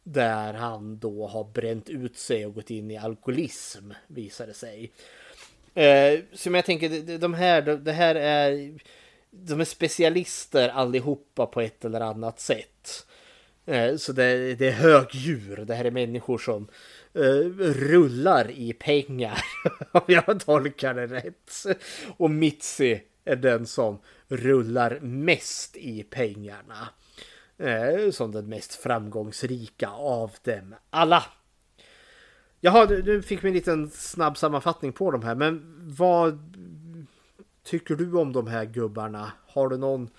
där 0.04 0.54
han 0.54 1.00
då 1.00 1.28
har 1.28 1.44
bränt 1.44 1.90
ut 1.90 2.18
sig 2.18 2.46
och 2.46 2.54
gått 2.54 2.70
in 2.70 2.92
i 2.92 2.98
alkoholism 2.98 3.92
visar 4.08 4.48
det 4.48 4.54
sig. 4.54 4.92
Eh, 5.74 6.20
som 6.34 6.56
jag 6.56 6.66
tänker, 6.66 7.18
de 7.18 7.34
här, 7.34 7.62
det 7.62 7.92
här 7.92 8.16
är, 8.16 8.74
de 9.32 9.60
är 9.60 9.66
specialister 9.66 10.70
allihopa 10.70 11.46
på 11.46 11.62
ett 11.62 11.86
eller 11.86 12.02
annat 12.02 12.40
sätt. 12.40 13.06
Eh, 13.66 13.96
så 13.96 14.12
det, 14.12 14.56
det 14.56 14.68
är 14.68 14.72
högdjur, 14.72 15.66
det 15.66 15.76
här 15.76 15.86
är 15.86 15.92
människor 15.92 16.38
som 16.38 16.68
Eh, 17.14 17.50
rullar 17.74 18.52
i 18.52 18.74
pengar. 18.74 19.44
Om 19.92 20.02
jag 20.08 20.40
tolkar 20.40 20.94
det 20.94 21.08
rätt. 21.08 21.80
Och 22.18 22.32
Mitzi 22.32 23.02
är 23.26 23.36
den 23.36 23.66
som 23.66 24.00
rullar 24.28 25.00
mest 25.00 25.78
i 25.78 26.04
pengarna. 26.04 26.90
Eh, 27.58 28.12
som 28.12 28.32
den 28.32 28.50
mest 28.50 28.74
framgångsrika 28.74 29.90
av 29.90 30.32
dem 30.44 30.76
alla. 30.90 31.24
Jaha, 32.60 32.86
du, 32.86 33.22
fick 33.22 33.44
mig 33.44 33.50
en 33.50 33.56
liten 33.56 33.90
snabb 33.90 34.38
sammanfattning 34.38 34.94
på 34.94 35.12
de 35.12 35.24
här. 35.24 35.36
Men 35.36 35.76
vad 35.98 36.40
tycker 37.64 37.96
du 37.96 38.18
om 38.18 38.34
de 38.34 38.48
här 38.48 38.66
gubbarna? 38.66 39.32
Har 39.48 39.70
du 39.70 39.78
någon... 39.78 40.10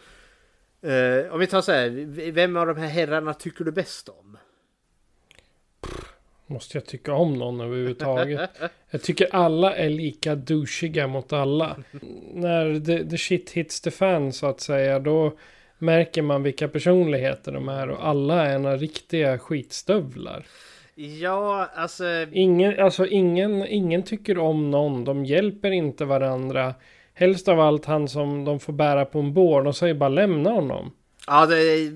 Eh, 0.83 1.33
om 1.33 1.41
vi 1.41 1.47
tar 1.47 1.61
så 1.61 1.73
här, 1.73 1.91
vem 2.31 2.57
av 2.57 2.67
de 2.67 2.77
här 2.77 2.89
herrarna 2.89 3.35
tycker 3.35 3.65
du 3.65 3.73
bäst 3.73 4.09
om? 4.09 4.39
Måste 6.51 6.79
jag 6.79 6.87
tycka 6.87 7.15
om 7.15 7.35
någon 7.35 7.61
överhuvudtaget? 7.61 8.51
jag 8.91 9.03
tycker 9.03 9.29
alla 9.35 9.77
är 9.77 9.91
lika 9.91 10.35
douchiga 10.35 11.07
mot 11.07 11.33
alla. 11.33 11.77
När 12.33 12.81
the, 12.81 13.11
the 13.11 13.19
shit 13.19 13.51
hits 13.51 13.81
the 13.81 13.91
fan 13.91 14.33
så 14.33 14.47
att 14.47 14.61
säga, 14.61 14.99
då 14.99 15.33
märker 15.79 16.23
man 16.23 16.43
vilka 16.43 16.69
personligheter 16.69 17.53
de 17.53 17.69
är 17.69 17.91
och 17.91 18.07
alla 18.07 18.47
är 18.47 18.59
några 18.59 18.77
riktiga 18.77 19.39
skitstövlar. 19.39 20.47
Ja, 20.95 21.69
alltså... 21.75 22.05
Ingen, 22.33 22.81
alltså 22.81 23.07
ingen, 23.07 23.67
ingen 23.67 24.03
tycker 24.03 24.39
om 24.39 24.71
någon. 24.71 25.05
De 25.05 25.25
hjälper 25.25 25.71
inte 25.71 26.05
varandra. 26.05 26.75
Helst 27.15 27.49
av 27.49 27.61
allt 27.61 27.85
han 27.85 28.09
som 28.09 28.45
de 28.45 28.61
får 28.61 28.73
bära 28.73 29.05
på 29.05 29.19
en 29.19 29.33
bår. 29.33 29.63
De 29.63 29.75
säger 29.75 29.95
bara 29.95 30.09
lämna 30.09 30.51
honom. 30.51 30.93
Ja, 31.27 31.47
det 31.47 31.57
är 31.57 31.91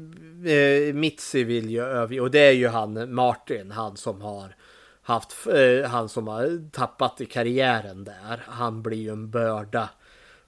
eh, 0.47 0.95
Mitzi 0.95 1.45
vill 1.45 1.71
ju 1.71 1.83
över 1.83 2.21
och 2.21 2.31
det 2.31 2.39
är 2.39 2.53
ju 2.53 2.69
han 2.69 3.15
Martin, 3.15 3.71
han 3.71 3.97
som 3.97 4.21
har 4.21 4.57
haft, 5.03 5.47
eh, 5.47 5.91
han 5.91 6.09
som 6.09 6.29
har 6.29 6.71
tappat 6.71 7.21
i 7.21 7.27
karriären 7.27 8.05
där. 8.05 8.43
Han 8.47 8.83
blir 8.83 8.99
ju 8.99 9.11
en 9.11 9.31
börda 9.31 9.91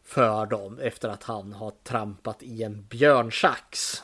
för 0.04 0.46
dem 0.46 0.78
efter 0.78 1.08
att 1.08 1.22
han 1.22 1.52
har 1.52 1.72
trampat 1.84 2.42
i 2.42 2.62
en 2.62 2.86
björnsax. 2.88 4.02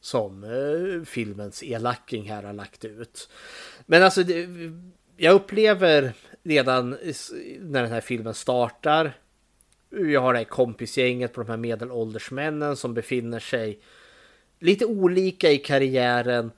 Som 0.00 0.44
eh, 0.44 1.04
filmens 1.04 1.62
elacking 1.62 2.30
här 2.30 2.42
har 2.42 2.52
lagt 2.52 2.84
ut. 2.84 3.28
Men 3.86 4.02
alltså, 4.02 4.22
det, 4.22 4.48
jag 5.16 5.34
upplever 5.34 6.12
redan 6.42 6.90
när 7.60 7.82
den 7.82 7.92
här 7.92 8.00
filmen 8.00 8.34
startar. 8.34 9.12
Jag 9.90 10.20
har 10.20 10.32
det 10.32 10.38
här 10.38 10.44
kompisgänget 10.44 11.32
på 11.32 11.42
de 11.42 11.50
här 11.50 11.56
medelålders 11.56 12.30
männen 12.30 12.76
som 12.76 12.94
befinner 12.94 13.38
sig 13.38 13.80
lite 14.58 14.86
olika 14.86 15.50
i 15.50 15.58
karriären. 15.58 16.50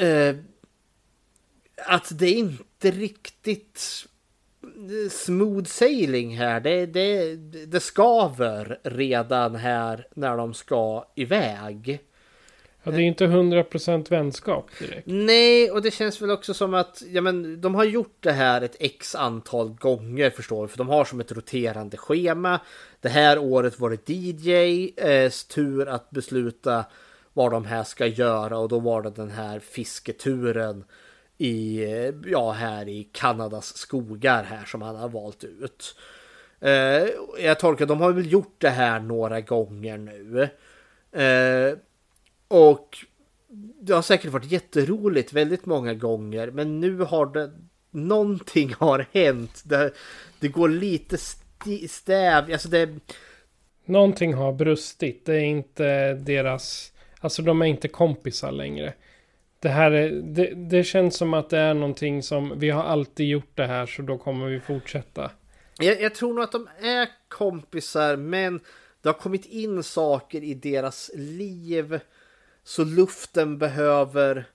Eh, 0.00 0.36
att 1.86 2.18
det 2.18 2.26
är 2.26 2.34
inte 2.34 2.90
riktigt 2.90 4.06
smooth 5.10 5.64
sailing 5.64 6.36
här. 6.36 6.60
Det, 6.60 6.86
det, 6.86 7.36
det 7.66 7.80
skaver 7.80 8.78
redan 8.82 9.54
här 9.54 10.06
när 10.14 10.36
de 10.36 10.54
ska 10.54 11.04
iväg. 11.14 12.00
Ja, 12.82 12.90
det 12.90 12.96
är 12.96 13.00
inte 13.00 13.26
100% 13.26 14.10
vänskap 14.10 14.70
direkt. 14.78 15.06
Nej, 15.06 15.70
och 15.70 15.82
det 15.82 15.90
känns 15.90 16.22
väl 16.22 16.30
också 16.30 16.54
som 16.54 16.74
att 16.74 17.02
ja, 17.10 17.20
men, 17.20 17.60
de 17.60 17.74
har 17.74 17.84
gjort 17.84 18.16
det 18.20 18.32
här 18.32 18.62
ett 18.62 18.76
x 18.80 19.14
antal 19.14 19.68
gånger 19.68 20.30
förstår 20.30 20.62
du. 20.62 20.68
För 20.68 20.78
de 20.78 20.88
har 20.88 21.04
som 21.04 21.20
ett 21.20 21.32
roterande 21.32 21.96
schema. 21.96 22.60
Det 23.00 23.08
här 23.08 23.38
året 23.38 23.80
var 23.80 23.90
det 23.90 24.08
DJs 24.08 24.98
eh, 24.98 25.30
tur 25.54 25.88
att 25.88 26.10
besluta 26.10 26.84
vad 27.32 27.52
de 27.52 27.64
här 27.64 27.84
ska 27.84 28.06
göra 28.06 28.58
och 28.58 28.68
då 28.68 28.78
var 28.78 29.02
det 29.02 29.10
den 29.10 29.30
här 29.30 29.60
fisketuren 29.60 30.84
i, 31.38 31.84
eh, 31.84 32.14
ja, 32.26 32.52
här 32.52 32.88
i 32.88 33.08
Kanadas 33.12 33.76
skogar 33.76 34.44
här 34.44 34.64
som 34.64 34.82
han 34.82 34.96
har 34.96 35.08
valt 35.08 35.44
ut. 35.44 35.96
Eh, 36.60 37.08
jag 37.38 37.58
tolkar, 37.58 37.86
de 37.86 38.00
har 38.00 38.12
väl 38.12 38.32
gjort 38.32 38.54
det 38.58 38.70
här 38.70 39.00
några 39.00 39.40
gånger 39.40 39.98
nu. 39.98 40.48
Eh, 41.22 41.78
och 42.48 42.98
det 43.80 43.92
har 43.92 44.02
säkert 44.02 44.30
varit 44.30 44.52
jätteroligt 44.52 45.32
väldigt 45.32 45.66
många 45.66 45.94
gånger. 45.94 46.50
Men 46.50 46.80
nu 46.80 46.98
har 46.98 47.26
det 47.26 47.50
någonting 47.90 48.74
har 48.78 49.06
hänt. 49.12 49.62
Det, 49.64 49.92
det 50.40 50.48
går 50.48 50.68
lite 50.68 51.18
stäv. 51.88 52.52
Alltså 52.52 52.68
det... 52.68 52.88
Någonting 53.84 54.34
har 54.34 54.52
brustit. 54.52 55.26
Det 55.26 55.34
är 55.34 55.44
inte 55.44 56.14
deras... 56.14 56.92
Alltså 57.20 57.42
de 57.42 57.62
är 57.62 57.66
inte 57.66 57.88
kompisar 57.88 58.52
längre. 58.52 58.92
Det 59.60 59.68
här 59.68 59.90
är, 59.90 60.10
det, 60.10 60.54
det 60.54 60.84
känns 60.84 61.16
som 61.16 61.34
att 61.34 61.50
det 61.50 61.58
är 61.58 61.74
någonting 61.74 62.22
som 62.22 62.58
vi 62.58 62.70
har 62.70 62.82
alltid 62.82 63.28
gjort 63.28 63.50
det 63.56 63.66
här 63.66 63.86
så 63.86 64.02
då 64.02 64.18
kommer 64.18 64.46
vi 64.46 64.60
fortsätta. 64.60 65.30
Jag, 65.78 66.00
jag 66.00 66.14
tror 66.14 66.34
nog 66.34 66.44
att 66.44 66.52
de 66.52 66.68
är 66.82 67.08
kompisar 67.28 68.16
men 68.16 68.60
det 69.02 69.08
har 69.08 69.14
kommit 69.14 69.46
in 69.46 69.82
saker 69.82 70.44
i 70.44 70.54
deras 70.54 71.10
liv 71.14 72.00
så 72.64 72.84
luften 72.84 73.58
behöver 73.58 74.46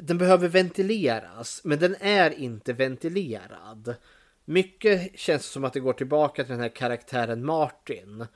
den 0.00 0.18
behöver 0.18 0.48
ventileras, 0.48 1.60
men 1.64 1.78
den 1.78 1.96
är 2.00 2.30
inte 2.30 2.72
ventilerad. 2.72 3.94
Mycket 4.44 5.18
känns 5.18 5.46
som 5.46 5.64
att 5.64 5.72
det 5.72 5.80
går 5.80 5.92
tillbaka 5.92 6.44
till 6.44 6.52
den 6.52 6.60
här 6.60 6.68
karaktären 6.68 7.44
Martin 7.44 8.26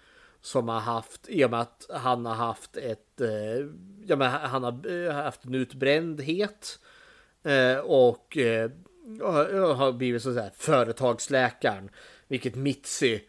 som 0.41 0.69
har 0.69 0.81
haft, 0.81 1.29
i 1.29 1.45
och 1.45 1.51
med 1.51 1.61
att 1.61 1.87
han 1.91 2.27
har 2.27 2.35
haft 2.35 2.77
ett, 2.77 3.21
eh, 3.21 3.67
ja 4.07 4.17
men 4.17 4.31
han 4.31 4.63
har 4.63 5.07
eh, 5.07 5.13
haft 5.13 5.45
en 5.45 5.55
utbrändhet 5.55 6.79
eh, 7.43 7.77
och 7.77 8.37
eh, 8.37 8.71
har 9.77 9.93
blivit 9.93 10.23
så 10.23 10.33
här 10.33 10.53
företagsläkaren, 10.57 11.91
vilket 12.29 12.55
Mitzi 12.55 13.21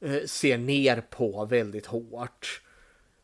eh, 0.00 0.24
ser 0.26 0.58
ner 0.58 1.00
på 1.00 1.44
väldigt 1.44 1.86
hårt. 1.86 2.62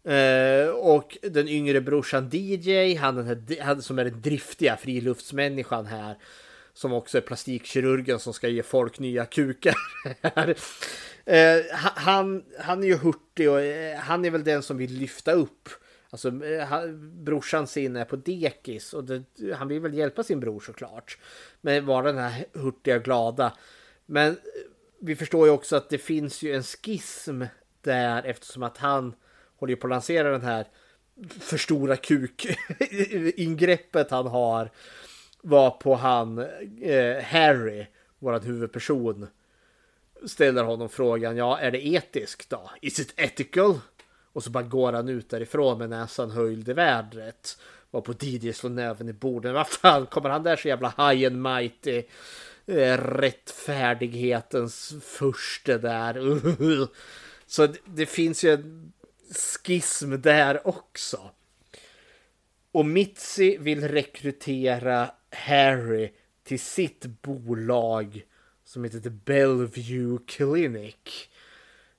Eh, 0.04 0.68
och 0.68 1.18
den 1.22 1.48
yngre 1.48 1.80
brorsan 1.80 2.30
DJ, 2.32 2.94
han, 2.94 3.16
den 3.16 3.26
här, 3.26 3.60
han 3.60 3.82
som 3.82 3.98
är 3.98 4.04
den 4.04 4.22
driftiga 4.22 4.76
friluftsmänniskan 4.76 5.86
här 5.86 6.16
som 6.74 6.92
också 6.92 7.18
är 7.18 7.22
plastikkirurgen 7.22 8.18
som 8.18 8.32
ska 8.34 8.48
ge 8.48 8.62
folk 8.62 8.98
nya 8.98 9.24
kukar. 9.26 9.74
Eh, 11.24 11.60
han, 11.74 12.44
han 12.58 12.82
är 12.82 12.86
ju 12.86 12.96
hurtig 12.96 13.50
och 13.50 13.60
eh, 13.60 13.98
han 13.98 14.24
är 14.24 14.30
väl 14.30 14.44
den 14.44 14.62
som 14.62 14.76
vill 14.76 14.92
lyfta 14.92 15.32
upp. 15.32 15.68
Alltså 16.10 16.44
eh, 16.44 16.66
han- 16.66 17.24
brorsan 17.24 17.66
sin 17.66 17.96
är 17.96 18.04
på 18.04 18.16
dekis 18.16 18.94
och 18.94 19.04
det, 19.04 19.22
han 19.54 19.68
vill 19.68 19.80
väl 19.80 19.94
hjälpa 19.94 20.22
sin 20.22 20.40
bror 20.40 20.60
såklart. 20.60 21.18
Men 21.60 21.86
vara 21.86 22.06
den 22.06 22.18
här 22.18 22.44
hurtiga 22.52 22.96
och 22.96 23.02
glada. 23.02 23.52
Men 24.06 24.28
eh, 24.30 24.36
vi 25.00 25.16
förstår 25.16 25.46
ju 25.46 25.52
också 25.52 25.76
att 25.76 25.90
det 25.90 25.98
finns 25.98 26.42
ju 26.42 26.54
en 26.54 26.62
skism 26.62 27.42
där 27.80 28.22
eftersom 28.22 28.62
att 28.62 28.78
han 28.78 29.14
håller 29.56 29.70
ju 29.72 29.76
på 29.76 29.86
att 29.86 29.90
lansera 29.90 30.30
den 30.30 30.42
här 30.42 30.66
för 31.40 31.56
stora 31.56 31.96
kuk 31.96 32.46
ingreppet 33.36 34.10
han 34.10 34.26
har 34.26 34.70
var 35.42 35.70
på 35.70 35.94
han 35.94 36.38
eh, 36.82 37.22
Harry, 37.24 37.86
våran 38.18 38.42
huvudperson 38.42 39.26
ställer 40.26 40.64
honom 40.64 40.88
frågan, 40.88 41.36
ja 41.36 41.58
är 41.58 41.70
det 41.70 41.86
etiskt 41.86 42.50
då? 42.50 42.70
Is 42.80 42.98
it 42.98 43.14
ethical? 43.16 43.80
Och 44.32 44.44
så 44.44 44.50
bara 44.50 44.62
går 44.62 44.92
han 44.92 45.08
ut 45.08 45.30
därifrån 45.30 45.78
med 45.78 45.90
näsan 45.90 46.30
höjd 46.30 46.68
i 46.68 46.72
vädret. 46.72 47.58
Var 47.90 48.00
på 48.00 48.12
Didier 48.12 48.52
slår 48.52 48.70
näven 48.70 49.08
i 49.08 49.12
bordet. 49.12 49.54
Vad 49.54 49.68
fan 49.68 50.06
kommer 50.06 50.30
han 50.30 50.42
där 50.42 50.56
så 50.56 50.68
jävla 50.68 50.88
high 50.88 51.26
and 51.26 51.42
mighty? 51.42 52.02
Eh, 52.66 52.98
rättfärdighetens 52.98 54.94
furste 55.02 55.78
där. 55.78 56.14
Så 57.46 57.66
det, 57.66 57.78
det 57.84 58.06
finns 58.06 58.44
ju 58.44 58.52
en 58.52 58.92
skism 59.64 60.20
där 60.20 60.66
också. 60.68 61.30
Och 62.72 62.86
Mitzi 62.86 63.56
vill 63.56 63.88
rekrytera 63.88 65.10
Harry 65.32 66.10
till 66.44 66.60
sitt 66.60 67.06
bolag 67.22 68.24
som 68.64 68.84
heter 68.84 69.00
The 69.00 69.10
Bellevue 69.10 70.18
Clinic. 70.26 71.28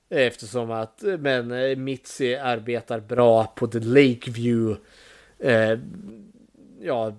Eftersom 0.08 0.70
att, 0.70 1.02
men 1.18 1.50
eh, 1.50 1.76
Mitzi 1.76 2.36
arbetar 2.36 3.00
bra 3.00 3.46
på 3.56 3.66
The 3.66 3.80
Lakeview 3.80 4.76
eh, 5.38 5.78
ja, 6.80 7.16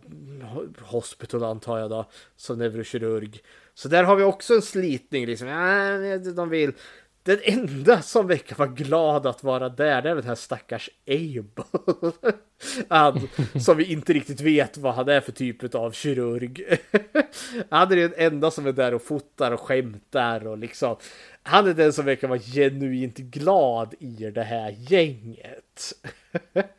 hospital 0.81 1.43
antar 1.43 1.79
jag 1.79 1.89
då, 1.89 2.05
som 2.35 2.57
neurokirurg. 2.57 3.41
Så 3.73 3.87
där 3.87 4.03
har 4.03 4.15
vi 4.15 4.23
också 4.23 4.53
en 4.53 4.61
slitning 4.61 5.25
liksom. 5.25 5.47
Ja, 5.47 6.17
de 6.17 6.49
vill. 6.49 6.73
Den 7.25 7.39
enda 7.43 8.01
som 8.01 8.27
verkar 8.27 8.55
vara 8.55 8.69
glad 8.69 9.25
att 9.27 9.43
vara 9.43 9.69
där, 9.69 10.01
det 10.01 10.09
är 10.09 10.15
den 10.15 10.23
här 10.23 10.35
stackars 10.35 10.89
Abel. 11.07 11.65
Han, 12.89 13.27
som 13.61 13.77
vi 13.77 13.91
inte 13.91 14.13
riktigt 14.13 14.41
vet 14.41 14.77
vad 14.77 14.95
han 14.95 15.09
är 15.09 15.21
för 15.21 15.31
typ 15.31 15.75
av 15.75 15.91
kirurg. 15.91 16.63
Han 17.69 17.91
är 17.91 17.95
den 17.95 18.13
enda 18.17 18.51
som 18.51 18.67
är 18.67 18.71
där 18.71 18.93
och 18.93 19.01
fotar 19.01 19.51
och 19.51 19.59
skämtar 19.59 20.47
och 20.47 20.57
liksom. 20.57 20.95
Han 21.43 21.67
är 21.67 21.73
den 21.73 21.93
som 21.93 22.05
verkar 22.05 22.27
vara 22.27 22.39
genuint 22.39 23.17
glad 23.17 23.93
i 23.99 24.31
det 24.31 24.43
här 24.43 24.75
gänget. 24.79 25.93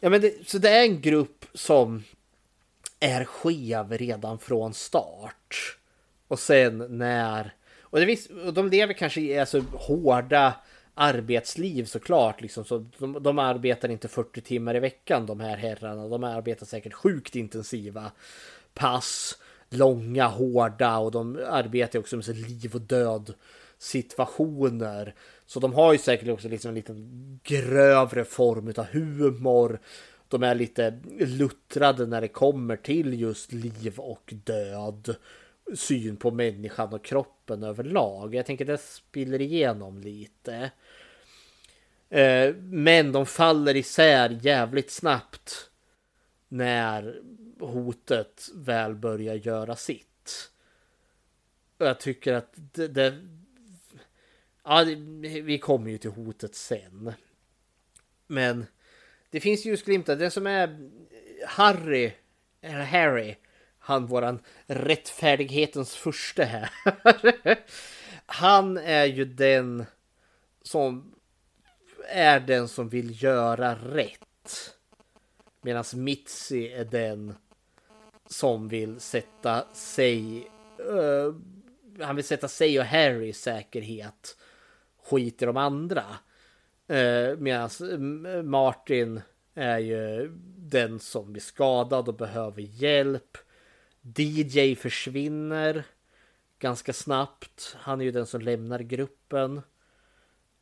Ja, 0.00 0.10
men 0.10 0.20
det, 0.20 0.48
så 0.48 0.58
det 0.58 0.68
är 0.68 0.82
en 0.82 1.00
grupp 1.00 1.44
som 1.54 2.04
är 3.00 3.24
skev 3.24 3.92
redan 3.92 4.38
från 4.38 4.74
start. 4.74 5.76
Och 6.28 6.38
sen 6.38 6.98
när... 6.98 7.54
Och, 7.90 8.00
det 8.00 8.06
vis, 8.06 8.30
och 8.46 8.54
de 8.54 8.68
lever 8.68 8.94
kanske 8.94 9.20
i 9.20 9.38
alltså, 9.38 9.64
hårda 9.72 10.54
arbetsliv 10.94 11.84
såklart. 11.84 12.40
Liksom, 12.40 12.64
så 12.64 12.86
de, 12.98 13.22
de 13.22 13.38
arbetar 13.38 13.88
inte 13.88 14.08
40 14.08 14.40
timmar 14.40 14.76
i 14.76 14.80
veckan 14.80 15.26
de 15.26 15.40
här 15.40 15.56
herrarna. 15.56 16.08
De 16.08 16.24
arbetar 16.24 16.66
säkert 16.66 16.92
sjukt 16.92 17.36
intensiva 17.36 18.12
pass. 18.74 19.38
Långa, 19.70 20.26
hårda 20.26 20.98
och 20.98 21.10
de 21.10 21.38
arbetar 21.48 21.98
också 21.98 22.16
med 22.16 22.24
så 22.24 22.32
liv 22.32 22.74
och 22.74 22.80
död 22.80 23.34
situationer. 23.78 25.14
Så 25.46 25.60
de 25.60 25.72
har 25.72 25.92
ju 25.92 25.98
säkert 25.98 26.28
också 26.28 26.48
liksom 26.48 26.68
en 26.68 26.74
liten 26.74 27.40
grövre 27.44 28.24
form 28.24 28.72
av 28.76 28.84
humor. 28.84 29.80
De 30.28 30.42
är 30.42 30.54
lite 30.54 31.00
luttrade 31.18 32.06
när 32.06 32.20
det 32.20 32.28
kommer 32.28 32.76
till 32.76 33.20
just 33.20 33.52
liv 33.52 33.94
och 33.96 34.34
död. 34.44 35.16
Syn 35.76 36.16
på 36.16 36.30
människan 36.30 36.92
och 36.92 37.04
kroppen 37.04 37.62
överlag. 37.62 38.34
Jag 38.34 38.46
tänker 38.46 38.64
det 38.64 38.78
spiller 38.78 39.40
igenom 39.40 39.98
lite. 39.98 40.70
Eh, 42.08 42.54
men 42.54 43.12
de 43.12 43.26
faller 43.26 43.76
isär 43.76 44.38
jävligt 44.42 44.90
snabbt. 44.90 45.70
När 46.48 47.20
hotet 47.60 48.48
väl 48.54 48.94
börjar 48.94 49.34
göra 49.34 49.76
sitt. 49.76 50.50
Och 51.78 51.86
jag 51.86 52.00
tycker 52.00 52.32
att 52.32 52.52
det, 52.54 52.88
det 52.88 53.28
Ja, 54.68 54.84
vi 55.42 55.58
kommer 55.58 55.90
ju 55.90 55.98
till 55.98 56.10
hotet 56.10 56.54
sen. 56.54 57.12
Men 58.26 58.66
det 59.30 59.40
finns 59.40 59.64
ljusglimtar. 59.64 60.16
Det 60.16 60.30
som 60.30 60.46
är 60.46 60.90
Harry, 61.46 62.12
eller 62.60 62.84
Harry, 62.84 63.36
han 63.88 64.06
våran 64.06 64.38
rättfärdighetens 64.66 65.94
första 65.94 66.44
här. 66.44 66.70
Han 68.26 68.76
är 68.76 69.04
ju 69.04 69.24
den 69.24 69.84
som 70.62 71.14
är 72.08 72.40
den 72.40 72.68
som 72.68 72.88
vill 72.88 73.22
göra 73.22 73.74
rätt. 73.74 74.74
Medan 75.62 75.84
Mitzi 75.94 76.72
är 76.72 76.84
den 76.84 77.34
som 78.26 78.68
vill 78.68 79.00
sätta 79.00 79.64
sig 79.72 80.48
Uh, 80.80 81.34
han 82.00 82.16
vill 82.16 82.24
sätta 82.24 82.48
sig 82.48 82.78
och 82.78 82.84
Harry 82.84 83.28
i 83.28 83.32
säkerhet. 83.32 84.36
Skit 85.02 85.42
i 85.42 85.46
de 85.46 85.56
andra. 85.56 86.04
Eh, 86.88 86.98
uh, 86.98 87.38
Medan 87.38 88.26
eh, 88.26 88.42
Martin 88.42 89.20
är 89.54 89.78
ju 89.78 90.32
den 90.56 90.98
som 90.98 91.32
blir 91.32 91.42
skadad 91.42 92.08
och 92.08 92.14
behöver 92.14 92.62
hjälp. 92.62 93.38
DJ 94.16 94.74
försvinner 94.74 95.84
ganska 96.58 96.92
snabbt. 96.92 97.76
Han 97.78 98.00
är 98.00 98.04
ju 98.04 98.10
den 98.10 98.26
som 98.26 98.40
lämnar 98.40 98.78
gruppen. 98.78 99.62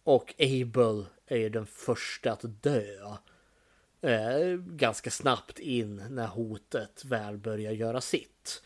Och 0.05 0.35
Abel 0.39 1.07
är 1.27 1.37
ju 1.37 1.49
den 1.49 1.67
första 1.67 2.33
att 2.33 2.63
dö. 2.63 3.17
Eh, 4.01 4.57
ganska 4.57 5.11
snabbt 5.11 5.59
in 5.59 6.03
när 6.11 6.27
hotet 6.27 7.05
väl 7.05 7.39
börjar 7.39 7.73
göra 7.73 8.01
sitt. 8.01 8.63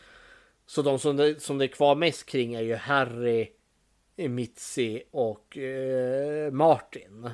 Så 0.65 0.81
de 0.81 0.99
som 0.99 1.17
det, 1.17 1.41
som 1.41 1.57
det 1.57 1.65
är 1.65 1.67
kvar 1.67 1.95
mest 1.95 2.25
kring 2.25 2.53
är 2.53 2.61
ju 2.61 2.75
Harry, 2.75 3.51
Mitzi 4.15 5.03
och 5.11 5.57
eh, 5.57 6.51
Martin. 6.51 7.29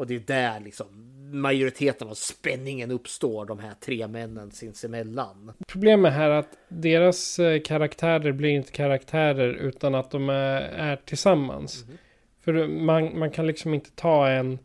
Och 0.00 0.06
det 0.06 0.14
är 0.14 0.20
där 0.20 0.60
liksom 0.60 0.86
majoriteten 1.32 2.08
av 2.08 2.14
spänningen 2.14 2.90
uppstår, 2.90 3.44
de 3.46 3.58
här 3.58 3.74
tre 3.80 4.06
männen 4.06 4.50
sinsemellan. 4.50 5.52
Problemet 5.68 6.12
här 6.12 6.30
är 6.30 6.34
att 6.34 6.56
deras 6.68 7.38
eh, 7.38 7.60
karaktärer 7.60 8.32
blir 8.32 8.50
inte 8.50 8.72
karaktärer 8.72 9.52
utan 9.52 9.94
att 9.94 10.10
de 10.10 10.30
är, 10.30 10.60
är 10.60 10.96
tillsammans. 10.96 11.84
För 12.44 12.66
man, 12.68 13.18
man 13.18 13.30
kan 13.30 13.46
liksom 13.46 13.74
inte 13.74 13.90
ta 13.90 14.28
en... 14.28 14.58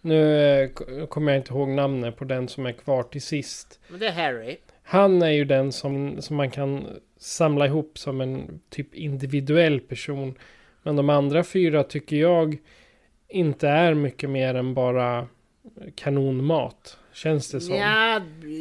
Nu 0.00 0.40
eh, 0.62 0.68
k- 0.68 0.84
kommer 1.08 1.32
jag 1.32 1.40
inte 1.40 1.52
ihåg 1.54 1.68
namnet 1.68 2.16
på 2.16 2.24
den 2.24 2.48
som 2.48 2.66
är 2.66 2.72
kvar 2.72 3.02
till 3.02 3.22
sist. 3.22 3.80
Men 3.88 4.00
det 4.00 4.06
är 4.06 4.12
Harry. 4.12 4.56
Han 4.82 5.22
är 5.22 5.30
ju 5.30 5.44
den 5.44 5.72
som, 5.72 6.22
som 6.22 6.36
man 6.36 6.50
kan 6.50 6.86
samla 7.18 7.66
ihop 7.66 7.98
som 7.98 8.20
en 8.20 8.60
typ 8.70 8.94
individuell 8.94 9.80
person. 9.80 10.38
Men 10.82 10.96
de 10.96 11.10
andra 11.10 11.44
fyra 11.44 11.84
tycker 11.84 12.16
jag 12.16 12.58
inte 13.30 13.68
är 13.68 13.94
mycket 13.94 14.30
mer 14.30 14.54
än 14.54 14.74
bara 14.74 15.26
kanonmat. 15.94 16.98
Känns 17.12 17.50
det 17.50 17.60
som. 17.60 17.74
Ja, 17.74 18.20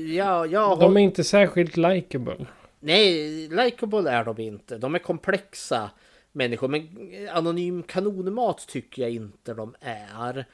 ja, 0.09 0.45
ja. 0.45 0.77
De 0.79 0.97
är 0.97 1.01
inte 1.01 1.23
särskilt 1.23 1.77
likable. 1.77 2.45
Nej, 2.79 3.47
likeable 3.47 4.11
är 4.11 4.23
de 4.23 4.39
inte. 4.39 4.77
De 4.77 4.95
är 4.95 4.99
komplexa 4.99 5.91
människor. 6.31 6.67
Men 6.67 6.87
anonym 7.31 7.83
kanonmat 7.83 8.67
tycker 8.67 9.01
jag 9.01 9.11
inte 9.11 9.53
de 9.53 9.75
är. 9.79 10.45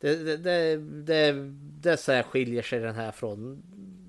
Det, 0.00 0.16
det, 0.16 0.36
det, 0.36 0.76
det, 0.76 1.32
det 1.80 1.96
så 1.96 2.12
här 2.12 2.22
skiljer 2.22 2.62
sig 2.62 2.80
den 2.80 2.94
här 2.94 3.12
från 3.12 3.62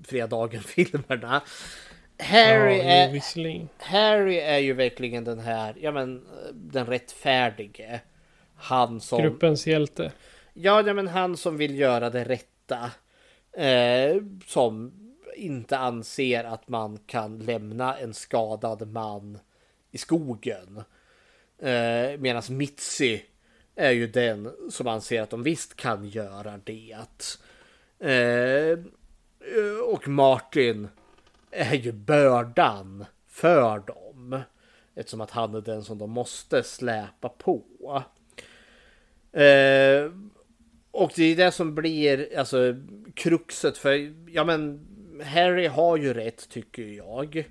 Fredagen-filmerna. 0.06 1.42
Harry, 2.18 2.78
Ja, 2.78 2.84
är. 2.84 3.68
Harry 3.78 4.36
är 4.36 4.58
ju 4.58 4.72
verkligen 4.72 5.24
den 5.24 5.38
här, 5.38 5.74
ja 5.80 5.92
men 5.92 6.24
den 6.52 6.86
rättfärdige. 6.86 8.00
Han 8.56 9.00
som... 9.00 9.22
Gruppens 9.22 9.66
hjälte. 9.66 10.12
Ja, 10.54 10.82
ja, 10.86 10.94
men 10.94 11.08
han 11.08 11.36
som 11.36 11.56
vill 11.56 11.78
göra 11.78 12.10
det 12.10 12.24
rätta. 12.24 12.90
Eh, 13.52 14.22
som 14.46 14.92
inte 15.36 15.78
anser 15.78 16.44
att 16.44 16.68
man 16.68 16.98
kan 17.06 17.38
lämna 17.38 17.96
en 17.96 18.14
skadad 18.14 18.88
man 18.88 19.38
i 19.90 19.98
skogen. 19.98 20.82
Eh, 21.58 22.18
Medan 22.18 22.42
Mitzi 22.50 23.22
är 23.74 23.90
ju 23.90 24.06
den 24.06 24.52
som 24.70 24.86
anser 24.86 25.22
att 25.22 25.30
de 25.30 25.42
visst 25.42 25.76
kan 25.76 26.08
göra 26.08 26.60
det. 26.64 26.96
Eh, 27.98 28.78
och 29.86 30.08
Martin 30.08 30.88
är 31.50 31.74
ju 31.74 31.92
bördan 31.92 33.04
för 33.26 33.78
dem. 33.78 34.40
Eftersom 34.94 35.20
att 35.20 35.30
han 35.30 35.54
är 35.54 35.60
den 35.60 35.84
som 35.84 35.98
de 35.98 36.10
måste 36.10 36.62
släpa 36.62 37.28
på. 37.28 37.62
Eh, 39.36 40.10
och 40.90 41.12
det 41.16 41.24
är 41.24 41.36
det 41.36 41.52
som 41.52 41.74
blir 41.74 42.38
alltså 42.38 42.74
kruxet 43.14 43.78
för, 43.78 44.14
ja 44.30 44.44
men 44.44 44.86
Harry 45.24 45.66
har 45.66 45.96
ju 45.96 46.14
rätt 46.14 46.48
tycker 46.48 46.82
jag. 46.82 47.44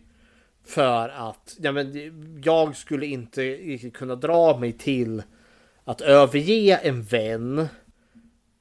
För 0.63 1.09
att, 1.09 1.57
ja 1.59 1.71
men 1.71 1.93
jag 2.43 2.75
skulle 2.75 3.05
inte 3.05 3.77
kunna 3.93 4.15
dra 4.15 4.57
mig 4.57 4.71
till 4.71 5.23
att 5.83 6.01
överge 6.01 6.77
en 6.77 7.03
vän 7.03 7.67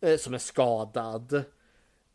eh, 0.00 0.16
som 0.16 0.34
är 0.34 0.38
skadad. 0.38 1.44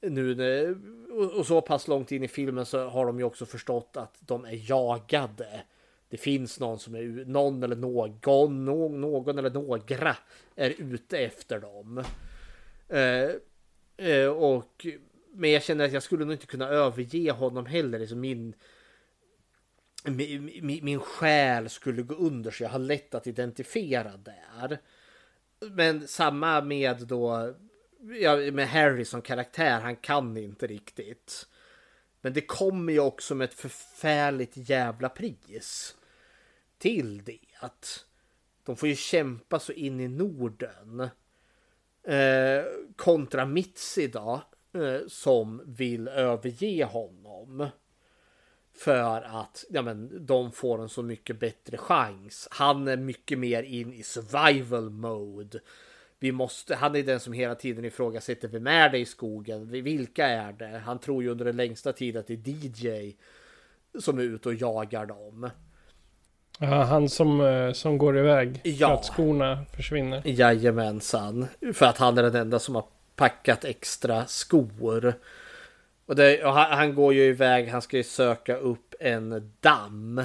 Nu 0.02 0.36
när, 0.36 0.78
och, 1.12 1.32
och 1.40 1.46
så 1.46 1.62
pass 1.62 1.88
långt 1.88 2.12
in 2.12 2.24
i 2.24 2.28
filmen 2.28 2.66
så 2.66 2.88
har 2.88 3.06
de 3.06 3.20
ju 3.20 3.26
också 3.26 3.46
förstått 3.46 3.98
att 3.98 4.16
de 4.20 4.46
är 4.46 4.72
jagade. 4.72 5.62
Det 6.10 6.18
finns 6.18 6.60
någon 6.60 6.80
som 6.80 6.96
är 6.96 7.26
någon 7.26 7.64
eller 7.64 7.76
någon, 7.76 8.66
någon, 8.66 9.02
någon 9.02 9.38
eller 9.38 9.50
några 9.50 10.18
är 10.56 10.74
ute 10.78 11.18
efter 11.18 11.60
dem. 11.60 12.04
Eh, 12.90 13.30
eh, 14.08 14.28
och 14.28 14.86
men 15.34 15.52
jag 15.52 15.64
känner 15.64 15.86
att 15.86 15.94
jag 15.94 16.04
skulle 16.04 16.26
nog 16.26 16.34
inte 16.34 16.46
kunna 16.46 16.68
överge 16.68 17.32
honom 17.32 17.66
heller. 17.66 18.00
Liksom 18.00 18.20
min, 18.20 18.54
min, 20.04 20.52
min, 20.62 20.86
min 20.86 21.00
själ 21.00 21.70
skulle 21.70 22.02
gå 22.02 22.16
under 22.16 22.52
så 22.52 22.64
jag 22.64 22.70
har 22.70 22.80
lätt 22.80 23.16
att 23.16 23.28
identifiera 23.28 24.18
där. 24.18 24.80
Men 25.72 26.08
samma 26.08 26.62
med 26.62 26.98
då 27.08 27.54
ja, 28.22 28.36
med 28.36 28.70
Harry 28.70 29.06
som 29.06 29.22
karaktär. 29.22 29.80
Han 29.80 29.96
kan 29.96 30.38
inte 30.38 30.68
riktigt. 30.68 31.48
Men 32.22 32.34
det 32.34 32.42
kommer 32.42 32.94
ju 32.94 33.00
också 33.00 33.36
med 33.36 33.46
ett 33.46 33.54
förfärligt 33.54 34.54
jävla 34.56 35.10
pris 35.10 35.96
till 36.80 37.24
det. 37.24 37.40
Att 37.60 38.06
de 38.64 38.76
får 38.76 38.90
ju 38.90 38.96
kämpa 38.96 39.60
så 39.60 39.72
in 39.72 40.00
i 40.00 40.08
Norden. 40.08 41.10
Eh, 42.04 42.64
kontra 42.96 43.46
Mitzi 43.46 44.08
då. 44.08 44.42
Eh, 44.74 45.08
som 45.08 45.62
vill 45.66 46.08
överge 46.08 46.86
honom. 46.86 47.68
För 48.74 49.22
att 49.22 49.66
ja, 49.70 49.82
men, 49.82 50.26
de 50.26 50.52
får 50.52 50.82
en 50.82 50.90
så 50.90 51.04
mycket 51.04 51.40
bättre 51.40 51.78
chans. 51.78 52.48
Han 52.52 52.88
är 52.88 52.98
mycket 52.98 53.40
mer 53.40 53.64
in 53.64 53.94
i 53.94 54.04
survival 54.04 54.90
mode. 54.90 55.60
Vi 56.20 56.32
måste, 56.32 56.76
han 56.76 56.96
är 56.96 57.04
den 57.04 57.20
som 57.20 57.34
hela 57.34 57.56
tiden 57.56 57.86
ifrågasätter 57.86 58.48
vem 58.48 58.68
är 58.68 58.90
det 58.90 58.98
i 58.98 59.06
skogen? 59.06 59.70
Vilka 59.70 60.28
är 60.28 60.54
det? 60.54 60.78
Han 60.78 61.00
tror 61.00 61.24
ju 61.24 61.30
under 61.30 61.46
den 61.46 61.58
längsta 61.58 61.94
tiden 61.94 62.20
att 62.20 62.28
det 62.28 62.34
är 62.34 62.48
DJ 62.48 63.16
som 64.00 64.20
är 64.20 64.24
ute 64.24 64.50
och 64.50 64.56
jagar 64.56 65.06
dem. 65.06 65.50
Ja, 66.62 66.84
han 66.84 67.10
som, 67.10 67.42
eh, 67.42 67.72
som 67.72 67.98
går 67.98 68.18
iväg 68.18 68.62
Ja. 68.64 68.88
för 68.88 68.94
att 68.96 69.06
skorna 69.06 69.66
försvinner. 69.76 70.22
Jajamensan. 70.26 71.48
För 71.74 71.86
att 71.86 71.98
han 71.98 72.18
är 72.18 72.24
den 72.24 72.36
enda 72.36 72.60
som 72.60 72.76
har 72.76 72.86
packat 73.16 73.66
extra 73.66 74.26
skor. 74.26 75.14
Och, 76.06 76.16
det, 76.16 76.46
och 76.46 76.54
han, 76.54 76.78
han 76.78 76.96
går 76.96 77.14
ju 77.14 77.24
iväg, 77.24 77.70
han 77.70 77.82
ska 77.82 77.98
ju 77.98 78.04
söka 78.04 78.58
upp 78.58 78.96
en 79.00 79.52
damm. 79.60 80.24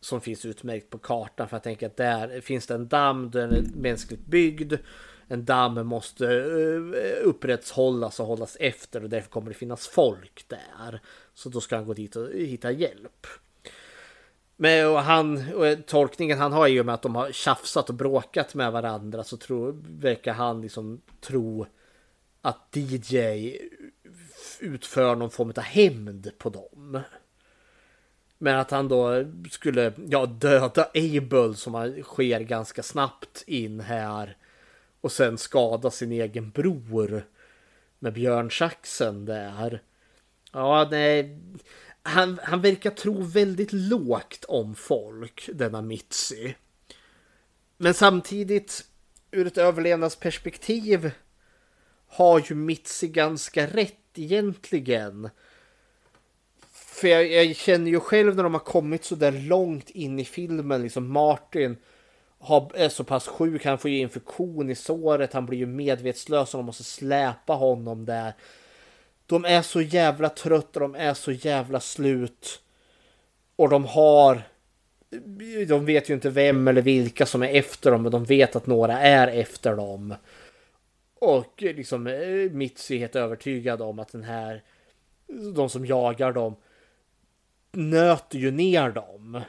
Som 0.00 0.20
finns 0.20 0.44
utmärkt 0.44 0.90
på 0.90 0.98
kartan. 0.98 1.48
För 1.48 1.56
jag 1.56 1.62
tänker 1.62 1.86
att 1.86 1.96
där 1.96 2.40
finns 2.40 2.66
det 2.66 2.74
en 2.74 2.88
damm, 2.88 3.30
den 3.30 3.50
är 3.50 3.62
mänskligt 3.74 4.26
byggd. 4.26 4.74
En 5.28 5.44
damm 5.44 5.86
måste 5.86 6.26
eh, 6.26 7.26
upprätthållas 7.28 8.20
och 8.20 8.26
hållas 8.26 8.56
efter 8.60 9.02
och 9.02 9.10
därför 9.10 9.28
kommer 9.30 9.48
det 9.48 9.54
finnas 9.54 9.86
folk 9.88 10.44
där. 10.48 11.00
Så 11.34 11.48
då 11.48 11.60
ska 11.60 11.76
han 11.76 11.86
gå 11.86 11.94
dit 11.94 12.16
och 12.16 12.28
hitta 12.32 12.70
hjälp. 12.70 13.26
Men 14.56 14.88
och 14.88 15.00
han, 15.00 15.54
och 15.54 15.86
tolkningen 15.86 16.38
han 16.38 16.52
har 16.52 16.64
är 16.64 16.70
ju 16.70 16.82
med 16.82 16.94
att 16.94 17.02
de 17.02 17.14
har 17.14 17.32
tjafsat 17.32 17.88
och 17.88 17.94
bråkat 17.94 18.54
med 18.54 18.72
varandra 18.72 19.24
så 19.24 19.36
tro, 19.36 19.82
verkar 19.88 20.32
han 20.32 20.60
liksom 20.60 21.00
tro 21.20 21.66
att 22.42 22.76
DJ 22.76 23.56
utför 24.60 25.14
någon 25.14 25.30
form 25.30 25.52
av 25.56 25.62
hämnd 25.62 26.30
på 26.38 26.48
dem. 26.50 27.00
Men 28.38 28.58
att 28.58 28.70
han 28.70 28.88
då 28.88 29.24
skulle 29.50 29.92
ja, 30.08 30.26
döda 30.26 30.88
Abel 30.94 31.56
som 31.56 31.74
han 31.74 32.02
sker 32.02 32.40
ganska 32.40 32.82
snabbt 32.82 33.44
in 33.46 33.80
här. 33.80 34.36
Och 35.00 35.12
sen 35.12 35.38
skada 35.38 35.90
sin 35.90 36.12
egen 36.12 36.50
bror 36.50 37.24
med 37.98 38.12
björnsaxen 38.12 39.24
där. 39.24 39.82
Ja, 40.52 40.88
nej. 40.90 41.38
Han, 42.06 42.38
han 42.42 42.60
verkar 42.60 42.90
tro 42.90 43.22
väldigt 43.22 43.72
lågt 43.72 44.44
om 44.48 44.74
folk, 44.74 45.48
denna 45.52 45.82
Mitzi. 45.82 46.54
Men 47.76 47.94
samtidigt, 47.94 48.84
ur 49.30 49.46
ett 49.46 49.58
överlevnadsperspektiv 49.58 51.10
har 52.08 52.42
ju 52.48 52.54
Mitzi 52.54 53.08
ganska 53.08 53.66
rätt 53.66 54.18
egentligen. 54.18 55.30
För 56.72 57.08
jag, 57.08 57.32
jag 57.32 57.56
känner 57.56 57.90
ju 57.90 58.00
själv 58.00 58.36
när 58.36 58.42
de 58.42 58.54
har 58.54 58.60
kommit 58.60 59.04
så 59.04 59.14
där 59.14 59.32
långt 59.32 59.90
in 59.90 60.18
i 60.18 60.24
filmen, 60.24 60.82
liksom 60.82 61.12
Martin 61.12 61.76
har, 62.38 62.72
är 62.74 62.88
så 62.88 63.04
pass 63.04 63.26
sjuk, 63.26 63.64
han 63.64 63.78
får 63.78 63.90
ju 63.90 63.98
infektion 63.98 64.70
i 64.70 64.74
såret, 64.74 65.32
han 65.32 65.46
blir 65.46 65.58
ju 65.58 65.66
medvetslös 65.66 66.54
och 66.54 66.58
de 66.58 66.66
måste 66.66 66.84
släpa 66.84 67.52
honom 67.52 68.04
där. 68.04 68.32
De 69.26 69.44
är 69.44 69.62
så 69.62 69.80
jävla 69.80 70.28
trötta, 70.28 70.80
de 70.80 70.94
är 70.94 71.14
så 71.14 71.32
jävla 71.32 71.80
slut. 71.80 72.62
Och 73.56 73.68
de 73.68 73.84
har... 73.84 74.42
De 75.68 75.84
vet 75.84 76.10
ju 76.10 76.14
inte 76.14 76.30
vem 76.30 76.68
eller 76.68 76.82
vilka 76.82 77.26
som 77.26 77.42
är 77.42 77.48
efter 77.48 77.90
dem, 77.90 78.02
men 78.02 78.12
de 78.12 78.24
vet 78.24 78.56
att 78.56 78.66
några 78.66 79.00
är 79.00 79.28
efter 79.28 79.76
dem. 79.76 80.14
Och 81.18 81.62
liksom 81.62 82.06
eh, 82.06 82.50
Mitzi 82.50 82.94
är 82.94 82.98
helt 82.98 83.16
övertygad 83.16 83.82
om 83.82 83.98
att 83.98 84.12
den 84.12 84.24
här... 84.24 84.62
De 85.54 85.68
som 85.68 85.86
jagar 85.86 86.32
dem 86.32 86.56
nöter 87.72 88.38
ju 88.38 88.50
ner 88.50 88.90
dem. 88.90 89.40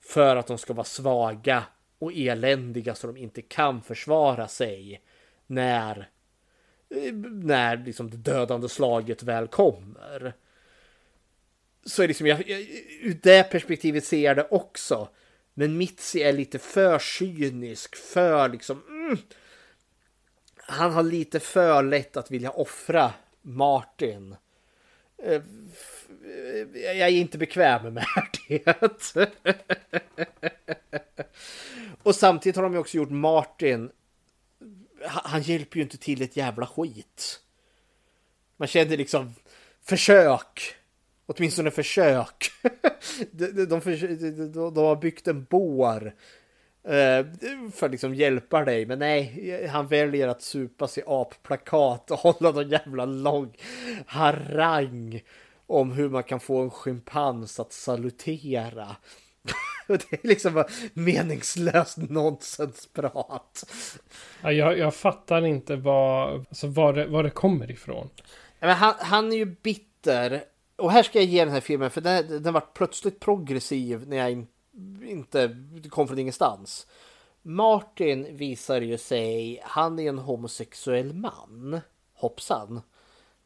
För 0.00 0.36
att 0.36 0.46
de 0.46 0.58
ska 0.58 0.72
vara 0.72 0.84
svaga 0.84 1.64
och 1.98 2.12
eländiga 2.14 2.94
så 2.94 3.06
de 3.06 3.16
inte 3.16 3.42
kan 3.42 3.82
försvara 3.82 4.48
sig. 4.48 5.00
När 5.46 6.08
Eh, 6.90 7.12
när 7.12 7.76
liksom 7.76 8.10
det 8.10 8.16
dödande 8.16 8.68
slaget 8.68 9.22
väl 9.22 9.48
kommer. 9.48 10.34
Så 11.84 12.02
är 12.02 12.08
liksom, 12.08 12.26
jag, 12.26 12.48
jag, 12.48 12.60
ur 13.00 13.18
det 13.22 13.50
perspektivet 13.50 14.04
ser 14.04 14.24
jag 14.24 14.36
det 14.36 14.48
också. 14.50 15.08
Men 15.54 15.78
Mitzi 15.78 16.22
är 16.22 16.32
lite 16.32 16.58
för 16.58 16.98
cynisk, 16.98 17.96
för 17.96 18.48
liksom... 18.48 18.82
Mm, 18.88 19.18
han 20.56 20.92
har 20.92 21.02
lite 21.02 21.40
för 21.40 21.82
lätt 21.82 22.16
att 22.16 22.30
vilja 22.30 22.50
offra 22.50 23.12
Martin. 23.42 24.36
Eh, 25.22 25.42
jag 26.74 26.96
är 26.96 27.08
inte 27.08 27.38
bekväm 27.38 27.94
med 27.94 28.06
det. 28.48 29.26
Och 32.02 32.14
samtidigt 32.14 32.56
har 32.56 32.62
de 32.62 32.76
också 32.76 32.96
gjort 32.96 33.10
Martin 33.10 33.90
han 35.06 35.42
hjälper 35.42 35.76
ju 35.76 35.82
inte 35.82 35.98
till 35.98 36.22
ett 36.22 36.36
jävla 36.36 36.66
skit. 36.66 37.40
Man 38.56 38.68
känner 38.68 38.96
liksom 38.96 39.34
försök. 39.82 40.74
Åtminstone 41.26 41.70
försök. 41.70 42.50
de, 43.30 43.46
de, 43.46 43.64
de, 43.64 44.52
de, 44.52 44.74
de, 44.74 44.84
har 44.84 44.96
byggt 44.96 45.28
en 45.28 45.44
bår. 45.44 46.14
Eh, 46.84 47.26
för 47.72 47.86
att 47.86 47.90
liksom 47.90 48.14
hjälpa 48.14 48.64
dig. 48.64 48.86
Men 48.86 48.98
nej, 48.98 49.66
han 49.66 49.86
väljer 49.86 50.28
att 50.28 50.42
supa 50.42 50.88
sig 50.88 51.02
applakat 51.06 52.10
och 52.10 52.18
hålla 52.18 52.50
någon 52.50 52.68
jävla 52.68 53.04
lång 53.04 53.56
harang. 54.06 55.22
Om 55.68 55.92
hur 55.92 56.08
man 56.08 56.22
kan 56.22 56.40
få 56.40 56.62
en 56.62 56.70
schimpans 56.70 57.60
att 57.60 57.72
salutera. 57.72 58.96
Det 59.86 60.12
är 60.12 60.28
liksom 60.28 60.54
bara 60.54 60.66
meningslöst 60.94 61.96
nonsensprat. 61.96 63.64
Ja, 64.42 64.52
jag, 64.52 64.78
jag 64.78 64.94
fattar 64.94 65.46
inte 65.46 65.76
vad, 65.76 66.34
alltså 66.34 66.66
var, 66.66 66.92
det, 66.92 67.06
var 67.06 67.22
det 67.22 67.30
kommer 67.30 67.70
ifrån. 67.70 68.08
Ja, 68.58 68.66
Men 68.66 68.76
han, 68.76 68.94
han 68.98 69.32
är 69.32 69.36
ju 69.36 69.44
bitter. 69.44 70.44
Och 70.76 70.92
här 70.92 71.02
ska 71.02 71.18
jag 71.18 71.28
ge 71.28 71.44
den 71.44 71.54
här 71.54 71.60
filmen, 71.60 71.90
för 71.90 72.00
den, 72.00 72.42
den 72.42 72.54
var 72.54 72.60
plötsligt 72.60 73.20
progressiv 73.20 74.08
när 74.08 74.16
jag 74.16 74.30
in, 74.30 74.46
inte 75.02 75.56
kom 75.88 76.08
från 76.08 76.18
ingenstans. 76.18 76.86
Martin 77.42 78.36
visar 78.36 78.80
ju 78.80 78.98
sig, 78.98 79.60
han 79.64 79.98
är 79.98 80.08
en 80.08 80.18
homosexuell 80.18 81.12
man. 81.12 81.80
Hoppsan. 82.14 82.80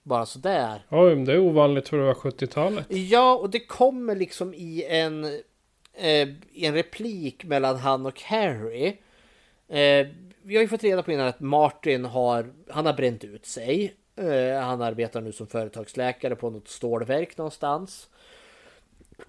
Bara 0.03 0.27
sådär. 0.27 0.87
Oj, 0.89 1.17
det 1.17 1.33
är 1.33 1.39
ovanligt 1.39 1.89
för 1.89 1.99
att 1.99 2.25
vara 2.25 2.33
70-talet. 2.33 2.87
Ja, 2.89 3.35
och 3.35 3.51
det 3.51 3.61
kommer 3.61 4.17
liksom 4.17 4.55
i 4.55 4.85
en, 4.89 5.41
eh, 5.95 6.29
i 6.53 6.67
en 6.67 6.75
replik 6.75 7.45
mellan 7.45 7.77
han 7.77 8.07
och 8.07 8.21
Harry. 8.21 8.97
Eh, 9.69 10.07
vi 10.43 10.57
har 10.57 10.63
ju 10.63 10.69
fått 10.69 10.85
reda 10.85 11.03
på 11.03 11.13
innan 11.13 11.27
att 11.27 11.41
Martin 11.41 12.05
har, 12.05 12.53
han 12.69 12.87
har 12.87 12.93
bränt 12.93 13.25
ut 13.25 13.47
sig. 13.47 13.95
Eh, 14.17 14.61
han 14.63 14.83
arbetar 14.83 15.21
nu 15.21 15.33
som 15.33 15.47
företagsläkare 15.47 16.37
på 16.37 16.51
något 16.51 16.69
stålverk 16.69 17.37
någonstans. 17.37 18.09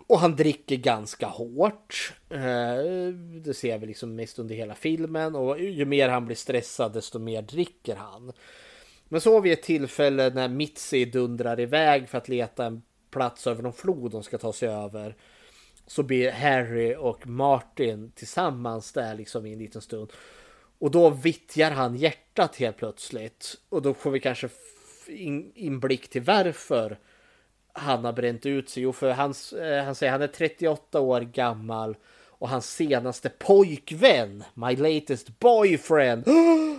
Och 0.07 0.19
han 0.19 0.35
dricker 0.35 0.75
ganska 0.75 1.25
hårt. 1.25 2.13
Eh, 2.29 3.13
det 3.43 3.53
ser 3.53 3.77
vi 3.77 3.87
liksom 3.87 4.15
mest 4.15 4.39
under 4.39 4.55
hela 4.55 4.75
filmen. 4.75 5.35
Och 5.35 5.59
ju 5.59 5.85
mer 5.85 6.09
han 6.09 6.25
blir 6.25 6.35
stressad 6.35 6.93
desto 6.93 7.19
mer 7.19 7.41
dricker 7.41 7.95
han. 7.95 8.33
Men 9.07 9.21
så 9.21 9.33
har 9.33 9.41
vi 9.41 9.51
ett 9.51 9.63
tillfälle 9.63 10.29
när 10.29 10.47
Mitzi 10.47 11.05
dundrar 11.05 11.59
iväg 11.59 12.09
för 12.09 12.17
att 12.17 12.29
leta 12.29 12.65
en 12.65 12.81
plats 13.09 13.47
över 13.47 13.63
någon 13.63 13.73
flod 13.73 14.11
de 14.11 14.23
ska 14.23 14.37
ta 14.37 14.53
sig 14.53 14.69
över. 14.69 15.15
Så 15.91 16.03
blir 16.03 16.31
Harry 16.31 16.95
och 16.95 17.27
Martin 17.27 18.11
tillsammans 18.15 18.91
där 18.91 19.15
liksom 19.15 19.45
i 19.45 19.53
en 19.53 19.59
liten 19.59 19.81
stund. 19.81 20.11
Och 20.79 20.91
då 20.91 21.09
vittjar 21.09 21.71
han 21.71 21.95
hjärtat 21.95 22.55
helt 22.55 22.77
plötsligt. 22.77 23.55
Och 23.69 23.81
då 23.81 23.93
får 23.93 24.11
vi 24.11 24.19
kanske 24.19 24.49
in, 25.07 25.51
inblick 25.55 26.09
till 26.09 26.21
varför 26.21 26.99
han 27.73 28.05
har 28.05 28.13
bränt 28.13 28.45
ut 28.45 28.69
sig. 28.69 28.83
Jo, 28.83 28.93
för 28.93 29.11
han, 29.11 29.33
eh, 29.61 29.83
han 29.83 29.95
säger 29.95 30.11
han 30.11 30.21
är 30.21 30.27
38 30.27 30.99
år 30.99 31.21
gammal 31.21 31.95
och 32.27 32.49
hans 32.49 32.71
senaste 32.71 33.29
pojkvän, 33.29 34.43
my 34.53 34.75
latest 34.75 35.39
boyfriend, 35.39 36.27
eh, 36.27 36.33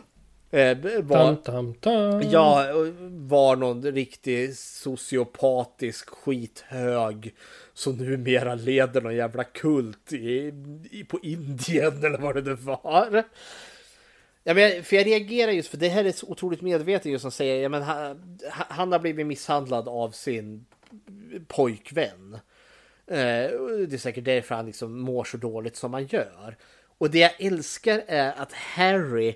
var, 0.52 1.34
Tam, 1.34 1.36
tam, 1.36 1.74
tam. 1.74 2.22
Ja, 2.30 2.66
var 3.10 3.56
någon 3.56 3.82
riktig 3.82 4.56
sociopatisk 4.56 6.10
skithög 6.10 7.34
som 7.74 7.96
numera 7.96 8.54
leder 8.54 9.00
någon 9.00 9.16
jävla 9.16 9.44
kult 9.44 10.12
i, 10.12 10.52
i, 10.90 11.04
på 11.04 11.18
Indien 11.22 12.04
eller 12.04 12.18
vad 12.18 12.34
det 12.34 12.42
nu 12.42 12.54
var. 12.54 13.24
Ja, 14.44 14.54
men, 14.54 14.84
för 14.84 14.96
jag 14.96 15.06
reagerar 15.06 15.52
just 15.52 15.68
för 15.68 15.76
det 15.76 15.88
här 15.88 16.04
är 16.04 16.12
så 16.12 16.26
otroligt 16.26 16.62
medvetet 16.62 17.12
just 17.12 17.22
som 17.22 17.30
säger 17.30 17.62
ja, 17.62 17.68
men 17.68 17.82
han, 17.82 18.38
han 18.50 18.92
har 18.92 18.98
blivit 18.98 19.26
misshandlad 19.26 19.88
av 19.88 20.10
sin 20.10 20.66
pojkvän. 21.46 22.38
Eh, 23.06 23.50
det 23.88 23.92
är 23.92 23.98
säkert 23.98 24.24
därför 24.24 24.54
han 24.54 24.66
liksom 24.66 25.00
mår 25.00 25.24
så 25.24 25.36
dåligt 25.36 25.76
som 25.76 25.94
han 25.94 26.06
gör. 26.06 26.56
Och 26.98 27.10
det 27.10 27.18
jag 27.18 27.40
älskar 27.40 28.02
är 28.06 28.32
att 28.32 28.52
Harry 28.52 29.34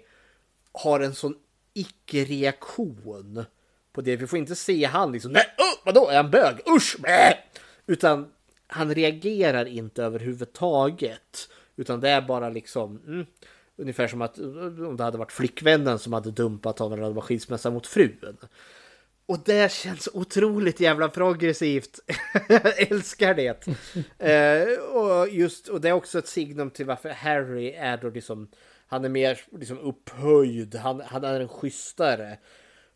har 0.76 1.00
en 1.00 1.14
sån 1.14 1.34
icke-reaktion 1.74 3.44
på 3.92 4.00
det. 4.00 4.16
Vi 4.16 4.26
får 4.26 4.38
inte 4.38 4.54
se 4.56 4.84
han 4.84 5.12
liksom, 5.12 5.32
nej, 5.32 5.46
oh, 5.58 5.84
vadå, 5.84 6.08
är 6.08 6.16
han 6.16 6.30
bög? 6.30 6.56
Usch! 6.76 6.96
Bä! 6.98 7.38
Utan 7.86 8.32
han 8.66 8.94
reagerar 8.94 9.64
inte 9.64 10.02
överhuvudtaget. 10.02 11.48
Utan 11.76 12.00
det 12.00 12.10
är 12.10 12.20
bara 12.20 12.48
liksom, 12.48 13.02
mm, 13.06 13.26
ungefär 13.76 14.08
som 14.08 14.22
att 14.22 14.38
om 14.38 14.96
det 14.96 15.04
hade 15.04 15.18
varit 15.18 15.32
flickvännen 15.32 15.98
som 15.98 16.12
hade 16.12 16.30
dumpat 16.30 16.78
honom 16.78 16.98
eller 16.98 17.08
det 17.08 17.14
var 17.14 17.22
skilsmässa 17.22 17.70
mot 17.70 17.86
frun. 17.86 18.36
Och 19.26 19.38
det 19.44 19.72
känns 19.72 20.08
otroligt 20.12 20.80
jävla 20.80 21.08
progressivt. 21.08 22.00
Jag 22.48 22.80
älskar 22.90 23.34
det. 23.34 23.66
eh, 24.18 24.78
och, 24.78 25.28
just, 25.28 25.68
och 25.68 25.80
det 25.80 25.88
är 25.88 25.92
också 25.92 26.18
ett 26.18 26.28
signum 26.28 26.70
till 26.70 26.86
varför 26.86 27.08
Harry 27.08 27.72
är 27.72 27.96
då 27.96 28.10
liksom, 28.10 28.48
han 28.86 29.04
är 29.04 29.08
mer 29.08 29.40
liksom 29.58 29.78
upphöjd, 29.78 30.74
han, 30.74 31.00
han 31.00 31.24
är 31.24 31.40
en 31.40 31.48
schysstare. 31.48 32.38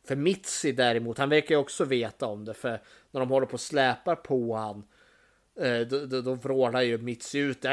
För 0.07 0.17
Mitzi 0.17 0.73
däremot, 0.73 1.19
han 1.19 1.29
verkar 1.29 1.55
ju 1.55 1.61
också 1.61 1.85
veta 1.85 2.27
om 2.27 2.45
det, 2.45 2.55
för 2.55 2.81
när 3.11 3.21
de 3.21 3.29
håller 3.31 3.47
på 3.47 3.53
och 3.53 3.61
släpar 3.61 4.17
på 4.17 4.57
han, 4.57 4.85
eh, 5.61 5.81
då, 5.81 6.07
då, 6.07 6.21
då 6.21 6.35
vrålar 6.35 6.83
ju 6.83 6.99
Mitzi 6.99 7.39
ut, 7.39 7.65
"Eh, 7.65 7.73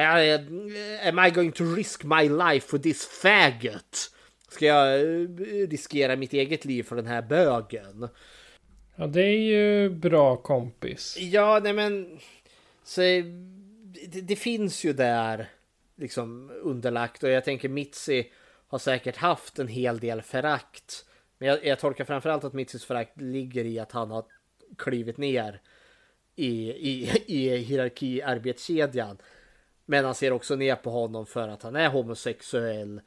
Am 1.07 1.19
I 1.26 1.30
going 1.30 1.52
to 1.52 1.64
risk 1.64 2.03
my 2.03 2.30
life 2.30 2.68
for 2.68 2.77
this 2.77 3.06
faggot? 3.06 4.11
Ska 4.49 4.65
jag 4.65 4.99
eh, 5.02 5.68
riskera 5.69 6.15
mitt 6.15 6.34
eget 6.34 6.65
liv 6.65 6.84
för 6.84 6.95
den 6.95 7.07
här 7.07 7.22
bögen? 7.22 8.07
Ja, 8.95 9.07
det 9.07 9.22
är 9.22 9.39
ju 9.39 9.89
bra 9.89 10.38
kompis. 10.38 11.18
Ja, 11.19 11.60
nej 11.64 11.73
men... 11.73 12.19
Så, 12.84 13.02
det, 13.02 14.22
det 14.22 14.35
finns 14.35 14.84
ju 14.85 14.94
där 14.94 15.49
liksom 15.98 16.52
underlagt 16.61 17.24
och 17.24 17.30
jag 17.30 17.45
tänker 17.45 17.69
Mitzi 17.69 18.32
har 18.68 18.80
säkert 18.80 19.18
haft 19.18 19.60
en 19.60 19.68
hel 19.68 19.99
del 19.99 20.22
förakt. 20.22 21.06
Men 21.38 21.49
jag, 21.49 21.65
jag 21.65 21.80
tolkar 21.80 22.06
framförallt 22.06 22.44
att 22.44 22.53
Mitzis 22.53 22.86
förakt 22.86 23.22
ligger 23.22 23.65
i 23.65 23.80
att 23.80 23.91
han 23.91 24.11
har 24.11 24.26
klivit 24.78 25.18
ner 25.18 25.61
i, 26.36 26.69
i, 26.69 27.24
i 27.28 27.57
hierarkiarbetskedjan. 27.57 29.18
Men 29.86 30.06
han 30.06 30.15
ser 30.15 30.32
också 30.32 30.56
ner 30.56 30.76
på 30.76 30.90
honom 30.90 31.26
för 31.26 31.48
att 31.48 31.64
han 31.64 31.76
är 31.76 31.90
homosexuell. 31.90 33.02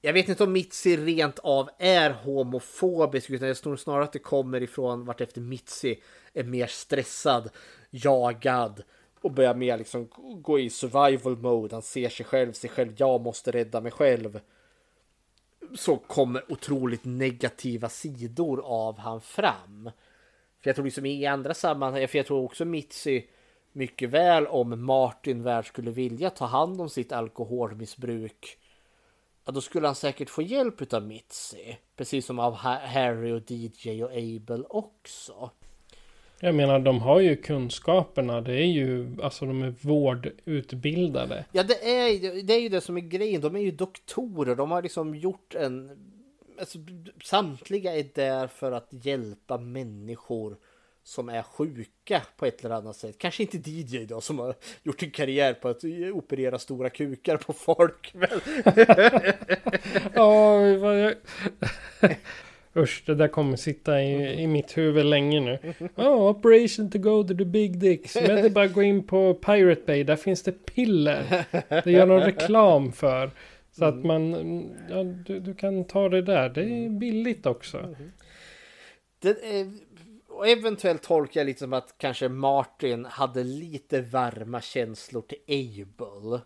Jag 0.00 0.12
vet 0.12 0.28
inte 0.28 0.44
om 0.44 0.52
Mitzi 0.52 0.96
rent 0.96 1.38
av 1.38 1.70
är 1.78 2.10
homofobisk 2.10 3.30
utan 3.30 3.48
jag 3.48 3.56
tror 3.56 3.76
snarare 3.76 4.04
att 4.04 4.12
det 4.12 4.18
kommer 4.18 4.62
ifrån 4.62 5.04
vart 5.04 5.20
efter 5.20 5.40
Mitzi 5.40 6.02
är 6.32 6.44
mer 6.44 6.66
stressad, 6.66 7.50
jagad 7.90 8.82
och 9.22 9.30
börjar 9.30 9.54
mer 9.54 9.78
liksom 9.78 10.08
gå 10.42 10.58
i 10.58 10.70
survival 10.70 11.36
mode. 11.36 11.74
Han 11.74 11.82
ser 11.82 12.08
sig 12.08 12.26
själv, 12.26 12.52
sig 12.52 12.70
själv, 12.70 12.94
jag 12.96 13.20
måste 13.20 13.50
rädda 13.50 13.80
mig 13.80 13.92
själv. 13.92 14.40
Så 15.74 15.96
kommer 15.96 16.52
otroligt 16.52 17.04
negativa 17.04 17.88
sidor 17.88 18.60
av 18.64 18.98
han 18.98 19.20
fram. 19.20 19.90
För 20.60 20.70
jag 20.70 20.76
tror 20.76 20.84
liksom 20.84 21.06
i 21.06 21.26
andra 21.26 21.54
sammanhang, 21.54 22.08
för 22.08 22.18
jag 22.18 22.26
tror 22.26 22.44
också 22.44 22.64
Mitzi 22.64 23.26
mycket 23.72 24.10
väl 24.10 24.46
om 24.46 24.84
Martin 24.84 25.42
väl 25.42 25.64
skulle 25.64 25.90
vilja 25.90 26.30
ta 26.30 26.44
hand 26.46 26.80
om 26.80 26.88
sitt 26.88 27.12
alkoholmissbruk 27.12 28.58
ja, 29.44 29.52
då 29.52 29.60
skulle 29.60 29.86
han 29.86 29.94
säkert 29.94 30.30
få 30.30 30.42
hjälp 30.42 30.92
av 30.92 31.02
Mitzi. 31.02 31.78
Precis 31.96 32.26
som 32.26 32.38
av 32.38 32.54
Harry 32.54 33.32
och 33.32 33.50
DJ 33.50 34.04
och 34.04 34.12
Abel 34.12 34.66
också. 34.68 35.50
Jag 36.42 36.54
menar, 36.54 36.78
de 36.78 37.00
har 37.00 37.20
ju 37.20 37.36
kunskaperna. 37.36 38.40
Det 38.40 38.54
är 38.54 38.66
ju, 38.66 39.16
alltså 39.22 39.46
de 39.46 39.62
är 39.62 39.74
vårdutbildade. 39.80 41.44
Ja, 41.52 41.62
det 41.62 41.74
är, 41.74 42.42
det 42.42 42.54
är 42.54 42.60
ju 42.60 42.68
det 42.68 42.80
som 42.80 42.96
är 42.96 43.00
grejen. 43.00 43.40
De 43.40 43.56
är 43.56 43.60
ju 43.60 43.70
doktorer. 43.70 44.54
De 44.56 44.70
har 44.70 44.82
liksom 44.82 45.14
gjort 45.14 45.54
en... 45.54 45.90
Alltså, 46.58 46.78
samtliga 47.24 47.96
är 47.96 48.06
där 48.14 48.46
för 48.46 48.72
att 48.72 48.88
hjälpa 48.90 49.58
människor 49.58 50.56
som 51.02 51.28
är 51.28 51.42
sjuka 51.42 52.22
på 52.36 52.46
ett 52.46 52.64
eller 52.64 52.74
annat 52.74 52.96
sätt. 52.96 53.18
Kanske 53.18 53.42
inte 53.42 53.70
DJ 53.70 54.04
då 54.04 54.20
som 54.20 54.38
har 54.38 54.54
gjort 54.82 55.02
en 55.02 55.10
karriär 55.10 55.54
på 55.54 55.68
att 55.68 55.84
operera 56.12 56.58
stora 56.58 56.90
kukar 56.90 57.36
på 57.36 57.52
folk. 57.52 58.14
Men... 58.14 58.28
Ja. 60.14 61.12
Usch, 62.76 63.02
det 63.06 63.14
där 63.14 63.28
kommer 63.28 63.56
sitta 63.56 64.02
i, 64.02 64.42
i 64.42 64.46
mitt 64.46 64.78
huvud 64.78 65.06
länge 65.06 65.40
nu. 65.40 65.58
Oh, 65.96 66.28
operation 66.30 66.90
to 66.90 66.98
go 66.98 67.22
to 67.22 67.34
the 67.34 67.44
big 67.44 67.78
dicks. 67.78 68.14
Men 68.14 68.24
det 68.24 68.40
är 68.40 68.50
bara 68.50 68.64
att 68.64 68.72
gå 68.72 68.82
in 68.82 69.06
på 69.06 69.34
Pirate 69.34 69.82
Bay. 69.86 70.04
Där 70.04 70.16
finns 70.16 70.42
det 70.42 70.52
piller. 70.52 71.46
Det 71.84 71.90
gör 71.92 72.06
någon 72.06 72.20
reklam 72.22 72.92
för. 72.92 73.30
Så 73.72 73.84
att 73.84 74.04
man, 74.04 74.32
ja, 74.90 75.02
du, 75.02 75.40
du 75.40 75.54
kan 75.54 75.84
ta 75.84 76.08
det 76.08 76.22
där. 76.22 76.48
Det 76.48 76.62
är 76.62 76.88
billigt 76.88 77.46
också. 77.46 77.94
Det 79.18 79.28
är, 79.28 79.72
och 80.28 80.48
eventuellt 80.48 81.02
tolkar 81.02 81.40
jag 81.40 81.46
lite 81.46 81.60
som 81.60 81.72
att 81.72 81.94
kanske 81.98 82.28
Martin 82.28 83.04
hade 83.04 83.44
lite 83.44 84.00
varma 84.00 84.60
känslor 84.60 85.22
till 85.22 85.38
Abel. 85.48 86.40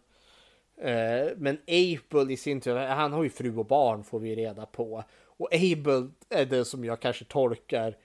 Eh, 0.82 1.32
Men 1.36 1.58
Abel 1.66 2.30
i 2.30 2.36
sin 2.36 2.60
tur, 2.60 2.76
han 2.76 3.12
har 3.12 3.22
ju 3.22 3.30
fru 3.30 3.56
och 3.56 3.66
barn 3.66 4.04
får 4.04 4.20
vi 4.20 4.36
reda 4.36 4.66
på. 4.66 5.04
Och 5.36 5.54
Abel 5.54 6.10
är 6.28 6.46
det 6.46 6.64
som 6.64 6.84
jag 6.84 7.00
kanske 7.00 7.24
tolkar. 7.24 7.96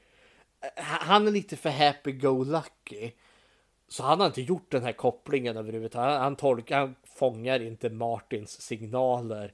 Eh, 0.61 0.83
han 0.83 1.27
är 1.27 1.31
lite 1.31 1.55
för 1.55 1.69
happy-go-lucky. 1.69 3.11
Så 3.87 4.03
han 4.03 4.19
har 4.19 4.27
inte 4.27 4.41
gjort 4.41 4.71
den 4.71 4.83
här 4.83 4.91
kopplingen 4.91 5.57
överhuvudtaget. 5.57 6.13
Han, 6.13 6.21
han, 6.21 6.35
tolkar, 6.35 6.79
han 6.79 6.95
fångar 7.03 7.59
inte 7.59 7.89
Martins 7.89 8.61
signaler. 8.61 9.53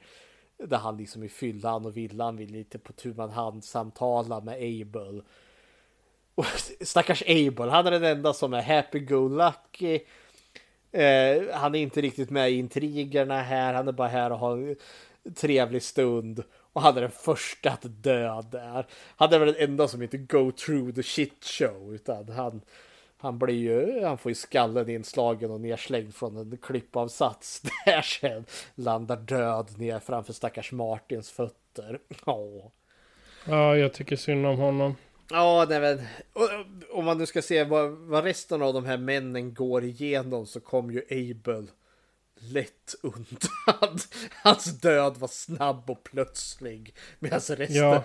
Där 0.57 0.77
han 0.77 0.97
liksom 0.97 1.23
i 1.23 1.29
fyllan 1.29 1.85
och 1.85 1.97
villan 1.97 2.37
vill 2.37 2.51
lite 2.51 2.79
på 2.79 2.93
tu 2.93 3.13
man 3.13 3.29
hand 3.29 3.63
samtala 3.63 4.41
med 4.41 4.55
Abel. 4.55 5.23
Och 6.35 6.45
stackars 6.81 7.23
Abel, 7.27 7.69
han 7.69 7.87
är 7.87 7.91
den 7.91 8.03
enda 8.03 8.33
som 8.33 8.53
är 8.53 8.61
happy-go-lucky. 8.61 9.99
Eh, 10.91 11.43
han 11.53 11.75
är 11.75 11.79
inte 11.79 12.01
riktigt 12.01 12.29
med 12.29 12.51
i 12.51 12.53
intrigerna 12.53 13.41
här, 13.41 13.73
han 13.73 13.87
är 13.87 13.91
bara 13.91 14.07
här 14.07 14.31
och 14.31 14.39
har 14.39 14.57
en 15.23 15.33
trevlig 15.33 15.83
stund. 15.83 16.43
Och 16.75 16.81
han 16.81 16.97
är 16.97 17.01
den 17.01 17.11
första 17.11 17.71
att 17.71 18.03
dö 18.03 18.41
där. 18.51 18.85
Han 19.15 19.33
är 19.33 19.39
väl 19.39 19.53
den 19.53 19.69
enda 19.69 19.87
som 19.87 20.01
inte 20.01 20.17
go 20.17 20.51
through 20.51 20.95
the 20.95 21.03
shit 21.03 21.45
show. 21.45 21.95
Utan 21.95 22.29
han, 22.29 22.61
han 23.17 23.39
blir 23.39 23.55
ju, 23.55 24.03
han 24.05 24.17
får 24.17 24.29
ju 24.29 24.35
skallen 24.35 24.89
inslagen 24.89 25.51
och 25.51 25.61
nerslängd 25.61 26.15
från 26.15 26.37
en 26.37 26.57
klippavsats. 26.57 27.61
Där 27.85 28.01
sen 28.01 28.45
landar 28.75 29.17
död 29.17 29.77
ner 29.77 29.99
framför 29.99 30.33
stackars 30.33 30.71
Martins 30.71 31.31
fötter. 31.31 31.99
Åh. 32.25 32.65
Ja, 33.47 33.77
jag 33.77 33.93
tycker 33.93 34.15
synd 34.15 34.45
om 34.45 34.57
honom. 34.57 34.95
Ja, 35.29 35.65
nej 35.69 35.79
men 35.79 36.01
om 36.91 37.05
man 37.05 37.17
nu 37.17 37.25
ska 37.25 37.41
se 37.41 37.63
vad, 37.63 37.91
vad 37.91 38.23
resten 38.23 38.61
av 38.61 38.73
de 38.73 38.85
här 38.85 38.97
männen 38.97 39.53
går 39.53 39.83
igenom 39.83 40.45
så 40.45 40.59
kom 40.59 40.91
ju 40.91 41.01
Abel 41.09 41.67
lätt 42.53 42.95
undan. 43.01 43.97
Hans 44.43 44.79
död 44.79 45.17
var 45.17 45.27
snabb 45.27 45.89
och 45.89 46.03
plötslig. 46.03 46.95
Medan 47.19 47.39
resten, 47.39 47.67
Ja. 47.75 48.03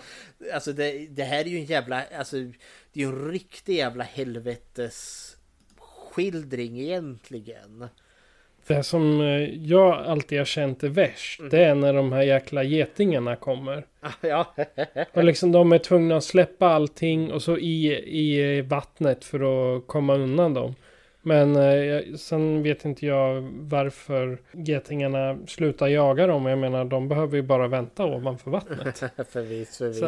alltså 0.53 0.73
det, 0.73 1.07
det 1.09 1.23
här 1.23 1.39
är 1.39 1.49
ju 1.49 1.57
en 1.57 1.65
jävla, 1.65 2.03
alltså 2.17 2.35
det 2.37 2.99
är 2.99 2.99
ju 2.99 3.05
en 3.05 3.31
riktig 3.31 3.75
jävla 3.75 4.03
helvetes 4.03 5.27
skildring 5.79 6.79
egentligen. 6.79 7.87
Det 8.67 8.83
som 8.83 9.21
eh, 9.21 9.65
jag 9.65 10.05
alltid 10.05 10.37
har 10.37 10.45
känt 10.45 10.83
är 10.83 10.87
värst. 10.87 11.39
Mm. 11.39 11.49
Det 11.49 11.63
är 11.63 11.75
när 11.75 11.93
de 11.93 12.11
här 12.11 12.21
jäkla 12.21 12.63
getingarna 12.63 13.35
kommer. 13.35 13.85
Ja. 14.21 14.55
Och 15.13 15.23
liksom 15.23 15.51
de 15.51 15.71
är 15.71 15.77
tvungna 15.77 16.17
att 16.17 16.23
släppa 16.23 16.67
allting 16.67 17.31
och 17.31 17.41
så 17.41 17.57
i, 17.57 17.87
i 18.19 18.61
vattnet 18.61 19.25
för 19.25 19.39
att 19.77 19.87
komma 19.87 20.15
undan 20.15 20.53
dem. 20.53 20.75
Men 21.21 21.55
eh, 21.55 22.15
sen 22.15 22.63
vet 22.63 22.85
inte 22.85 23.05
jag 23.05 23.41
varför 23.53 24.41
getingarna 24.51 25.37
slutar 25.47 25.87
jaga 25.87 26.27
dem. 26.27 26.45
Jag 26.45 26.59
menar 26.59 26.85
de 26.85 27.07
behöver 27.07 27.35
ju 27.35 27.41
bara 27.41 27.67
vänta 27.67 28.05
ovanför 28.05 28.51
vattnet. 28.51 28.97
förvis, 29.29 29.77
förvis. 29.77 29.99
Så, 29.99 30.05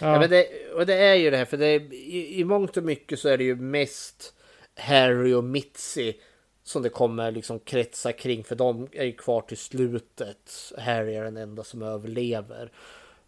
Ja. 0.00 0.12
ja. 0.12 0.20
men 0.20 0.30
det, 0.30 0.46
och 0.74 0.86
det 0.86 0.94
är 0.94 1.14
ju 1.14 1.30
det 1.30 1.36
här, 1.36 1.44
för 1.44 1.56
det 1.56 1.66
är, 1.66 1.92
i, 1.92 2.40
i 2.40 2.44
mångt 2.44 2.76
och 2.76 2.84
mycket 2.84 3.18
så 3.18 3.28
är 3.28 3.38
det 3.38 3.44
ju 3.44 3.56
mest 3.56 4.34
Harry 4.76 5.32
och 5.32 5.44
Mitzi 5.44 6.14
som 6.62 6.82
det 6.82 6.88
kommer 6.88 7.30
liksom 7.30 7.58
kretsa 7.58 8.12
kring, 8.12 8.44
för 8.44 8.54
de 8.54 8.88
är 8.92 9.04
ju 9.04 9.12
kvar 9.12 9.40
till 9.40 9.56
slutet. 9.56 10.72
Harry 10.78 11.14
är 11.14 11.24
den 11.24 11.36
enda 11.36 11.64
som 11.64 11.82
överlever. 11.82 12.72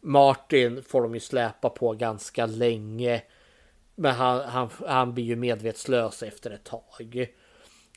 Martin 0.00 0.82
får 0.82 1.02
de 1.02 1.14
ju 1.14 1.20
släpa 1.20 1.70
på 1.70 1.92
ganska 1.92 2.46
länge. 2.46 3.22
Men 3.94 4.14
han, 4.14 4.40
han, 4.40 4.70
han 4.86 5.14
blir 5.14 5.24
ju 5.24 5.36
medvetslös 5.36 6.22
efter 6.22 6.50
ett 6.50 6.64
tag. 6.64 7.26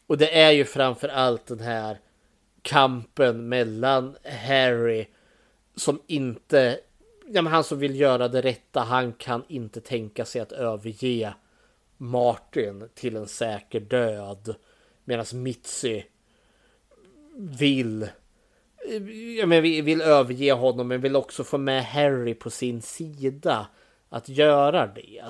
Och 0.08 0.18
det 0.18 0.42
är 0.42 0.52
ju 0.52 0.66
framför 0.66 1.08
allt 1.08 1.46
den 1.46 1.60
här 1.60 2.00
kampen 2.62 3.50
mellan 3.50 4.16
Harry 4.48 5.06
som 5.76 6.02
inte, 6.08 6.80
ja 7.28 7.42
men 7.42 7.54
han 7.54 7.64
som 7.64 7.80
vill 7.80 8.00
göra 8.00 8.28
det 8.28 8.42
rätta, 8.42 8.80
han 8.80 9.14
kan 9.14 9.44
inte 9.48 9.82
tänka 9.82 10.26
sig 10.26 10.42
att 10.42 10.52
överge 10.52 11.34
Martin 11.98 12.90
till 12.94 13.16
en 13.16 13.28
säker 13.28 13.80
död. 13.80 14.56
Medan 15.04 15.26
Mitzi 15.34 16.06
vill, 17.36 18.08
ja 19.38 19.46
men 19.46 19.64
vill, 19.64 19.84
vill 19.84 20.02
överge 20.02 20.52
honom 20.52 20.88
men 20.88 21.02
vill 21.02 21.16
också 21.16 21.44
få 21.44 21.58
med 21.58 21.86
Harry 21.86 22.34
på 22.34 22.50
sin 22.50 22.82
sida 22.82 23.68
att 24.10 24.30
göra 24.30 24.88
det. 24.88 25.24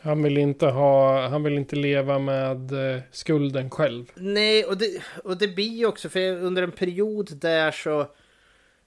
Han 0.00 0.22
vill 0.22 0.38
inte 0.38 0.66
ha, 0.66 1.26
han 1.28 1.42
vill 1.42 1.58
inte 1.58 1.76
leva 1.76 2.18
med 2.18 2.72
eh, 2.72 3.00
skulden 3.10 3.70
själv. 3.70 4.12
Nej, 4.14 4.64
och 4.64 4.78
det, 4.78 5.02
och 5.24 5.38
det 5.38 5.48
blir 5.48 5.78
ju 5.78 5.86
också 5.86 6.08
för 6.08 6.30
under 6.30 6.62
en 6.62 6.72
period 6.72 7.36
där 7.36 7.70
så... 7.70 8.00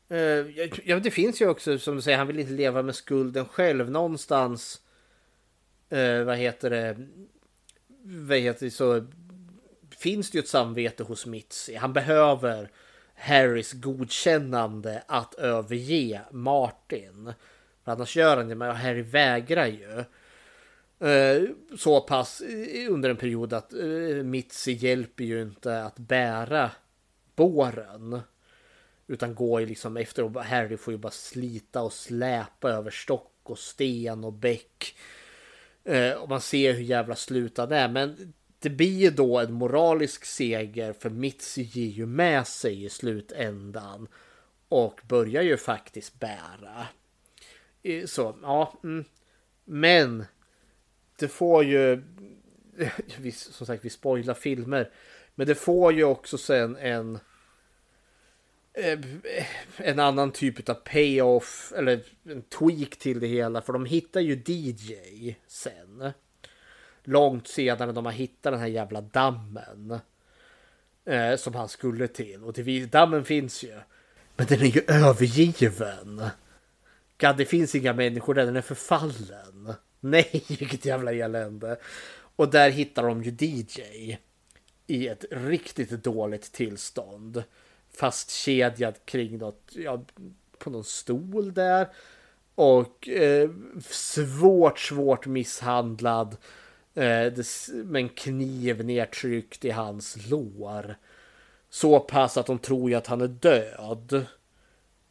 eh, 0.09 0.19
ja, 0.83 0.99
det 0.99 1.11
finns 1.11 1.41
ju 1.41 1.47
också 1.49 1.79
som 1.79 1.95
du 1.95 2.01
säger, 2.01 2.17
han 2.17 2.27
vill 2.27 2.39
inte 2.39 2.53
leva 2.53 2.81
med 2.81 2.95
skulden 2.95 3.45
själv. 3.45 3.91
Någonstans... 3.91 4.81
eh, 5.89 6.23
vad 6.23 6.37
heter 6.37 6.69
det? 6.69 7.07
Vad 8.03 8.37
heter 8.37 8.65
det 8.65 8.71
så... 8.71 9.07
Finns 9.99 10.31
det 10.31 10.37
ju 10.37 10.39
ett 10.39 10.47
samvete 10.47 11.03
hos 11.03 11.25
Mitzi. 11.25 11.75
Han 11.75 11.93
behöver 11.93 12.69
Harrys 13.15 13.73
godkännande 13.73 15.03
att 15.07 15.33
överge 15.33 16.21
Martin. 16.31 17.33
För 17.85 17.91
annars 17.91 18.15
gör 18.17 18.37
han 18.37 18.49
det, 18.49 18.55
men 18.55 18.75
Harry 18.75 19.01
vägrar 19.01 19.67
ju. 19.67 20.03
Eh, 21.01 21.43
så 21.77 22.01
pass 22.01 22.41
under 22.89 23.09
en 23.09 23.17
period 23.17 23.53
att 23.53 23.73
eh, 23.73 24.23
Mitzi 24.23 24.71
hjälper 24.71 25.23
ju 25.23 25.41
inte 25.41 25.83
att 25.83 25.97
bära 25.97 26.71
båren. 27.35 28.21
Utan 29.07 29.35
går 29.35 29.61
ju 29.61 29.67
liksom 29.67 29.97
efter 29.97 30.23
och 30.23 30.43
Harry 30.43 30.77
får 30.77 30.93
ju 30.93 30.97
bara 30.97 31.11
slita 31.11 31.81
och 31.81 31.93
släpa 31.93 32.69
över 32.69 32.91
stock 32.91 33.39
och 33.43 33.59
sten 33.59 34.23
och 34.23 34.33
bäck. 34.33 34.95
Eh, 35.83 36.11
och 36.11 36.29
man 36.29 36.41
ser 36.41 36.73
hur 36.73 36.83
jävla 36.83 37.15
slutad 37.15 37.61
han 37.61 37.71
är. 37.71 37.89
Men 37.89 38.33
det 38.59 38.69
blir 38.69 38.99
ju 38.99 39.09
då 39.09 39.39
en 39.39 39.53
moralisk 39.53 40.25
seger 40.25 40.93
för 40.93 41.09
Mitzi 41.09 41.61
ger 41.61 41.91
ju 41.91 42.05
med 42.05 42.47
sig 42.47 42.83
i 42.83 42.89
slutändan. 42.89 44.07
Och 44.69 45.01
börjar 45.07 45.41
ju 45.41 45.57
faktiskt 45.57 46.19
bära. 46.19 46.87
Så, 48.05 48.35
ja. 48.41 48.79
Mm. 48.83 49.05
Men 49.65 50.25
det 51.21 51.27
får 51.27 51.63
ju... 51.63 52.03
Vi, 53.17 53.31
som 53.31 53.67
sagt, 53.67 53.85
vi 53.85 53.89
spoilar 53.89 54.33
filmer. 54.33 54.89
Men 55.35 55.47
det 55.47 55.55
får 55.55 55.93
ju 55.93 56.03
också 56.03 56.37
sen 56.37 56.75
en... 56.75 57.19
Eh, 58.73 58.99
en 59.77 59.99
annan 59.99 60.31
typ 60.31 60.69
av 60.69 60.73
payoff 60.73 61.73
eller 61.75 62.03
en 62.23 62.41
tweak 62.41 62.97
till 62.97 63.19
det 63.19 63.27
hela. 63.27 63.61
För 63.61 63.73
de 63.73 63.85
hittar 63.85 64.21
ju 64.21 64.43
DJ 64.45 65.35
sen. 65.47 66.11
Långt 67.03 67.47
senare 67.47 67.91
de 67.91 68.05
har 68.05 68.13
hittat 68.13 68.53
den 68.53 68.59
här 68.59 68.67
jävla 68.67 69.01
dammen. 69.01 69.99
Eh, 71.05 71.35
som 71.35 71.55
han 71.55 71.69
skulle 71.69 72.07
till. 72.07 72.43
Och 72.43 72.55
till, 72.55 72.89
dammen 72.89 73.25
finns 73.25 73.63
ju. 73.63 73.79
Men 74.35 74.45
den 74.47 74.61
är 74.61 74.65
ju 74.65 74.81
övergiven. 74.87 76.21
God, 77.21 77.37
det 77.37 77.45
finns 77.45 77.75
inga 77.75 77.93
människor 77.93 78.33
där, 78.33 78.45
den 78.45 78.55
är 78.55 78.61
förfallen. 78.61 79.73
Nej, 80.03 80.43
vilket 80.47 80.85
jävla 80.85 81.13
elände. 81.13 81.77
Och 82.35 82.49
där 82.49 82.69
hittar 82.69 83.03
de 83.03 83.23
ju 83.23 83.35
DJ. 83.39 84.17
I 84.87 85.07
ett 85.07 85.25
riktigt 85.31 85.89
dåligt 85.89 86.51
tillstånd. 86.51 87.43
Fastkedjad 87.93 88.95
kring 89.05 89.37
något, 89.37 89.71
ja, 89.75 90.03
på 90.57 90.69
någon 90.69 90.83
stol 90.83 91.53
där. 91.53 91.87
Och 92.55 93.09
eh, 93.09 93.49
svårt, 93.89 94.79
svårt 94.79 95.25
misshandlad. 95.25 96.37
Eh, 96.93 97.25
det, 97.25 97.45
med 97.73 98.01
en 98.01 98.09
kniv 98.09 98.85
nedtryckt 98.85 99.65
i 99.65 99.69
hans 99.69 100.29
lår. 100.29 100.95
Så 101.69 101.99
pass 101.99 102.37
att 102.37 102.45
de 102.45 102.59
tror 102.59 102.89
ju 102.89 102.95
att 102.95 103.07
han 103.07 103.21
är 103.21 103.27
död. 103.27 104.25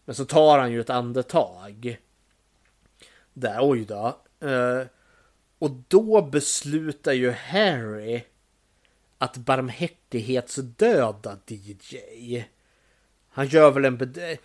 Men 0.04 0.14
så 0.14 0.24
tar 0.24 0.58
han 0.58 0.72
ju 0.72 0.80
ett 0.80 0.90
andetag. 0.90 2.00
Där, 3.32 3.58
oj 3.60 3.84
då. 3.84 4.16
Eh, 4.40 4.82
och 5.58 5.70
då 5.88 6.22
beslutar 6.22 7.12
ju 7.12 7.30
Harry 7.30 8.22
att 9.18 9.36
barmhärtighetsdöda 9.36 11.38
DJ. 11.46 12.44
Han 13.28 13.46
gör 13.46 13.70
väl 13.70 13.84
en... 13.84 13.98
bed- 13.98 14.38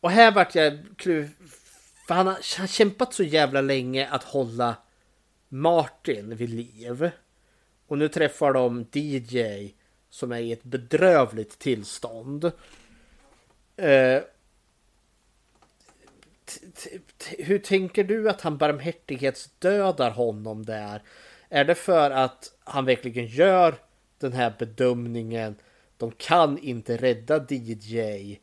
Och 0.00 0.10
här 0.10 0.32
vart 0.32 0.54
jag 0.54 0.78
kluv... 0.96 1.30
För 2.06 2.14
han 2.14 2.26
har, 2.26 2.34
han 2.34 2.62
har 2.62 2.66
kämpat 2.66 3.14
så 3.14 3.22
jävla 3.22 3.60
länge 3.60 4.08
att 4.08 4.24
hålla 4.24 4.76
Martin 5.48 6.36
vid 6.36 6.50
liv. 6.50 7.10
Och 7.86 7.98
nu 7.98 8.08
träffar 8.08 8.52
de 8.52 8.86
DJ 8.92 9.68
som 10.10 10.32
är 10.32 10.38
i 10.38 10.52
ett 10.52 10.64
bedrövligt 10.64 11.58
tillstånd. 11.58 12.52
Eh, 13.76 14.22
hur 17.38 17.58
tänker 17.58 18.04
du 18.04 18.30
att 18.30 18.40
han 18.40 18.58
barmhärtighetsdödar 18.58 20.10
honom 20.10 20.64
där? 20.64 21.02
Är 21.48 21.64
det 21.64 21.74
för 21.74 22.10
att 22.10 22.52
han 22.64 22.84
verkligen 22.84 23.26
gör 23.26 23.74
den 24.18 24.32
här 24.32 24.54
bedömningen? 24.58 25.56
De 25.96 26.10
kan 26.10 26.58
inte 26.58 26.96
rädda 26.96 27.46
DJ. 27.48 28.38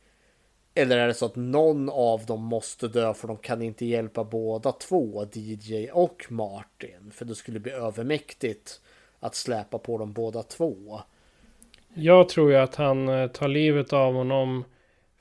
Eller 0.76 0.98
är 0.98 1.08
det 1.08 1.14
så 1.14 1.26
att 1.26 1.36
någon 1.36 1.90
av 1.90 2.26
dem 2.26 2.44
måste 2.44 2.88
dö 2.88 3.14
för 3.14 3.28
de 3.28 3.38
kan 3.38 3.62
inte 3.62 3.86
hjälpa 3.86 4.24
båda 4.24 4.72
två, 4.72 5.26
DJ 5.34 5.90
och 5.92 6.26
Martin? 6.30 7.12
För 7.12 7.26
det 7.26 7.36
skulle 7.36 7.60
bli 7.60 7.72
övermäktigt 7.72 8.82
att 9.20 9.36
släpa 9.36 9.78
på 9.78 9.98
dem 9.98 10.14
båda 10.14 10.44
två. 10.44 11.02
Jag 11.94 12.30
tror 12.30 12.52
ju 12.52 12.58
att 12.58 12.76
han 12.76 13.10
eh, 13.10 13.28
tar 13.28 13.48
livet 13.48 13.94
av 13.94 14.14
honom 14.14 14.64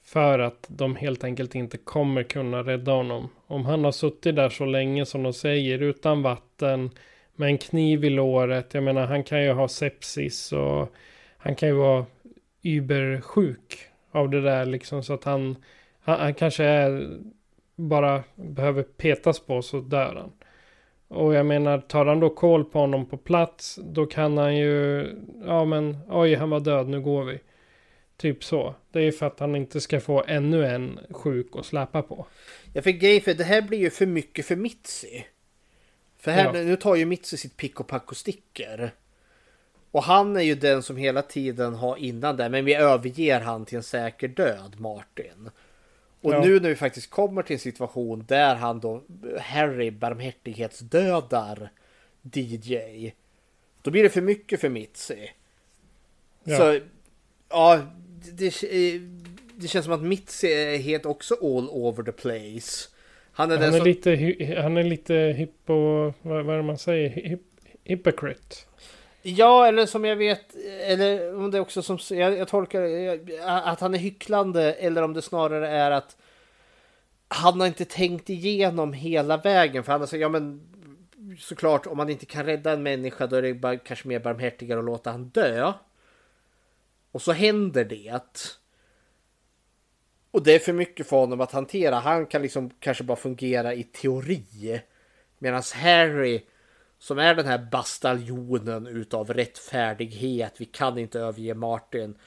för 0.04 0.38
att 0.38 0.66
de 0.68 0.96
helt 0.96 1.24
enkelt 1.24 1.54
inte 1.54 1.78
kommer 1.78 2.22
kunna 2.22 2.62
rädda 2.62 2.92
honom. 2.92 3.28
Om 3.46 3.64
han 3.64 3.84
har 3.84 3.92
suttit 3.92 4.36
där 4.36 4.48
så 4.48 4.64
länge 4.64 5.06
som 5.06 5.22
de 5.22 5.32
säger 5.32 5.82
utan 5.82 6.22
vatten 6.22 6.90
med 7.36 7.48
en 7.48 7.58
kniv 7.58 8.04
i 8.04 8.10
låret. 8.10 8.74
Jag 8.74 8.82
menar 8.82 9.06
han 9.06 9.24
kan 9.24 9.42
ju 9.42 9.52
ha 9.52 9.68
sepsis 9.68 10.52
och 10.52 10.92
han 11.36 11.54
kan 11.54 11.68
ju 11.68 11.74
vara 11.74 12.06
übersjuk 12.62 13.78
av 14.10 14.30
det 14.30 14.40
där 14.40 14.64
liksom 14.66 15.02
så 15.02 15.14
att 15.14 15.24
han, 15.24 15.56
han, 16.00 16.20
han 16.20 16.34
kanske 16.34 16.64
är, 16.64 17.18
bara 17.76 18.22
behöver 18.34 18.82
petas 18.82 19.40
på 19.40 19.62
så 19.62 19.80
dör 19.80 20.14
han. 20.14 20.32
Och 21.08 21.34
jag 21.34 21.46
menar, 21.46 21.78
tar 21.78 22.06
han 22.06 22.20
då 22.20 22.30
koll 22.30 22.64
på 22.64 22.78
honom 22.78 23.06
på 23.06 23.16
plats, 23.16 23.78
då 23.82 24.06
kan 24.06 24.38
han 24.38 24.56
ju, 24.56 25.06
ja 25.46 25.64
men, 25.64 25.98
oj, 26.08 26.34
han 26.34 26.50
var 26.50 26.60
död, 26.60 26.88
nu 26.88 27.00
går 27.00 27.24
vi. 27.24 27.38
Typ 28.16 28.44
så. 28.44 28.74
Det 28.93 28.98
är 28.98 29.02
ju 29.02 29.12
för 29.12 29.26
att 29.26 29.40
han 29.40 29.56
inte 29.56 29.80
ska 29.80 30.01
få 30.01 30.24
ännu 30.26 30.66
en 30.66 31.01
sjuk 31.10 31.47
att 31.52 31.66
släpa 31.66 32.02
på. 32.02 32.26
Jag 32.72 32.84
fick 32.84 33.01
grej 33.01 33.20
för 33.20 33.34
det 33.34 33.44
här 33.44 33.62
blir 33.62 33.78
ju 33.78 33.90
för 33.90 34.06
mycket 34.06 34.47
för 34.47 34.56
Mitzi. 34.56 35.26
För 36.18 36.30
här, 36.30 36.44
Ja. 36.44 36.52
nu 36.52 36.76
tar 36.76 36.94
ju 36.94 37.05
Mitzi 37.05 37.36
sitt 37.36 37.56
pick 37.56 37.80
och 37.80 37.86
pack 37.86 38.10
och 38.10 38.16
sticker. 38.16 38.94
Och 39.90 40.02
han 40.02 40.36
är 40.36 40.40
ju 40.40 40.55
den 40.55 40.82
som 40.82 40.97
hela 40.97 41.22
tiden 41.22 41.74
har 41.74 41.97
innan 41.97 42.36
där, 42.36 42.48
men 42.48 42.64
vi 42.64 42.74
överger 42.74 43.40
han 43.40 43.64
till 43.64 43.76
en 43.76 43.82
säker 43.82 44.28
död, 44.28 44.80
Martin. 44.80 45.51
Och 46.20 46.32
Ja. 46.32 46.40
nu 46.40 46.60
när 46.60 46.68
vi 46.68 46.76
faktiskt 46.76 47.10
kommer 47.10 47.43
till 47.43 47.55
en 47.55 47.60
situation 47.60 48.24
där 48.28 48.55
han 48.55 48.80
då, 48.80 49.02
Harry 49.40 49.90
barmhärtighetsdödar 49.90 51.70
DJ. 52.22 53.10
Då 53.82 53.90
blir 53.90 54.02
det 54.02 54.10
för 54.10 54.20
mycket 54.20 54.60
för 54.60 54.68
Mitzi. 54.68 55.30
Ja. 56.44 56.56
Så 56.56 56.80
ja, 57.48 57.80
det, 58.32 58.55
det, 59.57 59.69
känns 59.69 59.85
som 59.85 59.94
att 59.94 60.03
Mitzi 60.03 60.47
är 60.47 60.78
helt 60.78 61.07
också 61.07 61.35
all 61.35 61.69
over 61.70 62.03
the 62.03 62.12
place. 62.12 62.89
Han 63.32 63.51
är 63.51 63.57
Han 63.57 63.74
är 63.74 63.78
som... 63.78 63.86
lite, 63.86 64.59
han 64.62 64.77
är 64.77 64.82
lite 64.82 65.15
hippo... 65.15 65.74
Vad, 66.23 66.44
vad 66.44 66.51
är 66.51 66.57
det 66.57 66.62
man 66.62 66.78
säger? 66.78 67.09
Hip, 67.11 67.43
hypocrite. 67.85 68.57
Ja, 69.23 69.66
eller 69.66 69.86
som 69.86 70.05
jag 70.05 70.16
vet, 70.16 70.57
eller 70.86 71.35
om 71.36 71.51
det 71.51 71.61
också 71.61 71.82
som, 71.82 71.99
jag, 72.11 72.39
jag 72.39 72.49
tolkar 72.49 72.82
att 73.43 73.81
han 73.81 73.94
är 73.94 73.99
hycklande, 73.99 74.73
eller 74.73 75.03
om 75.03 75.12
det 75.12 75.23
snarare 75.23 75.69
är 75.69 75.90
att 75.90 76.16
han 77.28 77.61
har 77.61 77.66
inte 77.66 77.85
tänkt 77.85 78.31
igenom 78.31 78.93
hela 78.93 79.36
vägen, 79.36 79.85
för 79.85 79.93
han 79.93 80.01
har 80.01 80.07
sagt, 80.07 80.20
ja 80.20 80.28
men 80.28 80.61
såklart, 81.39 81.86
om 81.86 81.97
man 81.97 82.11
inte 82.11 82.27
kan 82.27 82.47
rädda 82.47 82.73
en 82.73 82.82
människa, 82.82 83.27
då 83.27 83.36
är 83.36 83.43
det 83.43 83.55
bara, 83.55 83.77
kanske 83.77 84.09
mer 84.09 84.19
barmhärtigare 84.19 84.78
att 84.78 84.85
låta 84.85 85.11
han 85.11 85.24
dö. 85.24 85.73
Och 87.12 87.22
så 87.22 87.32
händer 87.32 87.84
det. 87.84 88.20
Och 90.30 90.43
det 90.43 90.55
är 90.55 90.59
för 90.59 90.72
mycket 90.72 91.06
för 91.06 91.16
honom 91.16 91.40
att 91.40 91.52
hantera. 91.52 91.98
Han 91.98 92.26
kan 92.26 92.43
liksom 92.43 92.70
kanske 92.70 93.05
bara 93.05 93.16
fungera 93.16 93.74
i 93.74 93.82
teori. 93.82 94.80
Medan 95.39 95.62
Harry, 95.74 96.43
som 96.98 97.18
är 97.18 97.34
den 97.34 97.47
här 97.47 97.68
bastaljonen 97.72 98.86
utav 98.86 99.32
rättfärdighet, 99.32 100.55
vi 100.59 100.64
kan 100.64 100.98
inte 100.98 101.20
överge 101.20 101.55
Martin. 101.55 102.18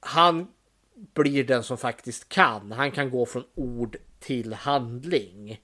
Han 0.00 0.48
blir 1.14 1.44
den 1.44 1.62
som 1.62 1.78
faktiskt 1.78 2.28
kan. 2.28 2.72
Han 2.72 2.90
kan 2.90 3.10
gå 3.10 3.26
från 3.26 3.44
ord 3.54 3.96
till 4.18 4.54
handling. 4.54 5.60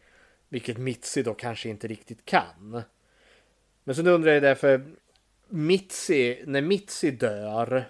Vilket 0.48 0.78
Mitzi 0.78 1.22
då 1.22 1.34
kanske 1.34 1.68
inte 1.68 1.88
riktigt 1.88 2.24
kan. 2.24 2.82
Men 3.84 3.94
sen 3.94 4.06
undrar 4.06 4.32
jag 4.32 4.42
därför, 4.42 4.84
Mitzi, 5.48 6.42
när 6.46 6.60
Mitzi 6.62 7.10
dör, 7.10 7.88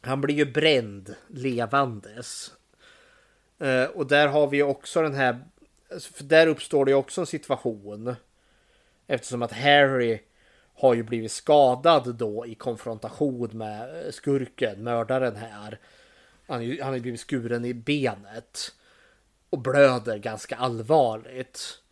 han 0.00 0.20
blir 0.20 0.34
ju 0.34 0.52
bränd 0.52 1.14
levandes. 1.28 2.52
Eh, 3.58 3.84
och 3.84 4.06
där 4.06 4.28
har 4.28 4.46
vi 4.46 4.56
ju 4.56 4.62
också 4.62 5.02
den 5.02 5.14
här, 5.14 5.38
för 6.14 6.24
där 6.24 6.46
uppstår 6.46 6.84
det 6.84 6.90
ju 6.90 6.96
också 6.96 7.20
en 7.20 7.26
situation. 7.26 8.16
Eftersom 9.06 9.42
att 9.42 9.52
Harry 9.52 10.20
har 10.74 10.94
ju 10.94 11.02
blivit 11.02 11.32
skadad 11.32 12.14
då 12.14 12.46
i 12.46 12.54
konfrontation 12.54 13.50
med 13.52 14.06
eh, 14.06 14.10
skurken, 14.10 14.82
mördaren 14.82 15.36
här. 15.36 15.78
Han, 16.46 16.78
han 16.78 16.88
har 16.88 16.94
ju 16.94 17.00
blivit 17.00 17.20
skuren 17.20 17.64
i 17.64 17.74
benet. 17.74 18.72
Och 19.50 19.58
blöder 19.58 20.18
ganska 20.18 20.56
allvarligt. 20.56 21.82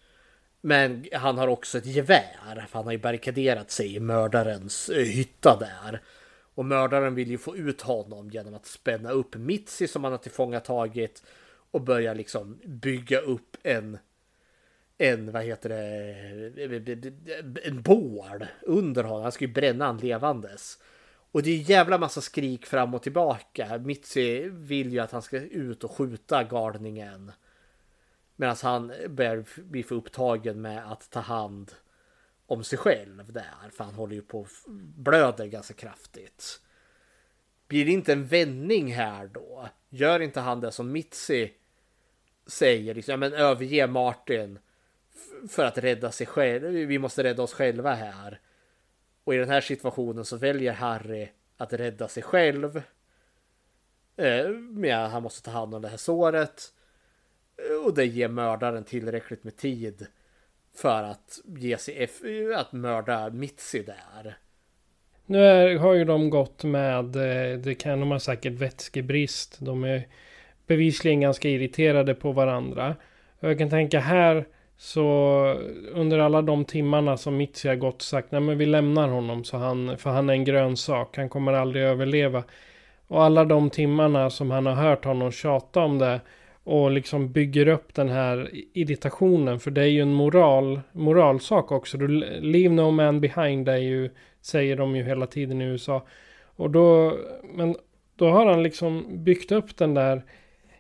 Men 0.61 1.07
han 1.13 1.39
har 1.39 1.49
också 1.49 1.79
ett 1.79 1.87
gevär. 1.87 2.67
För 2.69 2.79
han 2.79 2.85
har 2.85 2.93
ju 2.93 2.99
barrikaderat 2.99 3.71
sig 3.71 3.95
i 3.95 4.01
mördarens 4.01 4.89
eh, 4.89 5.05
hytta 5.05 5.57
där. 5.57 6.03
Och 6.57 6.65
mördaren 6.65 7.15
vill 7.15 7.31
ju 7.31 7.39
få 7.39 7.57
ut 7.57 7.83
honom 7.83 8.31
genom 8.31 8.55
att 8.55 8.67
spänna 8.67 9.11
upp 9.11 9.35
Mitzi 9.35 9.89
som 9.89 10.05
han 10.05 10.13
har 10.13 10.19
tillfångatagit. 10.19 11.23
Och 11.71 11.81
börja 11.81 12.15
liksom 12.15 12.61
bygga 12.65 13.19
upp 13.19 13.57
en 13.63 13.99
en, 14.99 15.33
vad 15.33 15.43
heter 15.43 15.69
det, 15.69 17.61
en 17.65 17.83
bål 17.83 18.47
under 18.63 19.05
honom. 19.05 19.23
Han 19.23 19.33
ska 19.33 19.45
ju 19.45 19.53
bränna 19.53 19.87
han 19.87 19.99
levandes. 19.99 20.79
Och 21.33 21.43
det 21.43 21.51
är 21.51 21.71
jävla 21.71 21.99
massa 21.99 22.21
skrik 22.21 22.67
fram 22.67 22.95
och 22.95 23.03
tillbaka. 23.03 23.79
Mitzi 23.79 24.49
vill 24.49 24.93
ju 24.93 24.99
att 24.99 25.13
han 25.13 25.23
ska 25.23 25.37
ut 25.37 25.85
och 25.85 25.91
skjuta 25.91 26.45
galningen. 26.45 27.33
Medan 28.37 28.57
han 28.63 28.93
börjar 29.09 29.45
bli 29.63 29.83
för 29.83 29.95
upptagen 29.95 30.61
med 30.61 30.93
att 30.93 31.11
ta 31.11 31.21
hand 31.21 31.73
om 32.47 32.65
sig 32.65 32.79
själv 32.79 33.33
där. 33.33 33.71
För 33.73 33.85
han 33.85 33.95
håller 33.95 34.15
ju 34.15 34.23
på 34.23 34.41
och 34.41 34.49
blöder 34.97 35.47
ganska 35.47 35.75
kraftigt. 35.75 36.61
Blir 37.69 37.85
det 37.85 37.91
inte 37.91 38.13
en 38.13 38.27
vändning 38.27 38.95
här 38.95 39.27
då? 39.27 39.69
Gör 39.89 40.21
inte 40.21 40.41
han 40.41 40.61
det 40.61 40.73
som 40.73 40.93
Mitzi 40.93 41.53
säger? 42.47 42.95
Liksom, 42.95 43.13
ja, 43.13 43.17
men 43.17 43.33
överge 43.33 43.87
Martin 43.87 44.59
för 45.49 45.65
att 45.65 45.79
rädda 45.79 46.13
sig 46.13 46.27
själv. 46.27 46.71
Vi 46.71 46.99
måste 46.99 47.23
rädda 47.23 47.43
oss 47.43 47.53
själva 47.53 47.95
här. 47.95 48.41
Och 49.25 49.35
i 49.35 49.39
den 49.39 49.49
här 49.49 49.61
situationen 49.61 50.25
så 50.25 50.37
väljer 50.37 50.73
Harry 50.73 51.29
att 51.57 51.73
rädda 51.73 52.09
sig 52.09 52.23
själv. 52.23 52.83
Eh, 54.17 55.09
han 55.09 55.23
måste 55.23 55.43
ta 55.43 55.51
hand 55.51 55.75
om 55.75 55.83
det 55.83 55.89
här 55.89 55.97
såret. 55.97 56.73
Eh, 57.57 57.85
och 57.87 57.95
det 57.95 58.07
ger 58.07 58.29
mördaren 58.29 58.85
tillräckligt 58.85 59.45
med 59.45 59.57
tid 59.57 60.07
för 60.77 61.03
att 61.03 61.41
ge 61.59 61.79
sig 61.79 61.95
eff- 61.95 62.57
att 62.57 62.73
mörda 62.73 63.31
Mitzi 63.31 63.83
där. 63.83 64.37
Nu 65.27 65.45
är, 65.45 65.79
har 65.79 65.95
ju 65.95 66.05
de 66.05 66.31
gått 66.31 66.65
med, 66.65 67.17
eh, 67.17 67.59
det 67.59 67.75
kan 67.75 68.01
de 68.01 68.11
ha 68.11 68.21
säkert 68.21 68.53
vätskebrist. 68.53 69.59
De 69.61 69.85
är 69.85 70.07
bevisligen 70.67 71.21
ganska 71.21 71.49
irriterade 71.49 72.15
på 72.15 72.33
varandra. 72.33 72.97
Och 73.41 73.51
jag 73.51 73.59
kan 73.59 73.71
tänka 73.71 74.01
här 74.01 74.45
så 74.77 75.13
under 75.93 76.19
alla 76.19 76.43
de 76.43 76.65
timmarna 76.65 77.17
som 77.17 77.37
Mitzi 77.37 77.69
har 77.69 77.77
gått 77.77 78.03
sagt 78.03 78.33
nej 78.33 78.41
men 78.41 78.59
vi 78.59 78.67
lämnar 78.67 79.09
honom 79.09 79.45
så 79.45 79.57
han, 79.57 79.99
för 79.99 80.11
han 80.11 80.31
är 80.31 80.35
en 80.35 80.45
grönsak. 80.45 81.17
Han 81.17 81.29
kommer 81.29 81.53
aldrig 81.53 81.85
överleva. 81.85 82.45
Och 83.09 83.25
alla 83.25 83.45
de 83.45 83.71
timmarna 83.71 84.31
som 84.31 84.51
han 84.51 84.67
har 84.67 84.75
hört 84.75 85.05
honom 85.05 85.33
tjata 85.33 85.81
om 85.81 85.99
det 85.99 86.21
och 86.67 86.91
liksom 86.91 87.33
bygger 87.33 87.69
upp 87.69 87.95
den 87.95 88.09
här 88.09 88.51
irritationen. 88.73 89.61
För 89.61 89.71
det 89.71 89.83
är 89.83 89.87
ju 89.87 90.03
en 90.03 90.13
moral, 90.13 90.81
moralsak 90.93 91.73
också. 91.73 91.99
Du, 91.99 92.09
leave 92.41 92.75
no 92.75 92.91
man 92.91 93.21
behind 93.21 93.69
är 93.69 93.77
ju, 93.77 94.11
säger 94.41 94.77
de 94.77 94.97
ju 94.97 95.03
hela 95.03 95.27
tiden 95.27 95.63
i 95.63 95.65
USA. 95.65 96.07
Och 96.57 96.71
då, 96.71 97.19
men 97.55 97.77
då 98.17 98.31
har 98.31 98.47
han 98.47 98.63
liksom 98.63 99.25
byggt 99.25 99.53
upp 99.53 99.77
den 99.77 99.95
där 99.95 100.25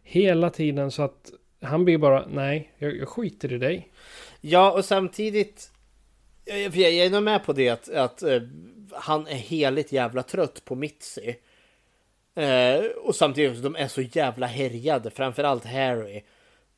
hela 0.02 0.50
tiden 0.50 0.90
så 0.90 1.02
att 1.02 1.30
han 1.60 1.84
blir 1.84 1.98
bara, 1.98 2.26
nej, 2.26 2.72
jag, 2.78 2.96
jag 2.96 3.08
skiter 3.08 3.52
i 3.52 3.58
dig. 3.58 3.88
Ja, 4.40 4.72
och 4.72 4.84
samtidigt. 4.84 5.70
Jag, 6.44 6.76
jag 6.76 7.06
är 7.06 7.10
nog 7.10 7.22
med 7.22 7.44
på 7.44 7.52
det 7.52 7.68
att, 7.68 7.88
att 7.88 8.22
eh, 8.22 8.42
han 8.92 9.26
är 9.26 9.34
heligt 9.34 9.92
jävla 9.92 10.22
trött 10.22 10.64
på 10.64 10.74
Mitzi. 10.74 11.36
Eh, 12.36 12.84
och 12.84 13.16
samtidigt 13.16 13.50
också, 13.50 13.62
de 13.62 13.76
är 13.76 13.88
så 13.88 14.02
jävla 14.02 14.46
härjade, 14.46 15.10
framförallt 15.10 15.64
Harry. 15.64 16.22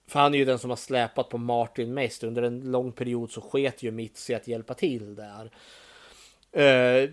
För 0.06 0.20
han 0.20 0.34
är 0.34 0.38
ju 0.38 0.44
den 0.44 0.58
som 0.58 0.70
har 0.70 0.76
släpat 0.76 1.28
på 1.28 1.38
Martin 1.38 1.94
mest. 1.94 2.24
Under 2.24 2.42
en 2.42 2.60
lång 2.70 2.92
period 2.92 3.30
så 3.30 3.40
sket 3.40 3.82
ju 3.82 3.90
Mitzi 3.90 4.34
att 4.34 4.48
hjälpa 4.48 4.74
till 4.74 5.14
där. 5.14 5.50
Eh, 6.52 7.10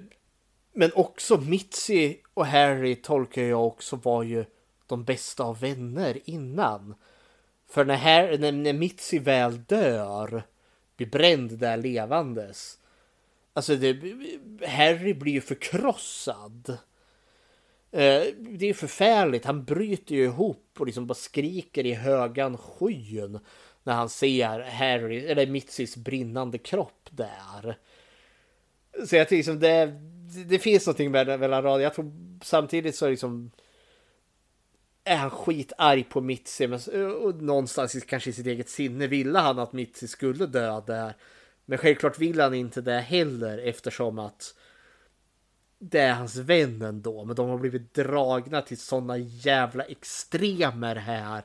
men 0.73 0.91
också 0.93 1.37
Mitzi 1.37 2.17
och 2.33 2.45
Harry 2.45 2.95
tolkar 2.95 3.41
jag 3.41 3.67
också 3.67 3.95
var 3.95 4.23
ju 4.23 4.45
de 4.87 5.03
bästa 5.03 5.43
av 5.43 5.59
vänner 5.59 6.19
innan. 6.25 6.95
För 7.69 7.85
när, 7.85 7.95
Harry, 7.95 8.37
när, 8.37 8.51
när 8.51 8.73
Mitzi 8.73 9.19
väl 9.19 9.63
dör, 9.63 10.43
blir 10.97 11.07
bränd 11.07 11.57
där 11.57 11.77
levandes. 11.77 12.77
Alltså 13.53 13.75
det, 13.75 13.93
Harry 14.67 15.13
blir 15.13 15.33
ju 15.33 15.41
förkrossad. 15.41 16.77
Eh, 17.95 18.23
det 18.37 18.69
är 18.69 18.73
förfärligt. 18.73 19.45
Han 19.45 19.63
bryter 19.65 20.15
ju 20.15 20.23
ihop 20.23 20.75
och 20.79 20.85
liksom 20.85 21.07
bara 21.07 21.13
skriker 21.13 21.85
i 21.85 21.93
högan 21.93 22.57
skyn 22.57 23.39
när 23.83 23.93
han 23.93 24.09
ser 24.09 24.59
Harry, 24.59 25.25
eller 25.25 25.47
Mitzis 25.47 25.97
brinnande 25.97 26.57
kropp 26.57 27.09
där. 27.09 27.77
Så 29.07 29.15
jag 29.15 29.27
tycker 29.29 29.35
liksom 29.37 29.59
det, 29.59 29.85
det 30.45 30.59
finns 30.59 30.85
någonting 30.87 31.11
mellan 31.11 31.39
raderna. 31.41 31.81
Jag 31.81 31.93
tror 31.93 32.11
samtidigt 32.43 32.95
så 32.95 33.05
är 33.05 33.09
liksom 33.09 33.51
är 35.03 35.15
han 35.15 35.29
skitarg 35.29 36.03
på 36.03 36.21
Mitzi 36.21 36.67
men 36.67 36.79
och 37.21 37.35
någonstans 37.41 37.95
i- 37.95 38.01
kanske 38.01 38.29
i 38.29 38.33
sitt 38.33 38.47
eget 38.47 38.69
sinne 38.69 39.07
ville 39.07 39.39
han 39.39 39.59
att 39.59 39.73
Mitzi 39.73 40.07
skulle 40.07 40.45
dö 40.45 40.81
där. 40.87 41.13
Men 41.65 41.77
självklart 41.77 42.19
vill 42.19 42.39
han 42.39 42.53
inte 42.53 42.81
det 42.81 42.99
heller 42.99 43.57
eftersom 43.57 44.19
att 44.19 44.55
det 45.79 45.99
är 45.99 46.13
hans 46.13 46.35
vän 46.35 46.81
ändå. 46.81 47.25
Men 47.25 47.35
de 47.35 47.49
har 47.49 47.57
blivit 47.57 47.93
dragna 47.93 48.61
till 48.61 48.77
sådana 48.77 49.17
jävla 49.17 49.83
extremer 49.83 50.95
här. 50.95 51.43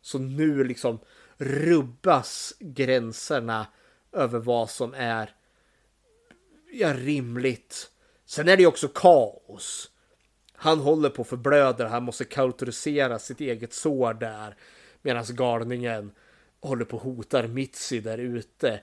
Så 0.00 0.18
nu 0.18 0.64
liksom 0.64 0.98
rubbas 1.36 2.54
gränserna 2.58 3.66
över 4.12 4.38
vad 4.38 4.70
som 4.70 4.94
är 4.94 5.34
ja, 6.72 6.94
rimligt. 6.94 7.90
Sen 8.24 8.48
är 8.48 8.56
det 8.56 8.62
ju 8.62 8.68
också 8.68 8.88
kaos. 8.88 9.90
Han 10.54 10.78
håller 10.80 11.10
på 11.10 11.22
att 11.22 11.28
förblöda, 11.28 11.88
han 11.88 12.02
måste 12.02 12.24
kautorisera 12.24 13.18
sitt 13.18 13.40
eget 13.40 13.72
sår 13.72 14.14
där. 14.14 14.56
Medan 15.02 15.24
galningen 15.28 16.12
håller 16.60 16.84
på 16.84 16.96
att 16.96 17.02
hotar 17.02 17.46
Mitzi 17.46 18.00
där 18.00 18.18
ute. 18.18 18.80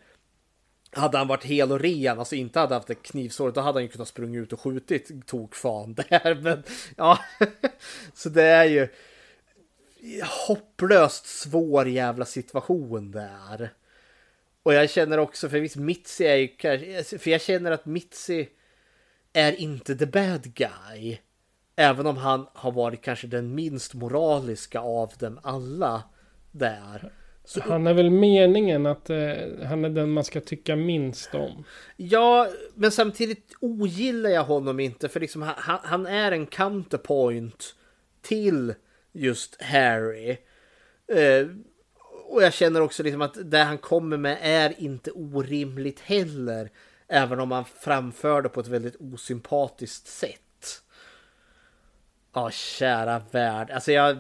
Hade 0.92 1.18
han 1.18 1.28
varit 1.28 1.44
hel 1.44 1.72
och 1.72 1.80
ren, 1.80 2.20
alltså 2.20 2.36
inte 2.36 2.60
hade 2.60 2.74
haft 2.76 2.90
ett 2.90 3.04
knivsår, 3.04 3.52
då 3.52 3.62
hade 3.62 3.76
han 3.76 3.84
ju 3.84 3.90
kunnat 3.90 4.08
sprungit 4.08 4.42
ut 4.42 4.54
och 4.54 4.60
skjutit 4.60 5.28
tokfan 5.28 5.94
där. 5.94 6.36
Men 6.42 6.64
ja, 6.98 7.20
så 8.14 8.30
det 8.30 8.44
är 8.44 8.66
ju 8.66 8.88
hopplöst 10.48 11.26
svår 11.26 11.88
jävla 11.88 12.26
situation 12.26 13.12
där. 13.12 13.74
Och 14.64 14.74
jag 14.74 14.90
känner 14.90 15.18
också, 15.18 15.50
för 15.50 15.60
visst 15.60 15.76
Mitzi 15.76 16.26
är 16.26 16.36
ju 16.36 16.48
kanske, 16.48 17.20
för 17.20 17.32
jag 17.32 17.42
känner 17.42 17.72
att 17.72 17.86
Mitzi 17.86 18.50
är 19.34 19.52
inte 19.52 19.96
the 19.96 20.06
bad 20.06 20.54
guy. 20.54 21.18
Även 21.76 22.08
om 22.08 22.18
han 22.18 22.48
har 22.54 22.72
varit 22.72 23.02
kanske 23.02 23.28
den 23.28 23.56
minst 23.56 23.94
moraliska 23.94 24.80
av 24.80 25.14
dem 25.20 25.40
alla 25.44 26.04
där. 26.52 27.12
Så, 27.50 27.62
Han 27.62 27.88
är 27.88 27.94
väl 27.94 28.10
meningen 28.10 28.86
att 28.86 29.10
eh, 29.10 29.18
han 29.64 29.86
är 29.86 29.90
den 29.90 30.10
man 30.12 30.24
ska 30.24 30.42
tycka 30.42 30.76
minst 30.76 31.36
om. 31.36 31.64
ja, 31.98 32.48
men 32.76 32.92
samtidigt 32.92 33.54
ogillar 33.60 34.30
jag 34.30 34.44
honom 34.44 34.80
inte 34.80 35.10
för 35.10 35.20
liksom 35.20 35.42
han, 35.42 35.80
han- 35.84 36.06
är 36.06 36.32
en 36.32 36.46
counterpoint 36.46 37.76
till 38.22 38.74
just 39.12 39.62
Harry. 39.62 40.38
Eh, 41.08 41.48
och 42.28 42.44
jag 42.44 42.54
känner 42.54 42.82
också 42.82 43.04
liksom 43.04 43.22
att 43.22 43.38
det 43.52 43.58
han 43.60 43.78
kommer 43.78 44.18
med 44.18 44.38
är 44.42 44.74
inte 44.82 45.12
orimligt 45.12 46.00
heller. 46.00 46.70
Även 47.08 47.40
om 47.40 47.52
han 47.52 47.66
framför 47.66 48.42
det 48.42 48.50
på 48.50 48.60
ett 48.60 48.68
väldigt 48.68 48.96
osympatiskt 49.00 50.08
sätt. 50.08 50.82
Ja, 52.34 52.52
kära 52.52 53.22
värld. 53.32 53.72
Alltså 53.72 53.92
jag... 53.92 54.18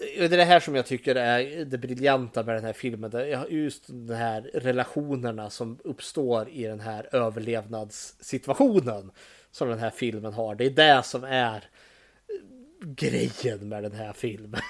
Det 0.00 0.24
är 0.24 0.28
det 0.28 0.44
här 0.44 0.60
som 0.60 0.74
jag 0.74 0.86
tycker 0.86 1.14
är 1.14 1.64
det 1.64 1.78
briljanta 1.78 2.42
med 2.42 2.54
den 2.54 2.64
här 2.64 2.72
filmen. 2.72 3.10
Det 3.10 3.32
är 3.32 3.46
Just 3.46 3.84
de 3.86 4.14
här 4.14 4.50
relationerna 4.54 5.50
som 5.50 5.78
uppstår 5.84 6.48
i 6.48 6.62
den 6.64 6.80
här 6.80 7.08
överlevnadssituationen. 7.12 9.10
Som 9.50 9.68
den 9.68 9.78
här 9.78 9.90
filmen 9.90 10.32
har. 10.32 10.54
Det 10.54 10.64
är 10.64 10.70
det 10.70 11.02
som 11.02 11.24
är 11.24 11.64
grejen 12.80 13.68
med 13.68 13.82
den 13.82 13.92
här 13.92 14.12
filmen. 14.12 14.60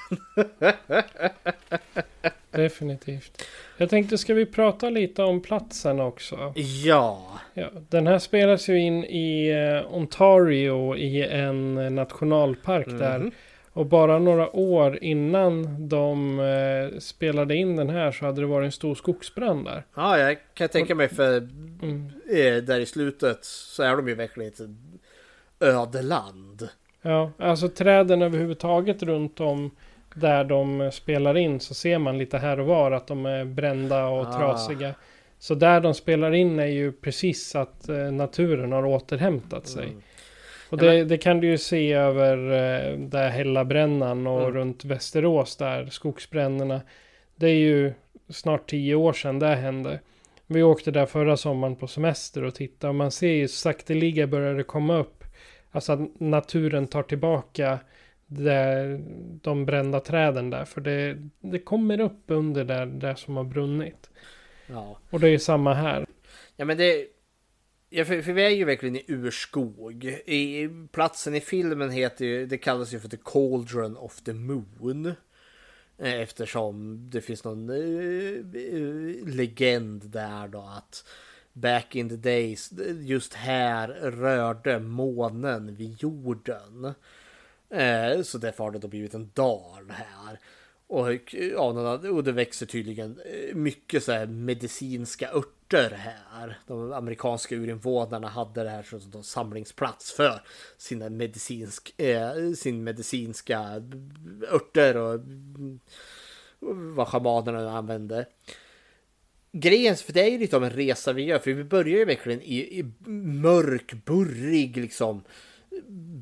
Definitivt. 2.51 3.43
Jag 3.77 3.91
tänkte, 3.91 4.19
ska 4.19 4.35
vi 4.35 4.47
prata 4.47 4.91
lite 4.91 5.23
om 5.23 5.43
platsen 5.43 6.01
också? 6.01 6.53
Ja. 6.85 7.41
Ja, 7.55 7.69
den 7.89 8.07
här 8.07 8.19
spelas 8.19 8.69
ju 8.69 8.79
in 8.79 9.05
i 9.05 9.49
eh, 9.49 9.95
Ontario 9.95 10.97
i 10.97 11.27
en 11.27 11.79
eh, 11.79 11.91
nationalpark 11.91 12.87
där. 12.87 13.31
Och 13.81 13.87
bara 13.87 14.19
några 14.19 14.57
år 14.57 14.99
innan 15.05 15.89
de 15.89 16.41
eh, 16.41 16.99
spelade 16.99 17.55
in 17.57 17.77
den 17.77 17.91
här 17.91 18.13
så 18.13 18.27
hade 18.27 18.41
det 18.41 18.47
varit 18.47 18.65
en 18.67 18.73
stor 18.73 18.95
skogsbrand 18.95 19.65
där. 19.65 19.85
Ja, 19.95 20.19
jag 20.19 20.37
kan 20.55 20.69
tänka 20.69 20.95
mig 20.95 21.09
för 21.09 21.37
Mm. 21.83 22.07
eh, 22.31 22.63
där 22.63 22.81
i 22.81 22.87
slutet 22.87 23.39
så 23.45 23.83
är 23.83 23.97
de 23.97 24.09
ju 24.09 24.15
verkligen 24.15 24.53
ett 24.53 24.61
ödeland. 25.61 26.69
Ja, 27.03 27.31
alltså 27.39 27.69
träden 27.69 28.23
överhuvudtaget 28.23 29.03
runt 29.03 29.41
om 29.41 29.71
där 30.15 30.45
de 30.45 30.91
spelar 30.93 31.37
in 31.37 31.61
så 31.61 31.75
ser 31.75 31.99
man 31.99 32.19
lite 32.19 32.39
här 32.39 32.61
och 32.61 32.67
var 32.67 32.91
att 32.93 33.07
de 33.07 33.27
är 33.27 33.45
brända 33.45 34.07
och 34.07 34.27
Ah. 34.27 34.39
trasiga. 34.39 34.95
Så 35.39 35.55
där 35.55 35.81
de 35.81 35.95
spelar 35.95 36.33
in 36.33 36.59
är 36.59 36.67
ju 36.67 36.93
precis 36.93 37.57
att 37.57 37.89
eh, 37.89 37.97
naturen 37.97 38.73
har 38.73 38.85
återhämtat 38.87 39.69
sig. 39.69 39.85
Mm. 39.85 40.03
Och 40.71 40.79
det, 40.79 40.87
men- 40.87 41.09
det 41.09 41.19
kan 41.19 41.41
du 41.41 41.47
ju 41.47 41.59
se 41.59 41.93
över 41.93 42.37
eh, 42.37 42.99
där 42.99 43.29
Hällabrännan 43.29 44.27
och 44.27 44.41
Mm. 44.41 44.53
runt 44.55 44.85
Västerås 44.85 45.57
där, 45.57 45.87
skogsbränderna. 45.87 46.81
Det 47.37 47.47
är 47.47 47.55
ju 47.55 47.93
snart 48.29 48.71
tio 48.71 48.95
år 48.95 49.13
sedan 49.13 49.39
det 49.39 49.47
hände. 49.55 50.01
Vi 50.47 50.63
åkte 50.63 50.91
där 50.91 51.07
förra 51.07 51.37
sommaren 51.37 51.77
på 51.77 51.87
semester 51.87 52.43
och 52.45 52.55
tittade 52.55 52.89
och 52.89 52.95
man 52.95 53.11
ser 53.11 53.33
ju 53.33 53.49
sakteliga 53.49 54.27
börjar 54.27 54.55
det 54.55 54.63
komma 54.63 54.97
upp. 54.99 55.25
Alltså 55.71 55.93
att 55.93 56.21
naturen 56.21 56.87
tar 56.87 57.03
tillbaka 57.03 57.79
det, 58.27 59.01
de 59.43 59.67
brända 59.67 60.01
träden 60.01 60.51
där. 60.51 60.65
För 60.65 60.81
det, 60.81 61.17
det 61.41 61.59
kommer 61.59 62.01
upp 62.01 62.23
under 62.27 62.65
där, 62.65 62.87
där 62.87 63.15
som 63.15 63.37
har 63.37 63.45
brunnit. 63.45 64.11
Ja. 64.67 64.99
Och 65.11 65.21
det 65.21 65.29
är 65.29 65.39
samma 65.39 65.75
här. 65.75 66.07
Ja 66.57 66.65
men 66.65 66.77
det... 66.79 67.07
Ja, 67.93 68.05
för, 68.05 68.23
för 68.23 68.33
vi 68.33 68.45
är 68.45 68.51
ju 68.51 68.65
verkligen 68.65 68.97
i 68.97 69.05
urskog. 69.09 70.05
I, 70.27 70.69
platsen 70.93 71.35
i 71.35 71.41
filmen 71.41 71.91
heter 71.91 72.25
ju, 72.25 72.47
det 72.47 72.59
kallas 72.59 72.95
ju 72.95 73.01
för 73.01 73.09
The 73.09 73.17
Cauldron 73.25 73.97
of 73.97 74.21
the 74.21 74.33
Moon. 74.33 75.07
Eh, 75.99 76.21
eftersom 76.21 76.99
det 77.11 77.21
finns 77.21 77.45
någon 77.45 77.71
uh, 77.71 78.45
uh, 78.55 79.29
legend 79.29 80.03
där 80.11 80.49
då 80.49 80.61
att 80.61 81.05
back 81.53 81.97
in 81.97 82.09
the 82.09 82.17
days, 82.17 82.73
just 83.01 83.35
här 83.35 83.89
rörde 83.89 84.79
månen 84.79 85.75
vid 85.75 86.03
jorden. 86.03 86.85
Uh, 87.75 88.23
så 88.23 88.39
därför 88.39 88.65
har 88.65 88.71
det 88.71 88.79
då 88.79 88.89
blivit 88.89 89.15
en 89.15 89.31
dal 89.35 89.91
här. 89.91 90.39
Och, 90.91 91.35
ja, 91.35 91.99
och 92.09 92.25
det 92.25 92.33
växer 92.33 92.67
tydligen 92.67 93.21
eh, 93.27 93.55
mycket 93.55 94.05
så 94.05 94.13
här 94.13 94.27
medicinska 94.27 95.31
örter 95.33 95.91
här. 95.91 96.59
De 96.67 96.93
amerikanska 96.93 97.55
urinvånarna 97.55 98.29
hade 98.29 98.63
det 98.63 98.71
här 98.71 98.83
som 98.83 99.23
samlingsplats 99.23 100.13
för 100.13 100.43
sina 100.77 101.09
medicinsk, 101.09 102.01
eh, 102.01 102.53
sin 102.57 102.85
medicinska 102.85 103.83
örter 104.53 104.97
och 104.97 105.21
vad 106.97 107.09
schamanerna 107.09 107.79
använde. 107.79 108.27
Grejen, 109.53 109.97
för 109.97 110.13
det 110.13 110.23
är 110.23 110.31
ju 110.31 110.39
lite 110.39 110.57
av 110.57 110.65
en 110.65 110.71
resa 110.71 111.13
vi 111.13 111.23
gör, 111.23 111.39
för 111.39 111.53
vi 111.53 111.65
börjar 111.65 111.99
ju 111.99 112.05
verkligen 112.05 112.43
i, 112.43 112.79
i 112.79 112.85
mörk, 113.11 114.05
burrig, 114.05 114.77
liksom 114.77 115.23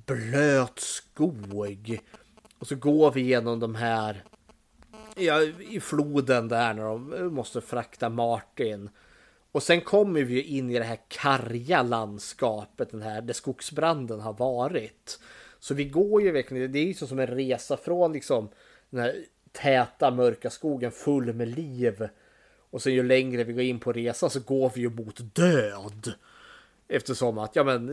blöt 0.07 0.79
skog. 0.79 2.01
Och 2.59 2.67
så 2.67 2.77
går 2.77 3.13
vi 3.13 3.21
genom 3.21 3.61
de 3.61 3.75
här, 3.75 4.25
ja, 5.19 5.43
i 5.71 5.81
floden 5.81 6.49
där 6.49 6.75
när 6.75 6.83
de 6.83 7.13
eh, 7.13 7.23
måste 7.23 7.61
frakta 7.61 8.09
Martin. 8.09 8.91
Och 9.53 9.63
sen 9.63 9.81
kommer 9.81 10.23
vi 10.23 10.35
ju 10.35 10.43
in 10.43 10.71
i 10.71 10.79
det 10.79 10.85
här 10.85 10.99
karga 11.09 11.83
landskapet, 11.83 12.91
den 12.91 13.03
här 13.03 13.21
där 13.21 13.35
skogsbranden 13.35 14.21
har 14.21 14.33
varit. 14.33 15.19
Så 15.59 15.75
vi 15.75 15.85
går 15.85 16.23
ju 16.23 16.31
verkligen, 16.31 16.73
det 16.73 16.79
är 16.79 16.85
ju 16.85 16.95
så 16.95 17.07
som 17.07 17.19
en 17.19 17.27
resa 17.27 17.77
från 17.77 18.13
liksom 18.13 18.49
den 18.91 19.01
här 19.01 19.25
täta 19.53 20.11
mörka 20.11 20.51
skogen 20.51 20.91
full 20.91 21.35
med 21.35 21.49
liv. 21.49 22.09
Och 22.71 22.83
sen 22.83 22.95
ju 22.95 23.03
längre 23.03 23.45
vi 23.45 23.53
går 23.53 23.63
in 23.63 23.81
på 23.81 23.93
resan 23.93 24.31
så 24.31 24.41
går 24.41 24.73
vi 24.75 24.81
ju 24.81 24.91
mot 24.91 25.35
död. 25.35 26.13
Eftersom 26.89 27.39
att, 27.39 27.57
ja 27.57 27.65
men 27.65 27.91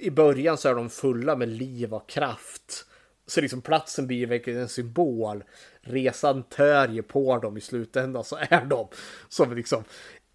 i 0.00 0.10
början 0.10 0.58
så 0.58 0.68
är 0.68 0.74
de 0.74 0.90
fulla 0.90 1.36
med 1.36 1.48
liv 1.48 1.94
och 1.94 2.08
kraft. 2.08 2.86
Så 3.26 3.40
liksom 3.40 3.60
platsen 3.60 4.06
blir 4.06 4.16
ju 4.16 4.26
verkligen 4.26 4.60
en 4.60 4.68
symbol. 4.68 5.44
Resan 5.82 6.42
tör 6.42 6.88
ju 6.88 7.02
på 7.02 7.38
dem 7.38 7.56
i 7.56 7.60
slutändan 7.60 8.24
så 8.24 8.36
är 8.36 8.64
de 8.64 8.88
som 9.28 9.56
liksom 9.56 9.84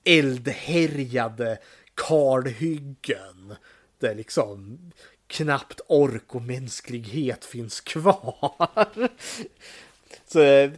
eldhärjade 0.04 1.58
kalhyggen. 1.96 3.56
Där 4.00 4.16
liksom 4.16 4.80
knappt 5.28 5.82
ork 5.88 6.36
och 6.36 6.42
mänsklighet 6.42 7.46
finns 7.46 7.82
kvar. 7.82 8.88
Så 10.26 10.42
eh, 10.42 10.72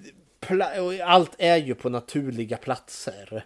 allt 1.04 1.36
är 1.38 1.58
ju 1.58 1.76
på 1.76 1.90
naturliga 1.90 2.58
platser. 2.58 3.46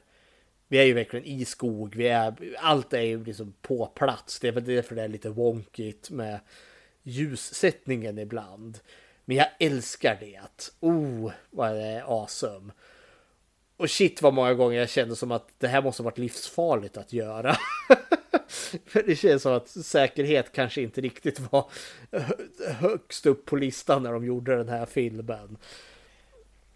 Vi 0.68 0.78
är 0.78 0.84
ju 0.84 0.94
verkligen 0.94 1.26
i 1.26 1.46
skog, 1.46 1.96
vi 1.96 2.08
är, 2.08 2.56
allt 2.58 2.94
är 2.94 3.02
ju 3.02 3.24
liksom 3.24 3.54
på 3.62 3.86
plats. 3.86 4.40
Det 4.40 4.48
är 4.48 4.52
väl 4.52 4.66
därför 4.66 4.96
det 4.96 5.02
är 5.04 5.08
lite 5.08 5.30
wonkigt 5.30 6.10
med 6.10 6.40
ljussättningen 7.04 8.20
ibland. 8.20 8.80
Men 9.26 9.38
jag 9.38 9.48
älskar 9.60 10.18
det. 10.20 10.40
Oh, 10.80 11.32
vad 11.52 11.72
det 11.72 11.82
är 11.84 12.02
awesome. 12.22 12.74
Och 13.78 13.90
shit 13.90 14.22
vad 14.22 14.34
många 14.34 14.54
gånger 14.54 14.80
jag 14.80 14.90
kände 14.90 15.16
som 15.16 15.32
att 15.32 15.50
det 15.58 15.68
här 15.68 15.82
måste 15.82 16.04
varit 16.04 16.18
livsfarligt 16.18 16.98
att 16.98 17.14
göra. 17.14 17.56
För 18.86 19.04
det 19.08 19.16
känns 19.16 19.42
som 19.42 19.54
att 19.54 19.68
säkerhet 19.70 20.52
kanske 20.52 20.82
inte 20.82 21.02
riktigt 21.02 21.40
var 21.52 21.66
hö- 22.12 22.36
högst 22.80 23.26
upp 23.26 23.46
på 23.46 23.56
listan 23.56 24.04
när 24.04 24.14
de 24.14 24.26
gjorde 24.26 24.56
den 24.56 24.70
här 24.70 24.86
filmen. 24.86 25.58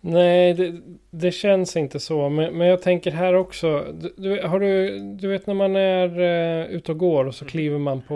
Nej, 0.01 0.53
det, 0.53 0.81
det 1.09 1.31
känns 1.31 1.75
inte 1.77 1.99
så. 1.99 2.29
Men, 2.29 2.57
men 2.57 2.67
jag 2.67 2.81
tänker 2.81 3.11
här 3.11 3.33
också. 3.33 3.93
Du, 4.17 4.41
har 4.41 4.59
du, 4.59 4.99
du 4.99 5.27
vet 5.27 5.47
när 5.47 5.53
man 5.53 5.75
är 5.75 6.19
uh, 6.19 6.71
ute 6.75 6.91
och 6.91 6.97
går 6.97 7.25
och 7.25 7.35
så 7.35 7.45
kliver 7.45 7.79
man 7.79 8.01
på 8.01 8.15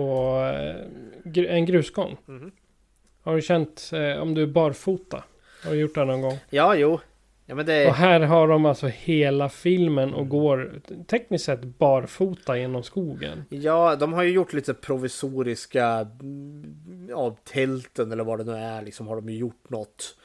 gr- 1.24 1.49
en 1.49 1.66
grusgång. 1.66 2.18
Mhm. 2.26 2.52
Har 3.23 3.35
du 3.35 3.41
känt 3.41 3.91
eh, 3.93 4.22
om 4.22 4.34
du 4.34 4.43
är 4.43 4.48
barfota? 4.48 5.23
Har 5.64 5.72
du 5.72 5.80
gjort 5.80 5.95
det 5.95 6.06
någon 6.06 6.22
gång? 6.22 6.38
Ja, 6.49 6.76
jo. 6.76 6.99
Ja, 7.45 7.56
men 7.56 7.65
det... 7.65 7.88
Och 7.88 7.95
här 7.95 8.19
har 8.19 8.48
de 8.48 8.65
alltså 8.65 8.88
hela 8.88 9.49
filmen 9.49 10.14
och 10.14 10.30
går 10.30 10.81
tekniskt 11.07 11.45
sett 11.45 11.64
barfota 11.64 12.57
genom 12.57 12.84
skogen. 12.84 13.43
Ja, 13.49 13.95
de 13.95 14.14
har 14.14 14.23
ju 14.23 14.31
gjort 14.31 14.53
lite 14.53 14.73
provisoriska 14.73 16.07
mm, 16.19 17.07
ja, 17.10 17.38
tälten 17.43 18.11
eller 18.11 18.23
vad 18.23 18.39
det 18.39 18.43
nu 18.43 18.57
är. 18.57 18.81
Liksom 18.81 19.07
har 19.07 19.15
de 19.15 19.30
ju 19.30 19.38
gjort 19.38 19.69
något. 19.69 20.18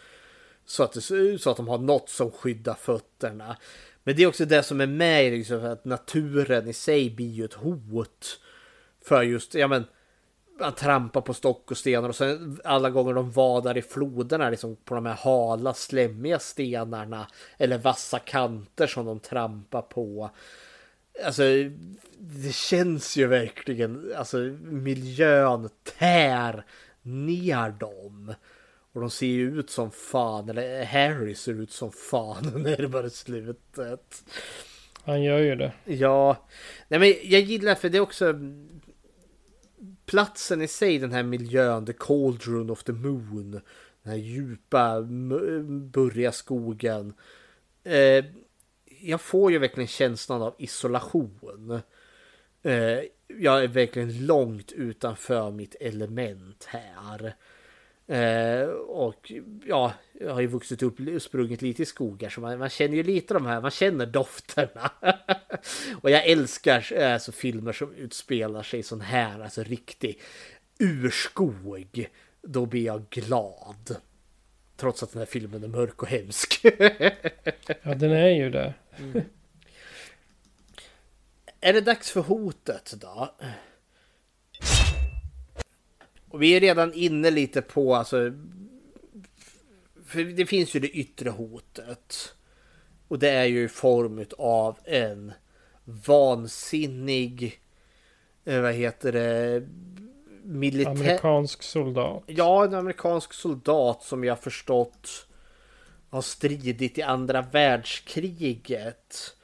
Så 0.67 0.83
att, 0.83 0.93
det, 0.93 1.01
ser 1.01 1.17
ut 1.17 1.43
så 1.43 1.51
att 1.51 1.57
de 1.57 1.69
har 1.69 1.79
något 1.79 2.09
som 2.09 2.31
skyddar 2.31 2.75
fötterna. 2.75 3.57
Men 4.05 4.17
det 4.17 4.23
är 4.23 4.27
också 4.27 4.45
det 4.45 4.63
som 4.63 4.81
är 4.81 4.87
med 4.87 5.33
liksom, 5.33 5.65
att 5.65 5.85
naturen 5.85 6.69
i 6.69 6.73
sig 6.73 7.11
blir 7.11 7.31
ju 7.31 7.45
ett 7.45 7.55
hot. 7.55 8.41
För 9.05 9.23
just, 9.23 9.55
ja 9.55 9.69
men, 9.69 9.85
man 10.59 10.73
trampar 10.73 11.21
på 11.21 11.35
stock 11.35 11.71
och 11.71 11.77
stenar 11.77 12.09
och 12.09 12.17
sen 12.17 12.61
alla 12.65 12.91
gånger 12.91 13.15
de 13.15 13.31
vadar 13.31 13.77
i 13.77 13.83
floderna 13.83 14.51
liksom 14.51 14.77
på 14.85 14.95
de 14.95 15.07
här 15.07 15.15
hala 15.15 15.75
slemmiga 15.75 16.39
stenarna 16.39 17.27
eller 17.59 17.79
vassa 17.79 18.19
kanter 18.19 18.87
som 18.87 19.07
de 19.07 19.21
trampar 19.21 19.83
på. 19.83 20.31
Alltså 21.25 21.43
det 22.19 22.55
känns 22.55 23.17
ju 23.17 23.27
verkligen, 23.27 24.13
alltså 24.17 24.37
miljön 24.63 25.69
tär 25.99 26.65
ner 27.03 27.71
dem. 27.71 28.35
Och 28.93 29.01
de 29.01 29.11
ser 29.11 29.27
ju 29.27 29.59
ut 29.59 29.71
som 29.71 29.91
fan, 29.91 30.49
eller 30.49 30.85
Harry 30.85 31.35
ser 31.35 31.53
ut 31.53 31.73
som 31.73 31.93
fan 31.93 32.45
närmare 32.63 33.11
slutet. 33.11 34.25
Han 35.05 35.23
gör 35.23 35.39
ju 35.39 35.55
det. 35.55 35.73
Ja, 35.85 36.47
nej 36.89 37.01
men 37.01 37.09
jag 37.09 37.41
gillar 37.41 37.75
för 37.75 37.89
det 37.89 37.99
är 37.99 38.03
också 38.03 38.35
platsen 40.07 40.63
i 40.63 40.69
sig, 40.69 40.99
den 40.99 41.13
här 41.13 41.23
miljön, 41.23 41.87
the 41.87 41.93
cauldron 41.93 42.71
of 42.71 42.85
the 42.85 42.93
moon. 42.93 43.51
Den 44.03 44.13
här 44.13 44.17
djupa, 44.17 45.03
burriga 45.69 46.33
skogen. 46.33 47.15
Eh, 47.85 48.25
jag 49.01 49.21
får 49.21 49.53
ju 49.53 49.59
verkligen 49.59 49.87
känslan 49.87 50.43
av 50.43 50.55
isolation. 50.59 51.81
Eh, 52.63 53.01
jag 53.27 53.65
är 53.65 53.69
verkligen 53.69 54.27
långt 54.27 54.73
utanför 54.73 55.51
mitt 55.51 55.75
element 55.81 56.65
här. 56.65 57.35
Eh, 58.09 58.69
och 58.89 59.33
ja, 59.65 59.93
jag 60.13 60.35
har 60.35 60.41
ju 60.41 60.47
vuxit 60.47 60.83
upp 60.83 61.01
och 61.15 61.23
sprungit 61.23 61.63
lite 61.63 61.83
i 61.83 61.87
skogar 61.87 62.29
så 62.29 62.41
man, 62.41 62.59
man 62.59 62.69
känner 62.69 62.97
ju 62.97 63.03
lite 63.03 63.35
de 63.35 63.47
här, 63.47 63.61
man 63.61 63.71
känner 63.71 64.07
dofterna. 64.07 64.91
och 66.01 66.11
jag 66.11 66.27
älskar 66.27 66.93
alltså, 66.93 67.33
filmer 67.33 67.73
som 67.73 67.95
utspelar 67.95 68.63
sig 68.63 68.83
sån 68.83 69.01
här, 69.01 69.41
alltså 69.41 69.63
riktig 69.63 70.21
urskog. 70.79 72.09
Då 72.43 72.67
blir 72.67 72.87
jag 72.87 73.09
glad. 73.11 73.97
Trots 74.77 75.03
att 75.03 75.13
den 75.13 75.19
här 75.19 75.27
filmen 75.27 75.65
är 75.65 75.69
mörk 75.69 76.03
och 76.03 76.09
hemsk. 76.09 76.65
Ja, 77.83 77.95
den 77.95 78.11
är 78.13 78.29
ju 78.29 78.51
det. 78.51 78.75
är 81.61 81.73
det 81.73 81.81
dags 81.81 82.11
för 82.11 82.21
hotet 82.21 82.95
då? 83.01 83.35
Och 86.31 86.43
vi 86.43 86.57
är 86.57 86.61
redan 86.61 86.93
inne 86.95 87.31
lite 87.31 87.63
på 87.63 87.95
alltså. 87.95 88.33
För 90.07 90.25
det 90.25 90.47
finns 90.47 90.77
ju 90.77 90.81
det 90.81 90.89
yttre 90.91 91.31
hotet. 91.31 92.35
Och 93.09 93.19
det 93.19 93.31
är 93.31 93.45
ju 93.45 93.65
i 93.65 93.69
form 93.69 94.25
av 94.39 94.79
en 94.85 95.33
vansinnig. 95.85 97.61
eh, 98.45 98.61
Vad 98.61 98.75
heter 98.75 99.13
det? 99.13 99.67
Militär. 100.43 100.91
Amerikansk 100.91 101.63
soldat. 101.63 102.23
Ja, 102.27 102.65
en 102.65 102.75
amerikansk 102.75 103.33
soldat 103.33 104.03
som 104.03 104.25
jag 104.25 104.41
förstått 104.41 105.27
har 106.11 106.23
stridit 106.23 106.99
i 106.99 107.03
andra 107.03 107.43
världskriget 107.43 109.35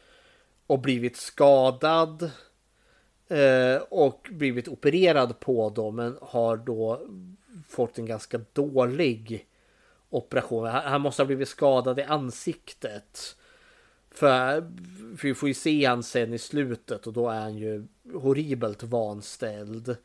och 0.66 0.78
blivit 0.78 1.16
skadad 1.16 2.30
Eh, 3.28 3.82
och 3.88 4.28
blivit 4.30 4.68
opererad 4.68 5.40
på 5.40 5.70
dem 5.70 5.96
men 5.96 6.18
har 6.20 6.56
då 6.56 7.00
fått 7.68 7.98
en 7.98 8.06
ganska 8.06 8.40
dålig 8.52 9.46
operation. 10.10 10.66
Han 10.66 11.00
måste 11.00 11.22
ha 11.22 11.26
blivit 11.26 11.48
skadad 11.48 11.98
i 11.98 12.02
ansiktet. 12.02 13.36
För, 14.10 14.60
för 15.16 15.28
vi 15.28 15.34
får 15.34 15.48
ju 15.48 15.54
se 15.54 15.84
han 15.84 16.02
sen 16.02 16.34
i 16.34 16.38
slutet 16.38 17.06
och 17.06 17.12
då 17.12 17.28
är 17.28 17.40
han 17.40 17.56
ju 17.56 17.86
horribelt 18.12 18.82
vanställd. 18.82 19.96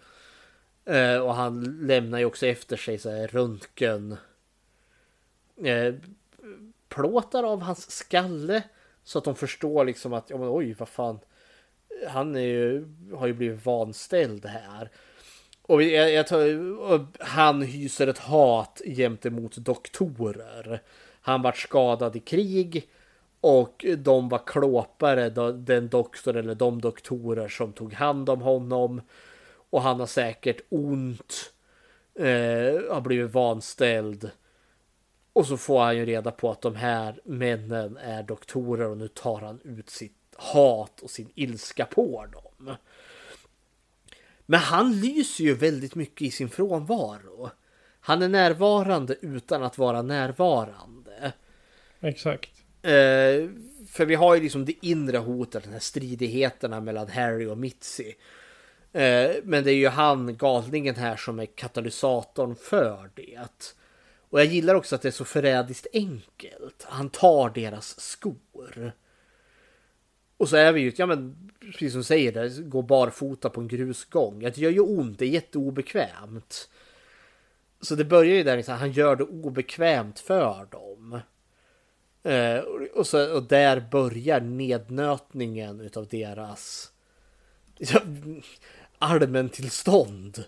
Eh, 0.85 1.17
och 1.17 1.35
han 1.35 1.63
lämnar 1.81 2.19
ju 2.19 2.25
också 2.25 2.45
efter 2.45 2.77
sig 2.77 2.97
så 2.97 3.09
här 3.09 3.27
röntgen. 3.27 4.17
Eh, 5.63 5.95
plåtar 6.89 7.43
av 7.43 7.61
hans 7.61 7.91
skalle. 7.91 8.63
Så 9.03 9.17
att 9.17 9.23
de 9.23 9.35
förstår 9.35 9.85
liksom 9.85 10.13
att, 10.13 10.29
ja 10.29 10.37
men 10.37 10.49
oj 10.49 10.73
vad 10.73 10.89
fan. 10.89 11.19
Han 12.09 12.35
är 12.35 12.39
ju, 12.39 12.87
har 13.15 13.27
ju 13.27 13.33
blivit 13.33 13.65
vanställd 13.65 14.45
här. 14.45 14.89
Och 15.61 15.83
jag, 15.83 16.11
jag 16.11 16.27
tar, 16.27 16.79
och 16.79 17.01
han 17.19 17.61
hyser 17.61 18.07
ett 18.07 18.17
hat 18.17 18.81
gentemot 18.85 19.57
doktorer. 19.57 20.81
Han 21.21 21.41
vart 21.41 21.57
skadad 21.57 22.15
i 22.15 22.19
krig. 22.19 22.89
Och 23.41 23.85
de 23.97 24.29
var 24.29 24.41
klåpare, 24.47 25.29
den 25.51 25.89
doktor 25.89 26.35
eller 26.35 26.55
de 26.55 26.81
doktorer 26.81 27.47
som 27.47 27.73
tog 27.73 27.93
hand 27.93 28.29
om 28.29 28.41
honom. 28.41 29.01
Och 29.69 29.81
han 29.81 29.99
har 29.99 30.07
säkert 30.07 30.61
ont. 30.69 31.53
Eh, 32.19 32.93
har 32.93 33.01
blivit 33.01 33.31
vanställd. 33.31 34.31
Och 35.33 35.45
så 35.45 35.57
får 35.57 35.79
han 35.79 35.97
ju 35.97 36.05
reda 36.05 36.31
på 36.31 36.51
att 36.51 36.61
de 36.61 36.75
här 36.75 37.19
männen 37.23 37.97
är 37.97 38.23
doktorer 38.23 38.89
och 38.89 38.97
nu 38.97 39.07
tar 39.07 39.41
han 39.41 39.59
ut 39.63 39.89
sitt 39.89 40.16
hat 40.37 40.99
och 41.01 41.09
sin 41.09 41.29
ilska 41.35 41.85
på 41.85 42.25
dem. 42.25 42.75
Men 44.45 44.59
han 44.59 44.99
lyser 44.99 45.43
ju 45.43 45.53
väldigt 45.53 45.95
mycket 45.95 46.21
i 46.21 46.31
sin 46.31 46.49
frånvaro. 46.49 47.49
Han 47.99 48.21
är 48.21 48.27
närvarande 48.27 49.15
utan 49.21 49.63
att 49.63 49.77
vara 49.77 50.01
närvarande. 50.01 51.33
Exakt. 51.99 52.51
Eh, 52.81 53.49
för 53.89 54.05
vi 54.05 54.15
har 54.15 54.35
ju 54.35 54.41
liksom 54.41 54.65
det 54.65 54.85
inre 54.85 55.17
hotet, 55.17 55.63
den 55.63 55.73
här 55.73 55.79
stridigheterna 55.79 56.81
mellan 56.81 57.07
Harry 57.07 57.45
och 57.45 57.57
Mitzi. 57.57 58.15
Eh, 58.93 59.31
men 59.43 59.63
det 59.63 59.71
är 59.71 59.75
ju 59.75 59.87
han, 59.87 60.37
galningen 60.37 60.95
här, 60.95 61.15
som 61.15 61.39
är 61.39 61.45
katalysatorn 61.45 62.55
för 62.55 63.09
det. 63.15 63.39
Och 64.29 64.39
jag 64.39 64.45
gillar 64.45 64.75
också 64.75 64.95
att 64.95 65.01
det 65.01 65.09
är 65.09 65.11
så 65.11 65.25
förrädiskt 65.25 65.87
enkelt. 65.93 66.85
Han 66.89 67.09
tar 67.09 67.49
deras 67.49 67.99
skor. 67.99 68.91
Och 70.37 70.49
så 70.49 70.55
är 70.57 70.71
vi 70.71 70.81
ju, 70.81 70.91
ja 70.97 71.05
men 71.05 71.51
precis 71.59 71.91
som 71.91 71.99
du 71.99 72.03
säger, 72.03 72.31
det, 72.31 72.61
gå 72.61 72.81
barfota 72.81 73.49
på 73.49 73.61
en 73.61 73.67
grusgång. 73.67 74.39
Det 74.39 74.57
gör 74.57 74.71
ju 74.71 74.79
ont, 74.79 75.19
det 75.19 75.25
är 75.25 75.29
jätteobekvämt. 75.29 76.69
Så 77.81 77.95
det 77.95 78.05
börjar 78.05 78.35
ju 78.35 78.43
där, 78.43 78.57
liksom, 78.57 78.75
han 78.75 78.91
gör 78.91 79.15
det 79.15 79.23
obekvämt 79.23 80.19
för 80.19 80.67
dem. 80.71 81.19
Eh, 82.23 82.59
och- 82.93 83.07
så, 83.07 83.35
och 83.35 83.43
där 83.43 83.79
börjar 83.91 84.41
nednötningen 84.41 85.81
utav 85.81 86.07
deras 86.07 86.91
ja, 87.77 88.01
allmäntillstånd. 88.97 90.43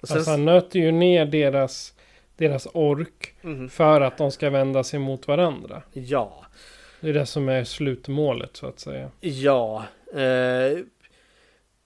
Och 0.00 0.08
sen, 0.08 0.16
Alltså 0.16 0.30
han 0.30 0.44
nöter 0.44 0.78
ju 0.80 0.92
ner 0.92 1.26
deras, 1.26 1.94
deras 2.36 2.66
ork 2.74 3.34
Mhm. 3.42 3.68
för 3.68 4.00
att 4.00 4.18
de 4.18 4.30
ska 4.32 4.50
vända 4.50 4.84
sig 4.84 4.98
mot 4.98 5.28
varandra. 5.28 5.82
Ja, 5.92 6.46
Det 7.02 7.08
är 7.08 7.12
det 7.14 7.26
som 7.26 7.48
är 7.48 7.64
slutmålet 7.64 8.56
så 8.56 8.66
att 8.66 8.80
säga. 8.80 9.10
ja. 9.20 9.84
Eh, 10.14 10.78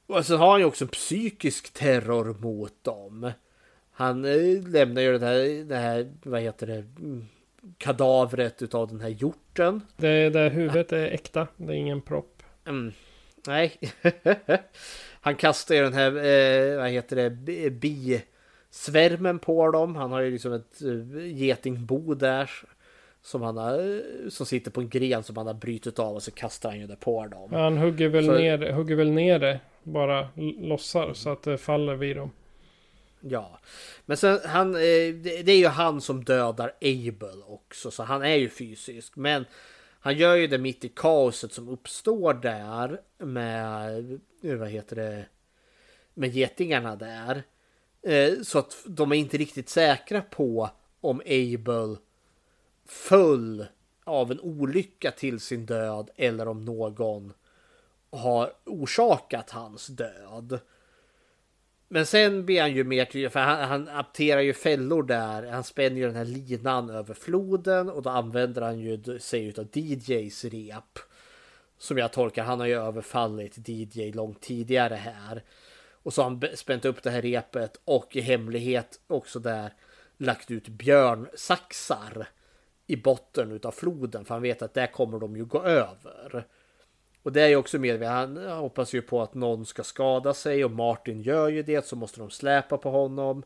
och 0.06 0.26
sen 0.26 0.38
har 0.38 0.50
han 0.50 0.60
ju 0.60 0.66
också 0.66 0.86
psykisk 0.86 1.72
terror 1.72 2.36
mot 2.40 2.84
dem. 2.84 3.30
Han 3.92 4.24
eh, 4.24 4.68
lämnar 4.68 5.02
ju 5.02 5.18
det 5.18 5.26
här, 5.26 5.64
det 5.64 5.76
här, 5.76 6.12
vad 6.22 6.40
heter 6.40 6.66
det, 6.66 6.74
mm, 6.98 7.26
kadavret 7.78 8.62
utav 8.62 8.88
den 8.88 9.00
här 9.00 9.08
hjorten. 9.08 9.80
Det, 9.96 10.30
det 10.30 10.48
huvudet 10.48 10.92
är 10.92 11.06
äkta. 11.06 11.46
Det 11.56 11.72
är 11.72 11.76
ingen 11.76 12.00
propp. 12.00 12.42
Mm. 12.66 12.92
Nej. 13.46 13.78
Han 15.20 15.34
kastar 15.36 15.74
ju 15.74 15.82
den 15.82 15.92
här, 15.94 16.06
eh, 16.16 16.76
vad 16.78 16.90
heter 16.90 17.16
det, 17.16 17.30
bi- 17.30 17.70
bisvärmen 18.70 19.38
på 19.38 19.70
dem. 19.70 19.96
Han 19.96 20.12
har 20.12 20.20
ju 20.20 20.30
liksom 20.30 20.52
ett 20.52 20.82
eh, 20.82 21.26
getingbo 21.26 22.14
där. 22.14 22.50
Som 23.26 23.42
han 23.42 23.56
har, 23.56 24.02
som 24.30 24.46
sitter 24.46 24.70
på 24.70 24.80
en 24.80 24.88
gren 24.88 25.22
som 25.22 25.36
han 25.36 25.46
har 25.46 25.54
brytit 25.54 25.98
av 25.98 26.14
och 26.14 26.22
så 26.22 26.30
kastar 26.30 26.70
han 26.70 26.80
ju 26.80 26.86
det 26.86 26.96
på 26.96 27.26
dem. 27.26 27.48
Ja, 27.52 27.58
Han 27.58 27.76
hugger 27.78 28.08
väl, 28.08 28.26
Så- 28.26 28.32
ner, 28.34 28.72
hugger 28.72 28.96
väl 28.96 29.10
ner 29.10 29.38
det. 29.38 29.60
Bara 29.82 30.28
lossar 30.60 31.14
så 31.14 31.30
att 31.30 31.42
det 31.42 31.58
faller 31.58 31.94
vid 31.94 32.16
dem. 32.16 32.30
Ja, 33.20 33.58
men 34.04 34.16
sen 34.16 34.38
han, 34.44 34.74
eh, 34.74 34.80
det 35.14 35.42
det 35.42 35.52
är 35.52 35.58
ju 35.58 35.66
han 35.66 36.00
som 36.00 36.24
dödar 36.24 36.72
Abel 36.80 37.42
också, 37.46 37.90
så 37.90 38.02
han 38.02 38.22
är 38.22 38.34
ju 38.36 38.48
fysisk. 38.48 39.16
Men 39.16 39.44
han 40.00 40.16
gör 40.16 40.34
ju 40.36 40.46
det 40.46 40.58
mitt 40.58 40.84
i 40.84 40.88
kaoset 40.88 41.52
som 41.52 41.68
uppstår 41.68 42.34
där 42.34 43.00
med, 43.18 44.12
eh, 44.42 44.54
vad 44.56 44.68
heter 44.68 44.96
det, 44.96 45.24
med 46.14 46.30
getingarna 46.30 46.96
där. 46.96 47.42
Eh, 48.02 48.32
Så 48.42 48.58
att 48.58 48.76
de 48.86 49.12
är 49.12 49.16
inte 49.16 49.36
riktigt 49.36 49.68
säkra 49.68 50.20
på 50.20 50.70
om 51.00 51.20
Abel 51.26 51.96
föll 52.86 53.66
av 54.04 54.30
en 54.32 54.40
olycka 54.40 55.10
till 55.10 55.40
sin 55.40 55.66
död 55.66 56.10
eller 56.16 56.48
om 56.48 56.64
någon 56.64 57.32
har 58.10 58.52
orsakat 58.64 59.50
hans 59.50 59.86
död. 59.86 60.60
Men 61.88 62.06
sen 62.06 62.46
blir 62.46 62.60
han 62.60 62.72
ju 62.72 62.84
mer 62.84 63.04
tydlig, 63.04 63.32
för 63.32 63.40
han, 63.40 63.68
han 63.68 63.88
apterar 63.88 64.40
ju 64.40 64.52
fällor 64.52 65.02
där. 65.02 65.46
Han 65.46 65.64
spänner 65.64 65.96
ju 65.96 66.06
den 66.06 66.16
här 66.16 66.24
linan 66.24 66.90
över 66.90 67.14
floden 67.14 67.90
och 67.90 68.02
då 68.02 68.10
använder 68.10 68.62
han 68.62 68.78
ju 68.78 69.18
sig 69.18 69.54
av 69.58 69.68
DJs 69.72 70.44
rep. 70.44 70.98
Som 71.78 71.98
jag 71.98 72.12
tolkar, 72.12 72.44
han 72.44 72.60
har 72.60 72.66
ju 72.66 72.74
överfallit 72.74 73.68
DJ 73.68 74.12
långt 74.12 74.40
tidigare 74.40 74.94
här. 74.94 75.42
Och 76.02 76.12
så 76.12 76.22
har 76.22 76.30
han 76.30 76.56
spänt 76.56 76.84
upp 76.84 77.02
det 77.02 77.10
här 77.10 77.22
repet 77.22 77.80
och 77.84 78.16
i 78.16 78.20
hemlighet 78.20 79.00
också 79.06 79.38
där 79.38 79.72
lagt 80.16 80.50
ut 80.50 80.68
björnsaxar 80.68 82.28
i 82.86 82.96
botten 82.96 83.52
utav 83.52 83.72
floden. 83.72 84.24
För 84.24 84.34
han 84.34 84.42
vet 84.42 84.62
att 84.62 84.74
där 84.74 84.86
kommer 84.86 85.18
de 85.18 85.36
ju 85.36 85.44
gå 85.44 85.62
över. 85.62 86.46
Och 87.22 87.32
det 87.32 87.42
är 87.42 87.48
ju 87.48 87.56
också 87.56 87.78
medvetet. 87.78 88.12
Han 88.12 88.36
hoppas 88.36 88.92
ju 88.92 89.02
på 89.02 89.22
att 89.22 89.34
någon 89.34 89.66
ska 89.66 89.84
skada 89.84 90.34
sig 90.34 90.64
och 90.64 90.70
Martin 90.70 91.22
gör 91.22 91.48
ju 91.48 91.62
det 91.62 91.86
så 91.86 91.96
måste 91.96 92.20
de 92.20 92.30
släpa 92.30 92.78
på 92.78 92.90
honom. 92.90 93.42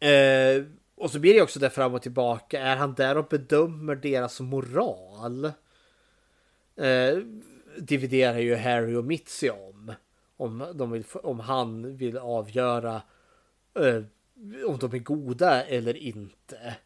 Eh, 0.00 0.64
och 0.94 1.10
så 1.10 1.18
blir 1.18 1.34
det 1.34 1.42
också 1.42 1.58
där 1.58 1.68
fram 1.68 1.94
och 1.94 2.02
tillbaka. 2.02 2.60
Är 2.60 2.76
han 2.76 2.94
där 2.94 3.18
och 3.18 3.26
bedömer 3.26 3.96
deras 3.96 4.40
moral? 4.40 5.44
Eh, 6.76 7.18
dividerar 7.78 8.38
ju 8.38 8.56
Harry 8.56 8.94
och 8.94 9.04
Mitzi 9.04 9.50
om. 9.50 9.92
Om, 10.36 10.64
de 10.74 10.90
vill, 10.90 11.04
om 11.12 11.40
han 11.40 11.96
vill 11.96 12.18
avgöra 12.18 13.02
eh, 13.74 14.02
om 14.66 14.78
de 14.78 14.94
är 14.94 14.98
goda 14.98 15.64
eller 15.64 15.96
inte. 15.96 16.76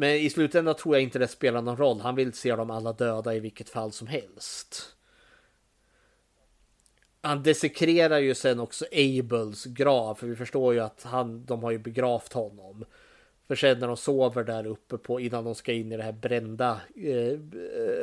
Men 0.00 0.10
i 0.10 0.30
slutändan 0.30 0.74
tror 0.74 0.94
jag 0.94 1.02
inte 1.02 1.18
det 1.18 1.28
spelar 1.28 1.62
någon 1.62 1.76
roll. 1.76 2.00
Han 2.00 2.14
vill 2.14 2.32
se 2.32 2.56
dem 2.56 2.70
alla 2.70 2.92
döda 2.92 3.34
i 3.34 3.40
vilket 3.40 3.68
fall 3.68 3.92
som 3.92 4.06
helst. 4.06 4.96
Han 7.20 7.42
desekrerar 7.42 8.18
ju 8.18 8.34
sen 8.34 8.60
också 8.60 8.84
Abels 8.92 9.64
grav. 9.64 10.14
För 10.14 10.26
vi 10.26 10.36
förstår 10.36 10.74
ju 10.74 10.80
att 10.80 11.02
han, 11.02 11.44
de 11.44 11.62
har 11.62 11.70
ju 11.70 11.78
begravt 11.78 12.32
honom. 12.32 12.84
För 13.48 13.54
sen 13.54 13.78
när 13.78 13.86
de 13.86 13.96
sover 13.96 14.44
där 14.44 14.66
uppe 14.66 14.98
på 14.98 15.20
innan 15.20 15.44
de 15.44 15.54
ska 15.54 15.72
in 15.72 15.92
i 15.92 15.96
det 15.96 16.02
här 16.02 16.12
brända 16.12 16.80
eh, 16.96 17.38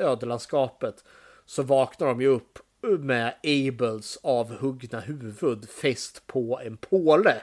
ödelandskapet. 0.07 1.03
Så 1.45 1.63
vaknar 1.63 2.07
de 2.07 2.21
ju 2.21 2.27
upp 2.27 2.59
med 2.99 3.33
Abels 3.43 4.19
avhuggna 4.23 4.99
huvud 4.99 5.69
fäst 5.69 6.27
på 6.27 6.59
en 6.63 6.77
påle. 6.77 7.41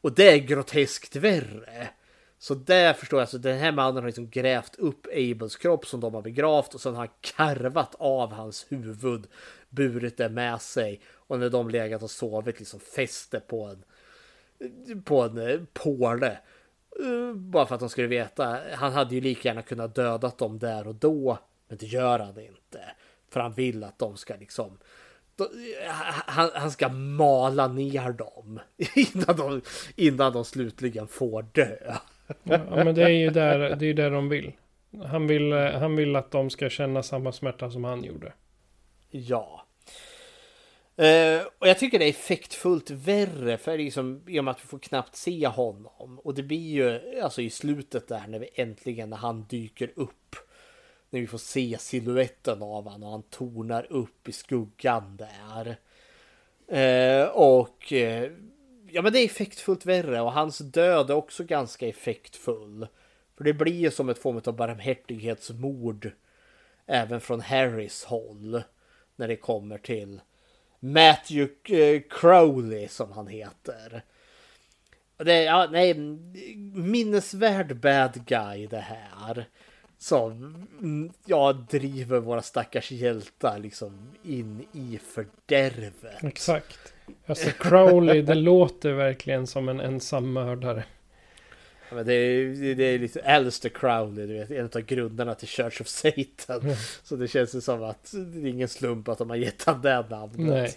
Och 0.00 0.12
det 0.12 0.30
är 0.30 0.38
groteskt 0.38 1.16
värre. 1.16 1.88
Så 2.38 2.54
där 2.54 2.92
förstår 2.92 3.18
jag, 3.18 3.22
alltså 3.22 3.38
den 3.38 3.58
här 3.58 3.72
mannen 3.72 3.96
har 3.96 4.06
liksom 4.06 4.30
grävt 4.30 4.76
upp 4.76 5.06
Abels 5.14 5.56
kropp 5.56 5.86
som 5.86 6.00
de 6.00 6.14
har 6.14 6.22
begravt 6.22 6.74
och 6.74 6.80
sen 6.80 6.94
har 6.94 7.00
han 7.06 7.14
karvat 7.20 7.94
av 7.98 8.32
hans 8.32 8.66
huvud, 8.68 9.26
burit 9.68 10.16
det 10.16 10.28
med 10.28 10.60
sig 10.60 11.00
och 11.06 11.38
när 11.38 11.50
de 11.50 11.70
legat 11.70 12.02
och 12.02 12.10
sovit 12.10 12.58
liksom 12.58 12.80
fäste 12.80 13.40
på 13.40 13.64
en 13.64 13.84
på 15.04 15.22
en 15.22 15.38
eh, 15.38 15.60
påle. 15.72 16.38
Eh, 17.00 17.34
bara 17.34 17.66
för 17.66 17.74
att 17.74 17.80
de 17.80 17.88
skulle 17.88 18.06
veta. 18.06 18.58
Han 18.74 18.92
hade 18.92 19.14
ju 19.14 19.20
lika 19.20 19.48
gärna 19.48 19.62
kunnat 19.62 19.94
dödat 19.94 20.38
dem 20.38 20.58
där 20.58 20.86
och 20.86 20.94
då. 20.94 21.38
Men 21.68 21.78
det 21.78 21.86
gör 21.86 22.18
han 22.18 22.40
inte. 22.40 22.80
För 23.30 23.40
han 23.40 23.52
vill 23.52 23.84
att 23.84 23.98
de 23.98 24.16
ska 24.16 24.36
liksom 24.36 24.78
eh, 25.38 25.46
han, 26.26 26.50
han 26.54 26.70
ska 26.70 26.88
mala 26.88 27.68
ner 27.68 28.12
dem 28.12 28.60
innan 28.94 29.36
de, 29.36 29.62
innan 29.96 30.32
de 30.32 30.44
slutligen 30.44 31.08
får 31.08 31.42
dö. 31.42 31.96
Ja, 32.42 32.84
men 32.84 32.94
det 32.94 33.02
är 33.02 33.08
ju 33.08 33.30
där, 33.30 33.76
det 33.76 33.86
är 33.86 33.94
där 33.94 34.10
de 34.10 34.28
vill. 34.28 34.52
Han 35.04 35.26
vill, 35.26 35.52
eh, 35.52 35.70
han 35.70 35.96
vill 35.96 36.16
att 36.16 36.30
de 36.30 36.50
ska 36.50 36.70
känna 36.70 37.02
samma 37.02 37.32
smärta 37.32 37.70
som 37.70 37.84
han 37.84 38.04
gjorde. 38.04 38.32
Ja. 39.10 39.62
Uh, 41.00 41.46
och 41.58 41.68
jag 41.68 41.78
tycker 41.78 41.98
det 41.98 42.04
är 42.04 42.10
effektfullt 42.10 42.90
värre 42.90 43.58
för 43.58 43.78
liksom, 43.78 44.22
i 44.26 44.40
och 44.40 44.44
med 44.44 44.52
att 44.52 44.64
vi 44.64 44.66
får 44.66 44.78
knappt 44.78 45.16
se 45.16 45.46
honom. 45.46 46.18
Och 46.18 46.34
det 46.34 46.42
blir 46.42 46.70
ju 46.70 47.20
alltså 47.20 47.42
i 47.42 47.50
slutet 47.50 48.08
där 48.08 48.24
när 48.28 48.38
vi 48.38 48.48
äntligen 48.54 49.10
när 49.10 49.16
han 49.16 49.46
dyker 49.48 49.90
upp. 49.96 50.36
När 51.10 51.20
vi 51.20 51.26
får 51.26 51.38
se 51.38 51.76
siluetten 51.78 52.62
av 52.62 52.84
honom 52.84 53.02
och 53.02 53.10
han 53.10 53.22
tornar 53.22 53.92
upp 53.92 54.28
i 54.28 54.32
skuggan 54.32 55.16
där. 55.16 55.76
Uh, 56.72 57.28
och 57.28 57.92
uh, 57.92 58.30
ja 58.96 59.02
men 59.02 59.12
det 59.12 59.18
är 59.18 59.24
effektfullt 59.24 59.86
värre 59.86 60.20
och 60.20 60.32
hans 60.32 60.58
död 60.58 61.10
är 61.10 61.14
också 61.14 61.44
ganska 61.44 61.88
effektfull. 61.88 62.86
För 63.36 63.44
det 63.44 63.52
blir 63.52 63.72
ju 63.72 63.90
som 63.90 64.08
ett 64.08 64.18
form 64.18 64.40
av 64.44 64.56
barmhärtighetsmord. 64.56 66.10
Även 66.86 67.20
från 67.20 67.40
Harrys 67.40 68.04
håll. 68.04 68.62
När 69.16 69.28
det 69.28 69.36
kommer 69.36 69.78
till 69.78 70.20
Matthew 70.80 71.52
eh, 71.64 72.02
Crowley 72.10 72.88
som 72.88 73.12
han 73.12 73.26
heter. 73.26 74.02
Det 75.16 75.32
är, 75.32 75.44
ja, 75.44 75.68
nej, 75.72 75.94
minnesvärd 76.74 77.76
bad 77.76 78.26
guy 78.26 78.66
det 78.66 78.80
här. 78.80 79.48
Som 79.98 80.32
mm, 80.80 81.12
ja, 81.24 81.52
driver 81.52 82.20
våra 82.20 82.42
stackars 82.42 82.90
hjältar 82.90 83.58
liksom 83.58 84.10
in 84.22 84.66
i 84.72 84.98
fördärvet. 84.98 86.24
Exakt. 86.24 86.95
Alltså 87.26 87.50
Crowley, 87.50 88.22
det 88.22 88.34
låter 88.34 88.92
verkligen 88.92 89.46
som 89.46 89.68
en 89.68 89.80
ensam 89.80 90.32
mördare. 90.32 90.84
Ja, 91.88 91.94
men 91.94 92.06
det, 92.06 92.14
är, 92.14 92.74
det 92.74 92.84
är 92.84 92.98
lite 92.98 93.22
Alistair 93.22 93.70
Crowley, 93.70 94.26
du 94.26 94.34
vet, 94.38 94.50
en 94.50 94.64
av 94.64 94.80
grundarna 94.80 95.34
till 95.34 95.48
Church 95.48 95.80
of 95.80 95.88
Satan. 95.88 96.60
Mm. 96.60 96.76
Så 97.02 97.16
det 97.16 97.28
känns 97.28 97.54
ju 97.54 97.60
som 97.60 97.82
att 97.82 98.12
det 98.12 98.38
är 98.38 98.46
ingen 98.46 98.68
slump 98.68 99.08
att 99.08 99.18
de 99.18 99.30
har 99.30 99.36
gett 99.36 99.64
han 99.64 99.82
det 99.82 100.06
namnet. 100.10 100.38
Nej. 100.38 100.72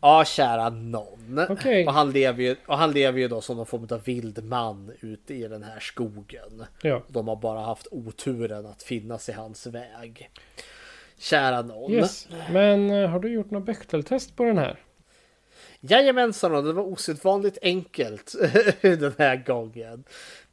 Ja, 0.00 0.24
kära 0.24 0.70
någon. 0.70 1.46
Okej. 1.48 1.86
Och, 1.86 1.92
han 1.92 2.12
lever 2.12 2.42
ju, 2.42 2.56
och 2.66 2.78
han 2.78 2.92
lever 2.92 3.18
ju 3.18 3.28
då 3.28 3.40
som 3.40 3.56
någon 3.56 3.66
form 3.66 3.86
av 3.90 4.04
vild 4.04 4.44
man 4.44 4.92
ute 5.00 5.34
i 5.34 5.48
den 5.48 5.62
här 5.62 5.80
skogen. 5.80 6.64
Ja. 6.82 7.02
De 7.08 7.28
har 7.28 7.36
bara 7.36 7.60
haft 7.60 7.86
oturen 7.90 8.66
att 8.66 8.82
finnas 8.82 9.28
i 9.28 9.32
hans 9.32 9.66
väg. 9.66 10.30
Kära 11.22 11.62
någon. 11.62 11.92
Yes. 11.92 12.28
Men 12.52 12.90
eh, 12.90 13.08
har 13.08 13.20
du 13.20 13.32
gjort 13.32 13.50
något 13.50 13.64
Bechteltest 13.64 14.36
på 14.36 14.44
den 14.44 14.58
här? 14.58 14.80
Jajamensan, 15.80 16.64
det 16.64 16.72
var 16.72 16.82
osedvanligt 16.82 17.58
enkelt 17.62 18.34
den 18.80 19.14
här 19.18 19.44
gången. 19.46 20.04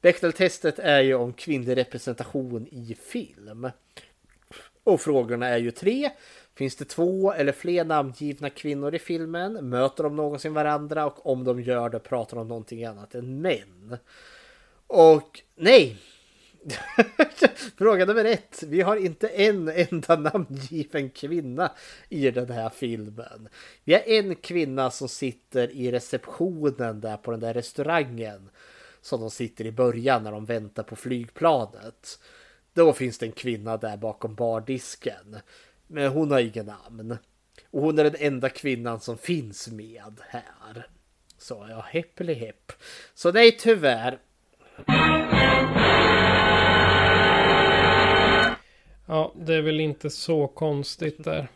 Bechteltestet 0.02 0.80
är 0.80 1.00
ju 1.00 1.14
om 1.14 1.34
kvinnlig 1.34 1.78
representation 1.78 2.68
i 2.72 2.98
film. 3.02 3.70
Och 4.84 5.02
frågorna 5.02 5.48
är 5.48 5.58
ju 5.58 5.72
tre. 5.72 6.10
Finns 6.56 6.76
det 6.76 6.86
två 6.86 7.34
eller 7.34 7.52
fler 7.52 7.86
namngivna 7.86 8.50
kvinnor 8.50 8.96
i 8.96 9.00
filmen? 9.00 9.70
Möter 9.70 10.04
de 10.04 10.16
någonsin 10.16 10.54
varandra? 10.54 11.06
Och 11.06 11.26
om 11.26 11.44
de 11.44 11.62
gör 11.62 11.90
det 11.90 12.00
pratar 12.00 12.38
de 12.38 12.42
om 12.42 12.48
någonting 12.48 12.86
annat 12.86 13.16
än 13.16 13.42
män? 13.42 13.98
Och 14.88 15.42
nej! 15.56 15.98
Fråga 17.78 18.06
nummer 18.06 18.26
ett. 18.26 18.64
Vi 18.68 18.82
har 18.82 18.96
inte 18.96 19.28
en 19.28 19.70
enda 19.70 20.16
namngiven 20.16 21.10
kvinna 21.10 21.72
i 22.10 22.32
den 22.32 22.50
här 22.50 22.70
filmen. 22.70 23.50
Vi 23.84 23.94
har 23.94 24.02
en 24.02 24.36
kvinna 24.36 24.92
som 24.92 25.10
sitter 25.10 25.72
i 25.72 25.92
receptionen 25.92 27.02
där 27.02 27.18
på 27.18 27.32
den 27.32 27.40
där 27.40 27.54
restaurangen. 27.54 28.50
Som 29.02 29.22
de 29.22 29.32
sitter 29.32 29.66
i 29.66 29.72
början 29.72 30.24
när 30.24 30.32
de 30.32 30.46
väntar 30.46 30.84
på 30.84 30.96
flygplanet. 30.96 32.20
Då 32.74 32.94
finns 32.94 33.18
det 33.18 33.26
en 33.26 33.32
kvinna 33.32 33.78
där 33.78 33.98
bakom 33.98 34.36
bardisken. 34.36 35.38
Men 35.88 36.12
hon 36.12 36.32
har 36.32 36.40
ingen 36.40 36.66
namn. 36.66 37.18
Och 37.72 37.82
hon 37.82 38.00
är 38.00 38.04
den 38.04 38.16
enda 38.20 38.50
kvinnan 38.50 39.00
som 39.00 39.18
finns 39.18 39.68
med 39.68 40.22
här. 40.30 40.88
Så 41.38 41.68
ja, 41.70 41.86
heppeli 41.90 42.34
hepp. 42.34 42.72
Så 43.14 43.32
nej, 43.32 43.58
tyvärr. 43.58 44.20
Ja, 49.12 49.34
det 49.36 49.56
är 49.56 49.62
väl 49.62 49.80
inte 49.80 50.10
så 50.10 50.48
konstigt 50.48 51.24
där. 51.24 51.48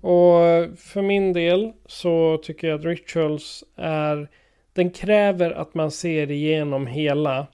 Och 0.00 0.78
för 0.78 1.02
min 1.02 1.32
del 1.32 1.72
så 1.86 2.40
tycker 2.42 2.68
jag 2.68 2.78
att 2.78 2.86
Rituals 2.86 3.64
är... 3.76 4.28
Den 4.72 4.90
kräver 4.90 5.50
att 5.50 5.74
man 5.74 5.90
ser 5.90 6.30
igenom 6.30 6.86
hela 6.86 7.46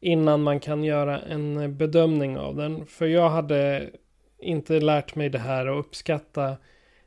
innan 0.00 0.42
man 0.42 0.60
kan 0.60 0.84
göra 0.84 1.20
en 1.20 1.76
bedömning 1.76 2.38
av 2.38 2.56
den. 2.56 2.86
För 2.86 3.06
jag 3.06 3.30
hade 3.30 3.90
inte 4.38 4.80
lärt 4.80 5.14
mig 5.14 5.28
det 5.28 5.38
här 5.38 5.66
och 5.68 5.80
uppskatta 5.80 6.56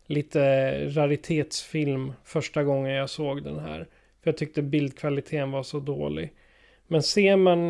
lite 0.06 0.72
raritetsfilm 0.90 2.14
första 2.24 2.64
gången 2.64 2.92
jag 2.92 3.10
såg 3.10 3.44
den 3.44 3.60
här. 3.60 3.88
För 4.24 4.30
jag 4.30 4.38
tyckte 4.38 4.62
bildkvaliteten 4.62 5.52
var 5.52 5.64
så 5.64 5.80
dålig. 5.80 6.34
Men 6.88 7.04
ser 7.04 7.36
man, 7.36 7.70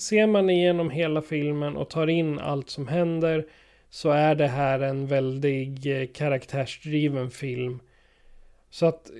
ser 0.00 0.26
man 0.26 0.50
igenom 0.50 0.90
hela 0.90 1.22
filmen 1.22 1.76
och 1.76 1.90
tar 1.90 2.06
in 2.06 2.38
allt 2.38 2.70
som 2.70 2.88
händer 2.88 3.46
så 3.90 4.10
är 4.10 4.34
det 4.34 4.46
här 4.46 4.80
en 4.80 5.06
väldigt 5.06 5.86
eh, 5.86 6.14
karaktärsdriven 6.14 7.30
film. 7.30 7.80
Så 8.70 8.86
att 8.86 9.10
eh, 9.10 9.14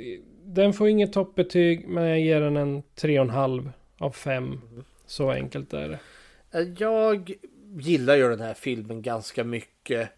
den 0.45 0.73
får 0.73 0.89
inget 0.89 1.13
toppbetyg 1.13 1.89
men 1.89 2.05
jag 2.05 2.21
ger 2.21 2.41
den 2.41 2.57
en 2.57 2.83
3,5 2.83 3.71
av 3.99 4.11
5. 4.11 4.61
Så 5.07 5.31
enkelt 5.31 5.73
är 5.73 5.89
det. 5.89 5.99
Eh, 6.59 6.69
jag 6.79 7.33
gillar 7.79 8.17
ju 8.17 8.29
den 8.29 8.41
här 8.41 8.55
filmen 8.55 9.03
ganska 9.03 9.45
mycket. 9.45 10.09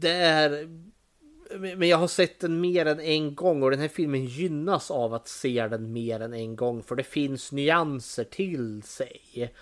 Det 0.00 0.10
är... 0.10 0.68
Men 1.58 1.88
jag 1.88 1.96
har 1.96 2.08
sett 2.08 2.40
den 2.40 2.60
mer 2.60 2.86
än 2.86 3.00
en 3.00 3.34
gång 3.34 3.62
och 3.62 3.70
den 3.70 3.80
här 3.80 3.88
filmen 3.88 4.24
gynnas 4.24 4.90
av 4.90 5.14
att 5.14 5.28
se 5.28 5.68
den 5.68 5.92
mer 5.92 6.20
än 6.20 6.34
en 6.34 6.56
gång 6.56 6.82
för 6.82 6.96
det 6.96 7.02
finns 7.02 7.52
nyanser 7.52 8.24
till 8.24 8.82
sig. 8.82 9.54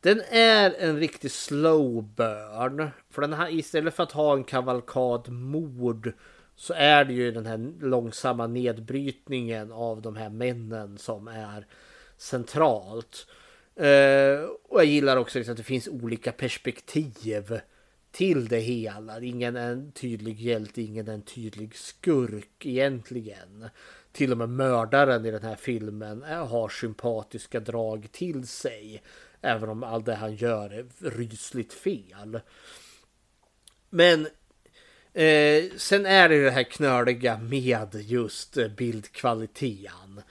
Den 0.00 0.22
är 0.30 0.74
en 0.78 0.98
riktig 0.98 1.30
slow 1.30 2.02
burn. 2.02 2.88
För 3.10 3.22
den 3.22 3.32
här, 3.32 3.50
istället 3.50 3.94
för 3.94 4.02
att 4.02 4.12
ha 4.12 4.32
en 4.32 4.44
kavalkad 4.44 5.28
mord 5.28 6.12
så 6.56 6.74
är 6.76 7.04
det 7.04 7.12
ju 7.12 7.30
den 7.30 7.46
här 7.46 7.72
långsamma 7.80 8.46
nedbrytningen 8.46 9.72
av 9.72 10.02
de 10.02 10.16
här 10.16 10.30
männen 10.30 10.98
som 10.98 11.28
är 11.28 11.66
centralt. 12.16 13.26
Eh, 13.76 14.48
och 14.68 14.80
jag 14.80 14.84
gillar 14.84 15.16
också 15.16 15.38
liksom 15.38 15.52
att 15.52 15.58
det 15.58 15.64
finns 15.64 15.88
olika 15.88 16.32
perspektiv 16.32 17.60
till 18.16 18.48
det 18.48 18.58
hela. 18.58 19.20
Ingen 19.20 19.56
är 19.56 19.72
en 19.72 19.92
tydlig 19.92 20.40
hjälte, 20.40 20.82
ingen 20.82 21.08
är 21.08 21.12
en 21.12 21.22
tydlig 21.22 21.76
skurk 21.76 22.66
egentligen. 22.66 23.68
Till 24.12 24.32
och 24.32 24.38
med 24.38 24.48
mördaren 24.48 25.26
i 25.26 25.30
den 25.30 25.42
här 25.42 25.56
filmen 25.56 26.22
har 26.22 26.68
sympatiska 26.68 27.60
drag 27.60 28.08
till 28.12 28.46
sig. 28.46 29.02
Även 29.40 29.68
om 29.68 29.82
allt 29.82 30.06
det 30.06 30.14
han 30.14 30.34
gör 30.34 30.70
är 30.70 30.86
rysligt 31.10 31.72
fel. 31.72 32.40
Men 33.90 34.26
eh, 35.12 35.64
sen 35.76 36.06
är 36.06 36.28
det 36.28 36.44
det 36.44 36.50
här 36.50 36.70
knöliga 36.70 37.38
med 37.38 37.94
just 37.94 38.56
eh, 38.56 38.68
bildkvaliteten. 38.68 40.22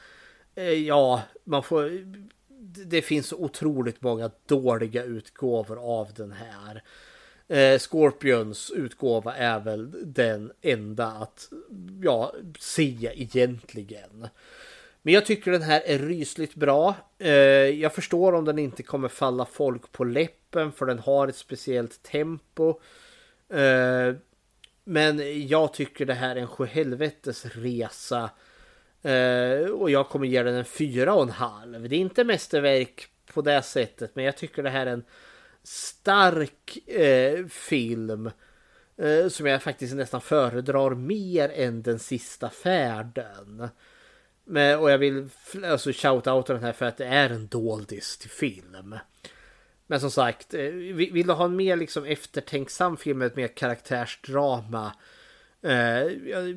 Eh, 0.56 0.70
ja, 0.70 1.22
man 1.44 1.64
får... 1.64 1.92
Det 2.86 3.02
finns 3.02 3.34
otroligt 3.34 4.02
många 4.02 4.32
dåliga 4.46 5.04
utgåvor 5.04 6.00
av 6.00 6.14
den 6.14 6.32
här. 6.32 6.84
Eh, 7.48 7.80
Scorpions 7.80 8.72
utgåva 8.72 9.36
är 9.36 9.60
väl 9.60 10.14
den 10.14 10.52
enda 10.62 11.08
att 11.08 11.50
ja, 12.02 12.34
se 12.60 13.12
egentligen. 13.14 14.28
Men 15.02 15.14
jag 15.14 15.26
tycker 15.26 15.52
den 15.52 15.62
här 15.62 15.82
är 15.86 16.00
rysligt 16.00 16.56
bra. 16.56 16.96
Eh, 17.20 17.32
jag 17.70 17.94
förstår 17.94 18.34
om 18.34 18.46
den 18.46 18.60
inte 18.60 18.84
kommer 18.84 19.08
falla 19.08 19.46
folk 19.46 19.92
på 19.92 20.04
läppen 20.04 20.72
för 20.72 20.86
den 20.86 21.00
har 21.00 21.28
ett 21.28 21.36
speciellt 21.36 22.04
tempo. 22.04 22.80
Eh, 23.50 24.16
men 24.84 25.48
jag 25.48 25.74
tycker 25.74 26.06
det 26.06 26.14
här 26.14 26.36
är 26.36 26.42
en 26.42 26.48
sjuhelvetes 26.48 27.46
resa. 27.46 28.30
Eh, 29.02 29.70
och 29.70 29.90
jag 29.90 30.10
kommer 30.10 30.28
ge 30.28 30.44
den 30.44 30.56
en 30.56 30.66
fyra 30.66 31.14
och 31.14 31.24
en 31.24 31.30
halv. 31.30 31.90
Det 31.90 31.96
är 31.96 32.00
inte 32.00 32.24
mästerverk 32.24 33.08
på 33.34 33.42
det 33.42 33.62
sättet, 33.62 34.16
men 34.16 34.26
jag 34.26 34.38
tycker 34.38 34.64
det 34.64 34.70
här 34.70 34.86
är 34.86 34.92
en 34.92 35.04
stark 35.68 36.78
eh, 36.88 37.46
film. 37.46 38.32
Eh, 38.98 39.28
som 39.28 39.46
jag 39.46 39.64
faktiskt 39.64 39.96
nästan 39.96 40.22
föredrar 40.22 40.90
mer 40.90 41.50
än 41.50 41.82
den 41.82 42.00
sista 42.00 42.50
färden. 42.50 43.70
Men, 44.44 44.80
och 44.80 44.92
jag 44.92 44.98
vill 44.98 45.30
alltså 45.66 45.90
shout-outa 45.90 46.54
den 46.54 46.64
här 46.64 46.74
för 46.74 46.86
att 46.86 46.98
det 46.98 47.06
är 47.06 47.30
en 47.30 47.48
doldis 47.48 48.18
till 48.18 48.30
film. 48.30 48.96
Men 49.88 50.00
som 50.00 50.12
sagt, 50.12 50.54
eh, 50.54 50.70
vill 50.94 51.28
du 51.28 51.34
ha 51.34 51.46
en 51.46 51.56
mer 51.56 51.76
liksom 51.76 52.06
eftertänksam 52.06 52.98
film 52.98 53.18
med 53.18 53.26
ett 53.26 53.36
mer 53.36 53.48
karaktärsdrama. 53.48 54.94
Eh, 55.62 56.06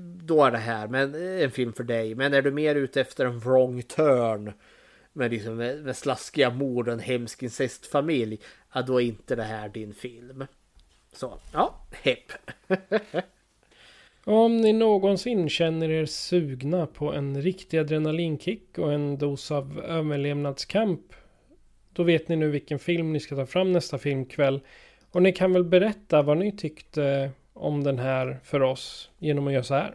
då 0.00 0.44
är 0.44 0.50
det 0.50 0.58
här 0.58 0.88
men 0.88 1.14
eh, 1.14 1.44
en 1.44 1.50
film 1.50 1.72
för 1.72 1.84
dig. 1.84 2.14
Men 2.14 2.34
är 2.34 2.42
du 2.42 2.50
mer 2.50 2.74
ute 2.74 3.00
efter 3.00 3.26
en 3.26 3.40
wrong 3.40 3.82
turn. 3.82 4.52
Med, 5.12 5.30
liksom, 5.30 5.56
med, 5.56 5.84
med 5.84 5.96
slaskiga 5.96 6.50
mord 6.50 6.88
och 6.88 6.94
en 6.94 7.00
hemsk 7.00 7.42
incestfamilj. 7.42 8.40
Ja, 8.72 8.82
då 8.82 9.00
är 9.00 9.06
inte 9.06 9.36
det 9.36 9.44
här 9.44 9.68
din 9.68 9.94
film. 9.94 10.46
Så, 11.12 11.38
ja, 11.52 11.74
hepp. 12.02 12.32
Om 14.24 14.56
ni 14.56 14.72
någonsin 14.72 15.48
känner 15.48 15.90
er 15.90 16.06
sugna 16.06 16.86
på 16.86 17.12
en 17.12 17.42
riktig 17.42 17.78
adrenalinkick 17.78 18.78
och 18.78 18.92
en 18.92 19.18
dos 19.18 19.50
av 19.50 19.80
överlevnadskamp. 19.80 21.00
Då 21.92 22.02
vet 22.02 22.28
ni 22.28 22.36
nu 22.36 22.50
vilken 22.50 22.78
film 22.78 23.12
ni 23.12 23.20
ska 23.20 23.36
ta 23.36 23.46
fram 23.46 23.72
nästa 23.72 23.98
filmkväll. 23.98 24.60
Och 25.10 25.22
ni 25.22 25.32
kan 25.32 25.52
väl 25.52 25.64
berätta 25.64 26.22
vad 26.22 26.38
ni 26.38 26.56
tyckte 26.56 27.30
om 27.52 27.84
den 27.84 27.98
här 27.98 28.40
för 28.44 28.62
oss 28.62 29.10
genom 29.18 29.46
att 29.46 29.52
göra 29.52 29.62
så 29.62 29.74
här. 29.74 29.94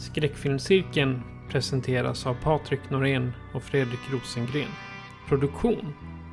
Skräckfilmscirkeln 0.00 1.22
presenteras 1.50 2.26
av 2.26 2.34
Patrik 2.42 2.90
Norén 2.90 3.32
och 3.54 3.62
Fredrik 3.62 4.00
Rosengren. 4.12 4.70
Produktion 5.28 5.94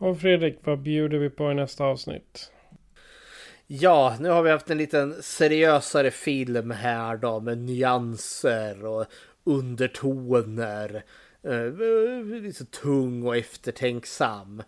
Och 0.00 0.20
Fredrik, 0.20 0.58
vad 0.64 0.78
bjuder 0.78 1.18
vi 1.18 1.30
på 1.30 1.50
i 1.50 1.54
nästa 1.54 1.84
avsnitt? 1.84 2.52
Ja, 3.66 4.16
nu 4.20 4.28
har 4.28 4.42
vi 4.42 4.50
haft 4.50 4.70
en 4.70 4.78
liten 4.78 5.22
seriösare 5.22 6.10
film 6.10 6.70
här 6.70 7.16
då 7.16 7.40
med 7.40 7.58
nyanser 7.58 8.84
och 8.84 9.06
undertoner. 9.44 11.04
Eh, 11.42 11.52
eh 11.52 12.42
lite 12.42 12.64
tung 12.64 13.26
och 13.26 13.36
eftertänksam. 13.36 14.62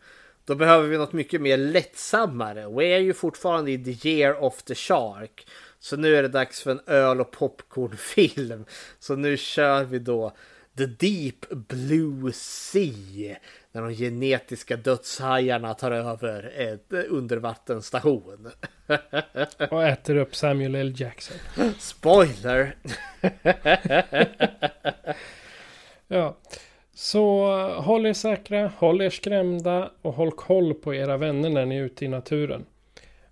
Då 0.44 0.54
behöver 0.54 0.88
vi 0.88 0.98
något 0.98 1.12
mycket 1.12 1.40
mer 1.40 1.56
lättsammare. 1.56 2.66
Och 2.66 2.80
vi 2.80 2.92
är 2.92 2.98
ju 2.98 3.12
fortfarande 3.12 3.70
i 3.70 3.84
the 3.84 4.08
year 4.08 4.42
of 4.42 4.62
the 4.62 4.74
shark. 4.74 5.46
Så 5.78 5.96
nu 5.96 6.16
är 6.16 6.22
det 6.22 6.28
dags 6.28 6.62
för 6.62 6.70
en 6.70 6.80
öl 6.86 7.20
och 7.20 7.30
popcornfilm. 7.30 8.64
Så 8.98 9.16
nu 9.16 9.36
kör 9.36 9.84
vi 9.84 9.98
då 9.98 10.36
The 10.76 10.86
Deep 10.86 11.50
Blue 11.50 12.32
Sea. 12.32 13.36
När 13.72 13.82
de 13.82 13.94
genetiska 13.94 14.76
dödshajarna 14.76 15.74
tar 15.74 15.90
över 15.90 16.52
ett 16.56 16.92
undervattensstation. 16.92 18.50
Och 19.70 19.84
äter 19.84 20.16
upp 20.16 20.36
Samuel 20.36 20.74
L. 20.74 20.94
Jackson. 20.96 21.36
Spoiler! 21.78 22.76
ja. 26.08 26.36
Så 26.94 27.46
håll 27.68 28.06
er 28.06 28.12
säkra, 28.12 28.72
håll 28.78 29.00
er 29.00 29.10
skrämda 29.10 29.90
och 30.02 30.14
håll 30.14 30.32
koll 30.32 30.74
på 30.74 30.94
era 30.94 31.16
vänner 31.16 31.50
när 31.50 31.66
ni 31.66 31.76
är 31.76 31.82
ute 31.82 32.04
i 32.04 32.08
naturen. 32.08 32.64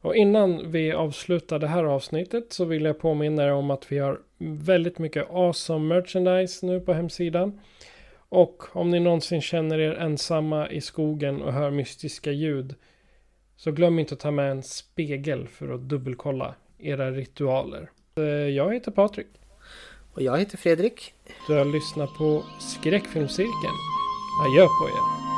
Och 0.01 0.17
innan 0.17 0.71
vi 0.71 0.93
avslutar 0.93 1.59
det 1.59 1.67
här 1.67 1.85
avsnittet 1.85 2.53
så 2.53 2.65
vill 2.65 2.85
jag 2.85 2.99
påminna 2.99 3.45
er 3.45 3.53
om 3.53 3.71
att 3.71 3.93
vi 3.93 3.99
har 3.99 4.21
väldigt 4.39 4.99
mycket 4.99 5.31
awesome 5.31 5.95
merchandise 5.95 6.67
nu 6.67 6.81
på 6.81 6.93
hemsidan. 6.93 7.61
Och 8.31 8.77
om 8.77 8.91
ni 8.91 9.01
någonsin 9.01 9.41
känner 9.41 9.79
er 9.79 9.95
ensamma 9.95 10.71
i 10.71 10.81
skogen 10.81 11.43
och 11.43 11.53
hör 11.53 11.71
mystiska 11.71 12.33
ljud 12.33 12.75
så 13.57 13.73
glöm 13.73 13.99
inte 13.99 14.15
att 14.15 14.21
ta 14.21 14.31
med 14.31 14.51
en 14.51 14.63
spegel 14.63 15.49
för 15.49 15.75
att 15.75 15.81
dubbelkolla 15.81 16.55
era 16.79 17.11
ritualer. 17.11 17.91
Eh, 18.17 18.25
jag 18.25 18.75
heter 18.75 18.91
Patrik. 18.91 19.27
Och 20.15 20.23
jag 20.23 20.39
heter 20.39 20.57
Fredrik. 20.57 21.15
Du 21.47 21.55
har 21.55 21.65
lyssnat 21.65 22.15
på 22.15 22.45
Skräckfilmscirkeln. 22.61 23.75
Adjö 24.45 24.65
på 24.65 24.89
er. 24.89 25.30